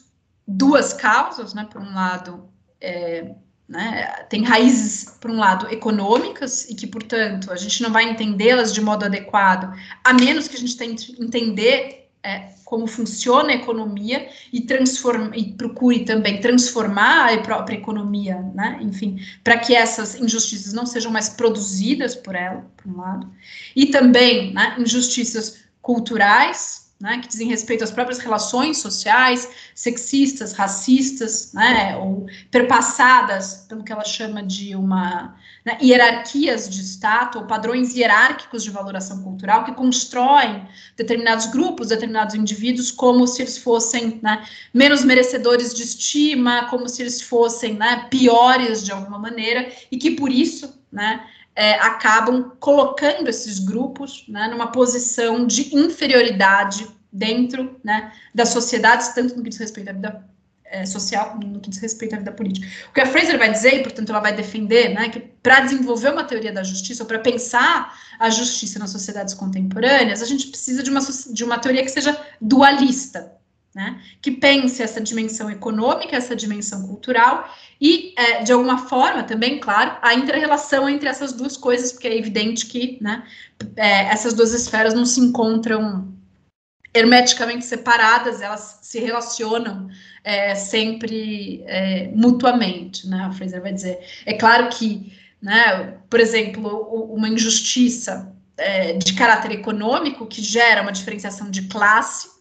duas 0.49 0.95
causas, 0.95 1.53
né? 1.53 1.69
Por 1.71 1.83
um 1.83 1.95
lado, 1.95 2.49
é, 2.81 3.35
né, 3.69 4.07
tem 4.31 4.43
raízes, 4.43 5.17
por 5.21 5.31
um 5.31 5.37
lado, 5.37 5.71
econômicas, 5.71 6.69
e 6.71 6.75
que, 6.75 6.87
portanto, 6.87 7.53
a 7.53 7.57
gente 7.57 7.83
não 7.83 7.91
vai 7.91 8.05
entendê-las 8.05 8.73
de 8.73 8.81
modo 8.81 9.05
adequado, 9.05 9.75
a 10.03 10.13
menos 10.15 10.49
que 10.49 10.57
a 10.57 10.59
gente 10.59 10.77
tente 10.77 11.15
entender 11.21 12.09
é, 12.23 12.49
como 12.65 12.87
funciona 12.87 13.51
a 13.51 13.55
economia 13.55 14.29
e, 14.53 14.67
e 15.35 15.53
procure 15.53 16.05
também 16.05 16.41
transformar 16.41 17.33
a 17.33 17.39
própria 17.39 17.77
economia, 17.77 18.41
né, 18.55 18.79
enfim, 18.83 19.21
para 19.45 19.59
que 19.59 19.75
essas 19.75 20.15
injustiças 20.15 20.73
não 20.73 20.87
sejam 20.87 21.13
mais 21.13 21.29
produzidas 21.29 22.15
por 22.15 22.35
ela, 22.35 22.67
por 22.77 22.91
um 22.91 22.97
lado, 22.97 23.31
e 23.77 23.87
também 23.87 24.53
né, 24.53 24.77
injustiças 24.79 25.65
culturais, 25.81 26.78
né, 27.01 27.21
que 27.21 27.29
dizem 27.29 27.47
respeito 27.47 27.85
às 27.85 27.93
próprias 27.93 28.19
relações 28.19 28.79
sociais, 28.79 29.49
sexistas, 29.73 30.53
racistas, 30.53 31.53
né, 31.53 31.97
ou 31.97 32.27
perpassadas 32.51 33.67
pelo 33.69 33.85
que 33.85 33.93
ela 33.93 34.05
chama 34.05 34.43
de 34.43 34.75
uma 34.75 35.37
né, 35.65 35.79
hierarquias 35.81 36.69
de 36.69 36.81
status 36.83 37.41
ou 37.41 37.47
padrões 37.47 37.95
hierárquicos 37.95 38.65
de 38.65 38.71
valoração 38.71 39.23
cultural 39.23 39.65
que 39.65 39.75
constroem 39.75 40.67
determinados 40.97 41.47
grupos, 41.47 41.89
determinados 41.89 42.35
indivíduos 42.35 42.91
como 42.91 43.29
se 43.29 43.43
eles 43.43 43.59
fossem 43.59 44.19
né, 44.21 44.45
menos 44.75 45.05
merecedores 45.05 45.73
de 45.73 45.85
estima, 45.85 46.65
como 46.69 46.89
se 46.89 47.03
eles 47.03 47.23
fossem 47.23 47.75
né, 47.75 48.09
piores 48.11 48.85
de 48.85 48.91
alguma 48.91 49.21
maneira 49.21 49.71
e 49.91 49.97
que 49.97 50.11
por 50.11 50.33
isso, 50.33 50.77
né, 50.91 51.25
é, 51.59 51.75
acabam 51.81 52.53
colocando 52.61 53.29
esses 53.29 53.59
grupos 53.59 54.25
né, 54.29 54.47
numa 54.47 54.71
posição 54.71 55.45
de 55.45 55.75
inferioridade 55.75 56.87
dentro 57.13 57.81
né, 57.83 58.13
das 58.33 58.51
sociedades, 58.51 59.09
tanto 59.09 59.37
no 59.37 59.43
que 59.43 59.51
diz 59.51 59.59
respeito 59.59 59.91
à 59.91 59.93
vida 59.93 60.25
é, 60.65 60.87
social 60.87 61.31
como 61.31 61.49
no 61.49 61.59
que 61.59 61.69
diz 61.69 61.81
respeito 61.81 62.15
à 62.15 62.19
vida 62.19 62.31
política. 62.31 62.65
O 62.89 62.93
que 62.93 63.01
a 63.01 63.07
Fraser 63.07 63.37
vai 63.37 63.51
dizer, 63.51 63.75
e 63.75 63.83
portanto 63.83 64.11
ela 64.11 64.21
vai 64.21 64.33
defender, 64.33 64.95
né, 64.95 65.09
que 65.09 65.19
para 65.19 65.59
desenvolver 65.59 66.13
uma 66.13 66.23
teoria 66.23 66.53
da 66.53 66.63
justiça, 66.63 67.03
ou 67.03 67.09
para 67.09 67.19
pensar 67.19 67.93
a 68.21 68.31
justiça 68.31 68.79
nas 68.79 68.91
sociedades 68.91 69.35
contemporâneas, 69.35 70.23
a 70.23 70.27
gente 70.27 70.47
precisa 70.47 70.81
de 70.81 70.91
uma, 70.91 71.01
de 71.01 71.43
uma 71.43 71.59
teoria 71.59 71.83
que 71.83 71.91
seja 71.91 72.17
dualista, 72.41 73.33
né, 73.79 74.03
que 74.21 74.33
pense 74.33 74.83
essa 74.83 75.01
dimensão 75.01 75.49
econômica, 75.49 76.17
essa 76.17 76.35
dimensão 76.35 76.85
cultural, 76.89 77.49
e, 77.81 78.13
é, 78.17 78.43
de 78.43 78.51
alguma 78.51 78.89
forma, 78.89 79.23
também, 79.23 79.61
claro, 79.61 79.97
a 80.03 80.15
inter-relação 80.15 80.89
entre 80.89 81.09
essas 81.09 81.33
duas 81.33 81.57
coisas, 81.57 81.93
porque 81.93 82.09
é 82.09 82.19
evidente 82.19 82.67
que 82.67 82.99
né, 83.01 83.23
é, 83.77 84.07
essas 84.07 84.35
duas 84.35 84.53
esferas 84.53 84.95
não 84.95 85.07
se 85.07 85.21
encontram 85.21 86.13
hermeticamente 86.93 87.65
separadas, 87.65 88.41
elas 88.41 88.81
se 88.83 88.99
relacionam 88.99 89.89
é, 90.25 90.57
sempre 90.57 91.63
é, 91.65 92.09
mutuamente, 92.09 93.07
né? 93.07 93.27
A 93.27 93.31
Fraser 93.31 93.63
vai 93.63 93.73
dizer. 93.73 94.01
É 94.27 94.33
claro 94.33 94.71
que, 94.71 95.13
né, 95.41 95.99
por 96.11 96.19
exemplo, 96.19 96.69
uma 97.15 97.29
injustiça 97.29 98.35
é, 98.57 98.95
de 98.95 99.13
caráter 99.13 99.53
econômico 99.53 100.27
que 100.27 100.43
gera 100.43 100.83
uma 100.83 100.91
diferenciação 100.91 101.49
de 101.49 101.69
classe 101.69 102.38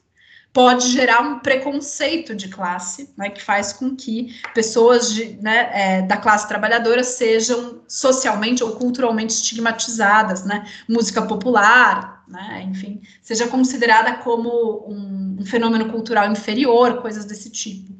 pode 0.58 0.90
gerar 0.90 1.22
um 1.22 1.38
preconceito 1.38 2.34
de 2.34 2.48
classe, 2.50 3.14
né, 3.16 3.30
que 3.30 3.44
faz 3.44 3.72
com 3.72 3.96
que 3.96 4.36
pessoas 4.56 5.14
de, 5.14 5.38
né, 5.40 5.70
é, 5.72 6.02
da 6.02 6.18
classe 6.18 6.48
trabalhadora 6.48 7.04
sejam 7.04 7.84
socialmente 7.88 8.64
ou 8.64 8.72
culturalmente 8.72 9.36
estigmatizadas, 9.36 10.44
né, 10.46 10.66
música 10.90 11.22
popular, 11.22 12.24
né, 12.28 12.66
enfim, 12.68 13.04
seja 13.22 13.48
considerada 13.48 14.16
como 14.16 14.50
um, 14.90 15.38
um 15.40 15.46
fenômeno 15.46 15.92
cultural 15.92 16.32
inferior, 16.32 17.04
coisas 17.04 17.24
desse 17.24 17.52
tipo. 17.52 17.94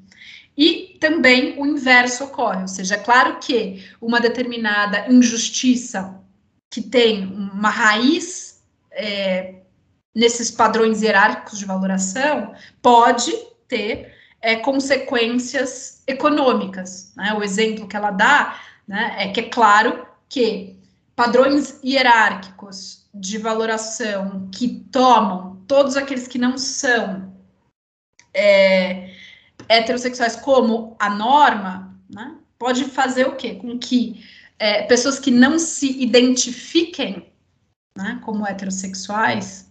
E 0.58 0.98
também 1.00 1.62
o 1.62 1.64
inverso 1.64 2.24
ocorre, 2.24 2.64
ou 2.64 2.68
seja, 2.68 2.96
é 2.96 2.98
claro 2.98 3.38
que 3.40 3.86
uma 4.02 4.20
determinada 4.20 5.06
injustiça 5.14 6.20
que 6.72 6.82
tem 6.82 7.24
uma 7.24 7.70
raiz 7.70 8.64
é, 8.92 9.57
nesses 10.18 10.50
padrões 10.50 11.04
hierárquicos 11.04 11.60
de 11.60 11.66
valoração 11.66 12.56
pode 12.82 13.32
ter 13.68 14.16
é, 14.42 14.56
consequências 14.56 16.02
econômicas. 16.08 17.14
Né? 17.16 17.34
O 17.34 17.44
exemplo 17.44 17.88
que 17.88 17.96
ela 17.96 18.10
dá 18.10 18.60
né, 18.88 19.16
é 19.20 19.28
que 19.28 19.42
é 19.42 19.50
claro 19.50 20.08
que 20.28 20.76
padrões 21.16 21.80
hierárquicos 21.84 23.08
de 23.14 23.38
valoração 23.38 24.50
que 24.52 24.68
tomam 24.92 25.62
todos 25.68 25.96
aqueles 25.96 26.28
que 26.28 26.40
não 26.40 26.58
são 26.58 27.32
é, 28.34 29.14
heterossexuais 29.70 30.36
como 30.36 30.96
a 31.00 31.12
norma, 31.12 31.96
né, 32.10 32.38
pode 32.58 32.86
fazer 32.86 33.28
o 33.28 33.36
quê? 33.36 33.54
Com 33.54 33.78
que 33.78 34.24
é, 34.58 34.84
pessoas 34.84 35.20
que 35.20 35.30
não 35.30 35.60
se 35.60 36.02
identifiquem 36.02 37.32
né, 37.96 38.20
como 38.24 38.48
heterossexuais 38.48 39.67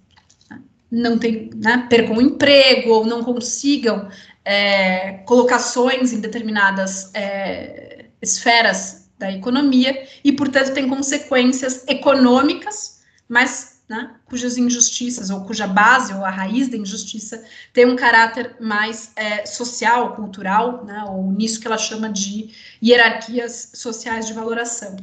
não 0.91 1.19
tem, 1.19 1.51
né, 1.55 1.87
percam 1.89 2.17
o 2.17 2.23
emprego 2.23 2.91
ou 2.91 3.07
não 3.07 3.25
consigam 3.25 4.09
é, 4.45 5.15
colocações 5.25 6.13
em 6.13 6.21
determinadas 6.21 7.11
é, 7.15 8.07
esferas 8.23 9.11
da 9.19 9.33
economia 9.33 10.07
e, 10.23 10.33
portanto, 10.33 10.73
tem 10.73 10.89
consequências 10.89 11.85
econômicas, 11.89 13.01
mas 13.29 13.77
né, 13.89 14.17
cujas 14.25 14.57
injustiças 14.57 15.31
ou 15.31 15.45
cuja 15.45 15.67
base 15.67 16.13
ou 16.13 16.25
a 16.25 16.31
raiz 16.31 16.69
da 16.69 16.77
injustiça 16.77 17.45
tem 17.73 17.87
um 17.87 17.97
caráter 17.97 18.57
mais 18.61 19.13
é, 19.17 19.47
social, 19.47 20.15
cultural, 20.15 20.85
né, 20.85 21.05
ou 21.09 21.31
nisso 21.33 21.61
que 21.61 21.67
ela 21.67 21.79
chama 21.79 22.09
de 22.09 22.51
hierarquias 22.83 23.73
sociais 23.75 24.27
de 24.27 24.33
valoração. 24.33 24.97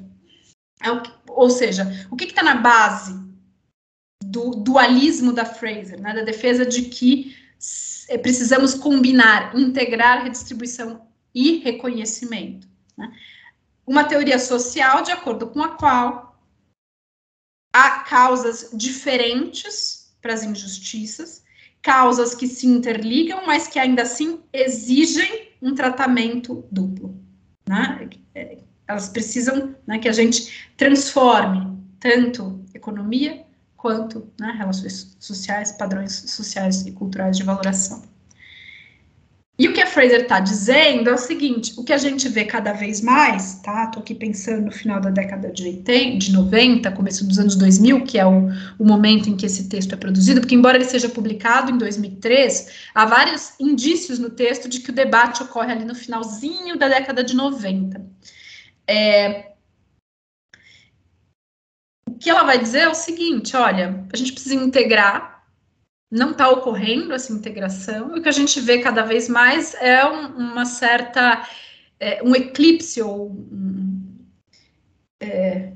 É 0.82 0.90
ou 1.30 1.50
seja, 1.50 2.08
o 2.12 2.16
que 2.16 2.26
está 2.26 2.44
na 2.44 2.56
base 2.56 3.23
do 4.34 4.50
dualismo 4.50 5.32
da 5.32 5.46
Fraser, 5.46 6.02
né, 6.02 6.12
da 6.12 6.24
defesa 6.24 6.66
de 6.66 6.84
que 6.86 7.38
é, 8.10 8.18
precisamos 8.18 8.74
combinar, 8.74 9.56
integrar 9.56 10.24
redistribuição 10.24 11.08
e 11.36 11.60
reconhecimento. 11.60 12.68
Né? 12.98 13.14
Uma 13.86 14.04
teoria 14.06 14.40
social 14.40 15.04
de 15.04 15.12
acordo 15.12 15.48
com 15.48 15.62
a 15.62 15.70
qual 15.70 16.36
há 17.72 18.00
causas 18.00 18.72
diferentes 18.74 20.16
para 20.20 20.34
as 20.34 20.44
injustiças, 20.44 21.44
causas 21.80 22.34
que 22.34 22.48
se 22.48 22.66
interligam, 22.66 23.46
mas 23.46 23.68
que 23.68 23.78
ainda 23.78 24.02
assim 24.02 24.42
exigem 24.52 25.50
um 25.62 25.76
tratamento 25.76 26.66
duplo. 26.72 27.16
Né? 27.70 28.10
É, 28.34 28.58
elas 28.88 29.10
precisam 29.10 29.76
né, 29.86 30.00
que 30.00 30.10
a 30.10 30.14
gente 30.14 30.72
transforme 30.76 31.78
tanto 32.00 32.66
economia 32.74 33.43
quanto 33.84 34.32
né, 34.40 34.56
relações 34.58 35.14
sociais, 35.20 35.74
padrões 35.74 36.14
sociais 36.28 36.88
e 36.88 36.92
culturais 36.94 37.36
de 37.36 37.44
valoração. 37.44 38.02
E 39.60 39.68
o 39.68 39.74
que 39.74 39.82
a 39.82 39.86
Fraser 39.86 40.22
está 40.22 40.40
dizendo 40.40 41.10
é 41.10 41.14
o 41.14 41.18
seguinte: 41.18 41.74
o 41.78 41.84
que 41.84 41.92
a 41.92 41.98
gente 41.98 42.28
vê 42.30 42.46
cada 42.46 42.72
vez 42.72 43.02
mais, 43.02 43.56
tá? 43.62 43.84
Estou 43.84 44.02
aqui 44.02 44.16
pensando 44.16 44.66
no 44.66 44.72
final 44.72 45.02
da 45.02 45.10
década 45.10 45.52
de 45.52 45.64
80, 45.64 46.18
de 46.18 46.32
90, 46.32 46.92
começo 46.94 47.28
dos 47.28 47.38
anos 47.38 47.56
2000, 47.58 48.06
que 48.06 48.18
é 48.18 48.26
o, 48.26 48.50
o 48.80 48.86
momento 48.86 49.30
em 49.30 49.36
que 49.36 49.46
esse 49.46 49.68
texto 49.68 49.94
é 49.94 49.98
produzido, 49.98 50.40
porque, 50.40 50.56
embora 50.56 50.78
ele 50.78 50.86
seja 50.86 51.10
publicado 51.10 51.70
em 51.70 51.78
2003, 51.78 52.70
há 52.96 53.06
vários 53.06 53.54
indícios 53.60 54.18
no 54.18 54.30
texto 54.30 54.70
de 54.70 54.80
que 54.80 54.92
o 54.92 54.94
debate 54.94 55.44
ocorre 55.44 55.74
ali 55.74 55.84
no 55.84 55.94
finalzinho 55.94 56.78
da 56.78 56.88
década 56.88 57.22
de 57.22 57.36
90. 57.36 58.02
É, 58.88 59.53
que 62.24 62.30
ela 62.30 62.44
vai 62.44 62.58
dizer 62.58 62.80
é 62.80 62.90
o 62.90 62.95
seguinte: 62.95 63.56
olha, 63.56 64.06
a 64.12 64.18
gente 64.18 64.32
precisa 64.32 64.56
integrar 64.56 65.34
não 66.14 66.30
está 66.30 66.48
ocorrendo 66.48 67.12
essa 67.12 67.34
integração, 67.34 68.16
e 68.16 68.20
o 68.20 68.22
que 68.22 68.30
a 68.30 68.34
gente 68.34 68.62
vê 68.62 68.78
cada 68.78 69.02
vez 69.02 69.28
mais 69.28 69.74
é 69.74 70.06
um, 70.06 70.28
uma 70.52 70.64
certa, 70.64 71.44
é, 72.00 72.22
um 72.22 72.36
eclipse 72.36 73.02
ou 73.02 73.32
um, 73.32 74.20
é, 75.20 75.74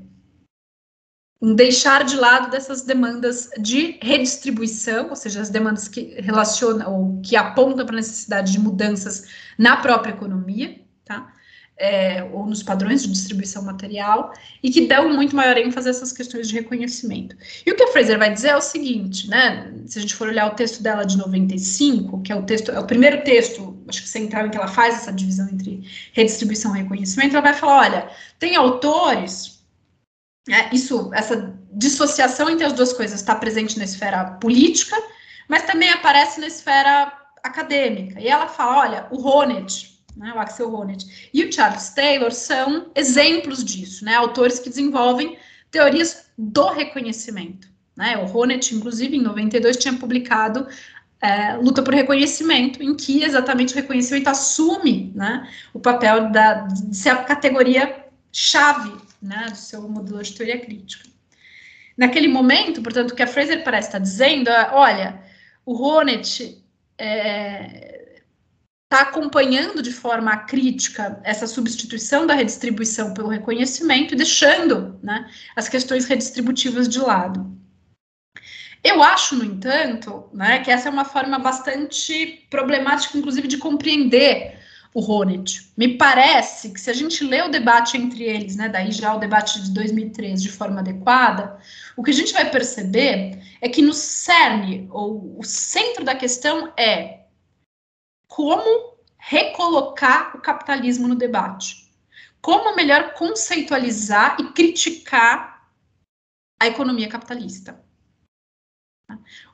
um 1.42 1.56
deixar 1.56 2.04
de 2.04 2.14
lado 2.14 2.52
dessas 2.52 2.82
demandas 2.82 3.50
de 3.58 3.98
redistribuição, 4.00 5.10
ou 5.10 5.16
seja, 5.16 5.40
as 5.40 5.50
demandas 5.50 5.88
que 5.88 6.14
relacionam 6.20 6.94
ou 6.94 7.20
que 7.20 7.34
apontam 7.34 7.84
para 7.84 7.96
a 7.96 7.98
necessidade 7.98 8.52
de 8.52 8.60
mudanças 8.60 9.26
na 9.58 9.78
própria 9.78 10.12
economia, 10.12 10.80
tá? 11.04 11.32
É, 11.80 12.28
ou 12.32 12.44
nos 12.44 12.60
padrões 12.60 13.04
de 13.04 13.12
distribuição 13.12 13.62
material, 13.62 14.32
e 14.60 14.68
que 14.68 14.88
dão 14.88 15.14
muito 15.14 15.36
maior 15.36 15.56
ênfase 15.56 15.86
a 15.86 15.90
essas 15.90 16.12
questões 16.12 16.48
de 16.48 16.54
reconhecimento. 16.54 17.36
E 17.64 17.70
o 17.70 17.76
que 17.76 17.84
a 17.84 17.86
Fraser 17.92 18.18
vai 18.18 18.32
dizer 18.32 18.48
é 18.48 18.56
o 18.56 18.60
seguinte, 18.60 19.28
né? 19.28 19.72
Se 19.86 19.98
a 19.98 20.02
gente 20.02 20.16
for 20.16 20.26
olhar 20.26 20.50
o 20.50 20.56
texto 20.56 20.82
dela 20.82 21.04
de 21.04 21.16
95, 21.16 22.20
que 22.22 22.32
é 22.32 22.34
o 22.34 22.42
texto, 22.42 22.72
é 22.72 22.80
o 22.80 22.84
primeiro 22.84 23.22
texto, 23.22 23.80
acho 23.86 24.02
que 24.02 24.08
central 24.08 24.46
em 24.46 24.50
que 24.50 24.56
ela 24.56 24.66
faz 24.66 24.96
essa 24.96 25.12
divisão 25.12 25.48
entre 25.48 25.84
redistribuição 26.12 26.74
e 26.74 26.82
reconhecimento, 26.82 27.36
ela 27.36 27.42
vai 27.42 27.54
falar: 27.54 27.78
olha, 27.78 28.10
tem 28.40 28.56
autores 28.56 29.58
é, 30.48 30.74
isso, 30.74 31.10
essa 31.12 31.54
dissociação 31.72 32.48
entre 32.48 32.64
as 32.64 32.72
duas 32.72 32.92
coisas 32.92 33.20
está 33.20 33.34
presente 33.34 33.78
na 33.78 33.84
esfera 33.84 34.24
política, 34.40 34.96
mas 35.46 35.62
também 35.62 35.90
aparece 35.90 36.40
na 36.40 36.46
esfera 36.46 37.12
acadêmica. 37.42 38.18
E 38.18 38.28
ela 38.28 38.48
fala, 38.48 38.78
olha, 38.78 39.06
o 39.10 39.20
Honneth, 39.20 39.97
né, 40.18 40.32
o 40.34 40.38
Axel 40.38 40.74
Honneth 40.74 41.06
e 41.32 41.44
o 41.44 41.52
Charles 41.52 41.90
Taylor 41.90 42.32
são 42.32 42.90
exemplos 42.94 43.64
disso, 43.64 44.04
né, 44.04 44.14
autores 44.14 44.58
que 44.58 44.68
desenvolvem 44.68 45.38
teorias 45.70 46.26
do 46.36 46.68
reconhecimento. 46.68 47.68
Né? 47.96 48.16
O 48.16 48.36
Honneth, 48.36 48.72
inclusive, 48.72 49.16
em 49.16 49.22
92, 49.22 49.76
tinha 49.76 49.94
publicado 49.94 50.66
é, 51.20 51.54
Luta 51.56 51.82
por 51.82 51.94
Reconhecimento, 51.94 52.82
em 52.82 52.94
que 52.94 53.22
exatamente 53.22 53.72
o 53.74 53.76
reconhecimento 53.76 54.28
assume 54.28 55.12
né, 55.14 55.48
o 55.72 55.80
papel 55.80 56.30
da, 56.30 56.54
de 56.62 56.96
ser 56.96 57.10
a 57.10 57.24
categoria 57.24 58.06
chave 58.32 58.92
né, 59.20 59.46
do 59.50 59.56
seu 59.56 59.82
modelo 59.88 60.22
de 60.22 60.32
teoria 60.32 60.58
crítica. 60.58 61.08
Naquele 61.96 62.28
momento, 62.28 62.80
portanto, 62.80 63.10
o 63.10 63.14
que 63.16 63.22
a 63.22 63.26
Fraser 63.26 63.64
parece 63.64 63.88
estar 63.88 63.98
dizendo 63.98 64.48
é, 64.48 64.70
olha, 64.72 65.20
o 65.66 65.74
Honneth 65.74 66.62
é, 66.96 67.97
tá 68.88 69.02
acompanhando 69.02 69.82
de 69.82 69.92
forma 69.92 70.34
crítica 70.36 71.20
essa 71.22 71.46
substituição 71.46 72.26
da 72.26 72.34
redistribuição 72.34 73.12
pelo 73.12 73.28
reconhecimento 73.28 74.14
e 74.14 74.16
deixando 74.16 74.98
né, 75.02 75.28
as 75.54 75.68
questões 75.68 76.06
redistributivas 76.06 76.88
de 76.88 76.98
lado. 76.98 77.58
Eu 78.82 79.02
acho, 79.02 79.36
no 79.36 79.44
entanto, 79.44 80.30
né, 80.32 80.60
que 80.60 80.70
essa 80.70 80.88
é 80.88 80.92
uma 80.92 81.04
forma 81.04 81.38
bastante 81.38 82.46
problemática, 82.48 83.18
inclusive, 83.18 83.48
de 83.48 83.58
compreender 83.58 84.56
o 84.94 85.00
Ronet. 85.00 85.70
Me 85.76 85.98
parece 85.98 86.70
que 86.72 86.80
se 86.80 86.88
a 86.88 86.94
gente 86.94 87.22
lê 87.24 87.42
o 87.42 87.50
debate 87.50 87.98
entre 87.98 88.24
eles, 88.24 88.56
né, 88.56 88.68
daí 88.68 88.90
já 88.90 89.14
o 89.14 89.18
debate 89.18 89.62
de 89.62 89.72
2003 89.72 90.42
de 90.42 90.50
forma 90.50 90.80
adequada, 90.80 91.58
o 91.96 92.02
que 92.02 92.10
a 92.10 92.14
gente 92.14 92.32
vai 92.32 92.50
perceber 92.50 93.38
é 93.60 93.68
que 93.68 93.82
no 93.82 93.92
cerne, 93.92 94.88
ou 94.90 95.38
o 95.38 95.44
centro 95.44 96.04
da 96.04 96.14
questão 96.14 96.72
é 96.76 97.17
como 98.28 98.98
recolocar 99.16 100.36
o 100.36 100.40
capitalismo 100.40 101.08
no 101.08 101.16
debate. 101.16 101.88
Como 102.40 102.76
melhor 102.76 103.14
conceitualizar 103.14 104.36
e 104.38 104.52
criticar 104.52 105.68
a 106.60 106.66
economia 106.66 107.08
capitalista. 107.08 107.82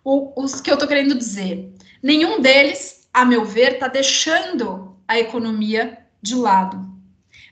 O, 0.03 0.43
os 0.43 0.61
que 0.61 0.71
eu 0.71 0.75
estou 0.75 0.89
querendo 0.89 1.15
dizer, 1.15 1.73
nenhum 2.03 2.41
deles, 2.41 3.09
a 3.13 3.25
meu 3.25 3.45
ver, 3.45 3.75
está 3.75 3.89
deixando 3.89 4.99
a 5.09 5.19
economia 5.19 6.07
de 6.21 6.35
lado. 6.35 6.93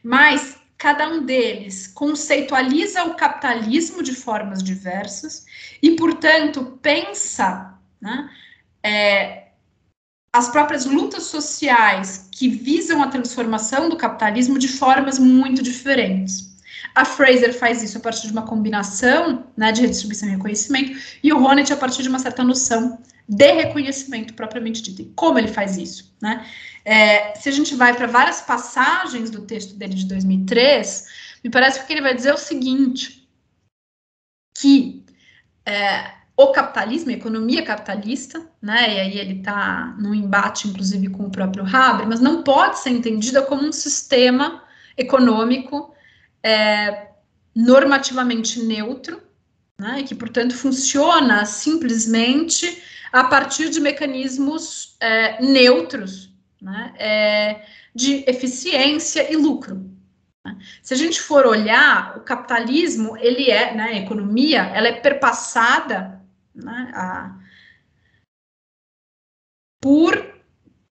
Mas 0.03 0.59
cada 0.77 1.09
um 1.09 1.25
deles 1.25 1.87
conceitualiza 1.87 3.05
o 3.05 3.15
capitalismo 3.15 4.03
de 4.03 4.15
formas 4.15 4.63
diversas 4.63 5.47
e, 5.81 5.93
portanto, 5.93 6.79
pensa 6.83 7.79
né, 8.01 8.29
é, 8.83 9.42
as 10.33 10.49
próprias 10.49 10.87
lutas 10.87 11.25
sociais 11.25 12.29
que 12.33 12.49
visam 12.49 13.03
a 13.03 13.09
transformação 13.09 13.89
do 13.89 13.97
capitalismo 13.97 14.59
de 14.59 14.67
formas 14.67 15.19
muito 15.19 15.63
diferentes. 15.63 16.53
A 16.95 17.05
Fraser 17.05 17.55
faz 17.55 17.83
isso 17.83 17.99
a 17.99 18.01
partir 18.01 18.27
de 18.27 18.33
uma 18.33 18.47
combinação 18.47 19.47
né, 19.57 19.73
de 19.73 19.83
redistribuição 19.83 20.29
e 20.29 20.33
reconhecimento, 20.33 20.99
e 21.23 21.33
o 21.33 21.43
Honneth 21.43 21.73
a 21.73 21.77
partir 21.77 22.03
de 22.03 22.09
uma 22.09 22.19
certa 22.19 22.43
noção 22.43 22.99
de 23.29 23.53
reconhecimento 23.53 24.35
propriamente 24.35 24.83
dito. 24.83 25.03
E 25.03 25.13
como 25.15 25.39
ele 25.39 25.49
faz 25.49 25.77
isso? 25.77 26.15
Né? 26.21 26.47
É, 26.85 27.35
se 27.35 27.49
a 27.49 27.53
gente 27.53 27.75
vai 27.75 27.95
para 27.95 28.07
várias 28.07 28.41
passagens 28.41 29.31
do 29.31 29.43
texto 29.43 29.75
dele 29.75 29.95
de 29.95 30.07
2003, 30.07 31.07
me 31.45 31.51
parece 31.51 31.85
que 31.85 31.93
ele 31.93 32.03
vai 32.03 32.15
dizer 32.15 32.33
o 32.33 32.39
seguinte, 32.39 33.29
que 34.59 35.05
é, 35.65 36.11
o 36.37 36.49
capitalismo, 36.49 37.11
a 37.11 37.15
economia 37.15 37.63
capitalista, 37.63 38.41
né, 38.61 38.97
e 38.97 39.01
aí 39.01 39.19
ele 39.19 39.39
está 39.41 39.95
num 39.99 40.15
embate, 40.15 40.69
inclusive, 40.69 41.09
com 41.09 41.25
o 41.25 41.31
próprio 41.31 41.65
Haber, 41.65 42.07
mas 42.07 42.21
não 42.21 42.43
pode 42.43 42.79
ser 42.79 42.91
entendida 42.91 43.43
como 43.43 43.63
um 43.63 43.73
sistema 43.73 44.63
econômico 44.97 45.95
é, 46.43 47.09
normativamente 47.55 48.63
neutro, 48.63 49.23
né, 49.79 50.01
e 50.01 50.05
que, 50.05 50.15
portanto, 50.15 50.55
funciona 50.55 51.45
simplesmente 51.45 52.83
a 53.13 53.25
partir 53.25 53.69
de 53.69 53.79
mecanismos 53.79 54.97
é, 55.01 55.43
neutros, 55.43 56.33
né, 56.61 56.95
é, 56.99 57.67
de 57.95 58.25
eficiência 58.27 59.31
e 59.31 59.37
lucro. 59.37 59.91
Né? 60.43 60.57
Se 60.83 60.95
a 60.95 60.97
gente 60.97 61.21
for 61.21 61.45
olhar, 61.45 62.17
o 62.17 62.21
capitalismo, 62.21 63.19
ele 63.19 63.51
é, 63.51 63.75
né, 63.75 63.85
a 63.85 63.99
economia, 63.99 64.63
ela 64.75 64.89
é 64.89 64.93
perpassada 64.93 66.22
né, 66.55 66.93
a, 66.95 67.39
por 69.81 70.33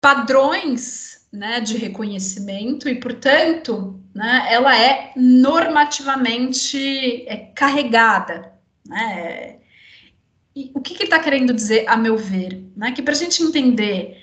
padrões 0.00 1.26
né, 1.32 1.60
de 1.60 1.76
reconhecimento 1.76 2.88
e, 2.88 2.96
portanto, 2.96 4.00
né, 4.14 4.46
ela 4.50 4.76
é 4.76 5.12
normativamente 5.16 7.24
é, 7.28 7.36
carregada. 7.54 8.52
Né? 8.86 9.58
E 10.56 10.70
o 10.74 10.80
que, 10.80 10.94
ele 10.94 11.04
está 11.04 11.20
querendo 11.20 11.54
dizer, 11.54 11.88
a 11.88 11.96
meu 11.96 12.16
ver? 12.16 12.64
Né? 12.76 12.90
Que 12.92 13.02
para 13.02 13.12
a 13.12 13.16
gente 13.16 13.42
entender 13.42 14.16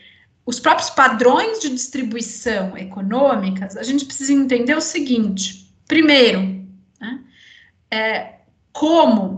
os 0.45 0.59
próprios 0.59 0.89
padrões 0.89 1.59
de 1.59 1.69
distribuição 1.69 2.77
econômicas, 2.77 3.77
a 3.77 3.83
gente 3.83 4.05
precisa 4.05 4.33
entender 4.33 4.75
o 4.75 4.81
seguinte: 4.81 5.71
primeiro, 5.87 6.39
né, 6.99 7.23
é, 7.91 8.39
como 8.71 9.36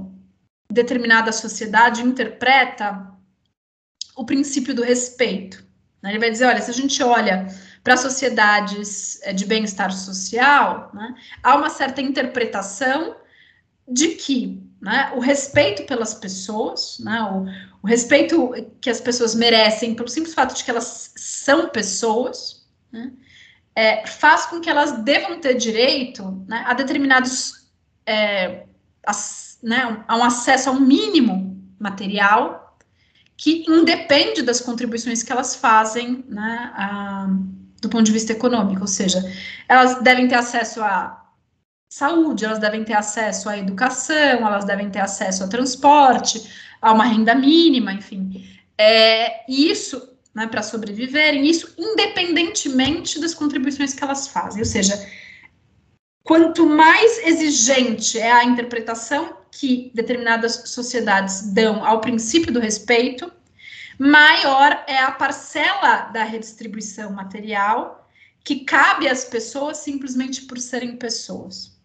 determinada 0.71 1.31
sociedade 1.31 2.01
interpreta 2.03 3.11
o 4.15 4.25
princípio 4.25 4.75
do 4.75 4.83
respeito. 4.83 5.63
Né? 6.01 6.11
Ele 6.11 6.19
vai 6.19 6.31
dizer: 6.31 6.45
olha, 6.45 6.61
se 6.61 6.69
a 6.69 6.73
gente 6.73 7.01
olha 7.01 7.47
para 7.83 7.97
sociedades 7.97 9.21
é, 9.23 9.33
de 9.33 9.45
bem-estar 9.45 9.91
social, 9.91 10.91
né, 10.93 11.15
há 11.41 11.55
uma 11.55 11.69
certa 11.69 12.01
interpretação 12.01 13.15
de 13.87 14.09
que 14.09 14.61
né, 14.81 15.11
o 15.15 15.19
respeito 15.19 15.83
pelas 15.85 16.13
pessoas, 16.13 16.99
né, 16.99 17.21
o, 17.23 17.45
o, 17.81 17.87
respeito 17.87 18.51
que 18.79 18.89
as 18.89 19.01
pessoas 19.01 19.33
merecem 19.33 19.95
pelo 19.95 20.07
simples 20.07 20.33
fato 20.33 20.55
de 20.55 20.63
que 20.63 20.69
elas 20.69 21.13
são 21.15 21.69
pessoas, 21.69 22.67
né, 22.91 23.11
é, 23.75 24.05
faz 24.05 24.45
com 24.45 24.59
que 24.59 24.69
elas 24.69 25.03
devam 25.03 25.39
ter 25.39 25.55
direito 25.55 26.45
né, 26.47 26.63
a 26.67 26.73
determinados 26.73 27.69
é, 28.05 28.65
né, 29.61 30.03
a 30.07 30.17
um 30.17 30.23
acesso 30.23 30.69
a 30.69 30.73
um 30.73 30.79
mínimo 30.79 31.57
material 31.79 32.77
que 33.37 33.63
independe 33.69 34.41
das 34.41 34.59
contribuições 34.59 35.23
que 35.23 35.31
elas 35.31 35.55
fazem 35.55 36.25
né, 36.27 36.71
a, 36.75 37.27
do 37.81 37.87
ponto 37.87 38.03
de 38.03 38.11
vista 38.11 38.33
econômico, 38.33 38.81
ou 38.81 38.87
seja, 38.87 39.23
elas 39.67 40.01
devem 40.01 40.27
ter 40.27 40.35
acesso 40.35 40.83
a 40.83 41.25
saúde, 41.89 42.45
elas 42.45 42.59
devem 42.59 42.83
ter 42.83 42.93
acesso 42.93 43.49
à 43.49 43.57
educação, 43.57 44.15
elas 44.15 44.65
devem 44.65 44.89
ter 44.89 44.99
acesso 44.99 45.43
ao 45.43 45.49
transporte, 45.49 46.51
a 46.81 46.91
uma 46.91 47.05
renda 47.05 47.33
mínima, 47.33 47.93
enfim. 47.93 48.45
É, 48.77 49.49
isso, 49.49 50.09
né, 50.35 50.45
para 50.45 50.61
sobreviverem, 50.61 51.49
isso 51.49 51.73
independentemente 51.77 53.19
das 53.19 53.33
contribuições 53.33 53.93
que 53.93 54.03
elas 54.03 54.27
fazem. 54.27 54.59
Ou 54.59 54.65
seja, 54.65 54.93
quanto 56.23 56.65
mais 56.65 57.19
exigente 57.25 58.19
é 58.19 58.31
a 58.31 58.43
interpretação 58.43 59.38
que 59.51 59.91
determinadas 59.93 60.69
sociedades 60.69 61.51
dão 61.53 61.85
ao 61.85 62.01
princípio 62.01 62.51
do 62.51 62.59
respeito, 62.59 63.31
maior 63.97 64.83
é 64.87 64.97
a 64.99 65.11
parcela 65.11 66.09
da 66.13 66.23
redistribuição 66.23 67.11
material 67.11 68.09
que 68.43 68.61
cabe 68.61 69.07
às 69.07 69.25
pessoas 69.25 69.77
simplesmente 69.77 70.43
por 70.43 70.57
serem 70.57 70.97
pessoas. 70.97 71.77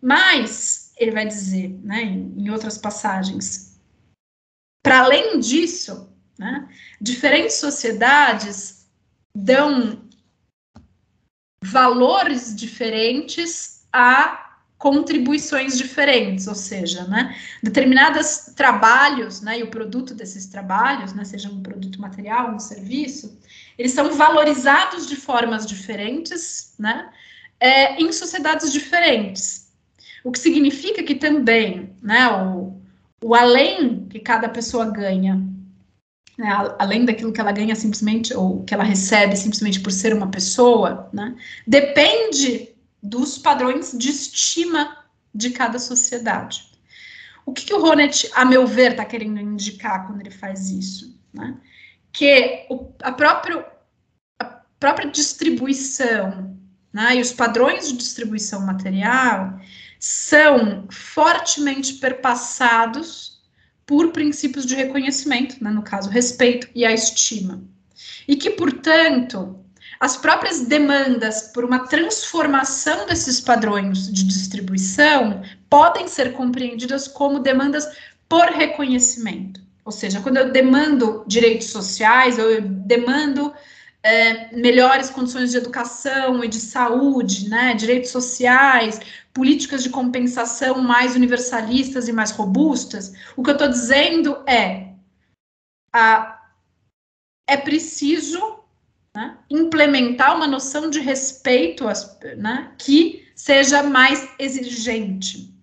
Mas, 0.00 0.92
ele 0.96 1.10
vai 1.10 1.26
dizer, 1.26 1.70
né, 1.82 2.02
em, 2.02 2.50
outras 2.50 2.78
passagens, 2.78 3.80
para 4.82 5.00
além 5.00 5.40
disso, 5.40 6.12
né, 6.38 6.68
diferentes 7.00 7.56
sociedades 7.56 8.86
dão 9.36 10.08
valores 11.62 12.54
diferentes 12.54 13.86
a 13.92 14.43
contribuições 14.84 15.78
diferentes, 15.78 16.46
ou 16.46 16.54
seja, 16.54 17.04
né, 17.04 17.34
determinados 17.62 18.50
trabalhos, 18.54 19.40
né, 19.40 19.60
e 19.60 19.62
o 19.62 19.70
produto 19.70 20.14
desses 20.14 20.44
trabalhos, 20.44 21.14
né, 21.14 21.24
seja 21.24 21.48
um 21.48 21.62
produto 21.62 21.98
material, 21.98 22.54
um 22.54 22.58
serviço, 22.58 23.40
eles 23.78 23.92
são 23.92 24.12
valorizados 24.12 25.08
de 25.08 25.16
formas 25.16 25.64
diferentes, 25.64 26.74
né, 26.78 27.08
é, 27.58 27.98
em 27.98 28.12
sociedades 28.12 28.70
diferentes. 28.70 29.72
O 30.22 30.30
que 30.30 30.38
significa 30.38 31.02
que 31.02 31.14
também, 31.14 31.96
né, 32.02 32.30
o, 32.30 32.78
o 33.24 33.34
além 33.34 34.06
que 34.10 34.20
cada 34.20 34.50
pessoa 34.50 34.84
ganha, 34.84 35.42
né, 36.36 36.74
além 36.78 37.06
daquilo 37.06 37.32
que 37.32 37.40
ela 37.40 37.52
ganha 37.52 37.74
simplesmente, 37.74 38.34
ou 38.34 38.62
que 38.64 38.74
ela 38.74 38.84
recebe 38.84 39.34
simplesmente 39.34 39.80
por 39.80 39.90
ser 39.90 40.12
uma 40.12 40.30
pessoa, 40.30 41.08
né, 41.10 41.34
depende 41.66 42.73
dos 43.04 43.36
padrões 43.36 43.92
de 43.92 44.08
estima 44.10 45.04
de 45.34 45.50
cada 45.50 45.78
sociedade. 45.78 46.72
O 47.44 47.52
que, 47.52 47.66
que 47.66 47.74
o 47.74 47.80
Ronet, 47.80 48.30
a 48.34 48.44
meu 48.44 48.66
ver, 48.66 48.92
está 48.92 49.04
querendo 49.04 49.38
indicar 49.38 50.06
quando 50.06 50.20
ele 50.22 50.30
faz 50.30 50.70
isso? 50.70 51.20
Né? 51.32 51.54
Que 52.10 52.66
o, 52.70 52.90
a, 53.02 53.12
próprio, 53.12 53.62
a 54.38 54.44
própria 54.80 55.10
distribuição 55.10 56.58
né, 56.90 57.16
e 57.16 57.20
os 57.20 57.32
padrões 57.32 57.88
de 57.88 57.96
distribuição 57.98 58.64
material 58.64 59.60
são 59.98 60.86
fortemente 60.90 61.94
perpassados 61.94 63.42
por 63.84 64.12
princípios 64.12 64.64
de 64.64 64.74
reconhecimento, 64.74 65.62
né, 65.62 65.70
no 65.70 65.82
caso, 65.82 66.08
respeito 66.08 66.68
e 66.74 66.86
a 66.86 66.92
estima. 66.92 67.62
E 68.26 68.36
que, 68.36 68.50
portanto, 68.50 69.63
as 70.04 70.18
próprias 70.18 70.60
demandas 70.60 71.44
por 71.44 71.64
uma 71.64 71.86
transformação 71.86 73.06
desses 73.06 73.40
padrões 73.40 74.12
de 74.12 74.22
distribuição 74.22 75.40
podem 75.70 76.06
ser 76.08 76.34
compreendidas 76.34 77.08
como 77.08 77.38
demandas 77.38 77.88
por 78.28 78.44
reconhecimento. 78.48 79.62
Ou 79.82 79.90
seja, 79.90 80.20
quando 80.20 80.36
eu 80.36 80.52
demando 80.52 81.24
direitos 81.26 81.68
sociais, 81.68 82.36
eu 82.36 82.60
demando 82.60 83.54
é, 84.02 84.54
melhores 84.54 85.08
condições 85.08 85.52
de 85.52 85.56
educação 85.56 86.44
e 86.44 86.48
de 86.48 86.60
saúde, 86.60 87.48
né, 87.48 87.72
direitos 87.72 88.10
sociais, 88.10 89.00
políticas 89.32 89.82
de 89.82 89.88
compensação 89.88 90.82
mais 90.82 91.16
universalistas 91.16 92.08
e 92.08 92.12
mais 92.12 92.30
robustas, 92.30 93.14
o 93.34 93.42
que 93.42 93.48
eu 93.48 93.54
estou 93.54 93.68
dizendo 93.68 94.36
é 94.46 94.90
a, 95.90 96.42
é 97.48 97.56
preciso 97.56 98.63
né, 99.14 99.38
implementar 99.48 100.34
uma 100.36 100.46
noção 100.46 100.90
de 100.90 101.00
respeito 101.00 101.84
né, 102.36 102.72
que 102.76 103.28
seja 103.34 103.82
mais 103.82 104.28
exigente. 104.38 105.54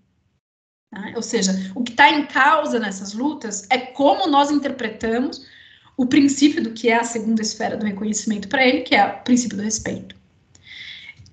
Né? 0.92 1.14
Ou 1.16 1.22
seja, 1.22 1.72
o 1.76 1.84
que 1.84 1.92
está 1.92 2.10
em 2.10 2.26
causa 2.26 2.80
nessas 2.80 3.14
lutas 3.14 3.68
é 3.70 3.78
como 3.78 4.28
nós 4.28 4.52
interpretamos 4.52 5.46
o 5.98 6.06
princípio 6.06 6.64
do 6.64 6.72
que 6.72 6.90
é 6.90 6.96
a 6.96 7.04
segunda 7.04 7.42
esfera 7.42 7.78
do 7.78 7.86
reconhecimento 7.86 8.48
para 8.48 8.66
ele, 8.66 8.82
que 8.82 8.96
é 8.96 9.06
o 9.06 9.24
princípio 9.24 9.58
do 9.58 9.64
respeito. 9.64 10.16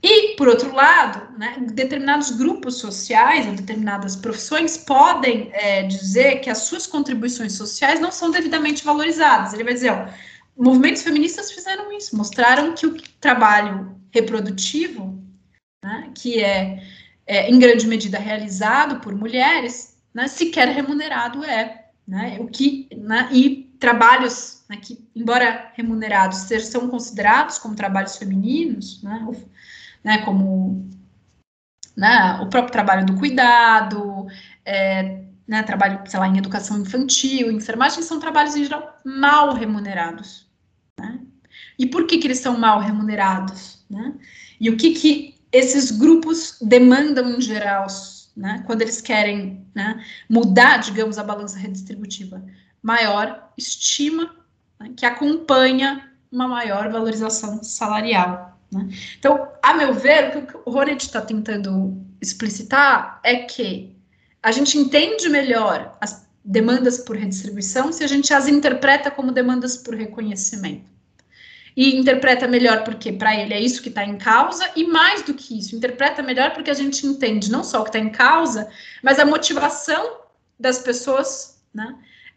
E, 0.00 0.36
por 0.36 0.46
outro 0.46 0.72
lado, 0.72 1.36
né, 1.36 1.56
determinados 1.72 2.30
grupos 2.30 2.76
sociais 2.76 3.46
ou 3.46 3.54
determinadas 3.54 4.14
profissões 4.14 4.76
podem 4.76 5.50
é, 5.52 5.82
dizer 5.82 6.36
que 6.40 6.48
as 6.48 6.58
suas 6.58 6.86
contribuições 6.86 7.54
sociais 7.54 7.98
não 7.98 8.12
são 8.12 8.30
devidamente 8.30 8.84
valorizadas. 8.84 9.52
Ele 9.52 9.64
vai 9.64 9.74
dizer, 9.74 9.90
ó, 9.90 10.06
movimentos 10.59 11.02
feministas 11.02 11.52
fizeram 11.52 11.93
isso, 11.93 12.16
mostraram 12.16 12.74
que 12.74 12.85
o 12.85 13.01
trabalho 13.20 13.97
reprodutivo, 14.10 15.22
né, 15.82 16.10
que 16.14 16.43
é, 16.43 16.82
é, 17.24 17.48
em 17.48 17.59
grande 17.59 17.86
medida 17.86 18.18
realizado 18.18 19.01
por 19.01 19.14
mulheres, 19.14 19.97
né, 20.12 20.26
sequer 20.26 20.68
remunerado 20.68 21.44
é, 21.44 21.90
né, 22.06 22.39
o 22.40 22.48
que, 22.48 22.89
né, 22.97 23.28
e 23.30 23.72
trabalhos 23.78 24.64
né, 24.68 24.76
que, 24.76 25.06
embora 25.14 25.70
remunerados, 25.74 26.39
são 26.64 26.89
considerados 26.89 27.59
como 27.59 27.76
trabalhos 27.76 28.16
femininos, 28.16 29.01
né, 30.02 30.18
como 30.24 30.89
o 32.40 32.47
próprio 32.47 32.72
trabalho 32.72 33.06
do 33.06 33.16
cuidado, 33.16 34.26
é, 34.64 35.22
né, 35.47 35.62
trabalho, 35.62 36.02
sei 36.06 36.18
lá, 36.18 36.26
em 36.26 36.39
educação 36.39 36.80
infantil, 36.80 37.51
enfermagem, 37.52 38.02
são 38.02 38.18
trabalhos 38.18 38.56
em 38.56 38.64
geral 38.64 38.98
mal 39.05 39.55
remunerados. 39.55 40.47
Né? 40.98 41.20
E 41.78 41.86
por 41.86 42.06
que, 42.06 42.18
que 42.18 42.26
eles 42.26 42.40
são 42.40 42.58
mal 42.58 42.80
remunerados? 42.80 43.84
Né? 43.88 44.14
E 44.60 44.68
o 44.68 44.76
que, 44.76 44.92
que 44.92 45.34
esses 45.52 45.90
grupos 45.90 46.58
demandam 46.60 47.30
em 47.30 47.40
geral, 47.40 47.86
né, 48.36 48.62
quando 48.66 48.82
eles 48.82 49.00
querem 49.00 49.66
né, 49.74 50.04
mudar, 50.28 50.78
digamos, 50.78 51.18
a 51.18 51.24
balança 51.24 51.58
redistributiva? 51.58 52.44
Maior 52.82 53.50
estima 53.56 54.34
né, 54.78 54.90
que 54.96 55.06
acompanha 55.06 56.10
uma 56.30 56.46
maior 56.46 56.90
valorização 56.90 57.62
salarial. 57.62 58.58
Né? 58.70 58.88
Então, 59.18 59.48
a 59.62 59.74
meu 59.74 59.94
ver, 59.94 60.36
o 60.36 60.46
que 60.46 60.56
o 60.64 60.70
Ronet 60.70 61.02
está 61.02 61.20
tentando 61.20 62.04
explicitar 62.20 63.20
é 63.22 63.36
que 63.36 63.96
a 64.42 64.52
gente 64.52 64.76
entende 64.78 65.28
melhor 65.28 65.96
as 66.00 66.27
demandas 66.48 66.96
por 66.98 67.14
redistribuição 67.14 67.92
se 67.92 68.02
a 68.02 68.06
gente 68.06 68.32
as 68.32 68.48
interpreta 68.48 69.10
como 69.10 69.30
demandas 69.30 69.76
por 69.76 69.94
reconhecimento. 69.94 70.88
E 71.76 71.94
interpreta 71.94 72.48
melhor 72.48 72.84
porque 72.84 73.12
para 73.12 73.36
ele 73.36 73.52
é 73.52 73.60
isso 73.60 73.82
que 73.82 73.90
está 73.90 74.02
em 74.02 74.16
causa, 74.16 74.68
e 74.74 74.84
mais 74.84 75.22
do 75.22 75.34
que 75.34 75.58
isso, 75.58 75.76
interpreta 75.76 76.22
melhor 76.22 76.52
porque 76.52 76.70
a 76.70 76.74
gente 76.74 77.06
entende 77.06 77.50
não 77.50 77.62
só 77.62 77.80
o 77.80 77.84
que 77.84 77.90
está 77.90 77.98
em 77.98 78.08
causa, 78.08 78.68
mas 79.02 79.18
a 79.18 79.26
motivação 79.26 80.20
das 80.58 80.78
pessoas 80.78 81.60
né, 81.72 81.94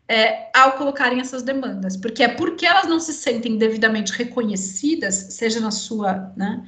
é, 0.10 0.50
ao 0.54 0.74
colocarem 0.74 1.22
essas 1.22 1.42
demandas. 1.42 1.96
Porque 1.96 2.22
é 2.22 2.28
porque 2.28 2.66
elas 2.66 2.88
não 2.88 3.00
se 3.00 3.14
sentem 3.14 3.58
devidamente 3.58 4.12
reconhecidas, 4.12 5.16
seja 5.16 5.62
na 5.62 5.72
sua 5.72 6.34
né, 6.36 6.62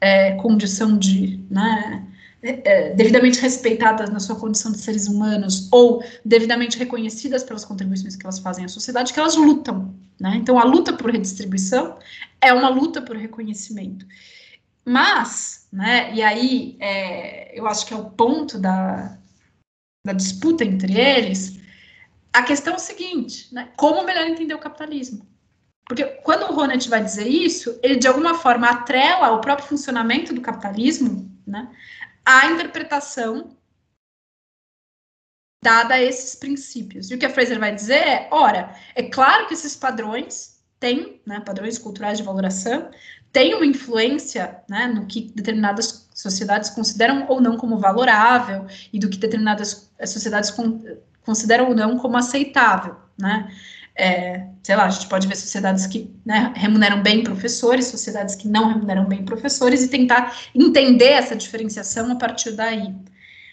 é, 0.00 0.32
condição 0.32 0.98
de. 0.98 1.40
Né, 1.48 2.04
é, 2.42 2.94
devidamente 2.94 3.40
respeitadas 3.40 4.10
na 4.10 4.20
sua 4.20 4.36
condição 4.36 4.70
de 4.70 4.78
seres 4.78 5.08
humanos 5.08 5.68
ou 5.72 6.02
devidamente 6.24 6.78
reconhecidas 6.78 7.42
pelas 7.42 7.64
contribuições 7.64 8.14
que 8.14 8.24
elas 8.24 8.38
fazem 8.38 8.64
à 8.64 8.68
sociedade, 8.68 9.12
que 9.12 9.18
elas 9.18 9.36
lutam. 9.36 9.94
Né? 10.20 10.36
Então, 10.36 10.58
a 10.58 10.64
luta 10.64 10.92
por 10.92 11.10
redistribuição 11.10 11.98
é 12.40 12.52
uma 12.52 12.68
luta 12.68 13.02
por 13.02 13.16
reconhecimento. 13.16 14.06
Mas, 14.84 15.68
né, 15.72 16.14
e 16.14 16.22
aí 16.22 16.76
é, 16.80 17.58
eu 17.58 17.66
acho 17.66 17.84
que 17.84 17.92
é 17.92 17.96
o 17.96 18.10
ponto 18.10 18.58
da, 18.58 19.18
da 20.06 20.12
disputa 20.12 20.64
entre 20.64 20.98
eles, 20.98 21.58
a 22.32 22.42
questão 22.42 22.72
é 22.72 22.76
o 22.76 22.80
seguinte, 22.80 23.52
né, 23.52 23.70
como 23.76 24.04
melhor 24.04 24.26
entender 24.26 24.54
o 24.54 24.58
capitalismo? 24.58 25.26
Porque 25.86 26.04
quando 26.22 26.44
o 26.44 26.54
Ronet 26.54 26.88
vai 26.88 27.02
dizer 27.02 27.26
isso, 27.26 27.78
ele 27.82 27.96
de 27.96 28.06
alguma 28.06 28.34
forma 28.34 28.68
atrela 28.68 29.32
o 29.32 29.40
próprio 29.40 29.68
funcionamento 29.68 30.34
do 30.34 30.40
capitalismo 30.40 31.28
né, 31.48 31.68
a 32.28 32.44
interpretação 32.44 33.56
dada 35.64 35.94
a 35.94 36.02
esses 36.02 36.34
princípios. 36.34 37.10
E 37.10 37.14
o 37.14 37.18
que 37.18 37.24
a 37.24 37.30
Fraser 37.30 37.58
vai 37.58 37.74
dizer 37.74 38.06
é, 38.06 38.28
ora, 38.30 38.76
é 38.94 39.04
claro 39.04 39.46
que 39.48 39.54
esses 39.54 39.74
padrões 39.74 40.60
têm, 40.78 41.22
né, 41.26 41.40
padrões 41.40 41.78
culturais 41.78 42.18
de 42.18 42.24
valoração, 42.24 42.90
têm 43.32 43.54
uma 43.54 43.64
influência 43.64 44.62
né, 44.68 44.86
no 44.88 45.06
que 45.06 45.32
determinadas 45.34 46.06
sociedades 46.14 46.68
consideram 46.68 47.24
ou 47.28 47.40
não 47.40 47.56
como 47.56 47.78
valorável 47.78 48.66
e 48.92 48.98
do 48.98 49.08
que 49.08 49.16
determinadas 49.16 49.90
sociedades 50.04 50.54
consideram 51.22 51.68
ou 51.68 51.74
não 51.74 51.96
como 51.96 52.18
aceitável, 52.18 52.96
né? 53.18 53.50
É, 54.00 54.46
sei 54.62 54.76
lá, 54.76 54.84
a 54.84 54.90
gente 54.90 55.08
pode 55.08 55.26
ver 55.26 55.34
sociedades 55.34 55.86
que 55.88 56.08
né, 56.24 56.52
remuneram 56.54 57.02
bem 57.02 57.24
professores, 57.24 57.86
sociedades 57.86 58.36
que 58.36 58.46
não 58.46 58.68
remuneram 58.68 59.04
bem 59.06 59.24
professores 59.24 59.82
e 59.82 59.88
tentar 59.88 60.38
entender 60.54 61.12
essa 61.12 61.34
diferenciação 61.34 62.12
a 62.12 62.14
partir 62.14 62.52
daí. 62.52 62.94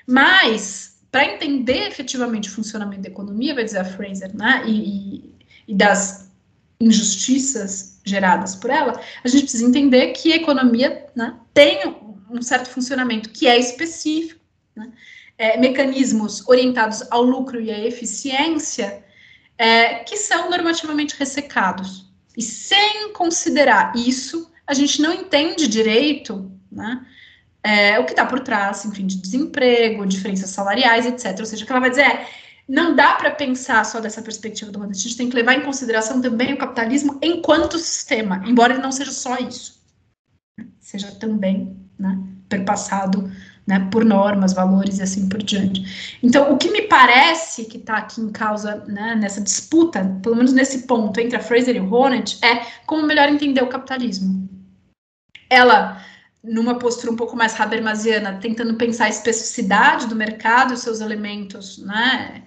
Mas, 0.05 0.97
para 1.11 1.25
entender 1.25 1.87
efetivamente 1.87 2.49
o 2.49 2.51
funcionamento 2.51 3.01
da 3.01 3.09
economia, 3.09 3.55
vai 3.55 3.63
dizer 3.63 3.79
a 3.79 3.85
Fraser, 3.85 4.35
né, 4.35 4.63
e, 4.67 5.33
e, 5.67 5.73
das 5.73 6.29
injustiças 6.79 7.99
geradas 8.05 8.55
por 8.55 8.69
ela, 8.69 8.99
a 9.23 9.27
gente 9.27 9.43
precisa 9.43 9.65
entender 9.65 10.11
que 10.11 10.31
a 10.31 10.35
economia 10.35 11.07
né, 11.15 11.33
tem 11.53 11.79
um 12.29 12.41
certo 12.41 12.69
funcionamento 12.69 13.29
que 13.29 13.47
é 13.47 13.57
específico, 13.57 14.39
né, 14.75 14.91
é, 15.37 15.57
mecanismos 15.57 16.47
orientados 16.47 17.03
ao 17.09 17.23
lucro 17.23 17.59
e 17.59 17.71
à 17.71 17.79
eficiência 17.79 19.03
é, 19.57 19.95
que 19.95 20.17
são 20.17 20.49
normativamente 20.49 21.15
ressecados. 21.17 22.05
E 22.37 22.41
sem 22.41 23.11
considerar 23.13 23.95
isso, 23.95 24.51
a 24.67 24.73
gente 24.73 25.01
não 25.01 25.13
entende 25.13 25.67
direito 25.67 26.51
né, 26.71 27.05
é, 27.63 27.99
o 27.99 28.05
que 28.05 28.11
está 28.11 28.25
por 28.25 28.41
trás, 28.41 28.83
enfim, 28.85 29.07
de 29.07 29.17
desemprego, 29.17 30.05
diferenças 30.05 30.49
salariais, 30.49 31.05
etc. 31.05 31.39
Ou 31.39 31.45
seja, 31.45 31.63
o 31.63 31.65
que 31.65 31.71
ela 31.71 31.81
vai 31.81 31.89
dizer 31.89 32.03
é, 32.03 32.27
não 32.67 32.95
dá 32.95 33.13
para 33.13 33.31
pensar 33.31 33.85
só 33.85 33.99
dessa 33.99 34.21
perspectiva 34.21 34.71
do 34.71 34.79
Ronald. 34.79 34.97
A 34.97 35.01
gente 35.01 35.17
tem 35.17 35.29
que 35.29 35.35
levar 35.35 35.53
em 35.53 35.61
consideração 35.61 36.21
também 36.21 36.53
o 36.53 36.57
capitalismo 36.57 37.17
enquanto 37.21 37.77
sistema, 37.77 38.43
embora 38.45 38.73
ele 38.73 38.81
não 38.81 38.91
seja 38.91 39.11
só 39.11 39.37
isso, 39.37 39.81
seja 40.79 41.11
também 41.11 41.77
né, 41.97 42.19
perpassado 42.49 43.31
né, 43.65 43.87
por 43.91 44.05
normas, 44.05 44.53
valores 44.53 44.99
e 44.99 45.03
assim 45.03 45.27
por 45.27 45.41
diante. 45.41 46.17
Então, 46.21 46.53
o 46.53 46.57
que 46.57 46.69
me 46.69 46.83
parece 46.83 47.65
que 47.65 47.77
está 47.77 47.97
aqui 47.97 48.21
em 48.21 48.29
causa 48.29 48.83
né, 48.87 49.15
nessa 49.15 49.41
disputa, 49.41 50.19
pelo 50.21 50.35
menos 50.35 50.53
nesse 50.53 50.83
ponto 50.83 51.19
entre 51.19 51.35
a 51.35 51.39
Fraser 51.39 51.75
e 51.75 51.79
o 51.79 51.91
Honneth, 51.91 52.37
é 52.43 52.63
como 52.85 53.07
melhor 53.07 53.27
entender 53.27 53.63
o 53.63 53.67
capitalismo. 53.67 54.47
Ela, 55.49 56.03
numa 56.43 56.77
postura 56.77 57.11
um 57.11 57.15
pouco 57.15 57.35
mais 57.35 57.59
habermasiana, 57.59 58.39
tentando 58.39 58.75
pensar 58.75 59.05
a 59.05 59.09
especificidade 59.09 60.07
do 60.07 60.15
mercado 60.15 60.73
e 60.73 60.77
seus 60.77 61.01
elementos, 61.01 61.79
né, 61.79 62.43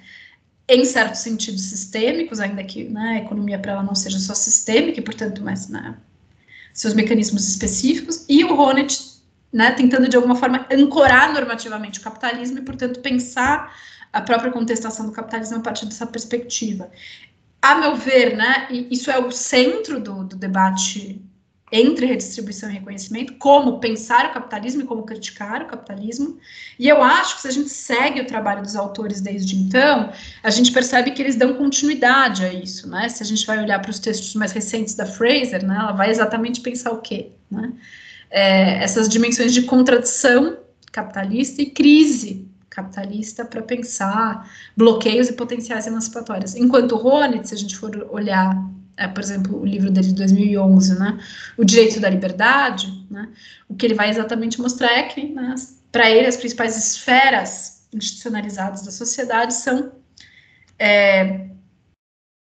em 0.69 0.85
certos 0.85 1.21
sentidos 1.21 1.63
sistêmicos, 1.63 2.39
ainda 2.39 2.63
que 2.63 2.85
né, 2.85 3.17
a 3.17 3.25
economia 3.25 3.59
para 3.59 3.73
ela 3.73 3.83
não 3.83 3.95
seja 3.95 4.19
só 4.21 4.35
sistêmica 4.35 5.01
e, 5.01 5.03
portanto, 5.03 5.43
mais 5.43 5.69
né, 5.69 5.97
seus 6.73 6.95
mecanismos 6.95 7.49
específicos, 7.49 8.25
e 8.29 8.45
o 8.45 8.55
Honneth 8.55 9.18
né, 9.53 9.73
tentando 9.73 10.09
de 10.09 10.17
alguma 10.17 10.37
forma 10.37 10.67
ancorar 10.71 11.33
normativamente 11.33 12.01
o 12.01 12.03
capitalismo 12.03 12.59
e, 12.59 12.63
portanto, 12.63 13.01
pensar 13.01 13.75
a 14.13 14.21
própria 14.21 14.51
contestação 14.51 15.07
do 15.07 15.13
capitalismo 15.13 15.57
a 15.59 15.61
partir 15.61 15.87
dessa 15.87 16.07
perspectiva. 16.07 16.91
A 17.61 17.75
meu 17.77 17.97
ver, 17.97 18.37
né, 18.37 18.69
isso 18.71 19.11
é 19.11 19.19
o 19.19 19.31
centro 19.31 20.01
do, 20.01 20.25
do 20.25 20.37
debate 20.37 21.21
entre 21.71 22.07
redistribuição 22.07 22.71
e 22.71 22.75
reconhecimento, 22.75 23.35
como 23.35 23.79
pensar 23.79 24.31
o 24.31 24.33
capitalismo 24.33 24.83
e 24.83 24.87
como 24.87 25.03
criticar 25.03 25.63
o 25.63 25.67
capitalismo. 25.67 26.39
E 26.79 26.89
eu 26.89 27.03
acho 27.03 27.37
que 27.37 27.43
se 27.43 27.49
a 27.49 27.51
gente 27.51 27.69
segue 27.69 28.21
o 28.21 28.27
trabalho 28.27 28.63
dos 28.63 28.75
autores 28.75 29.21
desde 29.21 29.57
então, 29.57 30.11
a 30.43 30.51
gente 30.51 30.73
percebe 30.73 31.11
que 31.11 31.21
eles 31.21 31.37
dão 31.37 31.55
continuidade 31.55 32.45
a 32.45 32.53
isso, 32.53 32.89
né? 32.89 33.09
Se 33.09 33.23
a 33.23 33.27
gente 33.27 33.47
vai 33.47 33.59
olhar 33.59 33.81
para 33.81 33.91
os 33.91 33.99
textos 33.99 34.35
mais 34.35 34.53
recentes 34.53 34.95
da 34.95 35.05
Fraser, 35.05 35.65
né, 35.65 35.77
ela 35.79 35.93
vai 35.93 36.11
exatamente 36.11 36.61
pensar 36.61 36.93
o 36.93 37.01
quê, 37.01 37.33
né? 37.51 37.73
É, 38.31 38.83
essas 38.83 39.09
dimensões 39.09 39.53
de 39.53 39.63
contradição 39.63 40.59
capitalista 40.93 41.63
e 41.63 41.67
crise 41.67 42.49
capitalista 42.79 43.45
para 43.45 43.63
pensar 43.63 44.49
bloqueios 44.77 45.29
e 45.29 45.33
potenciais 45.33 45.87
emancipatórios. 45.87 46.55
Enquanto 46.55 46.97
Ronit, 46.97 47.49
se 47.49 47.55
a 47.55 47.59
gente 47.59 47.77
for 47.77 48.07
olhar, 48.11 48.57
é, 48.97 49.09
por 49.09 49.23
exemplo, 49.23 49.61
o 49.61 49.67
livro 49.67 49.91
dele 49.91 50.09
de 50.09 50.15
2011, 50.15 50.99
né, 50.99 51.19
O 51.57 51.65
Direito 51.65 51.99
da 52.01 52.09
Liberdade, 52.09 53.07
né, 53.11 53.29
o 53.69 53.75
que 53.75 53.87
ele 53.87 53.95
vai 53.95 54.11
exatamente 54.11 54.61
mostrar 54.61 54.93
é 54.93 55.03
que, 55.05 55.29
né, 55.29 55.55
para 55.91 56.09
ele, 56.11 56.27
as 56.27 56.37
principais 56.37 56.77
esferas 56.77 57.87
institucionalizadas 57.93 58.83
da 58.83 58.91
sociedade 58.91 59.55
são 59.55 59.93
é, 60.79 61.49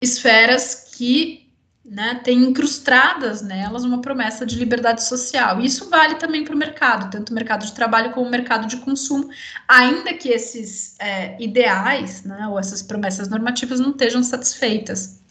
esferas 0.01 0.91
que 0.95 1.44
né, 1.85 2.19
tem 2.23 2.39
incrustadas 2.39 3.43
nelas 3.43 3.83
uma 3.83 4.01
promessa 4.01 4.43
de 4.43 4.57
liberdade 4.57 5.03
social. 5.03 5.61
Isso 5.61 5.87
vale 5.87 6.15
também 6.15 6.43
para 6.43 6.55
o 6.55 6.57
mercado, 6.57 7.11
tanto 7.11 7.29
o 7.29 7.33
mercado 7.33 7.63
de 7.63 7.73
trabalho 7.73 8.11
como 8.11 8.25
o 8.25 8.29
mercado 8.29 8.67
de 8.67 8.77
consumo, 8.77 9.29
ainda 9.67 10.11
que 10.15 10.29
esses 10.29 10.95
é, 10.99 11.39
ideais 11.39 12.23
né, 12.23 12.47
ou 12.47 12.57
essas 12.57 12.81
promessas 12.81 13.29
normativas 13.29 13.79
não 13.79 13.91
estejam 13.91 14.23
satisfeitas. 14.23 15.21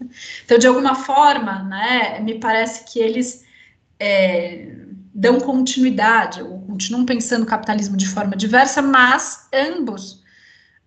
Então, 0.45 0.57
de 0.57 0.69
alguma 0.69 0.95
forma, 0.95 1.65
né, 1.65 2.21
me 2.21 2.39
parece 2.39 2.85
que 2.85 3.01
eles 3.01 3.45
é, 3.99 4.77
dão 5.13 5.41
continuidade, 5.41 6.41
ou 6.41 6.61
continuam 6.61 7.05
pensando 7.05 7.43
o 7.43 7.47
capitalismo 7.47 7.97
de 7.97 8.09
forma 8.09 8.37
diversa, 8.37 8.81
mas 8.81 9.49
ambos 9.53 10.24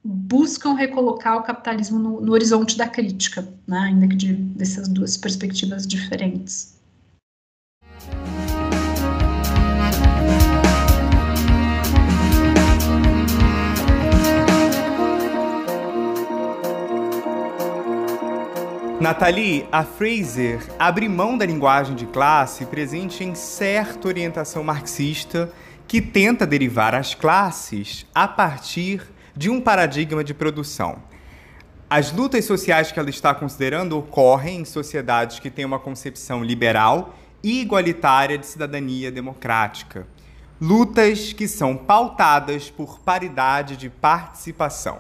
buscam 0.10 0.74
recolocar 0.74 1.38
o 1.38 1.44
capitalismo 1.44 2.00
no, 2.00 2.22
no 2.22 2.32
horizonte 2.32 2.78
da 2.78 2.88
crítica, 2.88 3.46
né, 3.68 3.78
ainda 3.78 4.08
que 4.08 4.16
de, 4.16 4.34
dessas 4.34 4.88
duas 4.88 5.18
perspectivas 5.18 5.86
diferentes. 5.86 6.78
Nathalie, 19.00 19.68
a 19.72 19.84
Fraser 19.84 20.60
abre 20.80 21.08
mão 21.08 21.38
da 21.38 21.46
linguagem 21.46 21.96
de 21.96 22.06
classe 22.06 22.66
presente 22.66 23.24
em 23.24 23.36
certa 23.36 24.08
orientação 24.08 24.64
marxista 24.64 25.52
que 25.86 26.02
tenta 26.02 26.48
derivar 26.48 26.96
as 26.96 27.14
classes 27.14 28.06
a 28.16 28.28
partir 28.28 29.02
de 29.38 29.52
um 29.52 29.62
paradigma 29.62 30.24
de 30.24 30.34
produção. 30.34 30.98
As 31.88 32.12
lutas 32.12 32.44
sociais 32.44 32.92
que 32.92 33.00
ela 33.00 33.10
está 33.10 33.36
considerando 33.36 33.96
ocorrem 33.96 34.62
em 34.62 34.66
sociedades 34.66 35.38
que 35.38 35.52
têm 35.52 35.64
uma 35.64 35.78
concepção 35.78 36.44
liberal 36.44 37.16
e 37.44 37.62
igualitária 37.62 38.36
de 38.36 38.48
cidadania 38.48 39.12
democrática. 39.12 40.08
Lutas 40.60 41.34
que 41.34 41.48
são 41.48 41.78
pautadas 41.78 42.72
por 42.72 43.00
paridade 43.00 43.78
de 43.78 43.92
participação. 43.92 44.98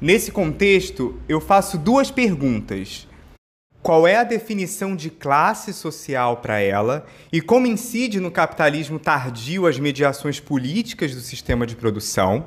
Nesse 0.00 0.32
contexto, 0.32 1.20
eu 1.28 1.38
faço 1.38 1.76
duas 1.76 2.10
perguntas. 2.10 3.06
Qual 3.82 4.08
é 4.08 4.16
a 4.16 4.24
definição 4.24 4.96
de 4.96 5.10
classe 5.10 5.74
social 5.74 6.38
para 6.38 6.58
ela 6.60 7.06
e 7.30 7.42
como 7.42 7.66
incide 7.66 8.20
no 8.20 8.30
capitalismo 8.30 8.98
tardio 8.98 9.66
as 9.66 9.78
mediações 9.78 10.40
políticas 10.40 11.14
do 11.14 11.20
sistema 11.20 11.66
de 11.66 11.76
produção? 11.76 12.46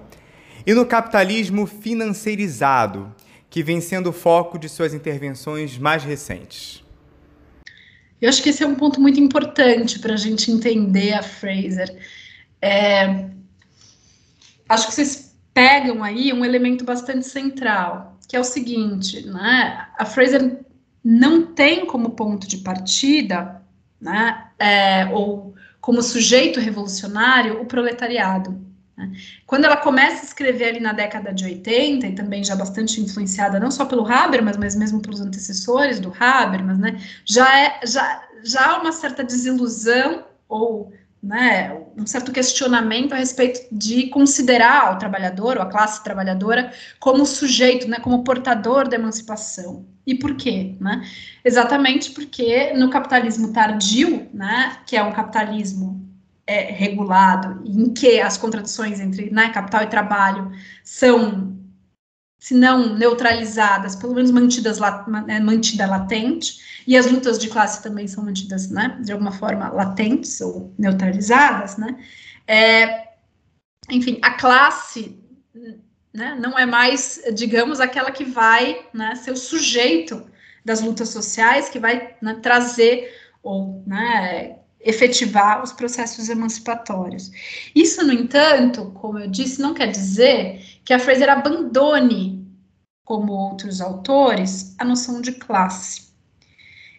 E 0.65 0.73
no 0.73 0.85
capitalismo 0.85 1.65
financeirizado, 1.65 3.13
que 3.49 3.61
vem 3.61 3.81
sendo 3.81 4.11
o 4.11 4.13
foco 4.13 4.57
de 4.57 4.69
suas 4.69 4.93
intervenções 4.93 5.77
mais 5.77 6.03
recentes? 6.03 6.81
Eu 8.21 8.29
acho 8.29 8.41
que 8.41 8.49
esse 8.49 8.63
é 8.63 8.67
um 8.67 8.75
ponto 8.75 9.01
muito 9.01 9.19
importante 9.19 9.99
para 9.99 10.13
a 10.13 10.17
gente 10.17 10.49
entender 10.49 11.13
a 11.13 11.21
Fraser. 11.21 11.93
É, 12.61 13.25
acho 14.69 14.87
que 14.87 14.93
vocês 14.93 15.35
pegam 15.53 16.01
aí 16.01 16.31
um 16.31 16.45
elemento 16.45 16.85
bastante 16.85 17.27
central, 17.27 18.17
que 18.25 18.37
é 18.37 18.39
o 18.39 18.45
seguinte, 18.45 19.25
né? 19.25 19.87
A 19.97 20.05
Fraser 20.05 20.61
não 21.03 21.47
tem 21.47 21.85
como 21.85 22.11
ponto 22.11 22.47
de 22.47 22.59
partida, 22.59 23.61
né? 23.99 24.47
É, 24.57 25.05
ou 25.07 25.53
como 25.81 26.01
sujeito 26.01 26.61
revolucionário 26.61 27.61
o 27.61 27.65
proletariado. 27.65 28.72
Né? 28.97 29.11
Quando 29.45 29.65
ela 29.65 29.77
começa 29.77 30.21
a 30.21 30.25
escrever 30.25 30.65
ali 30.65 30.79
na 30.79 30.93
década 30.93 31.33
de 31.33 31.45
80, 31.45 32.07
e 32.07 32.15
também 32.15 32.43
já 32.43 32.55
bastante 32.55 33.01
influenciada 33.01 33.59
não 33.59 33.71
só 33.71 33.85
pelo 33.85 34.05
Habermas, 34.05 34.57
mas 34.57 34.75
mesmo 34.75 35.01
pelos 35.01 35.21
antecessores 35.21 35.99
do 35.99 36.13
Habermas, 36.19 36.77
né, 36.77 37.01
já, 37.25 37.59
é, 37.59 37.79
já, 37.85 38.23
já 38.43 38.71
há 38.71 38.81
uma 38.81 38.91
certa 38.91 39.23
desilusão 39.23 40.25
ou 40.47 40.91
né, 41.21 41.73
um 41.97 42.05
certo 42.05 42.33
questionamento 42.33 43.13
a 43.13 43.15
respeito 43.15 43.61
de 43.71 44.07
considerar 44.07 44.93
o 44.93 44.97
trabalhador 44.97 45.55
ou 45.55 45.63
a 45.63 45.69
classe 45.69 46.03
trabalhadora 46.03 46.73
como 46.99 47.25
sujeito, 47.25 47.87
né, 47.87 47.97
como 47.99 48.25
portador 48.25 48.89
da 48.89 48.97
emancipação. 48.97 49.85
E 50.05 50.13
por 50.13 50.35
quê? 50.35 50.75
Né? 50.81 51.01
Exatamente 51.45 52.11
porque 52.11 52.73
no 52.73 52.89
capitalismo 52.89 53.53
tardio, 53.53 54.27
né, 54.33 54.79
que 54.85 54.97
é 54.97 55.03
um 55.03 55.13
capitalismo 55.13 56.03
é, 56.45 56.71
regulado, 56.71 57.61
em 57.65 57.93
que 57.93 58.19
as 58.19 58.37
contradições 58.37 58.99
entre 58.99 59.29
né, 59.29 59.49
capital 59.49 59.83
e 59.83 59.87
trabalho 59.87 60.51
são, 60.83 61.57
se 62.39 62.53
não 62.53 62.95
neutralizadas, 62.95 63.95
pelo 63.95 64.13
menos 64.13 64.31
mantidas 64.31 64.79
é, 65.27 65.39
mantida 65.39 65.87
latente, 65.87 66.83
e 66.85 66.97
as 66.97 67.09
lutas 67.09 67.39
de 67.39 67.49
classe 67.49 67.81
também 67.81 68.07
são 68.07 68.25
mantidas, 68.25 68.69
né, 68.69 68.99
de 69.01 69.11
alguma 69.11 69.31
forma, 69.31 69.69
latentes 69.69 70.41
ou 70.41 70.73
neutralizadas, 70.77 71.77
né, 71.77 71.97
é, 72.45 73.13
enfim, 73.89 74.19
a 74.21 74.31
classe 74.31 75.17
né, 76.13 76.37
não 76.39 76.57
é 76.57 76.65
mais, 76.65 77.21
digamos, 77.33 77.79
aquela 77.79 78.11
que 78.11 78.23
vai 78.23 78.85
né, 78.93 79.15
ser 79.15 79.31
o 79.31 79.37
sujeito 79.37 80.29
das 80.63 80.81
lutas 80.81 81.09
sociais, 81.09 81.69
que 81.69 81.79
vai 81.79 82.15
né, 82.21 82.35
trazer 82.35 83.11
ou 83.41 83.83
né, 83.85 84.59
efetivar 84.83 85.63
os 85.63 85.71
processos 85.71 86.29
emancipatórios. 86.29 87.31
Isso, 87.73 88.05
no 88.05 88.13
entanto, 88.13 88.91
como 88.93 89.19
eu 89.19 89.27
disse, 89.27 89.61
não 89.61 89.73
quer 89.73 89.87
dizer 89.87 90.61
que 90.83 90.93
a 90.93 90.99
Fraser 90.99 91.29
abandone, 91.29 92.45
como 93.05 93.31
outros 93.33 93.81
autores, 93.81 94.75
a 94.77 94.85
noção 94.85 95.21
de 95.21 95.31
classe, 95.33 96.13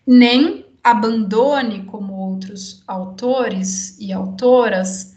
nem 0.06 0.66
abandone, 0.82 1.85
como 1.85 2.15
outros 2.15 2.82
autores 2.86 3.98
e 3.98 4.12
autoras, 4.12 5.15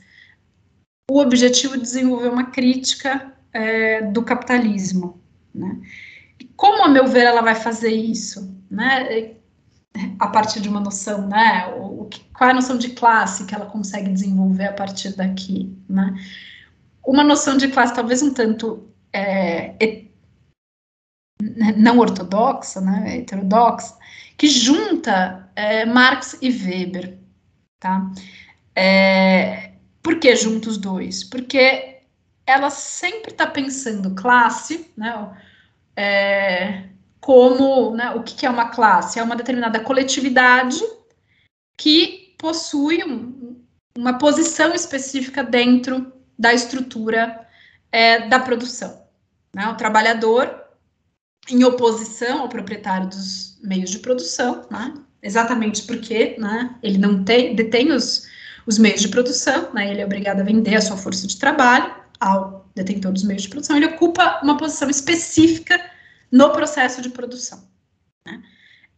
o 1.09 1.19
objetivo 1.19 1.75
de 1.75 1.83
desenvolver 1.83 2.29
uma 2.29 2.51
crítica 2.51 3.33
é, 3.53 4.01
do 4.01 4.23
capitalismo. 4.23 5.21
Né? 5.53 5.81
E 6.39 6.45
como, 6.55 6.83
a 6.83 6.89
meu 6.89 7.07
ver, 7.07 7.25
ela 7.25 7.41
vai 7.41 7.55
fazer 7.55 7.91
isso? 7.91 8.55
Né? 8.69 9.36
A 10.19 10.27
partir 10.27 10.61
de 10.61 10.69
uma 10.69 10.79
noção, 10.79 11.27
né? 11.27 11.67
O, 11.77 12.03
o, 12.03 12.09
qual 12.33 12.49
é 12.49 12.51
a 12.51 12.55
noção 12.55 12.77
de 12.77 12.89
classe 12.89 13.45
que 13.45 13.55
ela 13.55 13.65
consegue 13.65 14.09
desenvolver 14.09 14.67
a 14.67 14.73
partir 14.73 15.15
daqui, 15.15 15.75
né? 15.89 16.13
Uma 17.05 17.23
noção 17.23 17.57
de 17.57 17.69
classe 17.69 17.93
talvez 17.93 18.21
um 18.21 18.33
tanto 18.33 18.87
é, 19.13 19.73
não 21.77 21.99
ortodoxa, 21.99 22.81
né, 22.81 23.17
heterodoxa, 23.17 23.95
que 24.37 24.47
junta 24.47 25.49
é, 25.55 25.85
Marx 25.85 26.37
e 26.41 26.49
Weber, 26.49 27.17
tá? 27.79 28.11
É, 28.75 29.71
por 30.01 30.19
que 30.19 30.35
junta 30.35 30.69
os 30.69 30.77
dois? 30.77 31.23
Porque 31.23 32.01
ela 32.45 32.69
sempre 32.69 33.31
está 33.31 33.47
pensando 33.47 34.15
classe, 34.15 34.91
né, 34.95 35.35
é, 35.95 36.83
como, 37.19 37.95
né, 37.95 38.11
o 38.11 38.23
que, 38.23 38.45
é 38.45 38.49
uma 38.49 38.69
classe? 38.69 39.19
É 39.19 39.23
uma 39.23 39.35
determinada 39.35 39.79
coletividade 39.79 40.81
que 41.77 42.35
possui 42.37 43.03
um, 43.03 43.63
uma 43.97 44.17
posição 44.17 44.73
específica 44.73 45.43
dentro 45.43 46.13
da 46.37 46.53
estrutura 46.53 47.47
é, 47.91 48.27
da 48.27 48.39
produção. 48.39 49.01
Né? 49.53 49.67
O 49.67 49.75
trabalhador, 49.75 50.63
em 51.49 51.63
oposição 51.63 52.41
ao 52.41 52.49
proprietário 52.49 53.07
dos 53.07 53.59
meios 53.63 53.89
de 53.89 53.99
produção, 53.99 54.65
né? 54.69 54.93
exatamente 55.21 55.83
porque 55.83 56.35
né, 56.37 56.75
ele 56.83 56.97
não 56.97 57.23
tem, 57.23 57.55
detém 57.55 57.91
os, 57.91 58.27
os 58.65 58.77
meios 58.77 59.01
de 59.01 59.09
produção, 59.09 59.73
né, 59.73 59.89
ele 59.89 60.01
é 60.01 60.05
obrigado 60.05 60.41
a 60.41 60.43
vender 60.43 60.75
a 60.75 60.81
sua 60.81 60.97
força 60.97 61.25
de 61.25 61.37
trabalho 61.37 61.93
ao 62.19 62.69
detentor 62.75 63.11
dos 63.11 63.23
meios 63.23 63.43
de 63.43 63.49
produção, 63.49 63.75
ele 63.75 63.87
ocupa 63.87 64.39
uma 64.43 64.57
posição 64.57 64.89
específica 64.89 65.79
no 66.31 66.51
processo 66.51 67.01
de 67.01 67.09
produção. 67.09 67.69
Né? 68.25 68.43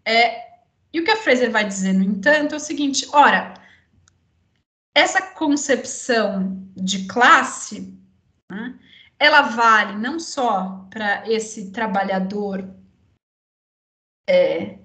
É, 0.05 0.49
e 0.91 0.99
o 0.99 1.03
que 1.03 1.11
a 1.11 1.17
Fraser 1.17 1.51
vai 1.51 1.65
dizer, 1.65 1.93
no 1.93 2.03
entanto, 2.03 2.53
é 2.53 2.57
o 2.57 2.59
seguinte: 2.59 3.07
ora, 3.13 3.53
essa 4.95 5.21
concepção 5.33 6.67
de 6.75 7.07
classe, 7.07 7.97
né, 8.51 8.79
ela 9.19 9.41
vale 9.41 9.97
não 9.97 10.19
só 10.19 10.87
para 10.89 11.29
esse 11.29 11.71
trabalhador 11.71 12.67
é, 14.27 14.79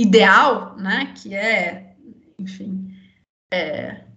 ideal, 0.00 0.76
né, 0.76 1.12
que 1.14 1.34
é, 1.34 1.96
enfim, 2.38 2.96
é, 3.52 4.07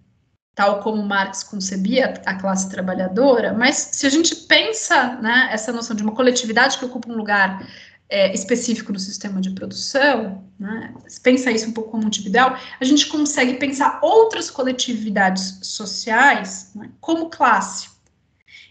tal 0.54 0.80
como 0.80 1.02
Marx 1.02 1.42
concebia 1.42 2.14
a 2.26 2.34
classe 2.34 2.68
trabalhadora, 2.68 3.54
mas 3.54 3.90
se 3.92 4.06
a 4.06 4.10
gente 4.10 4.34
pensa 4.36 5.14
né, 5.16 5.48
essa 5.50 5.72
noção 5.72 5.96
de 5.96 6.02
uma 6.02 6.14
coletividade 6.14 6.78
que 6.78 6.84
ocupa 6.84 7.10
um 7.10 7.16
lugar 7.16 7.66
é, 8.08 8.32
específico 8.34 8.92
no 8.92 8.98
sistema 8.98 9.40
de 9.40 9.50
produção, 9.52 10.44
né, 10.60 10.92
pensa 11.22 11.50
isso 11.50 11.68
um 11.68 11.72
pouco 11.72 11.92
como 11.92 12.06
um 12.06 12.10
tipo 12.10 12.28
a 12.38 12.84
gente 12.84 13.06
consegue 13.06 13.54
pensar 13.54 13.98
outras 14.02 14.50
coletividades 14.50 15.58
sociais 15.62 16.70
né, 16.74 16.90
como 17.00 17.30
classe. 17.30 17.90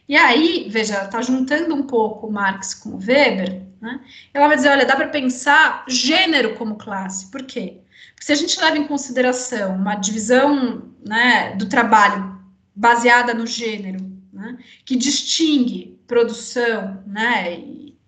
E 0.08 0.16
aí, 0.16 0.68
veja, 0.70 1.06
está 1.06 1.22
juntando 1.22 1.74
um 1.74 1.84
pouco 1.84 2.32
Marx 2.32 2.76
com 2.76 2.98
Weber, 2.98 3.64
né, 3.82 4.00
ela 4.32 4.48
vai 4.48 4.56
dizer, 4.56 4.70
olha, 4.70 4.86
dá 4.86 4.96
para 4.96 5.08
pensar 5.08 5.84
gênero 5.88 6.56
como 6.56 6.76
classe, 6.76 7.32
por 7.32 7.42
quê? 7.44 7.81
Porque 8.14 8.26
se 8.26 8.32
a 8.32 8.36
gente 8.36 8.60
leva 8.60 8.78
em 8.78 8.88
consideração 8.88 9.76
uma 9.76 9.96
divisão 9.96 10.92
né, 11.06 11.56
do 11.56 11.68
trabalho 11.68 12.40
baseada 12.76 13.34
no 13.34 13.46
gênero, 13.46 14.00
né, 14.32 14.58
que 14.86 14.96
distingue 14.96 16.00
produção, 16.08 17.04
né, 17.06 17.64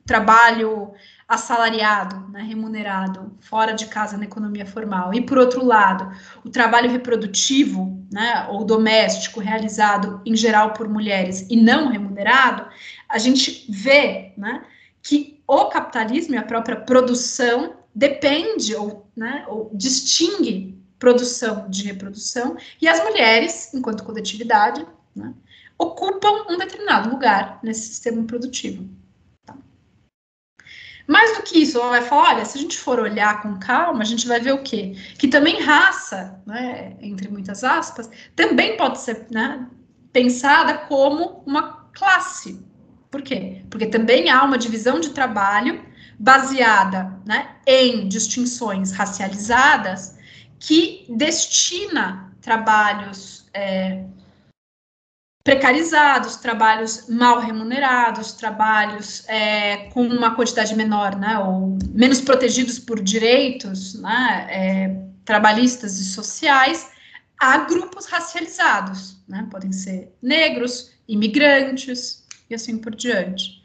trabalho 0.05 0.93
assalariado, 1.27 2.27
né, 2.29 2.41
remunerado, 2.41 3.37
fora 3.41 3.73
de 3.73 3.87
casa 3.87 4.17
na 4.17 4.25
economia 4.25 4.65
formal, 4.65 5.13
e 5.13 5.21
por 5.21 5.37
outro 5.37 5.65
lado, 5.65 6.11
o 6.43 6.49
trabalho 6.49 6.91
reprodutivo, 6.91 8.05
né, 8.11 8.47
ou 8.49 8.65
doméstico, 8.65 9.39
realizado 9.39 10.21
em 10.25 10.35
geral 10.35 10.73
por 10.73 10.87
mulheres 10.87 11.47
e 11.49 11.55
não 11.55 11.89
remunerado, 11.89 12.67
a 13.07 13.17
gente 13.17 13.65
vê, 13.69 14.33
né, 14.37 14.63
que 15.01 15.41
o 15.47 15.65
capitalismo 15.65 16.35
e 16.35 16.37
a 16.37 16.43
própria 16.43 16.75
produção 16.75 17.82
depende 17.93 18.75
ou, 18.75 19.07
né, 19.15 19.45
ou 19.47 19.69
distingue 19.73 20.81
produção 20.97 21.69
de 21.69 21.83
reprodução 21.83 22.55
e 22.81 22.87
as 22.87 23.03
mulheres, 23.03 23.73
enquanto 23.73 24.03
coletividade, 24.03 24.85
né, 25.15 25.33
ocupam 25.77 26.45
um 26.49 26.57
determinado 26.57 27.09
lugar 27.09 27.59
nesse 27.61 27.87
sistema 27.87 28.23
produtivo. 28.23 28.87
Mais 31.05 31.35
do 31.35 31.43
que 31.43 31.59
isso, 31.61 31.77
ela 31.77 31.89
vai 31.89 32.01
falar, 32.01 32.35
olha, 32.35 32.45
se 32.45 32.57
a 32.57 32.61
gente 32.61 32.77
for 32.77 32.97
olhar 32.97 33.41
com 33.41 33.59
calma, 33.59 34.01
a 34.01 34.05
gente 34.05 34.25
vai 34.25 34.39
ver 34.39 34.53
o 34.53 34.63
quê? 34.63 34.95
Que 35.17 35.27
também 35.27 35.61
raça, 35.61 36.41
né, 36.45 36.95
entre 37.01 37.27
muitas 37.27 37.63
aspas, 37.63 38.09
também 38.35 38.77
pode 38.77 39.01
ser 39.01 39.27
né, 39.29 39.67
pensada 40.13 40.77
como 40.87 41.43
uma 41.45 41.89
classe. 41.93 42.65
Por 43.11 43.21
quê? 43.21 43.65
Porque 43.69 43.87
também 43.87 44.29
há 44.29 44.43
uma 44.43 44.57
divisão 44.57 44.99
de 44.99 45.09
trabalho 45.09 45.83
baseada 46.23 47.19
né, 47.25 47.57
em 47.67 48.07
distinções 48.07 48.93
racializadas 48.93 50.17
que 50.57 51.05
destina 51.09 52.33
trabalhos 52.39 53.45
é, 53.53 54.05
precarizados, 55.43 56.37
trabalhos 56.37 57.09
mal 57.09 57.41
remunerados, 57.41 58.31
trabalhos 58.31 59.27
é, 59.27 59.89
com 59.89 60.07
uma 60.07 60.33
quantidade 60.33 60.73
menor, 60.77 61.13
né, 61.17 61.37
ou 61.39 61.77
menos 61.89 62.21
protegidos 62.21 62.79
por 62.79 63.03
direitos 63.03 63.95
né, 63.95 64.47
é, 64.49 65.05
trabalhistas 65.25 65.99
e 65.99 66.05
sociais, 66.05 66.89
a 67.37 67.57
grupos 67.65 68.05
racializados, 68.05 69.21
né, 69.27 69.45
podem 69.51 69.73
ser 69.73 70.15
negros, 70.21 70.93
imigrantes 71.05 72.25
e 72.49 72.55
assim 72.55 72.77
por 72.77 72.95
diante. 72.95 73.61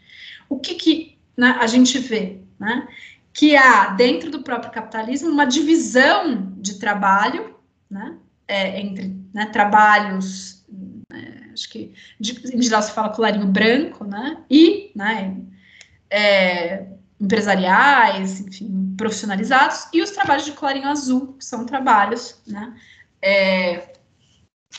O 0.48 0.58
que, 0.58 0.74
que 0.74 1.18
né, 1.36 1.56
a 1.60 1.68
gente 1.68 2.00
vê? 2.00 2.47
Né, 2.58 2.88
que 3.32 3.56
há 3.56 3.90
dentro 3.90 4.30
do 4.30 4.42
próprio 4.42 4.72
capitalismo 4.72 5.30
uma 5.30 5.44
divisão 5.44 6.52
de 6.56 6.78
trabalho, 6.78 7.54
né, 7.88 8.16
é, 8.48 8.80
entre 8.80 9.16
né, 9.32 9.46
trabalhos 9.46 10.58
acho 11.58 11.68
que 11.70 11.92
em 12.52 12.62
geral 12.62 12.82
se 12.82 12.92
fala 12.92 13.10
colarinho 13.10 13.46
branco, 13.46 14.04
né? 14.04 14.44
E, 14.48 14.92
né, 14.94 15.36
é, 16.08 16.86
empresariais, 17.20 18.40
enfim, 18.40 18.94
profissionalizados, 18.96 19.88
e 19.92 20.00
os 20.00 20.10
trabalhos 20.12 20.44
de 20.44 20.52
colarinho 20.52 20.88
azul, 20.88 21.34
que 21.34 21.44
são 21.44 21.66
trabalhos, 21.66 22.40
né, 22.46 22.74
é, 23.20 23.92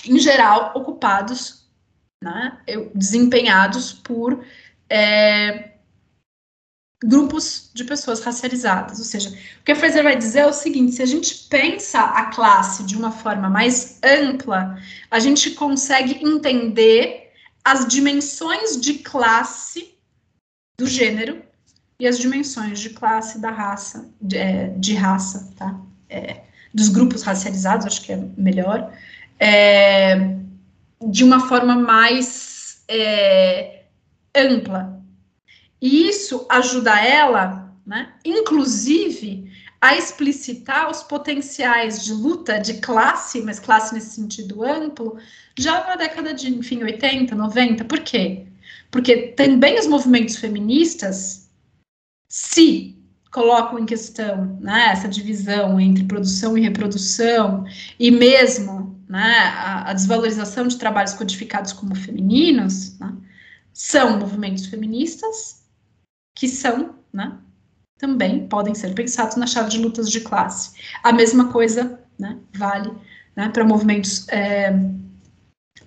em 0.06 0.18
geral, 0.18 0.72
ocupados, 0.74 1.68
né, 2.24 2.58
desempenhados 2.96 3.94
por 3.94 4.44
é, 4.90 5.69
grupos 7.04 7.72
de 7.74 7.84
pessoas 7.84 8.22
racializadas. 8.22 9.00
Ou 9.00 9.06
seja, 9.06 9.30
o 9.30 9.64
que 9.64 9.72
a 9.72 9.76
Fraser 9.76 10.04
vai 10.04 10.18
dizer 10.18 10.40
é 10.40 10.48
o 10.48 10.54
seguinte: 10.54 10.96
se 10.96 11.02
a 11.02 11.06
gente 11.06 11.48
pensa 11.50 12.00
a 12.00 12.26
classe 12.26 12.84
de 12.84 12.96
uma 12.96 13.12
forma 13.12 13.50
mais 13.50 14.00
ampla, 14.04 14.78
a 15.10 15.20
gente 15.20 15.52
consegue 15.52 16.24
entender 16.26 17.32
as 17.64 17.88
dimensões 17.88 18.80
de 18.80 18.96
classe 18.96 19.94
do 20.78 20.88
gênero 20.88 21.42
e 22.00 22.08
as 22.08 22.18
dimensões 22.18 22.80
de 22.80 22.92
classe 22.92 23.40
da 23.40 23.52
raça, 23.52 24.10
de, 24.22 24.38
é, 24.38 24.68
de 24.78 24.94
raça, 24.94 25.54
tá? 25.58 25.80
É, 26.10 26.44
dos 26.74 26.90
grupos 26.90 27.24
racializados, 27.24 27.86
acho 27.86 28.02
que 28.02 28.14
é 28.14 28.18
melhor, 28.38 28.94
é, 29.40 30.36
de 31.02 31.24
uma 31.24 31.48
forma 31.48 31.76
mais 31.76 32.84
é, 32.88 33.84
ampla, 34.36 34.99
e 35.82 36.08
isso 36.10 36.46
ajuda 36.50 37.00
ela, 37.00 37.74
né, 37.86 38.14
inclusive, 38.24 39.50
a 39.82 39.96
explicitar 39.96 40.90
os 40.90 41.02
potenciais 41.04 42.04
de 42.04 42.14
luta 42.14 42.60
de 42.60 42.76
classe, 42.76 43.42
mas 43.42 43.60
classe 43.60 43.94
nesse 43.94 44.16
sentido 44.16 44.64
amplo, 44.64 45.18
já 45.58 45.88
na 45.88 45.96
década 45.96 46.34
de, 46.34 46.54
enfim, 46.54 46.84
80, 46.84 47.34
90. 47.34 47.86
Por 47.86 48.00
quê? 48.00 48.48
Porque 48.92 49.30
também 49.30 49.80
os 49.80 49.88
movimentos 49.88 50.36
feministas 50.36 51.50
se 52.28 52.98
colocam 53.32 53.80
em 53.80 53.86
questão 53.86 54.58
né, 54.60 54.90
essa 54.92 55.08
divisão 55.08 55.80
entre 55.80 56.04
produção 56.04 56.58
e 56.58 56.62
reprodução, 56.62 57.64
e 57.98 58.12
mesmo 58.12 59.00
né, 59.08 59.36
a, 59.56 59.92
a 59.92 59.94
desvalorização 59.94 60.68
de 60.68 60.78
trabalhos 60.78 61.14
codificados 61.14 61.72
como 61.72 61.96
femininos, 61.96 62.98
né, 63.00 63.16
são 63.72 64.20
movimentos 64.20 64.66
feministas 64.66 65.59
que 66.36 66.48
são, 66.48 66.96
né, 67.12 67.38
também 67.98 68.48
podem 68.48 68.74
ser 68.74 68.94
pensados 68.94 69.36
na 69.36 69.46
chave 69.46 69.70
de 69.70 69.78
lutas 69.78 70.10
de 70.10 70.22
classe. 70.22 70.72
A 71.04 71.12
mesma 71.12 71.52
coisa 71.52 72.00
né, 72.18 72.38
vale 72.56 72.92
né, 73.36 73.50
para 73.50 73.66
movimentos 73.66 74.28
é, 74.30 74.74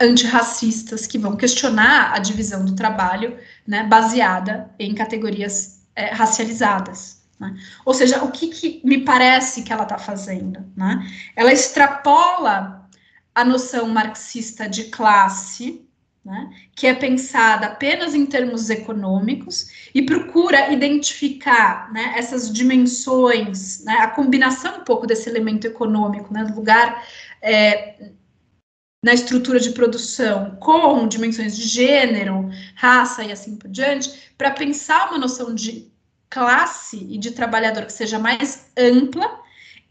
antirracistas 0.00 1.06
que 1.06 1.18
vão 1.18 1.36
questionar 1.36 2.12
a 2.12 2.18
divisão 2.18 2.64
do 2.64 2.74
trabalho 2.74 3.38
né, 3.66 3.84
baseada 3.84 4.70
em 4.78 4.94
categorias 4.94 5.82
é, 5.96 6.12
racializadas. 6.12 7.22
Né? 7.40 7.56
Ou 7.84 7.94
seja, 7.94 8.22
o 8.22 8.30
que, 8.30 8.48
que, 8.48 8.80
me 8.84 9.04
parece 9.04 9.62
que 9.62 9.72
ela 9.72 9.84
está 9.84 9.98
fazendo? 9.98 10.64
Né? 10.76 11.06
Ela 11.34 11.52
extrapola 11.52 12.88
a 13.34 13.44
noção 13.44 13.88
marxista 13.88 14.68
de 14.68 14.84
classe 14.84 15.88
né, 16.24 16.50
que 16.76 16.86
é 16.86 16.94
pensada 16.94 17.66
apenas 17.66 18.14
em 18.14 18.24
termos 18.24 18.70
econômicos 18.70 19.90
e 19.92 20.02
procura 20.02 20.72
identificar 20.72 21.92
né, 21.92 22.14
essas 22.16 22.52
dimensões, 22.52 23.84
né, 23.84 23.94
a 23.94 24.08
combinação 24.08 24.78
um 24.78 24.84
pouco 24.84 25.06
desse 25.06 25.28
elemento 25.28 25.66
econômico, 25.66 26.32
né, 26.32 26.44
lugar 26.44 27.04
é, 27.42 28.12
na 29.04 29.12
estrutura 29.12 29.58
de 29.58 29.70
produção 29.70 30.56
com 30.60 31.08
dimensões 31.08 31.56
de 31.56 31.66
gênero, 31.66 32.48
raça 32.76 33.24
e 33.24 33.32
assim 33.32 33.56
por 33.56 33.68
diante, 33.68 34.32
para 34.38 34.52
pensar 34.52 35.08
uma 35.10 35.18
noção 35.18 35.52
de 35.52 35.90
classe 36.30 37.04
e 37.10 37.18
de 37.18 37.32
trabalhador 37.32 37.84
que 37.84 37.92
seja 37.92 38.18
mais 38.18 38.70
ampla 38.78 39.41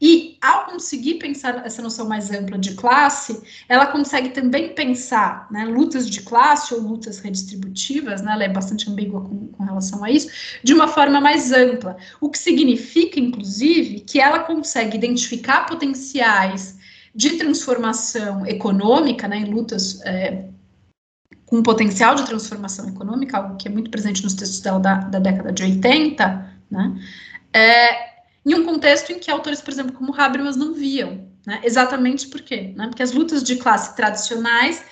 e 0.02 0.36
ao 0.41 0.65
conseguir 0.65 1.15
pensar 1.15 1.64
essa 1.64 1.80
noção 1.80 2.07
mais 2.07 2.32
ampla 2.32 2.57
de 2.57 2.73
classe, 2.73 3.40
ela 3.69 3.86
consegue 3.86 4.30
também 4.30 4.73
pensar 4.73 5.48
né, 5.52 5.65
lutas 5.65 6.10
de 6.10 6.22
classe 6.22 6.73
ou 6.73 6.82
lutas 6.82 7.19
redistributivas, 7.19 8.23
né, 8.23 8.34
ela 8.34 8.44
é 8.44 8.49
bastante 8.49 8.90
ambígua 8.90 9.22
com, 9.22 9.49
com, 9.49 9.64
relação 9.64 10.03
a 10.03 10.10
isso, 10.10 10.30
de 10.64 10.73
uma 10.73 10.88
forma 10.88 11.22
mais 11.22 11.52
ampla. 11.52 11.98
O 12.19 12.32
que 12.32 12.40
significa, 12.40 13.19
inclusive, 13.19 13.99
que 13.99 14.19
ela 14.19 14.40
consegue 14.40 14.98
identificar 14.98 15.68
potenciais 15.68 16.80
de 17.14 17.38
transformação 17.38 18.44
econômica, 18.48 19.28
né, 19.28 19.38
em 19.38 19.53
lutas 19.53 20.02
é, 20.03 20.45
com 21.45 21.61
potencial 21.61 22.15
de 22.15 22.26
transformação 22.26 22.90
econômica, 22.90 23.38
algo 23.38 23.56
que 23.56 23.68
é 23.68 23.72
muito 23.72 23.91
presente 23.91 24.23
nos 24.23 24.34
textos 24.34 24.61
dela 24.61 24.80
da, 24.80 24.95
da 24.95 25.19
década 25.19 25.52
de 25.52 25.61
80, 25.61 26.56
né, 26.72 26.99
é, 27.53 28.10
em 28.45 28.55
um 28.55 28.65
contexto 28.65 29.11
em 29.11 29.19
que 29.19 29.30
autores, 29.30 29.61
por 29.61 29.72
exemplo, 29.72 29.93
como 29.93 30.19
Habermas 30.19 30.55
não 30.55 30.73
viam, 30.73 31.27
né? 31.45 31.61
exatamente 31.63 32.27
por 32.27 32.41
quê? 32.41 32.73
Né? 32.76 32.88
Porque 32.88 33.03
as 33.03 33.11
lutas 33.11 33.43
de 33.43 33.55
classe 33.55 33.95
tradicionais 33.95 34.84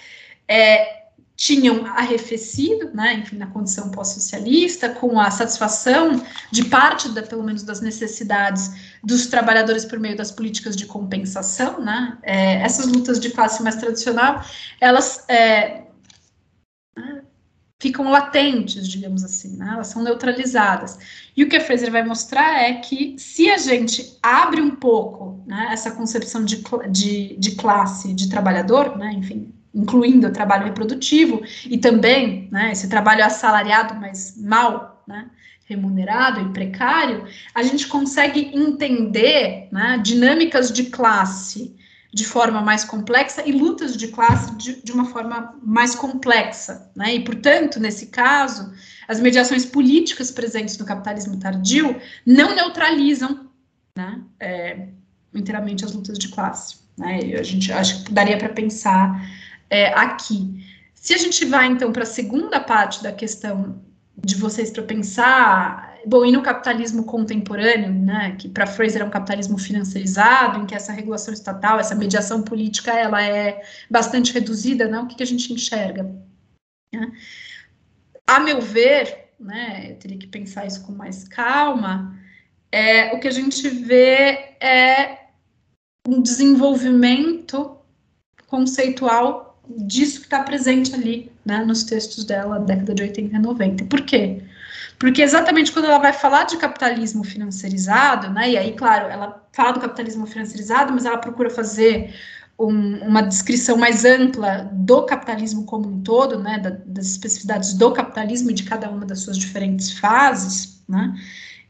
é, 0.48 1.00
tinham 1.40 1.86
arrefecido, 1.86 2.92
né, 2.94 3.14
enfim, 3.14 3.38
na 3.38 3.48
condição 3.48 3.90
pós-socialista, 3.92 4.90
com 4.90 5.18
a 5.18 5.32
satisfação 5.32 6.22
de 6.52 6.66
parte, 6.66 7.08
da, 7.08 7.24
pelo 7.24 7.44
menos, 7.44 7.64
das 7.64 7.80
necessidades 7.80 8.70
dos 9.02 9.26
trabalhadores 9.28 9.86
por 9.86 9.98
meio 10.00 10.18
das 10.18 10.32
políticas 10.32 10.76
de 10.76 10.86
compensação, 10.86 11.80
né, 11.80 12.18
é, 12.24 12.56
essas 12.56 12.88
lutas 12.88 13.22
de 13.22 13.30
classe 13.30 13.64
mais 13.64 13.78
tradicional, 13.78 14.44
elas 14.82 15.24
é, 15.30 15.84
ficam 17.80 18.12
latentes, 18.12 18.88
digamos 18.88 19.24
assim, 19.24 19.56
né? 19.56 19.72
elas 19.74 19.88
são 19.88 20.04
neutralizadas. 20.04 21.00
E 21.36 21.44
o 21.44 21.50
que 21.50 21.56
a 21.56 21.62
Fraser 21.62 21.90
vai 21.90 22.04
mostrar 22.04 22.62
é 22.62 22.74
que 22.74 23.16
se 23.18 23.50
a 23.50 23.58
gente 23.58 24.18
abre 24.22 24.62
um 24.62 24.76
pouco 24.76 25.42
né, 25.48 25.70
essa 25.72 25.92
concepção 25.92 26.44
de, 26.44 26.62
de, 26.92 27.38
de 27.38 27.56
classe 27.56 28.14
de 28.14 28.30
trabalhador, 28.30 28.98
né, 28.98 29.14
enfim, 29.14 29.54
incluindo 29.74 30.28
o 30.28 30.34
trabalho 30.34 30.66
reprodutivo 30.66 31.42
e 31.66 31.78
também 31.78 32.50
né, 32.52 32.72
esse 32.74 32.90
trabalho 32.90 33.24
assalariado, 33.24 33.96
mas 33.96 34.36
mal 34.38 35.02
né, 35.08 35.30
remunerado 35.64 36.42
e 36.42 36.50
precário, 36.50 37.26
a 37.56 37.64
gente 37.64 37.88
consegue 37.88 38.52
entender 38.54 39.70
né, 39.72 39.98
dinâmicas 40.04 40.70
de 40.70 40.86
classe 40.86 41.79
de 42.12 42.26
forma 42.26 42.62
mais 42.62 42.84
complexa 42.84 43.48
e 43.48 43.52
lutas 43.52 43.96
de 43.96 44.08
classe 44.08 44.56
de, 44.56 44.82
de 44.82 44.92
uma 44.92 45.06
forma 45.06 45.56
mais 45.62 45.94
complexa. 45.94 46.92
Né? 46.96 47.16
E, 47.16 47.24
portanto, 47.24 47.80
nesse 47.80 48.08
caso, 48.08 48.74
as 49.08 49.20
mediações 49.20 49.66
políticas 49.66 50.32
presentes 50.32 50.78
no 50.78 50.86
capitalismo 50.86 51.40
tardio 51.40 51.96
não 52.26 52.56
neutralizam 52.56 53.48
né, 53.96 54.22
é, 54.40 54.88
inteiramente 55.34 55.86
as 55.86 55.94
lutas 55.94 56.18
de 56.18 56.30
classe. 56.30 56.80
Né? 56.98 57.20
a 57.40 57.44
gente 57.44 57.72
acho 57.72 58.04
que 58.04 58.12
daria 58.12 58.38
para 58.38 58.50
pensar 58.50 59.26
é, 59.70 59.94
aqui. 59.94 60.66
Se 60.94 61.14
a 61.14 61.18
gente 61.18 61.46
vai, 61.46 61.68
então, 61.68 61.94
para 61.94 62.04
a 62.04 62.08
segunda 62.08 62.60
parte 62.60 63.02
da 63.02 63.12
questão 63.12 63.82
de 64.18 64.36
vocês 64.36 64.70
para 64.70 64.84
pensar 64.84 65.89
bom, 66.10 66.26
e 66.26 66.32
no 66.32 66.42
capitalismo 66.42 67.04
contemporâneo, 67.04 67.94
né, 67.94 68.36
que 68.38 68.50
para 68.50 68.66
Fraser 68.66 69.04
é 69.04 69.06
um 69.06 69.12
capitalismo 69.12 69.60
financiarizado, 69.60 70.60
em 70.60 70.66
que 70.66 70.74
essa 70.74 70.92
regulação 70.92 71.32
estatal, 71.32 71.80
essa 71.80 71.94
mediação 71.94 72.42
política, 72.42 72.92
ela 72.92 73.24
é 73.24 73.62
bastante 73.90 74.34
reduzida, 74.34 74.88
né, 74.88 75.00
o 75.00 75.06
que, 75.06 75.16
que 75.16 75.24
a 75.24 75.28
gente 75.28 75.54
enxerga? 75.54 76.04
Né? 76.92 77.12
A 78.26 78.40
meu 78.40 78.60
ver, 78.60 79.30
né, 79.40 79.92
eu 79.92 79.96
teria 79.98 80.18
que 80.18 80.26
pensar 80.26 80.66
isso 80.66 80.84
com 80.84 80.92
mais 80.92 81.28
calma, 81.28 82.18
é, 82.72 83.14
o 83.14 83.20
que 83.20 83.28
a 83.28 83.32
gente 83.32 83.70
vê 83.70 84.56
é 84.60 85.28
um 86.08 86.22
desenvolvimento 86.22 87.78
conceitual 88.48 89.62
disso 89.68 90.22
que 90.22 90.26
está 90.26 90.42
presente 90.42 90.96
ali, 90.96 91.32
né, 91.46 91.64
nos 91.64 91.84
textos 91.84 92.24
dela, 92.24 92.60
década 92.60 92.96
de 92.96 93.04
80 93.04 93.36
e 93.36 93.40
90. 93.40 93.86
Por 93.86 94.02
quê? 94.02 94.42
Porque 95.00 95.22
exatamente 95.22 95.72
quando 95.72 95.86
ela 95.86 95.98
vai 95.98 96.12
falar 96.12 96.44
de 96.44 96.58
capitalismo 96.58 97.24
financiarizado, 97.24 98.30
né, 98.30 98.52
e 98.52 98.58
aí, 98.58 98.74
claro, 98.74 99.08
ela 99.08 99.48
fala 99.54 99.72
do 99.72 99.80
capitalismo 99.80 100.28
financiarizado, 100.28 100.92
mas 100.92 101.06
ela 101.06 101.18
procura 101.18 101.50
fazer 101.50 102.14
um, 102.60 102.98
uma 103.08 103.22
descrição 103.22 103.78
mais 103.78 104.04
ampla 104.04 104.70
do 104.74 105.04
capitalismo 105.04 105.64
como 105.64 105.88
um 105.88 106.02
todo, 106.02 106.38
né, 106.38 106.60
da, 106.60 106.72
das 106.86 107.12
especificidades 107.12 107.74
do 107.74 107.94
capitalismo 107.94 108.52
e 108.52 108.54
de 108.54 108.64
cada 108.64 108.90
uma 108.90 109.06
das 109.06 109.22
suas 109.22 109.38
diferentes 109.38 109.98
fases, 109.98 110.84
né, 110.88 111.16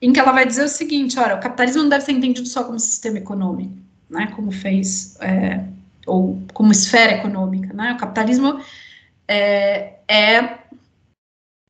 em 0.01 0.11
que 0.11 0.19
ela 0.19 0.31
vai 0.31 0.47
dizer 0.47 0.64
o 0.64 0.68
seguinte, 0.68 1.19
olha, 1.19 1.35
o 1.35 1.39
capitalismo 1.39 1.84
não 1.84 1.89
deve 1.89 2.06
ser 2.06 2.14
entendido 2.14 2.47
só 2.47 2.64
como 2.64 2.80
sistema 2.80 3.19
econômico, 3.19 3.77
né, 4.10 4.31
como 4.35 4.51
fez, 4.51 5.15
é, 5.22 5.65
ou 6.07 6.41
como 6.51 6.72
esfera 6.72 7.18
econômica, 7.18 7.72
né, 7.76 7.93
o 7.93 7.97
capitalismo 7.97 8.60
é, 9.27 9.99
é 10.07 10.57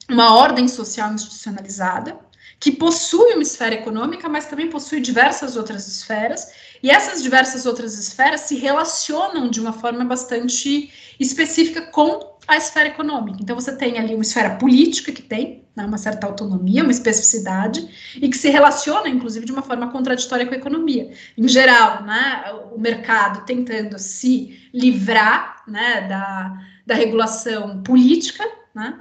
uma 0.10 0.36
ordem 0.36 0.68
social 0.68 1.14
institucionalizada, 1.14 2.18
que 2.60 2.72
possui 2.72 3.34
uma 3.34 3.44
esfera 3.44 3.76
econômica, 3.76 4.27
mas 4.27 4.48
também 4.48 4.69
possui 4.69 4.99
diversas 4.99 5.56
outras 5.56 5.88
esferas, 5.88 6.52
e 6.84 6.90
essas 6.90 7.23
diversas 7.23 7.65
outras 7.65 7.98
esferas 7.98 8.41
se 8.41 8.56
relacionam 8.56 9.49
de 9.49 9.61
uma 9.61 9.72
forma 9.72 10.03
bastante 10.03 10.91
específica 11.19 11.84
com 11.84 12.38
a 12.48 12.57
esfera 12.57 12.90
econômica. 12.90 13.38
Então, 13.41 13.56
você 13.56 13.76
tem 13.76 13.98
ali 13.98 14.14
uma 14.15 14.23
esfera 14.23 14.56
política 14.56 15.11
que 15.11 15.22
tem 15.22 15.64
né, 15.76 15.86
uma 15.86 15.98
certa 15.98 16.26
autonomia, 16.26 16.84
uma 16.84 16.91
especificidade, 16.91 17.88
e 18.15 18.27
que 18.27 18.38
se 18.38 18.49
relaciona, 18.49 19.07
inclusive, 19.07 19.45
de 19.45 19.52
uma 19.52 19.61
forma 19.61 19.91
contraditória 19.91 20.45
com 20.45 20.53
a 20.53 20.57
economia. 20.57 21.11
Em 21.38 21.48
geral, 21.48 22.03
né, 22.03 22.44
o 22.73 22.80
mercado 22.80 23.45
tentando 23.45 23.99
se 23.99 24.69
livrar 24.73 25.64
né, 25.68 26.07
da, 26.07 26.57
da 26.86 26.95
regulação 26.95 27.84
política, 27.84 28.44
né, 28.73 28.99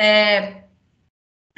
é, 0.00 0.62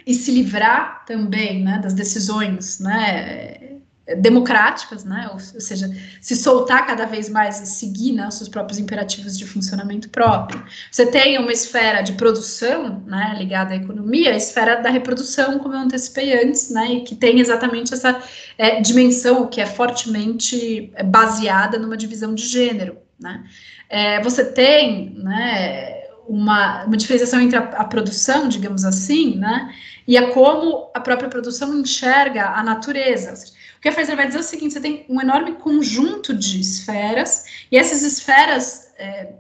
e 0.05 0.15
se 0.15 0.33
livrar 0.33 1.05
também 1.07 1.63
né, 1.63 1.79
das 1.81 1.95
decisões 1.95 2.81
né, 2.81 3.79
democráticas, 4.19 5.05
né, 5.05 5.29
ou, 5.29 5.35
ou, 5.35 5.61
seja, 5.61 5.89
se 6.21 6.35
soltar 6.35 6.85
cada 6.85 7.07
vez 7.07 7.29
mais 7.29 7.61
e 7.61 7.67
seguir 7.67 8.15
né, 8.15 8.29
seus 8.33 8.49
próprios 8.49 8.81
imperativos 8.81 9.39
de 9.39 9.47
funcionamento 9.47 10.09
próprio. 10.09 10.61
Você 10.91 11.07
tem 11.07 11.39
uma 11.39 11.53
esfera 11.53 12.03
de 12.03 12.15
produção 12.15 13.01
né, 13.07 13.37
ligada 13.39 13.75
à 13.75 13.77
economia, 13.77 14.33
a 14.33 14.37
esfera 14.37 14.83
da 14.83 14.91
reprodução, 14.91 15.61
como 15.61 15.75
eu 15.75 15.79
antecipei 15.79 16.43
antes, 16.43 16.69
né, 16.69 16.95
e 16.95 17.01
que 17.03 17.15
tem 17.15 17.39
exatamente 17.39 17.95
essa 17.95 18.21
é, 18.59 18.81
dimensão 18.81 19.47
que 19.47 19.61
é 19.61 19.67
fortemente 19.67 20.91
é, 20.97 21.05
baseada 21.05 21.79
numa 21.79 21.97
divisão 21.97 22.35
de 22.35 22.45
gênero. 22.45 22.99
Né. 23.21 23.45
É, 23.89 24.21
você 24.21 24.45
tem 24.45 25.15
né, 25.17 26.02
uma, 26.29 26.85
uma 26.85 26.97
diferenciação 26.97 27.41
entre 27.41 27.57
a, 27.57 27.63
a, 27.63 27.85
produção, 27.85 28.49
digamos 28.49 28.85
assim, 28.85 29.37
né, 29.37 29.75
e 30.07 30.17
a 30.17 30.33
como 30.33 30.91
a 30.95 31.01
própria 31.01 31.29
produção 31.29 31.79
enxerga 31.79 32.51
a 32.51 32.63
natureza. 32.63 33.35
O 33.77 33.81
que 33.81 33.89
a 33.89 33.93
Fraser 33.93 34.17
vai 34.17 34.27
dizer 34.27 34.39
é 34.39 34.41
o 34.41 34.45
seguinte: 34.45 34.75
você 34.75 34.81
tem 34.81 35.05
um 35.09 35.21
enorme 35.21 35.53
conjunto 35.55 36.35
de 36.35 36.61
esferas, 36.61 37.45
e 37.71 37.77
essas 37.77 38.03
esferas 38.03 38.93
é, 38.97 39.33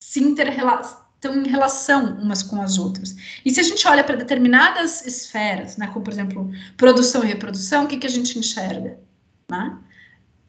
se 0.00 0.20
estão 0.20 1.36
em 1.36 1.48
relação 1.48 2.16
umas 2.16 2.42
com 2.42 2.60
as 2.60 2.78
outras. 2.78 3.14
E 3.44 3.50
se 3.50 3.60
a 3.60 3.62
gente 3.62 3.86
olha 3.86 4.02
para 4.02 4.16
determinadas 4.16 5.06
esferas, 5.06 5.76
né, 5.76 5.86
como 5.86 6.04
por 6.04 6.12
exemplo 6.12 6.50
produção 6.76 7.22
e 7.22 7.28
reprodução, 7.28 7.84
o 7.84 7.86
que, 7.86 7.96
que 7.96 8.06
a 8.06 8.10
gente 8.10 8.38
enxerga? 8.38 8.98
Né? 9.50 9.78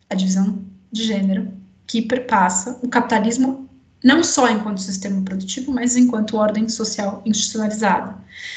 A 0.10 0.16
divisão 0.16 0.66
de 0.92 1.04
gênero 1.04 1.54
que 1.86 2.02
perpassa 2.02 2.80
o 2.82 2.90
capitalismo 2.90 3.63
não 4.04 4.24
só 4.24 4.50
enquanto 4.50 4.82
sistema 4.82 5.22
produtivo, 5.24 5.72
mas 5.72 5.96
enquanto 5.96 6.36
ordem 6.38 6.68
social 6.68 7.22
institucionalizada. 7.26 8.16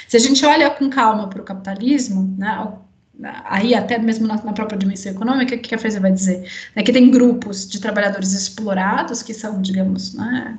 Se 0.08 0.16
a 0.16 0.20
gente 0.20 0.44
olha 0.44 0.68
com 0.70 0.90
calma 0.90 1.28
para 1.28 1.40
o 1.40 1.44
capitalismo, 1.44 2.34
né, 2.36 2.72
aí 3.44 3.74
até 3.74 3.96
mesmo 3.98 4.26
na, 4.26 4.42
na, 4.42 4.52
própria 4.52 4.76
dimensão 4.76 5.12
econômica, 5.12 5.54
o 5.54 5.58
que 5.58 5.74
a 5.74 5.78
Fraser 5.78 6.02
vai 6.02 6.12
dizer? 6.12 6.50
É 6.74 6.82
que 6.82 6.92
tem 6.92 7.10
grupos 7.10 7.68
de 7.68 7.80
trabalhadores 7.80 8.32
explorados, 8.32 9.22
que 9.22 9.32
são, 9.32 9.62
digamos, 9.62 10.14
né, 10.14 10.58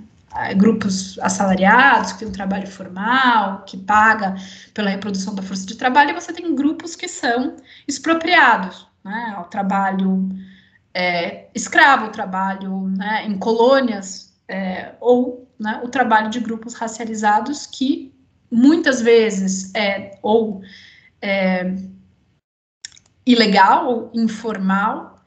grupos 0.56 1.20
assalariados, 1.20 2.14
que 2.14 2.20
tem 2.20 2.28
um 2.28 2.32
trabalho 2.32 2.68
formal, 2.68 3.64
que 3.66 3.78
paga 3.78 4.36
pela 4.74 4.90
reprodução 4.90 5.36
da 5.36 5.42
força 5.42 5.66
de 5.66 5.76
trabalho, 5.76 6.12
e 6.12 6.14
você 6.14 6.32
tem 6.32 6.56
grupos 6.56 6.96
que 6.96 7.08
são 7.08 7.58
expropriados, 7.88 8.88
né, 9.04 9.34
ao 9.36 9.46
trabalho 9.46 10.30
é, 10.94 11.48
escravo, 11.54 12.10
trabalho 12.10 12.88
né, 12.96 13.26
em 13.28 13.38
colônias 13.38 14.27
é, 14.48 14.96
ou 15.00 15.48
né, 15.60 15.82
o 15.84 15.90
trabalho 15.90 16.30
de 16.30 16.40
grupos 16.40 16.74
racializados 16.74 17.66
que 17.66 18.14
muitas 18.50 19.02
vezes 19.02 19.74
é 19.76 20.18
ou 20.22 20.62
é, 21.22 21.76
ilegal 23.26 23.88
ou 23.88 24.12
informal 24.14 25.22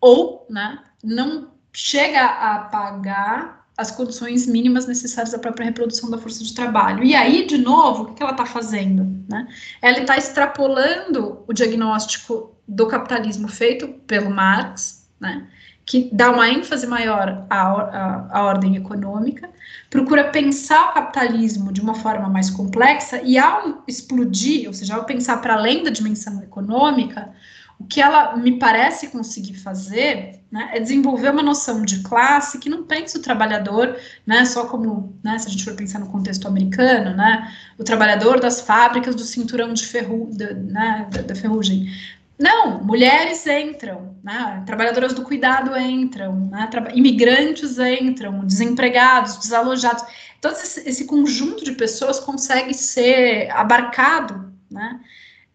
ou 0.00 0.46
né, 0.50 0.82
não 1.02 1.50
chega 1.72 2.24
a 2.24 2.58
pagar 2.60 3.64
as 3.76 3.90
condições 3.90 4.46
mínimas 4.46 4.86
necessárias 4.86 5.34
à 5.34 5.38
própria 5.38 5.64
reprodução 5.64 6.08
da 6.08 6.18
força 6.18 6.44
de 6.44 6.54
trabalho. 6.54 7.02
E 7.02 7.14
aí, 7.14 7.44
de 7.46 7.58
novo, 7.58 8.04
o 8.04 8.14
que 8.14 8.22
ela 8.22 8.32
está 8.32 8.46
fazendo? 8.46 9.04
Né? 9.28 9.48
Ela 9.82 9.98
está 9.98 10.16
extrapolando 10.16 11.42
o 11.46 11.52
diagnóstico 11.52 12.56
do 12.68 12.86
capitalismo 12.86 13.48
feito 13.48 13.88
pelo 14.06 14.30
Marx, 14.30 15.08
né? 15.18 15.48
Que 15.86 16.08
dá 16.12 16.30
uma 16.30 16.48
ênfase 16.48 16.86
maior 16.86 17.46
à, 17.50 17.60
à, 17.60 18.28
à, 18.38 18.42
ordem 18.44 18.76
econômica, 18.76 19.50
procura 19.90 20.30
pensar 20.30 20.90
o 20.90 20.94
capitalismo 20.94 21.72
de 21.72 21.80
uma 21.80 21.94
forma 21.94 22.28
mais 22.28 22.50
complexa, 22.50 23.20
e 23.22 23.36
ao 23.36 23.82
explodir, 23.86 24.66
ou 24.66 24.72
seja, 24.72 24.94
ao 24.94 25.04
pensar 25.04 25.38
para 25.42 25.54
além 25.54 25.82
da 25.82 25.90
dimensão 25.90 26.42
econômica, 26.42 27.32
o 27.78 27.84
que 27.84 28.00
ela 28.00 28.36
me 28.36 28.58
parece 28.58 29.08
conseguir 29.08 29.54
fazer 29.54 30.40
né, 30.50 30.70
é 30.72 30.80
desenvolver 30.80 31.30
uma 31.30 31.42
noção 31.42 31.82
de 31.82 32.00
classe 32.00 32.58
que 32.58 32.70
não 32.70 32.84
pensa 32.84 33.18
o 33.18 33.22
trabalhador 33.22 33.96
né, 34.24 34.44
só 34.44 34.66
como, 34.66 35.18
né, 35.22 35.38
se 35.38 35.48
a 35.48 35.50
gente 35.50 35.64
for 35.64 35.74
pensar 35.74 35.98
no 35.98 36.06
contexto 36.06 36.46
americano, 36.46 37.16
né, 37.16 37.52
o 37.76 37.82
trabalhador 37.82 38.38
das 38.38 38.60
fábricas 38.60 39.14
do 39.14 39.22
cinturão 39.22 39.72
de 39.72 39.84
ferru, 39.84 40.30
de, 40.32 40.54
né, 40.54 41.08
da, 41.10 41.22
da, 41.22 41.34
ferrugem. 41.34 41.90
Não, 42.38 42.82
mulheres 42.82 43.46
entram, 43.46 44.16
né, 44.22 44.62
trabalhadoras 44.66 45.12
do 45.12 45.22
cuidado 45.22 45.76
entram, 45.78 46.48
né, 46.50 46.68
imigrantes 46.94 47.78
entram, 47.78 48.44
desempregados, 48.44 49.36
desalojados. 49.36 50.04
Todo 50.40 50.54
esse, 50.54 50.88
esse 50.88 51.04
conjunto 51.04 51.64
de 51.64 51.72
pessoas 51.72 52.18
consegue 52.18 52.74
ser 52.74 53.50
abarcado, 53.50 54.52
né, 54.70 55.00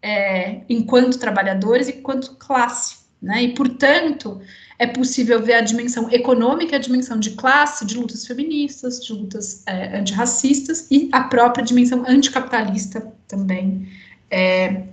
é, 0.02 0.62
enquanto 0.68 1.18
trabalhadores 1.18 1.88
e 1.88 1.98
enquanto 1.98 2.36
classe, 2.36 3.00
né? 3.20 3.42
E, 3.42 3.54
portanto, 3.54 4.40
é 4.78 4.86
possível 4.86 5.42
ver 5.42 5.54
a 5.54 5.60
dimensão 5.60 6.10
econômica, 6.10 6.76
a 6.76 6.78
dimensão 6.78 7.20
de 7.20 7.32
classe, 7.32 7.84
de 7.84 7.98
lutas 7.98 8.26
feministas, 8.26 9.04
de 9.04 9.12
lutas 9.12 9.62
é, 9.66 9.98
antirracistas 9.98 10.86
e 10.90 11.10
a 11.12 11.24
própria 11.24 11.62
dimensão 11.62 12.02
anticapitalista 12.08 13.12
também 13.28 13.86
é, 14.30 14.84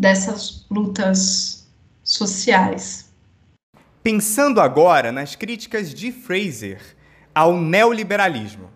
dessas 0.00 0.66
lutas 0.70 1.66
sociais. 2.04 3.10
Pensando 4.02 4.60
agora 4.60 5.10
nas 5.10 5.34
críticas 5.34 5.92
de 5.92 6.12
Fraser 6.12 6.80
ao 7.34 7.58
neoliberalismo, 7.58 8.70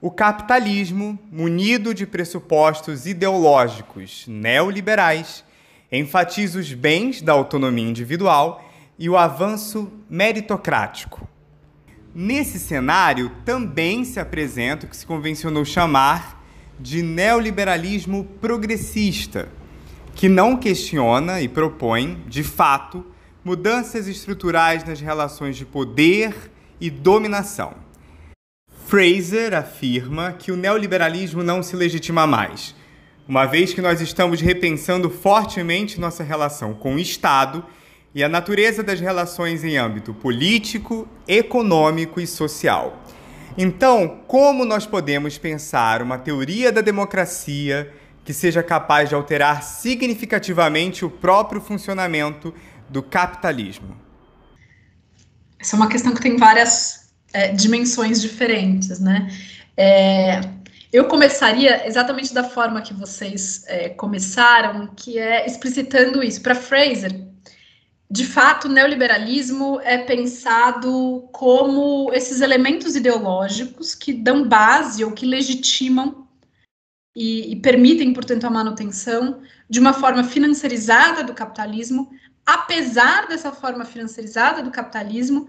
o 0.00 0.10
capitalismo, 0.10 1.18
munido 1.30 1.92
de 1.92 2.06
pressupostos 2.06 3.04
ideológicos 3.04 4.24
neoliberais, 4.26 5.44
enfatiza 5.92 6.58
os 6.58 6.72
bens 6.72 7.20
da 7.20 7.32
autonomia 7.32 7.88
individual 7.88 8.64
e 8.98 9.10
o 9.10 9.18
avanço 9.18 9.92
meritocrático. 10.08 11.28
Nesse 12.14 12.58
cenário, 12.58 13.30
também 13.44 14.04
se 14.04 14.18
apresenta 14.18 14.86
o 14.86 14.88
que 14.88 14.96
se 14.96 15.06
convencionou 15.06 15.64
chamar 15.64 16.42
de 16.78 17.02
neoliberalismo 17.02 18.24
progressista, 18.40 19.48
que 20.20 20.28
não 20.28 20.54
questiona 20.54 21.40
e 21.40 21.48
propõe, 21.48 22.22
de 22.28 22.44
fato, 22.44 23.02
mudanças 23.42 24.06
estruturais 24.06 24.84
nas 24.84 25.00
relações 25.00 25.56
de 25.56 25.64
poder 25.64 26.52
e 26.78 26.90
dominação 26.90 27.72
Fraser 28.86 29.54
afirma 29.54 30.34
que 30.38 30.52
o 30.52 30.56
neoliberalismo 30.56 31.42
não 31.42 31.62
se 31.62 31.74
legitima 31.74 32.26
mais, 32.26 32.74
uma 33.26 33.46
vez 33.46 33.72
que 33.72 33.80
nós 33.80 34.02
estamos 34.02 34.42
repensando 34.42 35.08
fortemente 35.08 35.98
nossa 35.98 36.22
relação 36.22 36.74
com 36.74 36.96
o 36.96 36.98
Estado 36.98 37.64
e 38.14 38.22
a 38.22 38.28
natureza 38.28 38.82
das 38.82 39.00
relações 39.00 39.64
em 39.64 39.78
âmbito 39.78 40.12
político, 40.12 41.08
econômico 41.26 42.20
e 42.20 42.26
social. 42.26 43.02
Então, 43.56 44.20
como 44.26 44.66
nós 44.66 44.84
podemos 44.84 45.38
pensar 45.38 46.02
uma 46.02 46.18
teoria 46.18 46.70
da 46.70 46.82
democracia 46.82 47.90
que 48.24 48.32
seja 48.32 48.62
capaz 48.62 49.08
de 49.08 49.14
alterar 49.14 49.62
significativamente 49.62 51.04
o 51.04 51.10
próprio 51.10 51.60
funcionamento 51.60 52.54
do 52.88 53.02
capitalismo? 53.02 53.96
Essa 55.58 55.76
é 55.76 55.78
uma 55.78 55.88
questão 55.88 56.14
que 56.14 56.20
tem 56.20 56.36
várias 56.36 57.12
é, 57.32 57.48
dimensões 57.52 58.20
diferentes, 58.20 58.98
né? 58.98 59.28
É, 59.76 60.40
eu 60.92 61.04
começaria 61.04 61.86
exatamente 61.86 62.34
da 62.34 62.42
forma 62.42 62.82
que 62.82 62.92
vocês 62.92 63.64
é, 63.66 63.90
começaram, 63.90 64.88
que 64.88 65.18
é 65.18 65.46
explicitando 65.46 66.22
isso. 66.22 66.42
Para 66.42 66.54
Fraser, 66.54 67.12
de 68.10 68.24
fato, 68.24 68.66
o 68.66 68.70
neoliberalismo 68.70 69.80
é 69.84 69.98
pensado 69.98 71.28
como 71.32 72.10
esses 72.12 72.40
elementos 72.40 72.96
ideológicos 72.96 73.94
que 73.94 74.12
dão 74.12 74.48
base 74.48 75.04
ou 75.04 75.12
que 75.12 75.24
legitimam 75.24 76.19
e, 77.14 77.52
e 77.52 77.56
permitem, 77.56 78.12
portanto, 78.12 78.44
a 78.44 78.50
manutenção 78.50 79.40
de 79.68 79.80
uma 79.80 79.92
forma 79.92 80.24
financiarizada 80.24 81.24
do 81.24 81.34
capitalismo, 81.34 82.10
apesar 82.46 83.26
dessa 83.28 83.52
forma 83.52 83.84
financiarizada 83.84 84.62
do 84.62 84.70
capitalismo 84.70 85.48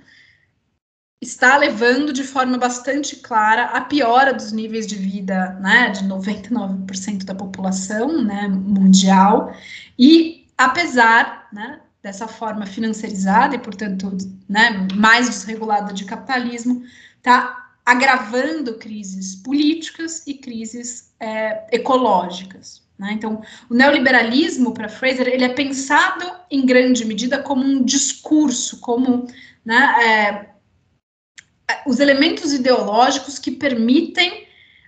está 1.22 1.56
levando 1.56 2.12
de 2.12 2.24
forma 2.24 2.58
bastante 2.58 3.18
clara 3.18 3.66
a 3.66 3.82
piora 3.82 4.34
dos 4.34 4.52
níveis 4.52 4.88
de 4.88 4.96
vida, 4.96 5.54
né, 5.62 5.90
de 5.90 6.04
99% 6.06 7.24
da 7.26 7.36
população, 7.36 8.24
né, 8.24 8.48
mundial, 8.48 9.56
e 10.00 10.48
apesar, 10.58 11.48
né, 11.54 11.80
dessa 12.02 12.28
forma 12.28 12.66
financiarizada 12.66 13.56
e, 13.56 13.60
portanto, 13.60 14.18
né, 14.50 14.88
mais 14.96 15.30
desregulada 15.30 15.94
de 15.94 16.06
capitalismo, 16.06 16.84
está 17.18 17.71
agravando 17.92 18.76
crises 18.76 19.36
políticas 19.36 20.26
e 20.26 20.36
crises 20.36 21.14
é, 21.20 21.68
ecológicas. 21.76 22.82
Né? 22.98 23.12
Então, 23.14 23.42
o 23.70 23.74
neoliberalismo, 23.74 24.74
para 24.74 24.88
Fraser, 24.88 25.28
ele 25.28 25.44
é 25.44 25.50
pensado 25.50 26.26
em 26.50 26.66
grande 26.66 27.04
medida 27.04 27.44
como 27.44 27.64
um 27.66 27.84
discurso, 27.84 28.80
como 28.80 29.28
né, 29.66 30.06
é, 30.06 30.50
os 31.86 32.00
elementos 32.00 32.54
ideológicos 32.54 33.38
que 33.38 33.52
permitem 33.52 34.48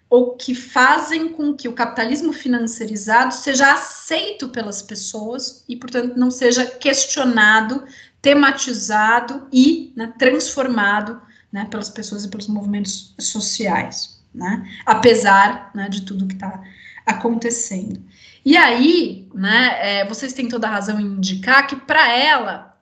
ou 0.09 0.37
que 0.37 0.55
fazem 0.55 1.27
com 1.27 1.53
que 1.53 1.67
o 1.67 1.73
capitalismo 1.73 2.31
financiarizado 2.31 3.33
seja 3.33 3.73
aceito 3.73 4.47
pelas 4.47 4.81
pessoas 4.81 5.65
e, 5.67 5.75
portanto, 5.75 6.15
não 6.15 6.31
seja 6.31 6.65
questionado, 6.65 7.83
tematizado 8.21 9.47
e 9.51 9.91
né, 9.93 10.13
transformado 10.17 11.19
né, 11.53 11.65
pelas 11.69 11.89
pessoas 11.89 12.25
e 12.25 12.29
pelos 12.29 12.47
movimentos 12.47 13.13
sociais, 13.19 14.19
né, 14.33 14.67
apesar 14.83 15.69
né, 15.75 15.87
de 15.87 16.01
tudo 16.01 16.27
que 16.27 16.33
está 16.33 16.63
acontecendo. 17.05 18.03
E 18.43 18.57
aí, 18.57 19.29
né, 19.35 19.99
é, 19.99 20.07
vocês 20.07 20.33
têm 20.33 20.49
toda 20.49 20.67
a 20.67 20.71
razão 20.71 20.99
em 20.99 21.05
indicar 21.05 21.67
que 21.67 21.75
para 21.75 22.11
ela 22.11 22.75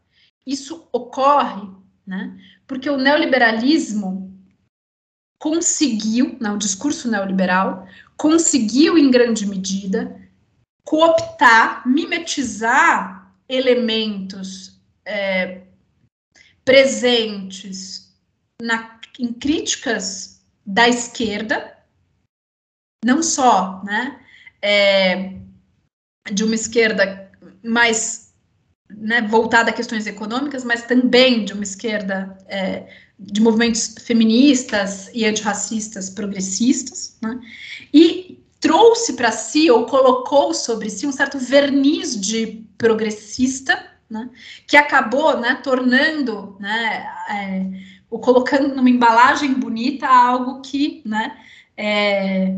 isso 0.48 0.88
ocorre, 0.94 1.70
né, 2.08 2.40
porque 2.66 2.90
o 2.90 2.98
neoliberalismo 2.98 4.32
conseguiu, 5.38 6.38
não, 6.40 6.56
o 6.56 6.60
discurso 6.60 7.12
neoliberal, 7.12 7.86
conseguiu 8.16 8.98
em 8.98 9.12
grande 9.12 9.46
medida 9.46 10.18
cooptar, 10.86 11.86
mimetizar 11.86 13.34
elementos 13.50 14.80
é, 15.06 15.64
presentes 16.64 18.11
na, 18.62 19.00
em 19.20 19.34
críticas 19.34 20.42
da 20.66 20.88
esquerda, 20.88 21.78
não 23.04 23.24
só 23.24 23.82
né, 23.84 24.20
é, 24.62 25.34
de 26.32 26.44
uma 26.44 26.54
esquerda 26.54 27.32
mais 27.64 28.34
né, 28.90 29.22
voltada 29.24 29.72
a 29.72 29.74
questões 29.74 30.06
econômicas, 30.06 30.64
mas 30.64 30.84
também 30.84 31.44
de 31.44 31.54
uma 31.54 31.64
esquerda 31.64 32.38
é, 32.48 32.88
de 33.18 33.42
movimentos 33.42 33.96
feministas 34.06 35.10
e 35.14 35.26
antirracistas 35.26 36.10
progressistas, 36.10 37.18
né, 37.22 37.40
e 37.92 38.40
trouxe 38.60 39.14
para 39.14 39.32
si 39.32 39.72
ou 39.72 39.88
colocou 39.88 40.54
sobre 40.54 40.90
si 40.92 41.08
um 41.08 41.12
certo 41.12 41.40
verniz 41.40 42.20
de 42.20 42.64
progressista, 42.78 43.92
né, 44.08 44.30
que 44.68 44.78
acabou 44.78 45.40
né, 45.40 45.56
tornando, 45.64 46.56
né, 46.60 47.08
é, 47.30 48.01
ou 48.12 48.20
colocando 48.20 48.76
numa 48.76 48.90
embalagem 48.90 49.54
bonita 49.56 50.08
algo 50.08 50.62
que 50.62 51.02
né, 51.04 51.36
é, 51.76 52.54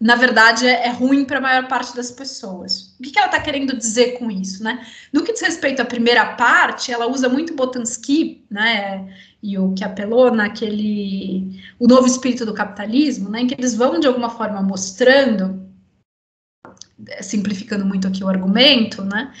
na 0.00 0.14
verdade, 0.14 0.66
é, 0.66 0.86
é 0.86 0.90
ruim 0.90 1.24
para 1.24 1.38
a 1.38 1.40
maior 1.40 1.68
parte 1.68 1.96
das 1.96 2.10
pessoas. 2.10 2.94
O 2.98 3.02
que, 3.02 3.10
que 3.10 3.18
ela 3.18 3.28
está 3.28 3.40
querendo 3.40 3.76
dizer 3.76 4.18
com 4.18 4.30
isso, 4.30 4.62
né? 4.62 4.86
No 5.12 5.22
que 5.22 5.32
diz 5.32 5.40
respeito 5.40 5.80
à 5.80 5.84
primeira 5.84 6.34
parte, 6.34 6.92
ela 6.92 7.06
usa 7.06 7.28
muito 7.28 7.54
Botansky, 7.54 8.44
né? 8.50 9.08
E 9.42 9.56
o 9.58 9.72
que 9.72 9.84
apelou 9.84 10.30
naquele 10.30 11.62
o 11.78 11.86
novo 11.86 12.06
espírito 12.06 12.44
do 12.44 12.52
capitalismo, 12.52 13.30
né? 13.30 13.40
Em 13.40 13.46
que 13.46 13.54
eles 13.54 13.74
vão 13.74 13.98
de 13.98 14.06
alguma 14.06 14.28
forma 14.28 14.60
mostrando, 14.60 15.66
simplificando 17.22 17.86
muito 17.86 18.06
aqui 18.06 18.22
o 18.22 18.28
argumento, 18.28 19.02
né? 19.02 19.32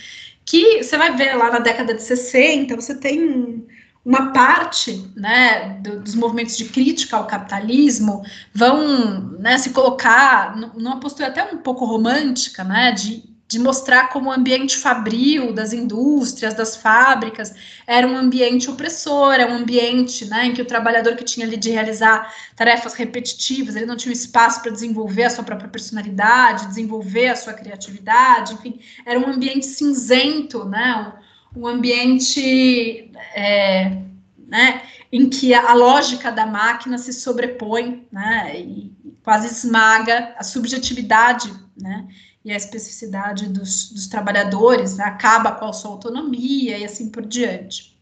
Que 0.44 0.82
você 0.82 0.96
vai 0.96 1.14
ver 1.16 1.34
lá 1.34 1.50
na 1.50 1.58
década 1.58 1.92
de 1.92 2.02
60, 2.02 2.74
você 2.76 2.94
tem 2.94 3.66
uma 4.06 4.32
parte 4.32 5.10
né, 5.16 5.80
do, 5.80 5.98
dos 5.98 6.14
movimentos 6.14 6.56
de 6.56 6.66
crítica 6.66 7.16
ao 7.16 7.26
capitalismo 7.26 8.24
vão 8.54 9.32
né, 9.40 9.58
se 9.58 9.70
colocar 9.70 10.56
numa 10.56 11.00
postura 11.00 11.26
até 11.26 11.42
um 11.42 11.58
pouco 11.58 11.84
romântica, 11.84 12.62
né, 12.62 12.92
de, 12.92 13.24
de 13.48 13.58
mostrar 13.58 14.10
como 14.10 14.30
o 14.30 14.32
ambiente 14.32 14.76
fabril 14.76 15.52
das 15.52 15.72
indústrias, 15.72 16.54
das 16.54 16.76
fábricas, 16.76 17.52
era 17.84 18.06
um 18.06 18.16
ambiente 18.16 18.70
opressor, 18.70 19.32
era 19.32 19.50
um 19.52 19.56
ambiente 19.56 20.24
né, 20.26 20.46
em 20.46 20.54
que 20.54 20.62
o 20.62 20.66
trabalhador 20.66 21.16
que 21.16 21.24
tinha 21.24 21.44
ali 21.44 21.56
de 21.56 21.70
realizar 21.70 22.32
tarefas 22.54 22.94
repetitivas, 22.94 23.74
ele 23.74 23.86
não 23.86 23.96
tinha 23.96 24.12
espaço 24.12 24.62
para 24.62 24.70
desenvolver 24.70 25.24
a 25.24 25.30
sua 25.30 25.42
própria 25.42 25.68
personalidade, 25.68 26.68
desenvolver 26.68 27.30
a 27.30 27.36
sua 27.36 27.54
criatividade, 27.54 28.54
enfim, 28.54 28.78
era 29.04 29.18
um 29.18 29.26
ambiente 29.26 29.66
cinzento, 29.66 30.64
né, 30.64 31.12
um 31.12 31.25
ambiente 31.64 33.12
é, 33.34 34.02
né, 34.48 34.82
em 35.12 35.28
que 35.28 35.54
a, 35.54 35.72
lógica 35.74 36.32
da 36.32 36.44
máquina 36.44 36.98
se 36.98 37.12
sobrepõe 37.12 38.06
né, 38.10 38.60
e 38.60 38.92
quase 39.22 39.46
esmaga 39.46 40.34
a 40.36 40.42
subjetividade 40.42 41.52
né, 41.80 42.06
e 42.44 42.52
a 42.52 42.56
especificidade 42.56 43.48
dos, 43.48 43.90
dos 43.90 44.06
trabalhadores, 44.06 44.96
né, 44.96 45.04
acaba 45.04 45.52
com 45.52 45.66
a 45.66 45.72
sua 45.72 45.92
autonomia 45.92 46.78
e 46.78 46.84
assim 46.84 47.08
por 47.08 47.24
diante. 47.24 47.96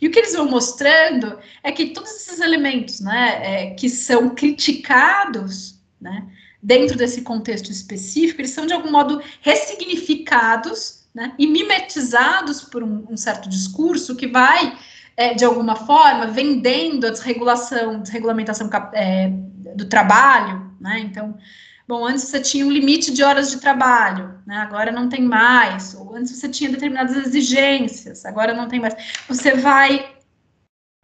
E 0.00 0.08
o 0.08 0.10
que 0.10 0.18
eles 0.18 0.32
vão 0.32 0.48
mostrando 0.48 1.38
é 1.62 1.70
que 1.70 1.90
todos 1.90 2.10
esses 2.10 2.40
elementos 2.40 3.00
né, 3.00 3.40
é, 3.42 3.70
que 3.74 3.88
são 3.88 4.30
criticados 4.30 5.80
né, 6.00 6.26
dentro 6.62 6.96
desse 6.96 7.22
contexto 7.22 7.70
específico, 7.70 8.40
eles 8.40 8.50
são 8.52 8.66
de 8.66 8.72
algum 8.72 8.90
modo 8.90 9.22
ressignificados 9.42 10.93
né, 11.14 11.32
e 11.38 11.46
mimetizados 11.46 12.62
por 12.62 12.82
um, 12.82 13.06
um, 13.08 13.16
certo 13.16 13.48
discurso 13.48 14.16
que 14.16 14.26
vai, 14.26 14.76
é, 15.16 15.32
de 15.32 15.44
alguma 15.44 15.76
forma, 15.76 16.26
vendendo 16.26 17.06
a 17.06 17.10
desregulação, 17.10 18.00
desregulamentação 18.00 18.68
é, 18.92 19.28
do 19.76 19.84
trabalho, 19.84 20.72
né, 20.80 20.98
então, 20.98 21.38
bom, 21.86 22.04
antes 22.04 22.24
você 22.24 22.40
tinha 22.40 22.66
um 22.66 22.70
limite 22.70 23.12
de 23.12 23.22
horas 23.22 23.50
de 23.50 23.58
trabalho, 23.58 24.40
né, 24.44 24.56
agora 24.56 24.90
não 24.90 25.08
tem 25.08 25.22
mais, 25.22 25.94
ou 25.94 26.16
antes 26.16 26.32
você 26.32 26.48
tinha 26.48 26.70
determinadas 26.70 27.16
exigências, 27.16 28.24
agora 28.24 28.52
não 28.52 28.66
tem 28.66 28.80
mais, 28.80 28.94
você 29.28 29.54
vai 29.54 30.14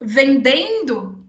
vendendo 0.02 1.20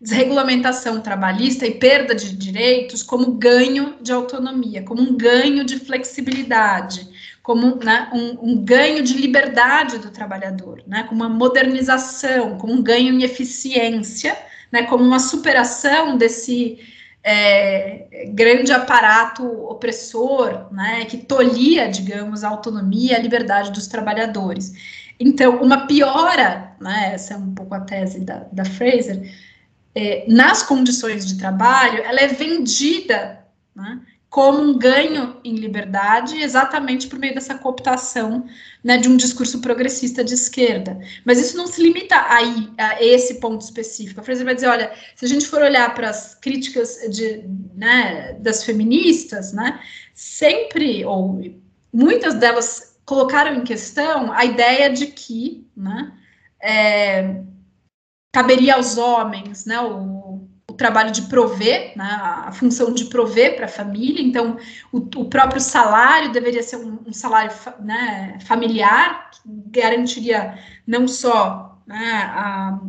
desregulamentação 0.00 1.00
trabalhista 1.00 1.66
e 1.66 1.78
perda 1.78 2.14
de 2.14 2.36
direitos 2.36 3.02
como 3.02 3.32
ganho 3.32 3.96
de 4.02 4.12
autonomia, 4.12 4.82
como 4.82 5.00
um 5.00 5.16
ganho 5.16 5.64
de 5.64 5.80
flexibilidade, 5.80 7.08
como 7.44 7.76
né, 7.76 8.08
um, 8.10 8.52
um, 8.52 8.64
ganho 8.64 9.02
de 9.04 9.12
liberdade 9.12 9.98
do 9.98 10.10
trabalhador, 10.10 10.82
né, 10.86 11.02
como 11.02 11.22
uma 11.22 11.28
modernização, 11.28 12.56
como 12.56 12.72
um 12.72 12.82
ganho 12.82 13.12
em 13.12 13.22
eficiência, 13.22 14.34
né, 14.72 14.84
como 14.84 15.04
uma 15.04 15.18
superação 15.18 16.16
desse 16.16 16.78
é, 17.22 18.28
grande 18.30 18.72
aparato 18.72 19.44
opressor, 19.44 20.72
né, 20.72 21.04
que 21.04 21.18
tolhia, 21.18 21.86
digamos, 21.86 22.42
a 22.42 22.48
autonomia 22.48 23.12
e 23.12 23.14
a 23.14 23.22
liberdade 23.22 23.70
dos 23.72 23.86
trabalhadores. 23.86 24.72
Então, 25.20 25.60
uma 25.60 25.86
piora, 25.86 26.74
né, 26.80 27.10
essa 27.12 27.34
é 27.34 27.36
um 27.36 27.54
pouco 27.54 27.74
a 27.74 27.80
tese 27.80 28.20
da, 28.20 28.46
da 28.50 28.64
Fraser, 28.64 29.30
é, 29.94 30.24
nas 30.26 30.62
condições 30.62 31.26
de 31.26 31.36
trabalho, 31.36 32.02
ela 32.04 32.20
é 32.20 32.26
vendida 32.26 33.44
né, 33.76 34.00
como 34.34 34.60
um 34.60 34.76
ganho 34.76 35.36
em 35.44 35.54
liberdade, 35.54 36.42
exatamente 36.42 37.06
por 37.06 37.20
meio 37.20 37.34
dessa 37.34 37.54
cooptação 37.54 38.44
né, 38.82 38.98
de 38.98 39.08
um 39.08 39.16
discurso 39.16 39.60
progressista 39.60 40.24
de 40.24 40.34
esquerda. 40.34 40.98
Mas 41.24 41.38
isso 41.38 41.56
não 41.56 41.68
se 41.68 41.80
limita 41.80 42.16
aí, 42.16 42.68
a 42.76 43.00
esse 43.00 43.34
ponto 43.34 43.60
específico. 43.60 44.18
A 44.18 44.24
Fraser 44.24 44.44
vai 44.44 44.56
dizer, 44.56 44.66
olha, 44.66 44.92
se 45.14 45.24
a 45.24 45.28
gente 45.28 45.46
for 45.46 45.62
olhar 45.62 45.94
para 45.94 46.10
as 46.10 46.34
críticas 46.34 46.98
de, 47.12 47.44
né, 47.76 48.32
das 48.40 48.64
feministas, 48.64 49.52
né, 49.52 49.80
sempre, 50.12 51.04
ou 51.04 51.40
muitas 51.92 52.34
delas 52.34 52.98
colocaram 53.04 53.54
em 53.54 53.62
questão 53.62 54.32
a 54.32 54.44
ideia 54.44 54.90
de 54.90 55.06
que 55.06 55.64
né, 55.76 56.12
é, 56.60 57.40
caberia 58.32 58.74
aos 58.74 58.98
homens, 58.98 59.64
né, 59.64 59.80
o, 59.80 60.23
o 60.74 60.76
trabalho 60.76 61.12
de 61.12 61.22
prover, 61.22 61.92
né, 61.96 62.18
a 62.20 62.50
função 62.50 62.92
de 62.92 63.04
prover 63.04 63.54
para 63.54 63.66
a 63.66 63.68
família, 63.68 64.20
então 64.20 64.56
o, 64.92 64.98
o, 64.98 65.24
próprio 65.26 65.60
salário 65.60 66.32
deveria 66.32 66.64
ser 66.64 66.76
um, 66.76 66.98
um 67.06 67.12
salário 67.12 67.52
né, 67.78 68.36
familiar, 68.44 69.30
que 69.30 69.40
garantiria 69.70 70.58
não 70.84 71.06
só 71.06 71.78
né, 71.86 72.28
a, 72.34 72.80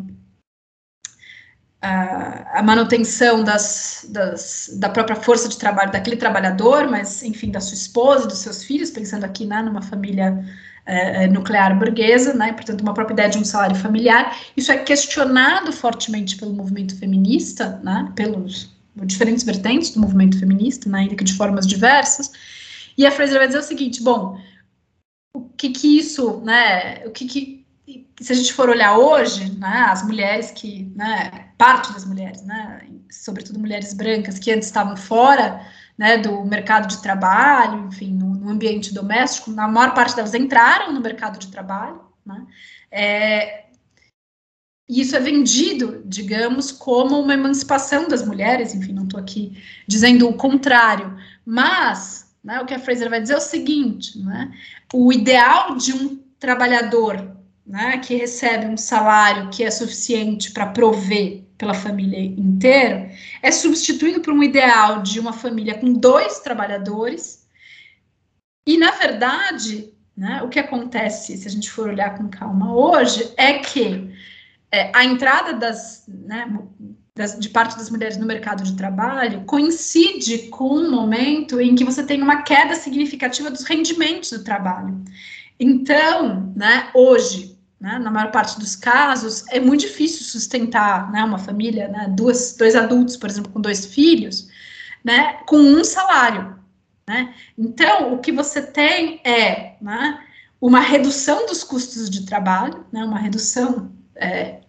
a, 1.80 2.60
a, 2.60 2.64
manutenção 2.64 3.44
das, 3.44 4.07
das, 4.10 4.72
da 4.80 4.90
própria 4.90 5.16
força 5.16 5.48
de 5.48 5.57
trabalho 5.60 5.91
daquele 5.91 6.18
trabalhador, 6.18 6.90
mas, 6.90 7.22
enfim, 7.22 7.52
da 7.52 7.62
sua 7.62 7.76
esposa, 7.76 8.28
dos 8.28 8.40
seus 8.40 8.64
filhos, 8.64 8.90
pensando 8.90 9.26
aqui 9.26 9.45
né, 9.45 9.62
numa 9.62 9.84
família 9.84 10.44
é, 10.86 11.24
é, 11.24 11.28
nuclear 11.28 11.78
burguesa, 11.78 12.34
né, 12.34 12.53
portanto, 12.53 12.82
uma 12.82 12.94
própria 12.94 13.14
ideia 13.14 13.30
de 13.30 13.38
um 13.38 13.44
salário 13.44 13.76
familiar. 13.76 14.38
Isso 14.56 14.72
é 14.72 14.78
questionado 14.78 15.72
fortemente 15.74 16.38
pelo 16.38 16.53
movimento 16.53 16.98
feminista, 16.98 17.80
né, 17.84 18.12
pelos 18.16 18.76
diferentes 19.03 19.44
vertentes 19.44 19.91
do 19.91 19.99
movimento 19.99 20.40
feminista, 20.40 20.88
né, 20.90 20.99
ainda 20.99 21.16
que 21.16 21.24
de 21.24 21.34
formas 21.34 21.66
diversas. 21.66 22.32
E 22.98 23.06
a 23.06 23.12
Fraser 23.12 23.40
vai 23.40 23.48
dizer 23.48 23.60
o 23.60 23.64
seguinte: 23.64 24.02
bom, 24.02 24.40
o 25.34 25.41
que 25.57 25.70
que 25.70 25.98
isso, 25.98 26.41
né, 26.41 27.06
o 27.06 27.12
que 27.12 27.26
que 27.26 27.66
se 28.22 28.32
a 28.32 28.36
gente 28.36 28.53
for 28.53 28.70
olhar 28.70 28.98
hoje, 28.98 29.52
né, 29.57 29.88
as 29.90 30.03
mulheres 30.06 30.52
que, 30.52 30.91
né, 30.95 31.49
parte 31.57 31.91
das 31.94 32.06
mulheres, 32.06 32.44
né, 32.44 32.82
sobretudo 33.12 33.60
mulheres 33.60 33.94
brancas 33.94 34.40
que 34.40 34.52
antes 34.52 34.68
estavam 34.68 34.95
fora 34.95 35.62
né, 35.98 36.18
do 36.18 36.44
mercado 36.44 36.88
de 36.88 37.02
trabalho, 37.02 37.88
enfim, 37.88 38.14
no, 38.14 38.36
no, 38.36 38.50
ambiente 38.50 38.94
doméstico, 38.94 39.52
na 39.52 39.68
maior 39.68 39.94
parte 39.94 40.16
delas 40.16 40.34
entraram 40.34 40.92
no 40.92 41.02
mercado 41.02 41.40
de 41.40 41.48
trabalho, 41.48 42.02
né, 42.26 42.46
é, 42.92 43.66
e 44.88 45.02
isso 45.02 45.16
é 45.16 45.20
vendido, 45.20 46.04
digamos, 46.06 46.72
como 46.72 47.20
uma 47.20 47.34
emancipação 47.34 48.08
das 48.08 48.26
mulheres, 48.26 48.76
enfim, 48.76 48.94
não 48.94 49.06
estou 49.06 49.20
aqui 49.20 49.64
dizendo 49.88 50.30
o 50.30 50.36
contrário, 50.36 51.18
mas 51.46 52.36
né, 52.44 52.62
o 52.62 52.66
que 52.66 52.74
a 52.74 52.80
Fraser 52.80 53.10
vai 53.10 53.22
dizer 53.22 53.34
é 53.34 53.38
o 53.38 53.42
seguinte, 53.42 54.20
né, 54.20 54.52
o 54.94 55.12
ideal 55.12 55.76
de 55.76 55.94
um 55.94 56.24
trabalhador 56.40 57.36
né, 57.66 57.98
que 57.98 58.16
recebe 58.16 58.68
um 58.68 58.78
salário 58.78 59.50
que 59.50 59.64
é 59.64 59.72
suficiente 59.72 60.52
para 60.52 60.68
prover 60.68 61.45
pela 61.57 61.73
família 61.73 62.19
inteira, 62.19 63.11
é 63.41 63.52
substituído 63.52 64.22
por 64.22 64.34
um 64.34 64.44
ideal 64.44 65.02
de 65.02 65.19
uma 65.19 65.34
família 65.34 65.77
com 65.77 65.94
dois 65.94 66.40
trabalhadores. 66.40 67.48
E, 68.68 68.77
na 68.77 68.91
verdade, 68.91 69.94
né, 70.15 70.41
o 70.44 70.49
que 70.49 70.60
acontece, 70.60 71.38
se 71.38 71.48
a 71.48 71.52
gente 71.52 71.69
for 71.69 71.90
olhar 71.90 72.18
com 72.18 72.30
calma 72.30 72.73
hoje, 72.76 73.34
é 73.38 73.60
que 73.60 74.11
é, 74.72 74.91
a 74.94 75.03
entrada 75.06 75.53
das, 75.53 76.03
né, 76.07 76.48
das, 77.15 77.40
de 77.40 77.49
parte 77.49 77.77
das 77.77 77.90
mulheres 77.90 78.18
no 78.18 78.26
mercado 78.26 78.64
de 78.64 78.76
trabalho 78.76 79.45
coincide 79.45 80.49
com 80.49 80.69
um 80.69 80.91
momento 80.91 81.61
em 81.61 81.76
que 81.76 81.86
você 81.86 82.03
tem 82.03 82.22
uma 82.22 82.41
queda 82.41 82.76
significativa 82.76 83.49
dos 83.49 83.64
rendimentos 83.64 84.32
do 84.32 84.44
trabalho. 84.44 85.02
Então, 85.60 86.52
né, 86.56 86.90
hoje, 86.94 87.55
né? 87.80 87.99
Na 87.99 88.10
maior 88.10 88.31
parte 88.31 88.60
dos 88.60 88.76
casos, 88.76 89.45
é 89.49 89.60
muito 89.60 89.81
difícil 89.81 90.26
sustentar 90.26 91.11
né, 91.11 91.23
uma 91.23 91.38
família, 91.38 91.88
né, 91.88 92.07
duas, 92.10 92.56
dois 92.57 92.76
adultos, 92.76 93.18
por 93.18 93.30
exemplo, 93.30 93.52
com 93.52 93.61
dois 93.61 93.85
filhos, 93.85 94.49
né, 95.03 95.39
com 95.45 95.57
um 95.57 95.84
salário. 95.84 96.56
Né? 97.07 97.34
Então, 97.57 98.14
o 98.14 98.19
que 98.19 98.31
você 98.31 98.61
tem 98.61 99.22
é 99.23 99.76
né, 99.81 100.19
uma 100.60 100.80
redução 100.80 101.45
dos 101.45 101.64
custos 101.64 102.10
de 102.10 102.26
trabalho, 102.26 102.85
né, 102.91 103.03
uma 103.03 103.19
redução, 103.19 103.91
é, 104.15 104.61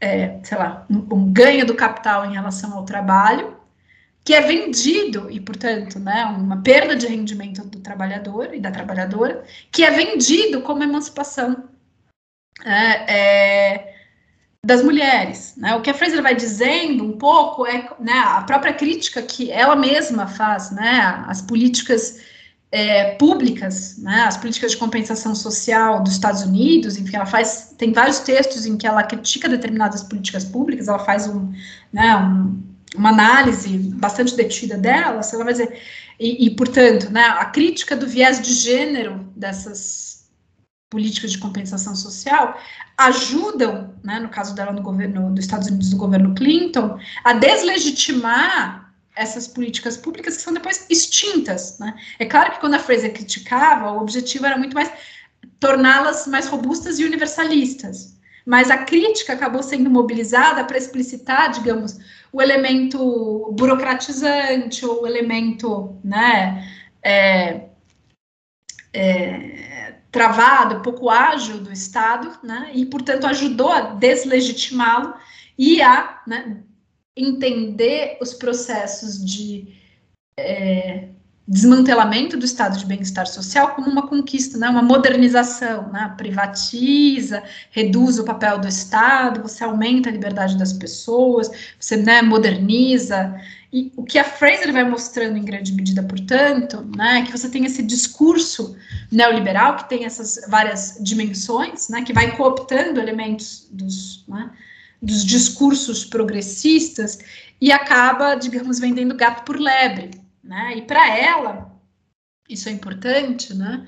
é, 0.00 0.40
sei 0.42 0.58
lá, 0.58 0.86
um, 0.90 1.14
um 1.14 1.32
ganho 1.32 1.64
do 1.64 1.74
capital 1.74 2.26
em 2.26 2.34
relação 2.34 2.74
ao 2.74 2.84
trabalho, 2.84 3.56
que 4.22 4.34
é 4.34 4.42
vendido, 4.42 5.30
e, 5.30 5.40
portanto, 5.40 5.98
né, 5.98 6.26
uma 6.26 6.60
perda 6.60 6.94
de 6.94 7.06
rendimento 7.06 7.64
do 7.64 7.80
trabalhador 7.80 8.52
e 8.52 8.60
da 8.60 8.70
trabalhadora, 8.70 9.44
que 9.72 9.82
é 9.82 9.90
vendido 9.90 10.60
como 10.60 10.82
emancipação 10.82 11.70
é, 12.64 13.14
é, 13.14 13.94
das 14.64 14.82
mulheres. 14.82 15.54
Né? 15.56 15.74
O 15.74 15.80
que 15.80 15.90
a 15.90 15.94
Fraser 15.94 16.22
vai 16.22 16.34
dizendo 16.34 17.04
um 17.04 17.16
pouco 17.16 17.66
é 17.66 17.88
né, 17.98 18.12
a 18.12 18.42
própria 18.42 18.72
crítica 18.72 19.22
que 19.22 19.50
ela 19.50 19.76
mesma 19.76 20.26
faz, 20.26 20.70
né, 20.70 21.24
as 21.26 21.40
políticas 21.40 22.20
é, 22.72 23.14
públicas, 23.14 23.96
né, 23.98 24.24
as 24.26 24.36
políticas 24.36 24.72
de 24.72 24.76
compensação 24.76 25.34
social 25.34 26.02
dos 26.02 26.12
Estados 26.12 26.42
Unidos, 26.42 26.96
enfim, 26.96 27.16
ela 27.16 27.26
faz, 27.26 27.74
tem 27.76 27.92
vários 27.92 28.20
textos 28.20 28.64
em 28.66 28.76
que 28.76 28.86
ela 28.86 29.02
critica 29.02 29.48
determinadas 29.48 30.02
políticas 30.02 30.44
públicas, 30.44 30.86
ela 30.86 31.00
faz 31.00 31.26
um, 31.26 31.52
né, 31.92 32.16
um, 32.16 32.62
uma 32.94 33.08
análise 33.08 33.76
bastante 33.78 34.36
detida 34.36 34.76
delas, 34.76 35.32
ela 35.32 35.44
vai 35.44 35.52
dizer, 35.52 35.80
e, 36.18 36.46
e, 36.46 36.50
portanto, 36.50 37.10
né, 37.10 37.22
a 37.22 37.46
crítica 37.46 37.96
do 37.96 38.06
viés 38.06 38.40
de 38.40 38.52
gênero 38.52 39.26
dessas 39.34 40.09
políticas 40.90 41.30
de 41.30 41.38
compensação 41.38 41.94
social 41.94 42.60
ajudam, 42.98 43.94
né, 44.02 44.18
no 44.18 44.28
caso 44.28 44.54
dela 44.54 44.72
no 44.72 44.82
governo 44.82 45.32
dos 45.32 45.44
Estados 45.44 45.68
Unidos 45.68 45.90
do 45.90 45.96
governo 45.96 46.34
Clinton, 46.34 46.98
a 47.24 47.32
deslegitimar 47.32 48.92
essas 49.14 49.46
políticas 49.46 49.96
públicas 49.96 50.36
que 50.36 50.42
são 50.42 50.52
depois 50.52 50.86
extintas, 50.90 51.78
né? 51.78 51.94
É 52.18 52.24
claro 52.24 52.52
que 52.52 52.60
quando 52.60 52.74
a 52.74 52.78
Fraser 52.78 53.12
criticava, 53.12 53.92
o 53.92 54.00
objetivo 54.00 54.46
era 54.46 54.56
muito 54.56 54.74
mais 54.74 54.90
torná-las 55.58 56.26
mais 56.26 56.46
robustas 56.48 56.98
e 56.98 57.04
universalistas. 57.04 58.18
Mas 58.46 58.70
a 58.70 58.78
crítica 58.78 59.34
acabou 59.34 59.62
sendo 59.62 59.90
mobilizada 59.90 60.64
para 60.64 60.78
explicitar, 60.78 61.50
digamos, 61.50 61.98
o 62.32 62.40
elemento 62.40 63.52
burocratizante 63.52 64.84
ou 64.86 65.02
o 65.02 65.06
elemento, 65.06 65.98
né, 66.02 66.66
é, 67.02 67.68
é, 68.92 69.99
travado, 70.10 70.82
pouco 70.82 71.08
ágil 71.08 71.58
do 71.58 71.72
Estado, 71.72 72.38
né, 72.42 72.70
e, 72.74 72.84
portanto, 72.86 73.26
ajudou 73.26 73.70
a 73.70 73.80
deslegitimá-lo 73.80 75.14
e 75.56 75.80
a 75.80 76.20
né, 76.26 76.62
entender 77.16 78.18
os 78.20 78.34
processos 78.34 79.24
de 79.24 79.68
é, 80.36 81.08
desmantelamento 81.46 82.36
do 82.36 82.44
estado 82.44 82.78
de 82.78 82.86
bem-estar 82.86 83.26
social 83.26 83.74
como 83.74 83.90
uma 83.90 84.06
conquista, 84.06 84.56
né, 84.56 84.68
uma 84.68 84.82
modernização, 84.82 85.90
né, 85.90 86.14
privatiza, 86.16 87.42
reduz 87.70 88.18
o 88.18 88.24
papel 88.24 88.58
do 88.58 88.68
Estado, 88.68 89.42
você 89.42 89.64
aumenta 89.64 90.08
a 90.08 90.12
liberdade 90.12 90.56
das 90.56 90.72
pessoas, 90.72 91.50
você 91.78 91.96
né, 91.96 92.22
moderniza, 92.22 93.34
e 93.72 93.92
o 93.96 94.02
que 94.02 94.18
a 94.18 94.24
Fraser 94.24 94.72
vai 94.72 94.82
mostrando 94.82 95.36
em 95.36 95.44
grande 95.44 95.72
medida, 95.72 96.02
portanto, 96.02 96.84
né, 96.96 97.20
é 97.20 97.22
que 97.22 97.30
você 97.30 97.48
tem 97.48 97.64
esse 97.64 97.82
discurso 97.82 98.76
neoliberal 99.10 99.76
que 99.76 99.88
tem 99.88 100.04
essas 100.04 100.40
várias 100.48 100.98
dimensões, 101.00 101.88
né, 101.88 102.02
que 102.02 102.12
vai 102.12 102.36
cooptando 102.36 103.00
elementos 103.00 103.68
dos, 103.70 104.24
né, 104.26 104.50
dos 105.00 105.24
discursos 105.24 106.04
progressistas 106.04 107.18
e 107.60 107.70
acaba, 107.70 108.34
digamos, 108.34 108.80
vendendo 108.80 109.14
gato 109.14 109.44
por 109.44 109.58
lebre, 109.58 110.10
né? 110.42 110.74
E 110.76 110.82
para 110.82 111.16
ela, 111.16 111.70
isso 112.48 112.68
é 112.68 112.72
importante, 112.72 113.54
né? 113.54 113.86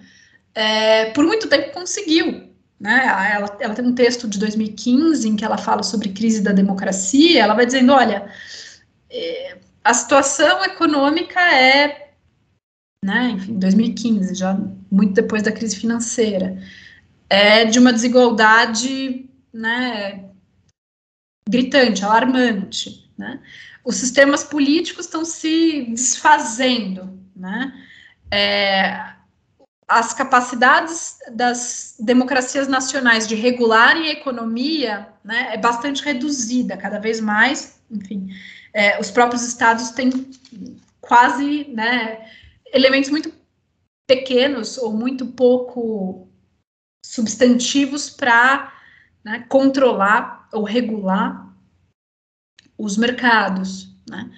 É, 0.54 1.06
por 1.06 1.24
muito 1.24 1.48
tempo 1.48 1.72
conseguiu, 1.72 2.50
né? 2.78 3.32
Ela, 3.34 3.56
ela 3.60 3.74
tem 3.74 3.84
um 3.84 3.94
texto 3.94 4.28
de 4.28 4.38
2015 4.38 5.28
em 5.28 5.36
que 5.36 5.44
ela 5.44 5.58
fala 5.58 5.82
sobre 5.82 6.10
crise 6.10 6.42
da 6.42 6.52
democracia. 6.52 7.42
Ela 7.42 7.54
vai 7.54 7.64
dizendo, 7.66 7.92
olha, 7.92 8.30
é, 9.10 9.58
a 9.84 9.94
situação 9.94 10.64
econômica 10.64 11.40
é, 11.40 12.12
né, 13.04 13.30
enfim, 13.30 13.58
2015, 13.58 14.34
já 14.34 14.56
muito 14.90 15.14
depois 15.14 15.42
da 15.42 15.52
crise 15.52 15.76
financeira, 15.76 16.62
é 17.28 17.64
de 17.64 17.78
uma 17.78 17.92
desigualdade, 17.92 19.28
né, 19.52 20.30
gritante, 21.48 22.04
alarmante, 22.04 23.10
né? 23.18 23.40
Os 23.84 23.96
sistemas 23.96 24.44
políticos 24.44 25.06
estão 25.06 25.24
se 25.24 25.86
desfazendo, 25.90 27.18
né? 27.34 27.72
É, 28.30 29.12
as 29.88 30.14
capacidades 30.14 31.18
das 31.32 31.96
democracias 31.98 32.68
nacionais 32.68 33.26
de 33.26 33.34
regularem 33.34 34.08
a 34.08 34.12
economia 34.12 35.08
né, 35.22 35.50
é 35.52 35.58
bastante 35.58 36.02
reduzida, 36.02 36.76
cada 36.76 36.98
vez 36.98 37.20
mais, 37.20 37.78
enfim, 37.90 38.28
é, 38.72 38.98
os 39.00 39.10
próprios 39.10 39.42
estados 39.42 39.90
têm 39.90 40.30
quase 41.00 41.64
né, 41.68 42.26
elementos 42.72 43.10
muito 43.10 43.32
pequenos 44.06 44.78
ou 44.78 44.92
muito 44.92 45.26
pouco 45.26 46.28
substantivos 47.04 48.08
para 48.08 48.72
né, 49.24 49.44
controlar 49.48 50.48
ou 50.52 50.62
regular 50.62 51.52
os 52.78 52.96
mercados. 52.96 53.94
Né. 54.08 54.30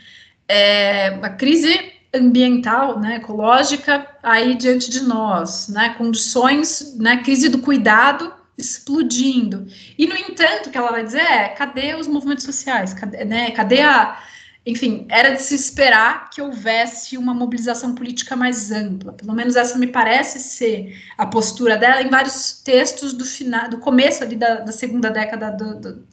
É, 0.49 1.09
a 1.09 1.31
crise 1.31 1.93
ambiental, 2.13 3.01
né, 3.01 3.17
ecológica, 3.17 4.17
aí 4.23 4.55
diante 4.55 4.91
de 4.91 5.01
nós, 5.01 5.69
né, 5.69 5.95
condições, 5.95 6.97
né, 6.97 7.23
crise 7.23 7.49
do 7.49 7.59
cuidado 7.59 8.33
explodindo. 8.57 9.67
E, 9.99 10.07
no 10.07 10.17
entanto, 10.17 10.69
o 10.69 10.71
que 10.71 10.79
ela 10.79 10.91
vai 10.91 11.05
dizer 11.05 11.21
é, 11.21 11.49
cadê 11.49 11.95
os 11.95 12.07
movimentos 12.07 12.45
sociais? 12.45 12.95
Cadê, 12.95 13.25
né, 13.25 13.51
cadê 13.51 13.81
a... 13.81 14.23
Enfim, 14.67 15.07
era 15.11 15.35
de 15.35 15.43
se 15.43 15.55
esperar 15.55 16.31
que 16.31 16.41
houvesse 16.41 17.19
uma 17.19 17.35
mobilização 17.35 17.95
política 17.95 18.35
mais 18.35 18.71
ampla. 18.71 19.13
Pelo 19.13 19.35
menos 19.35 19.57
essa 19.57 19.77
me 19.77 19.87
parece 19.87 20.41
ser 20.41 20.99
a 21.19 21.27
postura 21.27 21.77
dela 21.77 22.01
em 22.01 22.09
vários 22.09 22.63
textos 22.63 23.13
do 23.13 23.27
final, 23.27 23.69
do 23.69 23.79
começo 23.79 24.25
ali 24.25 24.37
da, 24.37 24.61
da 24.61 24.73
segunda 24.73 25.11
década 25.11 25.51
do, 25.51 25.79
do, 25.79 26.07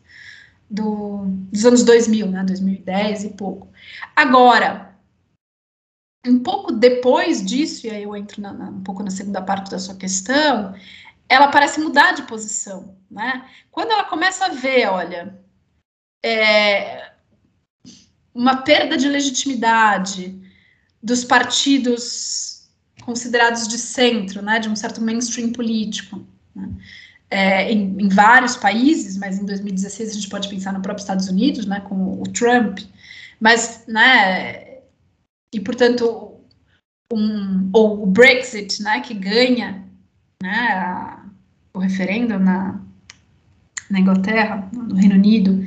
do, 0.70 1.26
dos 1.50 1.66
anos 1.66 1.84
2000, 1.84 2.28
né, 2.28 2.44
2010 2.44 3.24
e 3.24 3.30
pouco. 3.30 3.70
Agora, 4.14 4.92
um 6.26 6.40
pouco 6.40 6.72
depois 6.72 7.44
disso, 7.44 7.88
e 7.88 7.90
aí 7.90 8.04
eu 8.04 8.16
entro 8.16 8.42
na, 8.42 8.54
na, 8.54 8.70
um 8.70 8.84
pouco 8.84 9.02
na 9.02 9.10
segunda 9.10 9.42
parte 9.42 9.72
da 9.72 9.80
sua 9.80 9.96
questão, 9.96 10.76
ela 11.32 11.48
parece 11.48 11.80
mudar 11.80 12.12
de 12.12 12.24
posição, 12.24 12.98
né? 13.10 13.50
Quando 13.72 13.92
ela 13.92 14.04
começa 14.04 14.46
a 14.46 14.50
ver, 14.50 14.88
olha, 14.90 15.40
é, 16.24 17.14
uma 18.34 18.58
perda 18.64 18.98
de 18.98 19.08
legitimidade 19.08 20.38
dos 21.02 21.24
partidos 21.24 22.70
considerados 23.04 23.66
de 23.66 23.78
centro, 23.78 24.42
né, 24.42 24.60
de 24.60 24.68
um 24.68 24.76
certo 24.76 25.02
mainstream 25.02 25.54
político, 25.54 26.28
né? 26.54 26.70
é, 27.30 27.72
em, 27.72 27.96
em, 27.98 28.10
vários 28.10 28.58
países, 28.58 29.18
mas 29.18 29.40
em 29.40 29.46
2016 29.46 30.10
a 30.10 30.14
gente 30.14 30.30
pode 30.30 30.50
pensar 30.50 30.74
no 30.74 30.82
próprio 30.82 31.02
Estados 31.02 31.30
Unidos, 31.30 31.66
né, 31.66 31.80
com 31.80 32.22
o 32.22 32.24
Trump, 32.24 32.80
mas, 33.40 33.86
né, 33.88 34.80
e 35.54 35.60
portanto, 35.62 36.36
um, 37.12 37.70
ou 37.74 38.04
o 38.04 38.06
Brexit, 38.06 38.84
né, 38.84 39.00
que 39.00 39.14
ganha, 39.14 39.84
né, 40.44 40.68
a, 40.74 41.21
o 41.74 41.80
referendo 41.80 42.38
na, 42.40 42.80
na 43.90 44.00
Inglaterra, 44.00 44.70
no 44.72 44.96
Reino 44.96 45.16
Unido, 45.16 45.66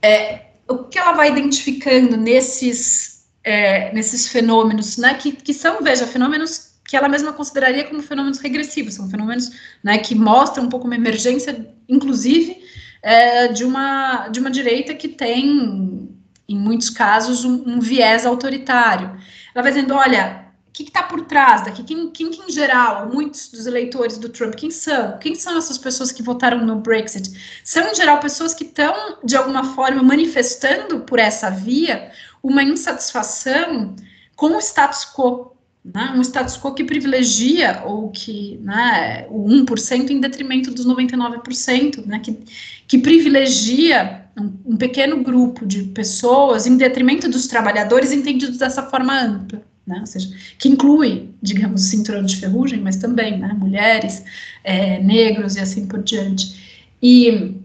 é, 0.00 0.46
o 0.68 0.78
que 0.84 0.98
ela 0.98 1.12
vai 1.12 1.30
identificando 1.30 2.16
nesses, 2.16 3.26
é, 3.44 3.92
nesses 3.92 4.28
fenômenos, 4.28 4.96
né, 4.96 5.14
que, 5.14 5.32
que 5.32 5.54
são, 5.54 5.82
veja, 5.82 6.06
fenômenos 6.06 6.72
que 6.86 6.96
ela 6.96 7.08
mesma 7.08 7.32
consideraria 7.32 7.84
como 7.84 8.02
fenômenos 8.02 8.38
regressivos, 8.38 8.94
são 8.94 9.08
fenômenos 9.08 9.50
né, 9.82 9.98
que 9.98 10.14
mostram 10.14 10.64
um 10.64 10.68
pouco 10.68 10.86
uma 10.86 10.96
emergência, 10.96 11.66
inclusive, 11.88 12.62
é, 13.00 13.48
de, 13.48 13.64
uma, 13.64 14.28
de 14.28 14.40
uma 14.40 14.50
direita 14.50 14.94
que 14.94 15.08
tem, 15.08 16.08
em 16.48 16.58
muitos 16.58 16.90
casos, 16.90 17.44
um, 17.44 17.62
um 17.66 17.80
viés 17.80 18.26
autoritário. 18.26 19.16
Ela 19.54 19.62
vai 19.62 19.72
dizendo, 19.72 19.94
olha, 19.94 20.41
que 20.82 20.90
está 20.90 21.02
por 21.02 21.22
trás 21.26 21.64
daqui? 21.64 21.82
Quem, 21.82 22.10
quem, 22.10 22.30
quem, 22.30 22.48
em 22.48 22.52
geral, 22.52 23.08
muitos 23.12 23.48
dos 23.48 23.66
eleitores 23.66 24.18
do 24.18 24.28
Trump, 24.28 24.54
quem 24.54 24.70
são? 24.70 25.18
Quem 25.18 25.34
são 25.34 25.56
essas 25.56 25.78
pessoas 25.78 26.12
que 26.12 26.22
votaram 26.22 26.64
no 26.64 26.76
Brexit? 26.76 27.30
São, 27.64 27.90
em 27.90 27.94
geral, 27.94 28.20
pessoas 28.20 28.54
que 28.54 28.64
estão, 28.64 29.18
de 29.24 29.36
alguma 29.36 29.74
forma, 29.74 30.02
manifestando 30.02 31.00
por 31.00 31.18
essa 31.18 31.50
via 31.50 32.10
uma 32.42 32.62
insatisfação 32.62 33.94
com 34.36 34.56
o 34.56 34.58
status 34.58 35.04
quo. 35.14 35.52
Né? 35.84 36.12
Um 36.16 36.20
status 36.20 36.56
quo 36.56 36.74
que 36.74 36.84
privilegia 36.84 37.82
ou 37.84 38.10
que 38.10 38.58
né, 38.62 39.26
o 39.28 39.48
1% 39.48 40.10
em 40.10 40.20
detrimento 40.20 40.70
dos 40.70 40.86
99%, 40.86 42.06
né? 42.06 42.20
que, 42.20 42.38
que 42.86 42.98
privilegia 42.98 44.26
um, 44.38 44.72
um 44.72 44.76
pequeno 44.76 45.22
grupo 45.22 45.66
de 45.66 45.82
pessoas 45.84 46.66
em 46.66 46.76
detrimento 46.76 47.28
dos 47.28 47.46
trabalhadores 47.46 48.12
entendidos 48.12 48.58
dessa 48.58 48.82
forma 48.84 49.20
ampla 49.20 49.71
né? 49.86 50.00
Ou 50.00 50.06
seja, 50.06 50.28
que 50.58 50.68
inclui, 50.68 51.34
digamos, 51.42 51.82
cinturão 51.82 52.24
de 52.24 52.36
ferrugem, 52.36 52.80
mas 52.80 52.96
também, 52.96 53.38
né, 53.38 53.52
mulheres, 53.52 54.24
é, 54.64 54.98
negros 55.00 55.56
e 55.56 55.60
assim 55.60 55.86
por 55.86 56.02
diante. 56.02 56.90
E, 57.02 57.56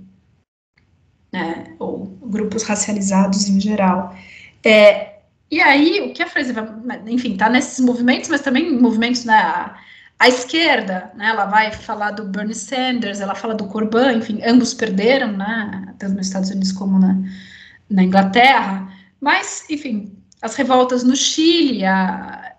é, 1.33 1.71
ou 1.79 2.05
grupos 2.23 2.63
racializados 2.63 3.47
em 3.47 3.59
geral. 3.59 4.15
É, 4.63 5.17
e 5.49 5.61
aí, 5.61 6.01
o 6.01 6.13
que 6.13 6.23
a 6.23 6.27
Fraser 6.27 6.55
vai, 6.55 7.01
enfim, 7.07 7.37
tá 7.37 7.49
nesses 7.49 7.79
movimentos, 7.79 8.29
mas 8.29 8.41
também 8.41 8.77
movimentos, 8.79 9.23
né, 9.23 9.35
a, 9.35 9.77
a 10.19 10.27
esquerda, 10.27 11.11
né, 11.15 11.29
ela 11.29 11.45
vai 11.45 11.71
falar 11.71 12.11
do 12.11 12.25
Bernie 12.25 12.55
Sanders, 12.55 13.21
ela 13.21 13.35
fala 13.35 13.55
do 13.55 13.67
Corbyn, 13.67 14.17
enfim, 14.17 14.41
ambos 14.43 14.73
perderam, 14.73 15.31
né, 15.31 15.93
tanto 15.99 16.15
nos 16.15 16.27
Estados 16.27 16.49
Unidos 16.49 16.71
como 16.71 16.99
na, 16.99 17.17
na 17.89 18.03
Inglaterra, 18.03 18.91
mas, 19.21 19.65
enfim, 19.69 20.16
as 20.41 20.55
revoltas 20.55 21.03
no 21.03 21.15
Chile, 21.15 21.85
a 21.85 22.55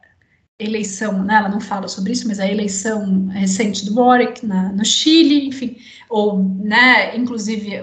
eleição, 0.59 1.23
né, 1.23 1.37
ela 1.37 1.49
não 1.49 1.61
fala 1.61 1.87
sobre 1.87 2.13
isso, 2.13 2.27
mas 2.27 2.41
a 2.41 2.47
eleição 2.47 3.29
recente 3.29 3.85
do 3.85 3.95
Boric 3.95 4.45
na, 4.45 4.73
no 4.73 4.85
Chile, 4.85 5.47
enfim, 5.47 5.77
ou, 6.09 6.39
né, 6.39 7.17
inclusive, 7.17 7.81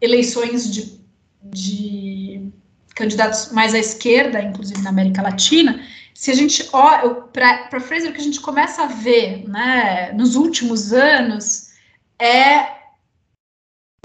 eleições 0.00 0.72
de, 0.72 1.00
de 1.42 2.52
candidatos 2.94 3.50
mais 3.50 3.74
à 3.74 3.78
esquerda, 3.78 4.40
inclusive 4.40 4.80
na 4.82 4.90
América 4.90 5.22
Latina, 5.22 5.84
se 6.14 6.30
a 6.30 6.34
gente 6.34 6.68
olha 6.72 7.22
para 7.32 7.80
Fraser, 7.80 8.10
o 8.10 8.14
que 8.14 8.20
a 8.20 8.24
gente 8.24 8.40
começa 8.40 8.84
a 8.84 8.86
ver 8.86 9.48
né, 9.48 10.12
nos 10.12 10.36
últimos 10.36 10.92
anos 10.92 11.72
é 12.20 12.72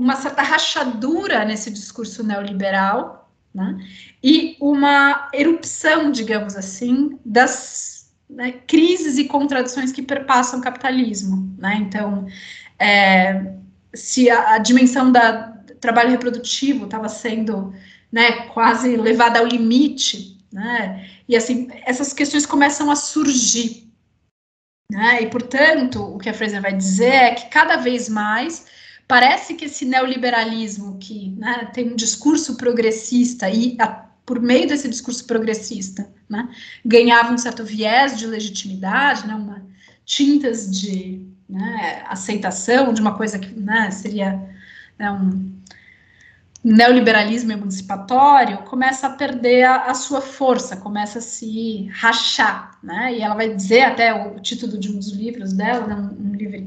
uma 0.02 0.16
certa 0.16 0.42
rachadura 0.42 1.46
nesse 1.46 1.70
discurso 1.70 2.24
neoliberal 2.24 3.19
né, 3.54 3.78
e 4.24 4.58
uma 4.60 5.30
erupção, 5.34 6.12
digamos 6.12 6.56
assim, 6.56 7.20
das 7.26 8.12
né, 8.30 8.54
crises 8.68 9.18
e 9.18 9.26
contradições 9.26 9.92
que 9.92 10.02
perpassam 10.02 10.60
o 10.60 10.62
capitalismo. 10.62 11.54
Né? 11.58 11.78
Então, 11.82 12.28
é, 12.78 13.54
se 13.94 14.30
a, 14.30 14.56
a 14.56 14.58
dimensão 14.60 15.12
da 15.12 15.58
trabalho 15.80 16.12
reprodutivo 16.12 16.86
estava 16.86 17.08
sendo 17.08 17.74
né, 18.12 18.48
quase 18.48 18.98
levada 18.98 19.40
ao 19.40 19.46
limite 19.46 20.40
né? 20.52 21.08
E 21.28 21.36
assim, 21.36 21.70
essas 21.86 22.12
questões 22.12 22.46
começam 22.46 22.90
a 22.90 22.96
surgir. 22.96 23.88
Né? 24.92 25.22
E, 25.22 25.30
portanto, 25.30 26.02
o 26.02 26.18
que 26.18 26.30
a 26.30 26.34
Fraser 26.34 26.62
vai 26.62 26.74
dizer 26.74 27.14
é 27.14 27.36
que 27.36 27.50
cada 27.50 27.78
vez 27.78 28.10
mais 28.10 28.66
parece 29.10 29.56
que 29.56 29.66
esse 29.66 29.86
neoliberalismo 29.86 31.00
que 31.00 31.32
né, 31.32 31.72
tem 31.74 31.92
um 31.92 31.96
discurso 31.96 32.56
progressista 32.56 33.50
e 33.50 33.76
a, 33.80 33.88
por 34.24 34.40
meio 34.40 34.68
desse 34.68 34.88
discurso 34.88 35.26
progressista 35.26 36.08
né, 36.30 36.48
ganhava 36.86 37.34
um 37.34 37.38
certo 37.38 37.64
viés 37.64 38.16
de 38.16 38.28
legitimidade, 38.28 39.28
né, 39.28 39.34
uma, 39.34 39.66
tintas 40.06 40.70
de 40.70 41.26
né, 41.50 42.04
aceitação 42.08 42.94
de 42.94 43.02
uma 43.02 43.18
coisa 43.18 43.40
que 43.40 43.52
né, 43.60 43.90
seria 43.90 44.40
né, 45.00 45.12
um, 45.12 45.60
neoliberalismo 46.64 47.52
emancipatório 47.52 48.60
começa 48.60 49.08
a 49.08 49.10
perder 49.10 49.64
a, 49.64 49.86
a, 49.86 49.96
sua 49.96 50.22
força, 50.22 50.78
começa 50.78 51.18
a 51.18 51.22
se 51.22 51.88
rachar, 51.94 52.78
né? 52.84 53.18
E 53.18 53.22
ela 53.22 53.34
vai 53.34 53.56
dizer 53.56 53.82
até 53.82 54.14
o, 54.14 54.40
título 54.40 54.78
de 54.78 54.92
um 54.92 54.98
dos 54.98 55.14
livros 55.14 55.52
dela, 55.52 55.88
né, 55.88 55.96
um, 55.96 56.30
um 56.30 56.34
livro 56.34 56.62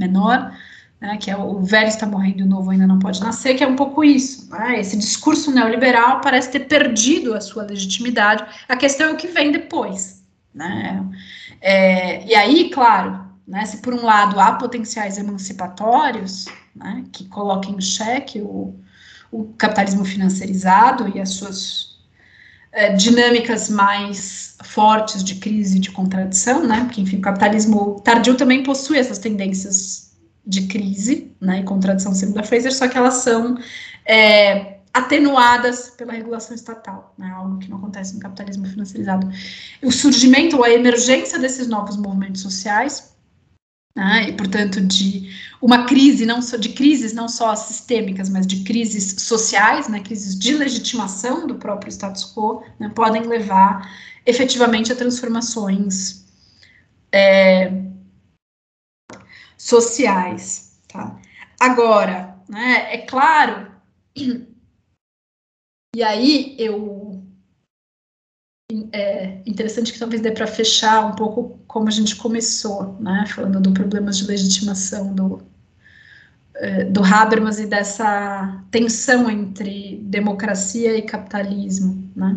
menor, 0.00 0.56
né, 1.00 1.16
que 1.18 1.30
é 1.30 1.36
o, 1.36 1.60
velho 1.60 1.88
está 1.88 2.06
morrendo 2.06 2.40
e 2.40 2.42
o 2.42 2.46
novo 2.46 2.70
ainda 2.70 2.86
não 2.86 2.98
pode 2.98 3.20
nascer, 3.20 3.54
que 3.54 3.62
é 3.62 3.66
um 3.66 3.76
pouco 3.76 4.02
isso. 4.02 4.50
Né? 4.50 4.80
Esse 4.80 4.96
discurso 4.96 5.50
neoliberal 5.50 6.20
parece 6.20 6.50
ter 6.50 6.60
perdido 6.60 7.34
a 7.34 7.40
sua 7.40 7.64
legitimidade. 7.64 8.44
A 8.68 8.76
questão 8.76 9.08
é 9.08 9.12
o 9.12 9.16
que 9.16 9.28
vem 9.28 9.52
depois, 9.52 10.22
né? 10.54 11.04
É, 11.60 12.26
e 12.26 12.34
aí, 12.34 12.70
claro, 12.70 13.24
né, 13.46 13.64
se 13.64 13.78
por 13.78 13.94
um 13.94 14.04
lado 14.04 14.40
há 14.40 14.52
potenciais 14.52 15.18
emancipatórios, 15.18 16.46
né, 16.74 17.04
que 17.12 17.26
coloquem 17.26 17.74
em 17.74 17.80
xeque 17.80 18.40
o, 18.40 18.74
o 19.30 19.44
capitalismo 19.58 20.04
financiarizado 20.04 21.10
e 21.14 21.20
as 21.20 21.30
suas 21.30 21.96
é, 22.72 22.92
dinâmicas 22.92 23.68
mais 23.68 24.56
fortes 24.64 25.22
de 25.22 25.36
crise 25.36 25.78
de 25.78 25.90
contradição, 25.90 26.66
né, 26.66 26.84
porque, 26.84 27.00
enfim, 27.00 27.18
o 27.18 27.22
capitalismo 27.22 28.00
tardio 28.00 28.34
também 28.34 28.62
possui 28.62 28.98
essas 28.98 29.18
tendências 29.18 30.05
de 30.46 30.66
crise 30.68 31.32
né, 31.40 31.60
e 31.60 31.64
contradição, 31.64 32.14
segundo 32.14 32.38
a 32.38 32.42
Fraser, 32.42 32.72
só 32.72 32.86
que 32.86 32.96
elas 32.96 33.14
são 33.14 33.58
é, 34.06 34.78
atenuadas 34.94 35.90
pela 35.90 36.12
regulação 36.12 36.54
estatal, 36.54 37.14
né, 37.18 37.28
algo 37.30 37.58
que 37.58 37.68
não 37.68 37.78
acontece 37.78 38.14
no 38.14 38.20
capitalismo 38.20 38.66
financiarizado. 38.66 39.28
O 39.82 39.90
surgimento 39.90 40.56
ou 40.56 40.64
a 40.64 40.70
emergência 40.70 41.38
desses 41.38 41.66
novos 41.66 41.96
movimentos 41.96 42.42
sociais 42.42 43.16
né, 43.96 44.28
e 44.28 44.32
portanto 44.34 44.80
de 44.80 45.30
uma 45.60 45.86
crise 45.86 46.26
não 46.26 46.42
só 46.42 46.58
de 46.58 46.68
crises 46.68 47.14
não 47.14 47.28
só 47.28 47.56
sistêmicas, 47.56 48.28
mas 48.28 48.46
de 48.46 48.62
crises 48.62 49.22
sociais, 49.22 49.88
né, 49.88 50.00
crises 50.00 50.38
de 50.38 50.54
legitimação 50.54 51.46
do 51.46 51.54
próprio 51.54 51.90
status 51.90 52.32
quo, 52.34 52.62
né, 52.78 52.90
podem 52.94 53.22
levar 53.22 53.90
efetivamente 54.26 54.92
a 54.92 54.96
transformações 54.96 56.26
é, 57.10 57.85
sociais. 59.66 60.78
Tá? 60.88 61.18
Agora, 61.58 62.36
né, 62.48 62.94
é 62.94 62.98
claro, 62.98 63.72
e 65.94 66.02
aí 66.02 66.54
eu 66.58 67.22
é 68.92 69.42
interessante 69.46 69.92
que 69.92 69.98
talvez 69.98 70.20
dê 70.20 70.32
para 70.32 70.46
fechar 70.46 71.06
um 71.06 71.14
pouco 71.14 71.60
como 71.68 71.86
a 71.86 71.90
gente 71.90 72.16
começou, 72.16 72.96
né, 73.00 73.24
falando 73.28 73.60
do 73.60 73.72
problemas 73.72 74.18
de 74.18 74.26
legitimação 74.26 75.14
do, 75.14 75.40
é, 76.56 76.84
do 76.84 77.00
Habermas 77.02 77.60
e 77.60 77.66
dessa 77.66 78.60
tensão 78.72 79.30
entre 79.30 80.00
democracia 80.02 80.96
e 80.96 81.02
capitalismo, 81.02 82.10
né. 82.14 82.36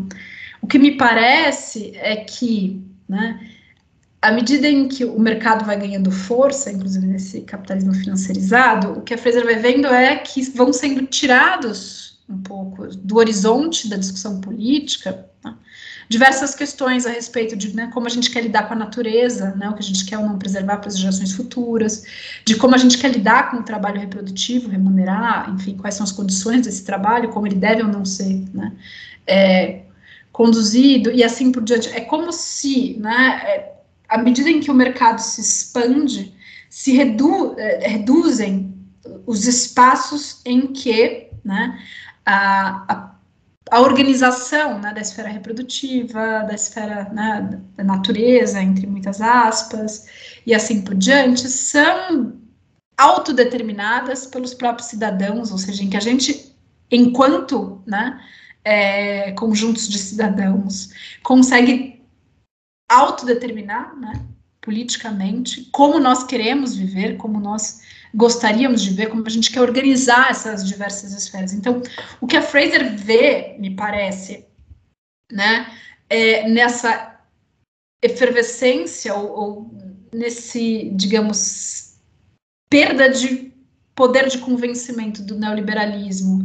O 0.61 0.67
que 0.67 0.77
me 0.77 0.97
parece 0.97 1.93
é 1.95 2.17
que, 2.17 2.83
né, 3.07 3.39
à 4.21 4.31
medida 4.31 4.67
em 4.67 4.87
que 4.87 5.05
o 5.05 5.19
mercado 5.19 5.65
vai 5.65 5.79
ganhando 5.79 6.11
força, 6.11 6.71
inclusive 6.71 7.07
nesse 7.07 7.41
capitalismo 7.41 7.93
financiarizado, 7.93 8.99
o 8.99 9.01
que 9.01 9.13
a 9.13 9.17
Fraser 9.17 9.45
vai 9.45 9.55
vendo 9.55 9.87
é 9.87 10.17
que 10.17 10.41
vão 10.51 10.73
sendo 10.73 11.05
tirados 11.05 12.19
um 12.29 12.37
pouco 12.37 12.87
do 12.87 13.17
horizonte 13.17 13.89
da 13.89 13.97
discussão 13.97 14.39
política, 14.39 15.25
né, 15.43 15.55
diversas 16.09 16.53
questões 16.53 17.05
a 17.05 17.09
respeito 17.09 17.55
de 17.55 17.75
né, 17.75 17.89
como 17.93 18.07
a 18.07 18.09
gente 18.09 18.29
quer 18.29 18.41
lidar 18.41 18.67
com 18.67 18.73
a 18.73 18.77
natureza, 18.77 19.55
né, 19.55 19.69
o 19.69 19.73
que 19.73 19.79
a 19.79 19.85
gente 19.85 20.05
quer 20.05 20.17
ou 20.19 20.25
não 20.25 20.37
preservar 20.37 20.77
para 20.77 20.89
as 20.89 20.99
gerações 20.99 21.31
futuras, 21.31 22.03
de 22.45 22.55
como 22.55 22.75
a 22.75 22.77
gente 22.77 22.97
quer 22.97 23.11
lidar 23.11 23.49
com 23.49 23.57
o 23.57 23.63
trabalho 23.63 23.99
reprodutivo, 23.99 24.69
remunerar, 24.69 25.49
enfim, 25.49 25.77
quais 25.77 25.95
são 25.95 26.03
as 26.03 26.11
condições 26.11 26.63
desse 26.65 26.83
trabalho, 26.83 27.29
como 27.29 27.47
ele 27.47 27.55
deve 27.55 27.81
ou 27.81 27.87
não 27.87 28.03
ser 28.03 28.43
né, 28.53 28.73
é, 29.25 29.83
conduzido 30.31 31.09
e 31.09 31.23
assim 31.23 31.51
por 31.51 31.63
diante. 31.63 31.89
É 31.89 32.01
como 32.01 32.31
se, 32.31 32.97
né, 32.99 33.41
é, 33.45 33.78
à 34.09 34.17
medida 34.17 34.49
em 34.49 34.59
que 34.59 34.71
o 34.71 34.73
mercado 34.73 35.19
se 35.19 35.41
expande, 35.41 36.33
se 36.69 36.91
redu 36.93 37.55
é, 37.57 37.87
reduzem 37.87 38.73
os 39.25 39.47
espaços 39.47 40.41
em 40.45 40.67
que 40.67 41.29
né, 41.43 41.79
a, 42.25 42.93
a 42.93 43.09
a 43.71 43.81
organização 43.81 44.79
né, 44.79 44.93
da 44.93 45.01
esfera 45.01 45.29
reprodutiva, 45.29 46.43
da 46.43 46.53
esfera 46.53 47.09
né, 47.13 47.59
da 47.75 47.83
natureza, 47.83 48.61
entre 48.61 48.87
muitas 48.87 49.21
aspas, 49.21 50.07
e 50.45 50.53
assim 50.53 50.81
por 50.81 50.95
diante, 50.95 51.47
são 51.47 52.33
autodeterminadas 52.97 54.25
pelos 54.25 54.53
próprios 54.53 54.89
cidadãos, 54.89 55.51
ou 55.51 55.57
seja, 55.57 55.83
em 55.83 55.89
que 55.89 55.97
a 55.97 56.01
gente, 56.01 56.53
enquanto 56.91 57.81
né, 57.85 58.19
é, 58.63 59.31
conjuntos 59.33 59.87
de 59.87 59.97
cidadãos, 59.97 60.89
consegue 61.23 61.98
autodeterminar 62.89 63.95
né, 63.95 64.25
politicamente 64.61 65.69
como 65.71 65.99
nós 65.99 66.23
queremos 66.23 66.75
viver, 66.75 67.17
como 67.17 67.39
nós 67.39 67.81
gostaríamos 68.13 68.81
de 68.81 68.89
ver, 68.91 69.07
como 69.07 69.23
a 69.25 69.29
gente 69.29 69.51
quer 69.51 69.61
organizar 69.61 70.31
essas 70.31 70.67
diversas 70.67 71.13
esferas. 71.13 71.53
Então, 71.53 71.81
o 72.19 72.27
que 72.27 72.35
a 72.35 72.41
Fraser 72.41 72.97
vê, 72.97 73.55
me 73.59 73.75
parece, 73.75 74.45
né, 75.31 75.71
é 76.09 76.49
nessa 76.49 77.19
efervescência 78.03 79.13
ou, 79.13 79.31
ou 79.31 79.71
nesse, 80.13 80.89
digamos, 80.95 81.99
perda 82.69 83.09
de 83.09 83.53
poder 83.93 84.29
de 84.29 84.37
convencimento 84.37 85.21
do 85.21 85.37
neoliberalismo 85.37 86.43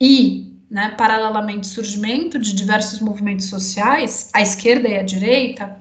e, 0.00 0.43
né, 0.74 0.92
paralelamente, 0.98 1.68
surgimento 1.68 2.36
de 2.36 2.52
diversos 2.52 2.98
movimentos 2.98 3.46
sociais, 3.46 4.28
à 4.32 4.42
esquerda 4.42 4.88
e 4.88 4.98
à 4.98 5.04
direita, 5.04 5.78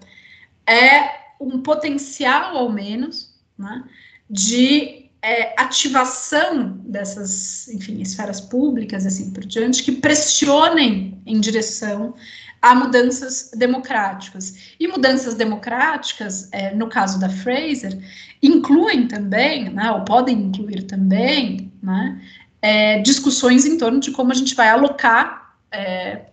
é 0.68 1.10
um 1.41 1.64
potencial, 1.64 2.56
ao 2.56 2.72
menos, 2.72 3.34
né, 3.57 3.84
de 4.30 5.10
é, 5.20 5.60
ativação 5.60 6.78
dessas, 6.86 7.68
enfim, 7.70 8.02
esferas 8.02 8.40
públicas, 8.40 9.03
assim 9.03 9.32
por 9.32 9.44
diante, 9.44 9.82
que 9.82 9.94
pressionem 9.94 11.20
em 11.26 11.40
direção 11.40 12.14
a 12.61 12.76
mudanças 12.76 13.49
democráticas. 13.56 14.76
E 14.80 14.88
mudanças 14.88 15.34
democráticas, 15.34 16.49
é, 16.52 16.72
no 16.76 16.88
caso 16.88 17.20
da 17.20 17.30
Fraser, 17.30 17.98
incluem 18.44 19.07
também, 19.07 19.72
né, 19.72 19.90
ou 19.90 20.06
podem 20.06 20.38
incluir 20.38 20.84
também, 20.84 21.74
né, 21.82 22.22
é, 22.64 22.99
discussões 22.99 23.65
em 23.65 23.77
torno 23.77 23.99
de 23.99 24.10
como 24.11 24.31
a 24.31 24.35
gente 24.35 24.56
vai 24.56 24.69
alocar 24.69 25.57
é, 25.69 26.27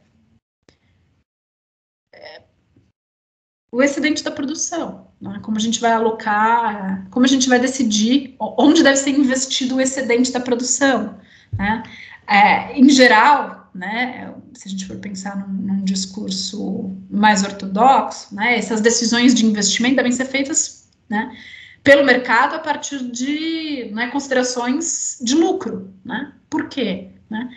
é 2.15 2.43
o 3.73 3.82
excedente 3.82 4.23
da 4.23 4.31
produção. 4.31 5.09
né? 5.20 5.40
como 5.43 5.57
a 5.57 5.61
gente 5.61 5.81
vai 5.81 5.90
alocar, 5.90 7.05
como 7.11 7.27
a 7.27 7.28
gente 7.28 7.48
vai 7.48 7.59
decidir 7.59 8.36
onde 8.39 8.85
deve 8.85 8.97
ser 8.97 9.11
investido 9.11 9.74
o 9.74 9.81
excedente 9.81 10.31
da 10.31 10.39
produção. 10.39 11.19
Né? 11.59 11.82
É, 12.28 12.78
em 12.78 12.89
geral, 12.89 13.69
né, 13.74 14.32
se 14.55 14.69
a 14.69 14.70
gente 14.70 14.86
for 14.86 14.98
pensar 14.98 15.36
num, 15.36 15.52
num, 15.52 15.85
discurso 15.85 16.97
mais 17.11 17.43
ortodoxo, 17.43 18.32
né, 18.32 18.57
essas 18.57 18.81
decisões 18.81 19.35
de 19.35 19.44
investimento 19.44 19.97
devem 19.97 20.12
ser 20.12 20.27
feitas 20.27 20.89
né, 21.09 21.36
pelo 21.82 22.05
mercado 22.05 22.55
a 22.55 22.59
partir 22.59 22.98
de 23.11 23.90
né, 23.93 24.09
considerações 24.09 25.19
de 25.23 25.35
lucro. 25.35 25.93
Né? 26.05 26.32
Por 26.48 26.69
quê? 26.69 27.09
Né? 27.28 27.51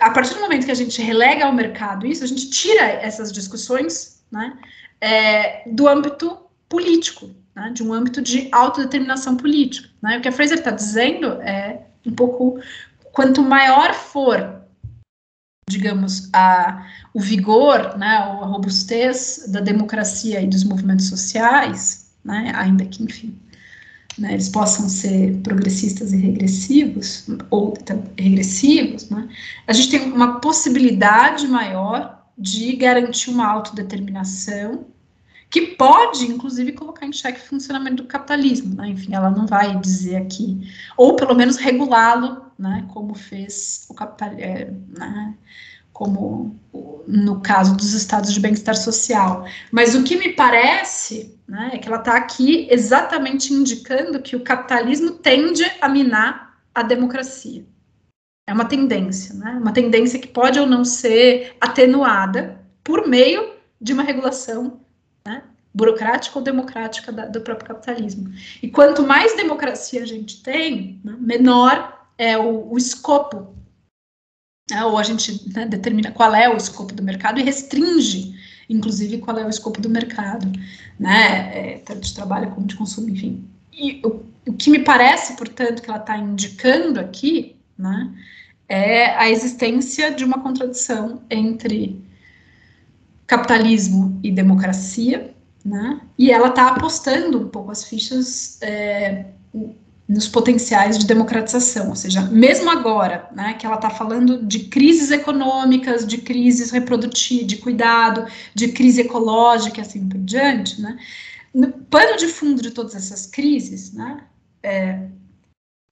A 0.00 0.10
partir 0.10 0.34
do 0.34 0.40
momento 0.40 0.64
que 0.64 0.70
a 0.70 0.76
gente 0.76 1.00
relega 1.00 1.44
ao 1.44 1.52
mercado 1.52 2.06
isso, 2.06 2.24
a 2.24 2.26
gente 2.26 2.50
tira 2.50 2.82
essas 2.82 3.32
discussões 3.32 4.22
né, 4.30 4.56
é, 5.00 5.68
do 5.68 5.88
âmbito 5.88 6.38
político, 6.68 7.30
né, 7.54 7.70
de 7.72 7.82
um 7.82 7.92
âmbito 7.92 8.20
de 8.20 8.48
autodeterminação 8.50 9.36
política. 9.36 9.88
Né? 10.02 10.18
O 10.18 10.20
que 10.20 10.28
a 10.28 10.32
Fraser 10.32 10.58
está 10.58 10.70
dizendo 10.70 11.40
é 11.42 11.86
um 12.04 12.12
pouco 12.12 12.60
quanto 13.12 13.42
maior 13.42 13.94
for, 13.94 14.62
digamos, 15.68 16.30
a, 16.32 16.86
o 17.14 17.20
vigor, 17.20 17.96
né, 17.96 18.16
a 18.16 18.44
robustez 18.46 19.46
da 19.48 19.60
democracia 19.60 20.40
e 20.40 20.46
dos 20.46 20.64
movimentos 20.64 21.08
sociais, 21.08 22.12
né, 22.24 22.52
ainda 22.54 22.84
que, 22.86 23.02
enfim, 23.02 23.38
né, 24.18 24.32
eles 24.32 24.48
possam 24.48 24.88
ser 24.88 25.36
progressistas 25.38 26.12
e 26.12 26.16
regressivos, 26.16 27.26
ou 27.50 27.74
regressivos, 28.18 29.08
né, 29.08 29.28
a 29.66 29.72
gente 29.72 29.90
tem 29.90 30.12
uma 30.12 30.40
possibilidade 30.40 31.46
maior 31.48 32.22
de 32.36 32.74
garantir 32.76 33.30
uma 33.30 33.46
autodeterminação 33.46 34.86
que 35.52 35.60
pode, 35.60 36.24
inclusive, 36.24 36.72
colocar 36.72 37.06
em 37.06 37.12
xeque 37.12 37.40
o 37.40 37.44
funcionamento 37.44 38.02
do 38.02 38.08
capitalismo, 38.08 38.74
né? 38.74 38.88
Enfim, 38.88 39.14
ela 39.14 39.30
não 39.30 39.46
vai 39.46 39.78
dizer 39.78 40.16
aqui, 40.16 40.66
ou 40.96 41.14
pelo 41.14 41.34
menos 41.34 41.58
regulá-lo, 41.58 42.46
né? 42.58 42.86
Como 42.88 43.14
fez 43.14 43.84
o 43.90 43.92
capitalismo, 43.92 44.42
é, 44.42 44.72
né? 44.98 45.34
Como 45.92 46.58
no 47.06 47.40
caso 47.40 47.76
dos 47.76 47.92
estados 47.94 48.32
de 48.32 48.40
bem-estar 48.40 48.76
social. 48.76 49.44
Mas 49.70 49.94
o 49.94 50.02
que 50.02 50.16
me 50.16 50.32
parece 50.32 51.38
né, 51.46 51.72
é 51.74 51.78
que 51.78 51.88
ela 51.88 51.98
está 51.98 52.16
aqui 52.16 52.66
exatamente 52.70 53.52
indicando 53.52 54.22
que 54.22 54.36
o 54.36 54.40
capitalismo 54.40 55.12
tende 55.12 55.64
a 55.80 55.88
minar 55.88 56.56
a 56.74 56.82
democracia. 56.82 57.64
É 58.46 58.52
uma 58.52 58.64
tendência, 58.64 59.34
né? 59.34 59.58
Uma 59.60 59.72
tendência 59.72 60.18
que 60.18 60.26
pode 60.26 60.58
ou 60.58 60.66
não 60.66 60.84
ser 60.84 61.56
atenuada 61.60 62.60
por 62.82 63.06
meio 63.06 63.52
de 63.80 63.92
uma 63.92 64.02
regulação 64.02 64.80
né, 65.24 65.42
burocrática 65.72 66.38
ou 66.38 66.44
democrática 66.44 67.12
da, 67.12 67.26
do 67.26 67.40
próprio 67.40 67.68
capitalismo. 67.68 68.32
E 68.62 68.68
quanto 68.68 69.06
mais 69.06 69.36
democracia 69.36 70.02
a 70.02 70.06
gente 70.06 70.42
tem, 70.42 71.00
né, 71.04 71.16
menor 71.18 72.06
é 72.18 72.36
o, 72.36 72.72
o 72.72 72.76
escopo, 72.76 73.54
né, 74.70 74.84
ou 74.84 74.98
a 74.98 75.02
gente 75.02 75.48
né, 75.52 75.66
determina 75.66 76.10
qual 76.12 76.34
é 76.34 76.48
o 76.48 76.56
escopo 76.56 76.94
do 76.94 77.02
mercado 77.02 77.40
e 77.40 77.42
restringe, 77.42 78.34
inclusive, 78.68 79.18
qual 79.18 79.38
é 79.38 79.44
o 79.44 79.50
escopo 79.50 79.80
do 79.80 79.88
mercado, 79.90 80.50
né, 80.98 81.74
é, 81.74 81.78
tanto 81.78 82.00
de 82.00 82.14
trabalho 82.14 82.50
como 82.50 82.66
de 82.66 82.76
consumo, 82.76 83.10
enfim. 83.10 83.44
E 83.72 84.00
o, 84.04 84.22
o 84.48 84.52
que 84.52 84.70
me 84.70 84.80
parece, 84.80 85.36
portanto, 85.36 85.82
que 85.82 85.90
ela 85.90 85.98
está 85.98 86.16
indicando 86.16 87.00
aqui, 87.00 87.56
né, 87.76 88.12
é 88.68 89.14
a 89.16 89.30
existência 89.30 90.12
de 90.12 90.24
uma 90.24 90.40
contradição 90.40 91.22
entre 91.28 92.02
capitalismo 93.26 94.18
e 94.22 94.30
democracia, 94.30 95.34
né? 95.64 96.00
E 96.18 96.30
ela 96.30 96.48
está 96.48 96.68
apostando 96.68 97.38
um 97.38 97.48
pouco 97.48 97.70
as 97.70 97.84
fichas 97.84 98.58
é, 98.62 99.26
nos 100.08 100.28
potenciais 100.28 100.98
de 100.98 101.06
democratização, 101.06 101.88
ou 101.88 101.96
seja, 101.96 102.22
mesmo 102.22 102.68
agora, 102.70 103.28
né, 103.34 103.54
que 103.54 103.64
ela 103.64 103.76
está 103.76 103.88
falando 103.88 104.44
de 104.44 104.64
crises 104.64 105.10
econômicas, 105.10 106.06
de 106.06 106.18
crises 106.18 106.70
reprodutivas, 106.70 107.46
de 107.46 107.56
cuidado, 107.56 108.26
de 108.54 108.68
crise 108.68 109.02
ecológica 109.02 109.80
assim 109.80 110.08
por 110.08 110.18
diante, 110.18 110.80
né? 110.80 110.98
No 111.54 111.70
pano 111.70 112.16
de 112.16 112.28
fundo 112.28 112.62
de 112.62 112.70
todas 112.70 112.94
essas 112.94 113.26
crises, 113.26 113.92
né, 113.92 114.24
é, 114.62 115.06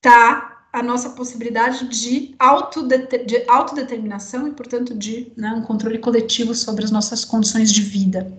tá 0.01 0.51
a 0.73 0.83
nossa 0.83 1.11
possibilidade 1.11 1.89
de, 1.89 2.35
autodete 2.39 3.25
de 3.25 3.45
autodeterminação 3.49 4.47
e, 4.47 4.53
portanto, 4.53 4.97
de 4.97 5.33
né, 5.37 5.53
um 5.53 5.63
controle 5.63 5.99
coletivo 5.99 6.55
sobre 6.55 6.85
as 6.85 6.91
nossas 6.91 7.25
condições 7.25 7.73
de 7.73 7.83
vida. 7.83 8.33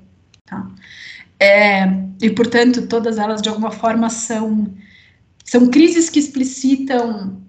Tá? 0.45 0.67
É, 1.39 1.83
e, 2.21 2.29
portanto, 2.29 2.87
todas 2.87 3.17
elas, 3.17 3.41
de 3.41 3.49
alguma 3.49 3.71
forma, 3.71 4.09
são, 4.09 4.73
são 5.51 5.67
crises 5.67 6.09
que 6.09 6.17
explicitam 6.17 7.41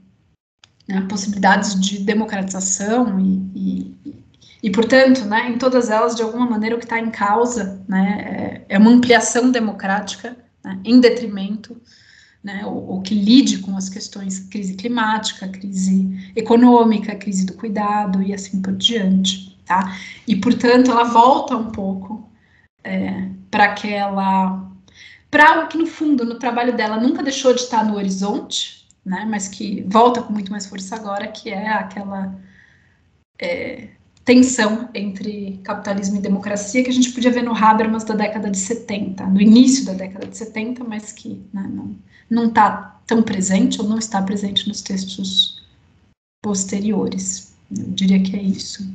né, 0.88 1.06
possibilidades 1.08 1.80
de 1.80 2.00
democratização 2.00 3.20
e, 3.20 3.94
e, 4.04 4.24
e, 4.60 4.70
portanto, 4.72 5.24
né, 5.24 5.48
em 5.48 5.56
todas 5.56 5.88
elas, 5.88 6.16
de 6.16 6.22
alguma 6.22 6.50
maneira, 6.50 6.74
o 6.74 6.80
que 6.80 6.84
está 6.84 6.98
em 6.98 7.12
causa 7.12 7.80
né, 7.86 8.64
é, 8.68 8.74
é 8.74 8.76
uma 8.76 8.90
ampliação 8.90 9.52
democrática 9.52 10.36
né, 10.64 10.80
em 10.84 10.98
detrimento 10.98 11.80
né, 12.42 12.66
ou, 12.66 12.88
ou, 12.88 13.02
que 13.02 13.14
lide 13.14 13.58
com 13.58 13.76
as 13.76 13.88
questões 13.88 14.40
crise 14.40 14.74
climática, 14.74 15.46
crise 15.46 16.32
econômica, 16.34 17.14
crise 17.14 17.46
do 17.46 17.54
cuidado 17.54 18.20
e 18.20 18.34
assim 18.34 18.60
por 18.60 18.72
diante, 18.72 19.56
tá? 19.64 19.96
E 20.26 20.34
portanto 20.34 20.90
ela 20.90 21.04
volta 21.04 21.56
um 21.56 21.70
pouco 21.70 22.28
é, 22.82 23.28
para 23.48 23.66
aquela, 23.66 24.71
para 25.32 25.54
algo 25.54 25.68
que 25.68 25.78
no 25.78 25.86
fundo 25.86 26.26
no 26.26 26.38
trabalho 26.38 26.76
dela 26.76 27.00
nunca 27.00 27.22
deixou 27.22 27.54
de 27.54 27.62
estar 27.62 27.82
no 27.86 27.96
horizonte, 27.96 28.86
né? 29.02 29.26
Mas 29.28 29.48
que 29.48 29.82
volta 29.88 30.20
com 30.20 30.30
muito 30.30 30.52
mais 30.52 30.66
força 30.66 30.94
agora, 30.94 31.26
que 31.26 31.48
é 31.48 31.72
aquela 31.72 32.38
é, 33.40 33.88
tensão 34.26 34.90
entre 34.94 35.58
capitalismo 35.64 36.18
e 36.18 36.20
democracia 36.20 36.84
que 36.84 36.90
a 36.90 36.92
gente 36.92 37.12
podia 37.12 37.30
ver 37.30 37.42
no 37.42 37.56
Habermas 37.56 38.04
da 38.04 38.14
década 38.14 38.50
de 38.50 38.58
70, 38.58 39.26
no 39.26 39.40
início 39.40 39.86
da 39.86 39.94
década 39.94 40.26
de 40.26 40.36
70, 40.36 40.84
mas 40.84 41.12
que 41.12 41.42
né, 41.50 41.66
não 41.66 41.96
não 42.28 42.48
está 42.48 43.00
tão 43.06 43.22
presente 43.22 43.80
ou 43.80 43.88
não 43.88 43.98
está 43.98 44.20
presente 44.22 44.68
nos 44.68 44.80
textos 44.82 45.62
posteriores. 46.42 47.54
Eu 47.70 47.84
diria 47.88 48.22
que 48.22 48.36
é 48.36 48.42
isso. 48.42 48.86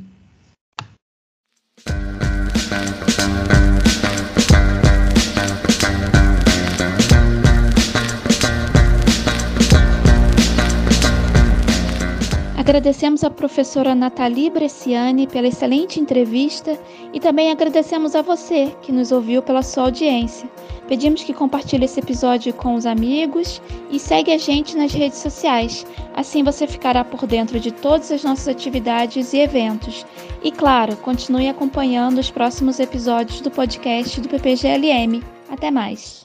Agradecemos 12.68 13.24
à 13.24 13.30
professora 13.30 13.94
Nathalie 13.94 14.50
Bresciani 14.50 15.26
pela 15.26 15.48
excelente 15.48 15.98
entrevista 15.98 16.78
e 17.14 17.18
também 17.18 17.50
agradecemos 17.50 18.14
a 18.14 18.20
você 18.20 18.76
que 18.82 18.92
nos 18.92 19.10
ouviu 19.10 19.40
pela 19.40 19.62
sua 19.62 19.84
audiência. 19.84 20.46
Pedimos 20.86 21.24
que 21.24 21.32
compartilhe 21.32 21.86
esse 21.86 21.98
episódio 21.98 22.52
com 22.52 22.74
os 22.74 22.84
amigos 22.84 23.62
e 23.90 23.98
segue 23.98 24.34
a 24.34 24.36
gente 24.36 24.76
nas 24.76 24.92
redes 24.92 25.16
sociais. 25.16 25.86
Assim 26.14 26.44
você 26.44 26.66
ficará 26.66 27.02
por 27.02 27.26
dentro 27.26 27.58
de 27.58 27.72
todas 27.72 28.12
as 28.12 28.22
nossas 28.22 28.48
atividades 28.48 29.32
e 29.32 29.38
eventos. 29.38 30.04
E 30.42 30.52
claro, 30.52 30.94
continue 30.98 31.48
acompanhando 31.48 32.18
os 32.18 32.30
próximos 32.30 32.78
episódios 32.78 33.40
do 33.40 33.50
podcast 33.50 34.20
do 34.20 34.28
PPGLM. 34.28 35.22
Até 35.48 35.70
mais! 35.70 36.17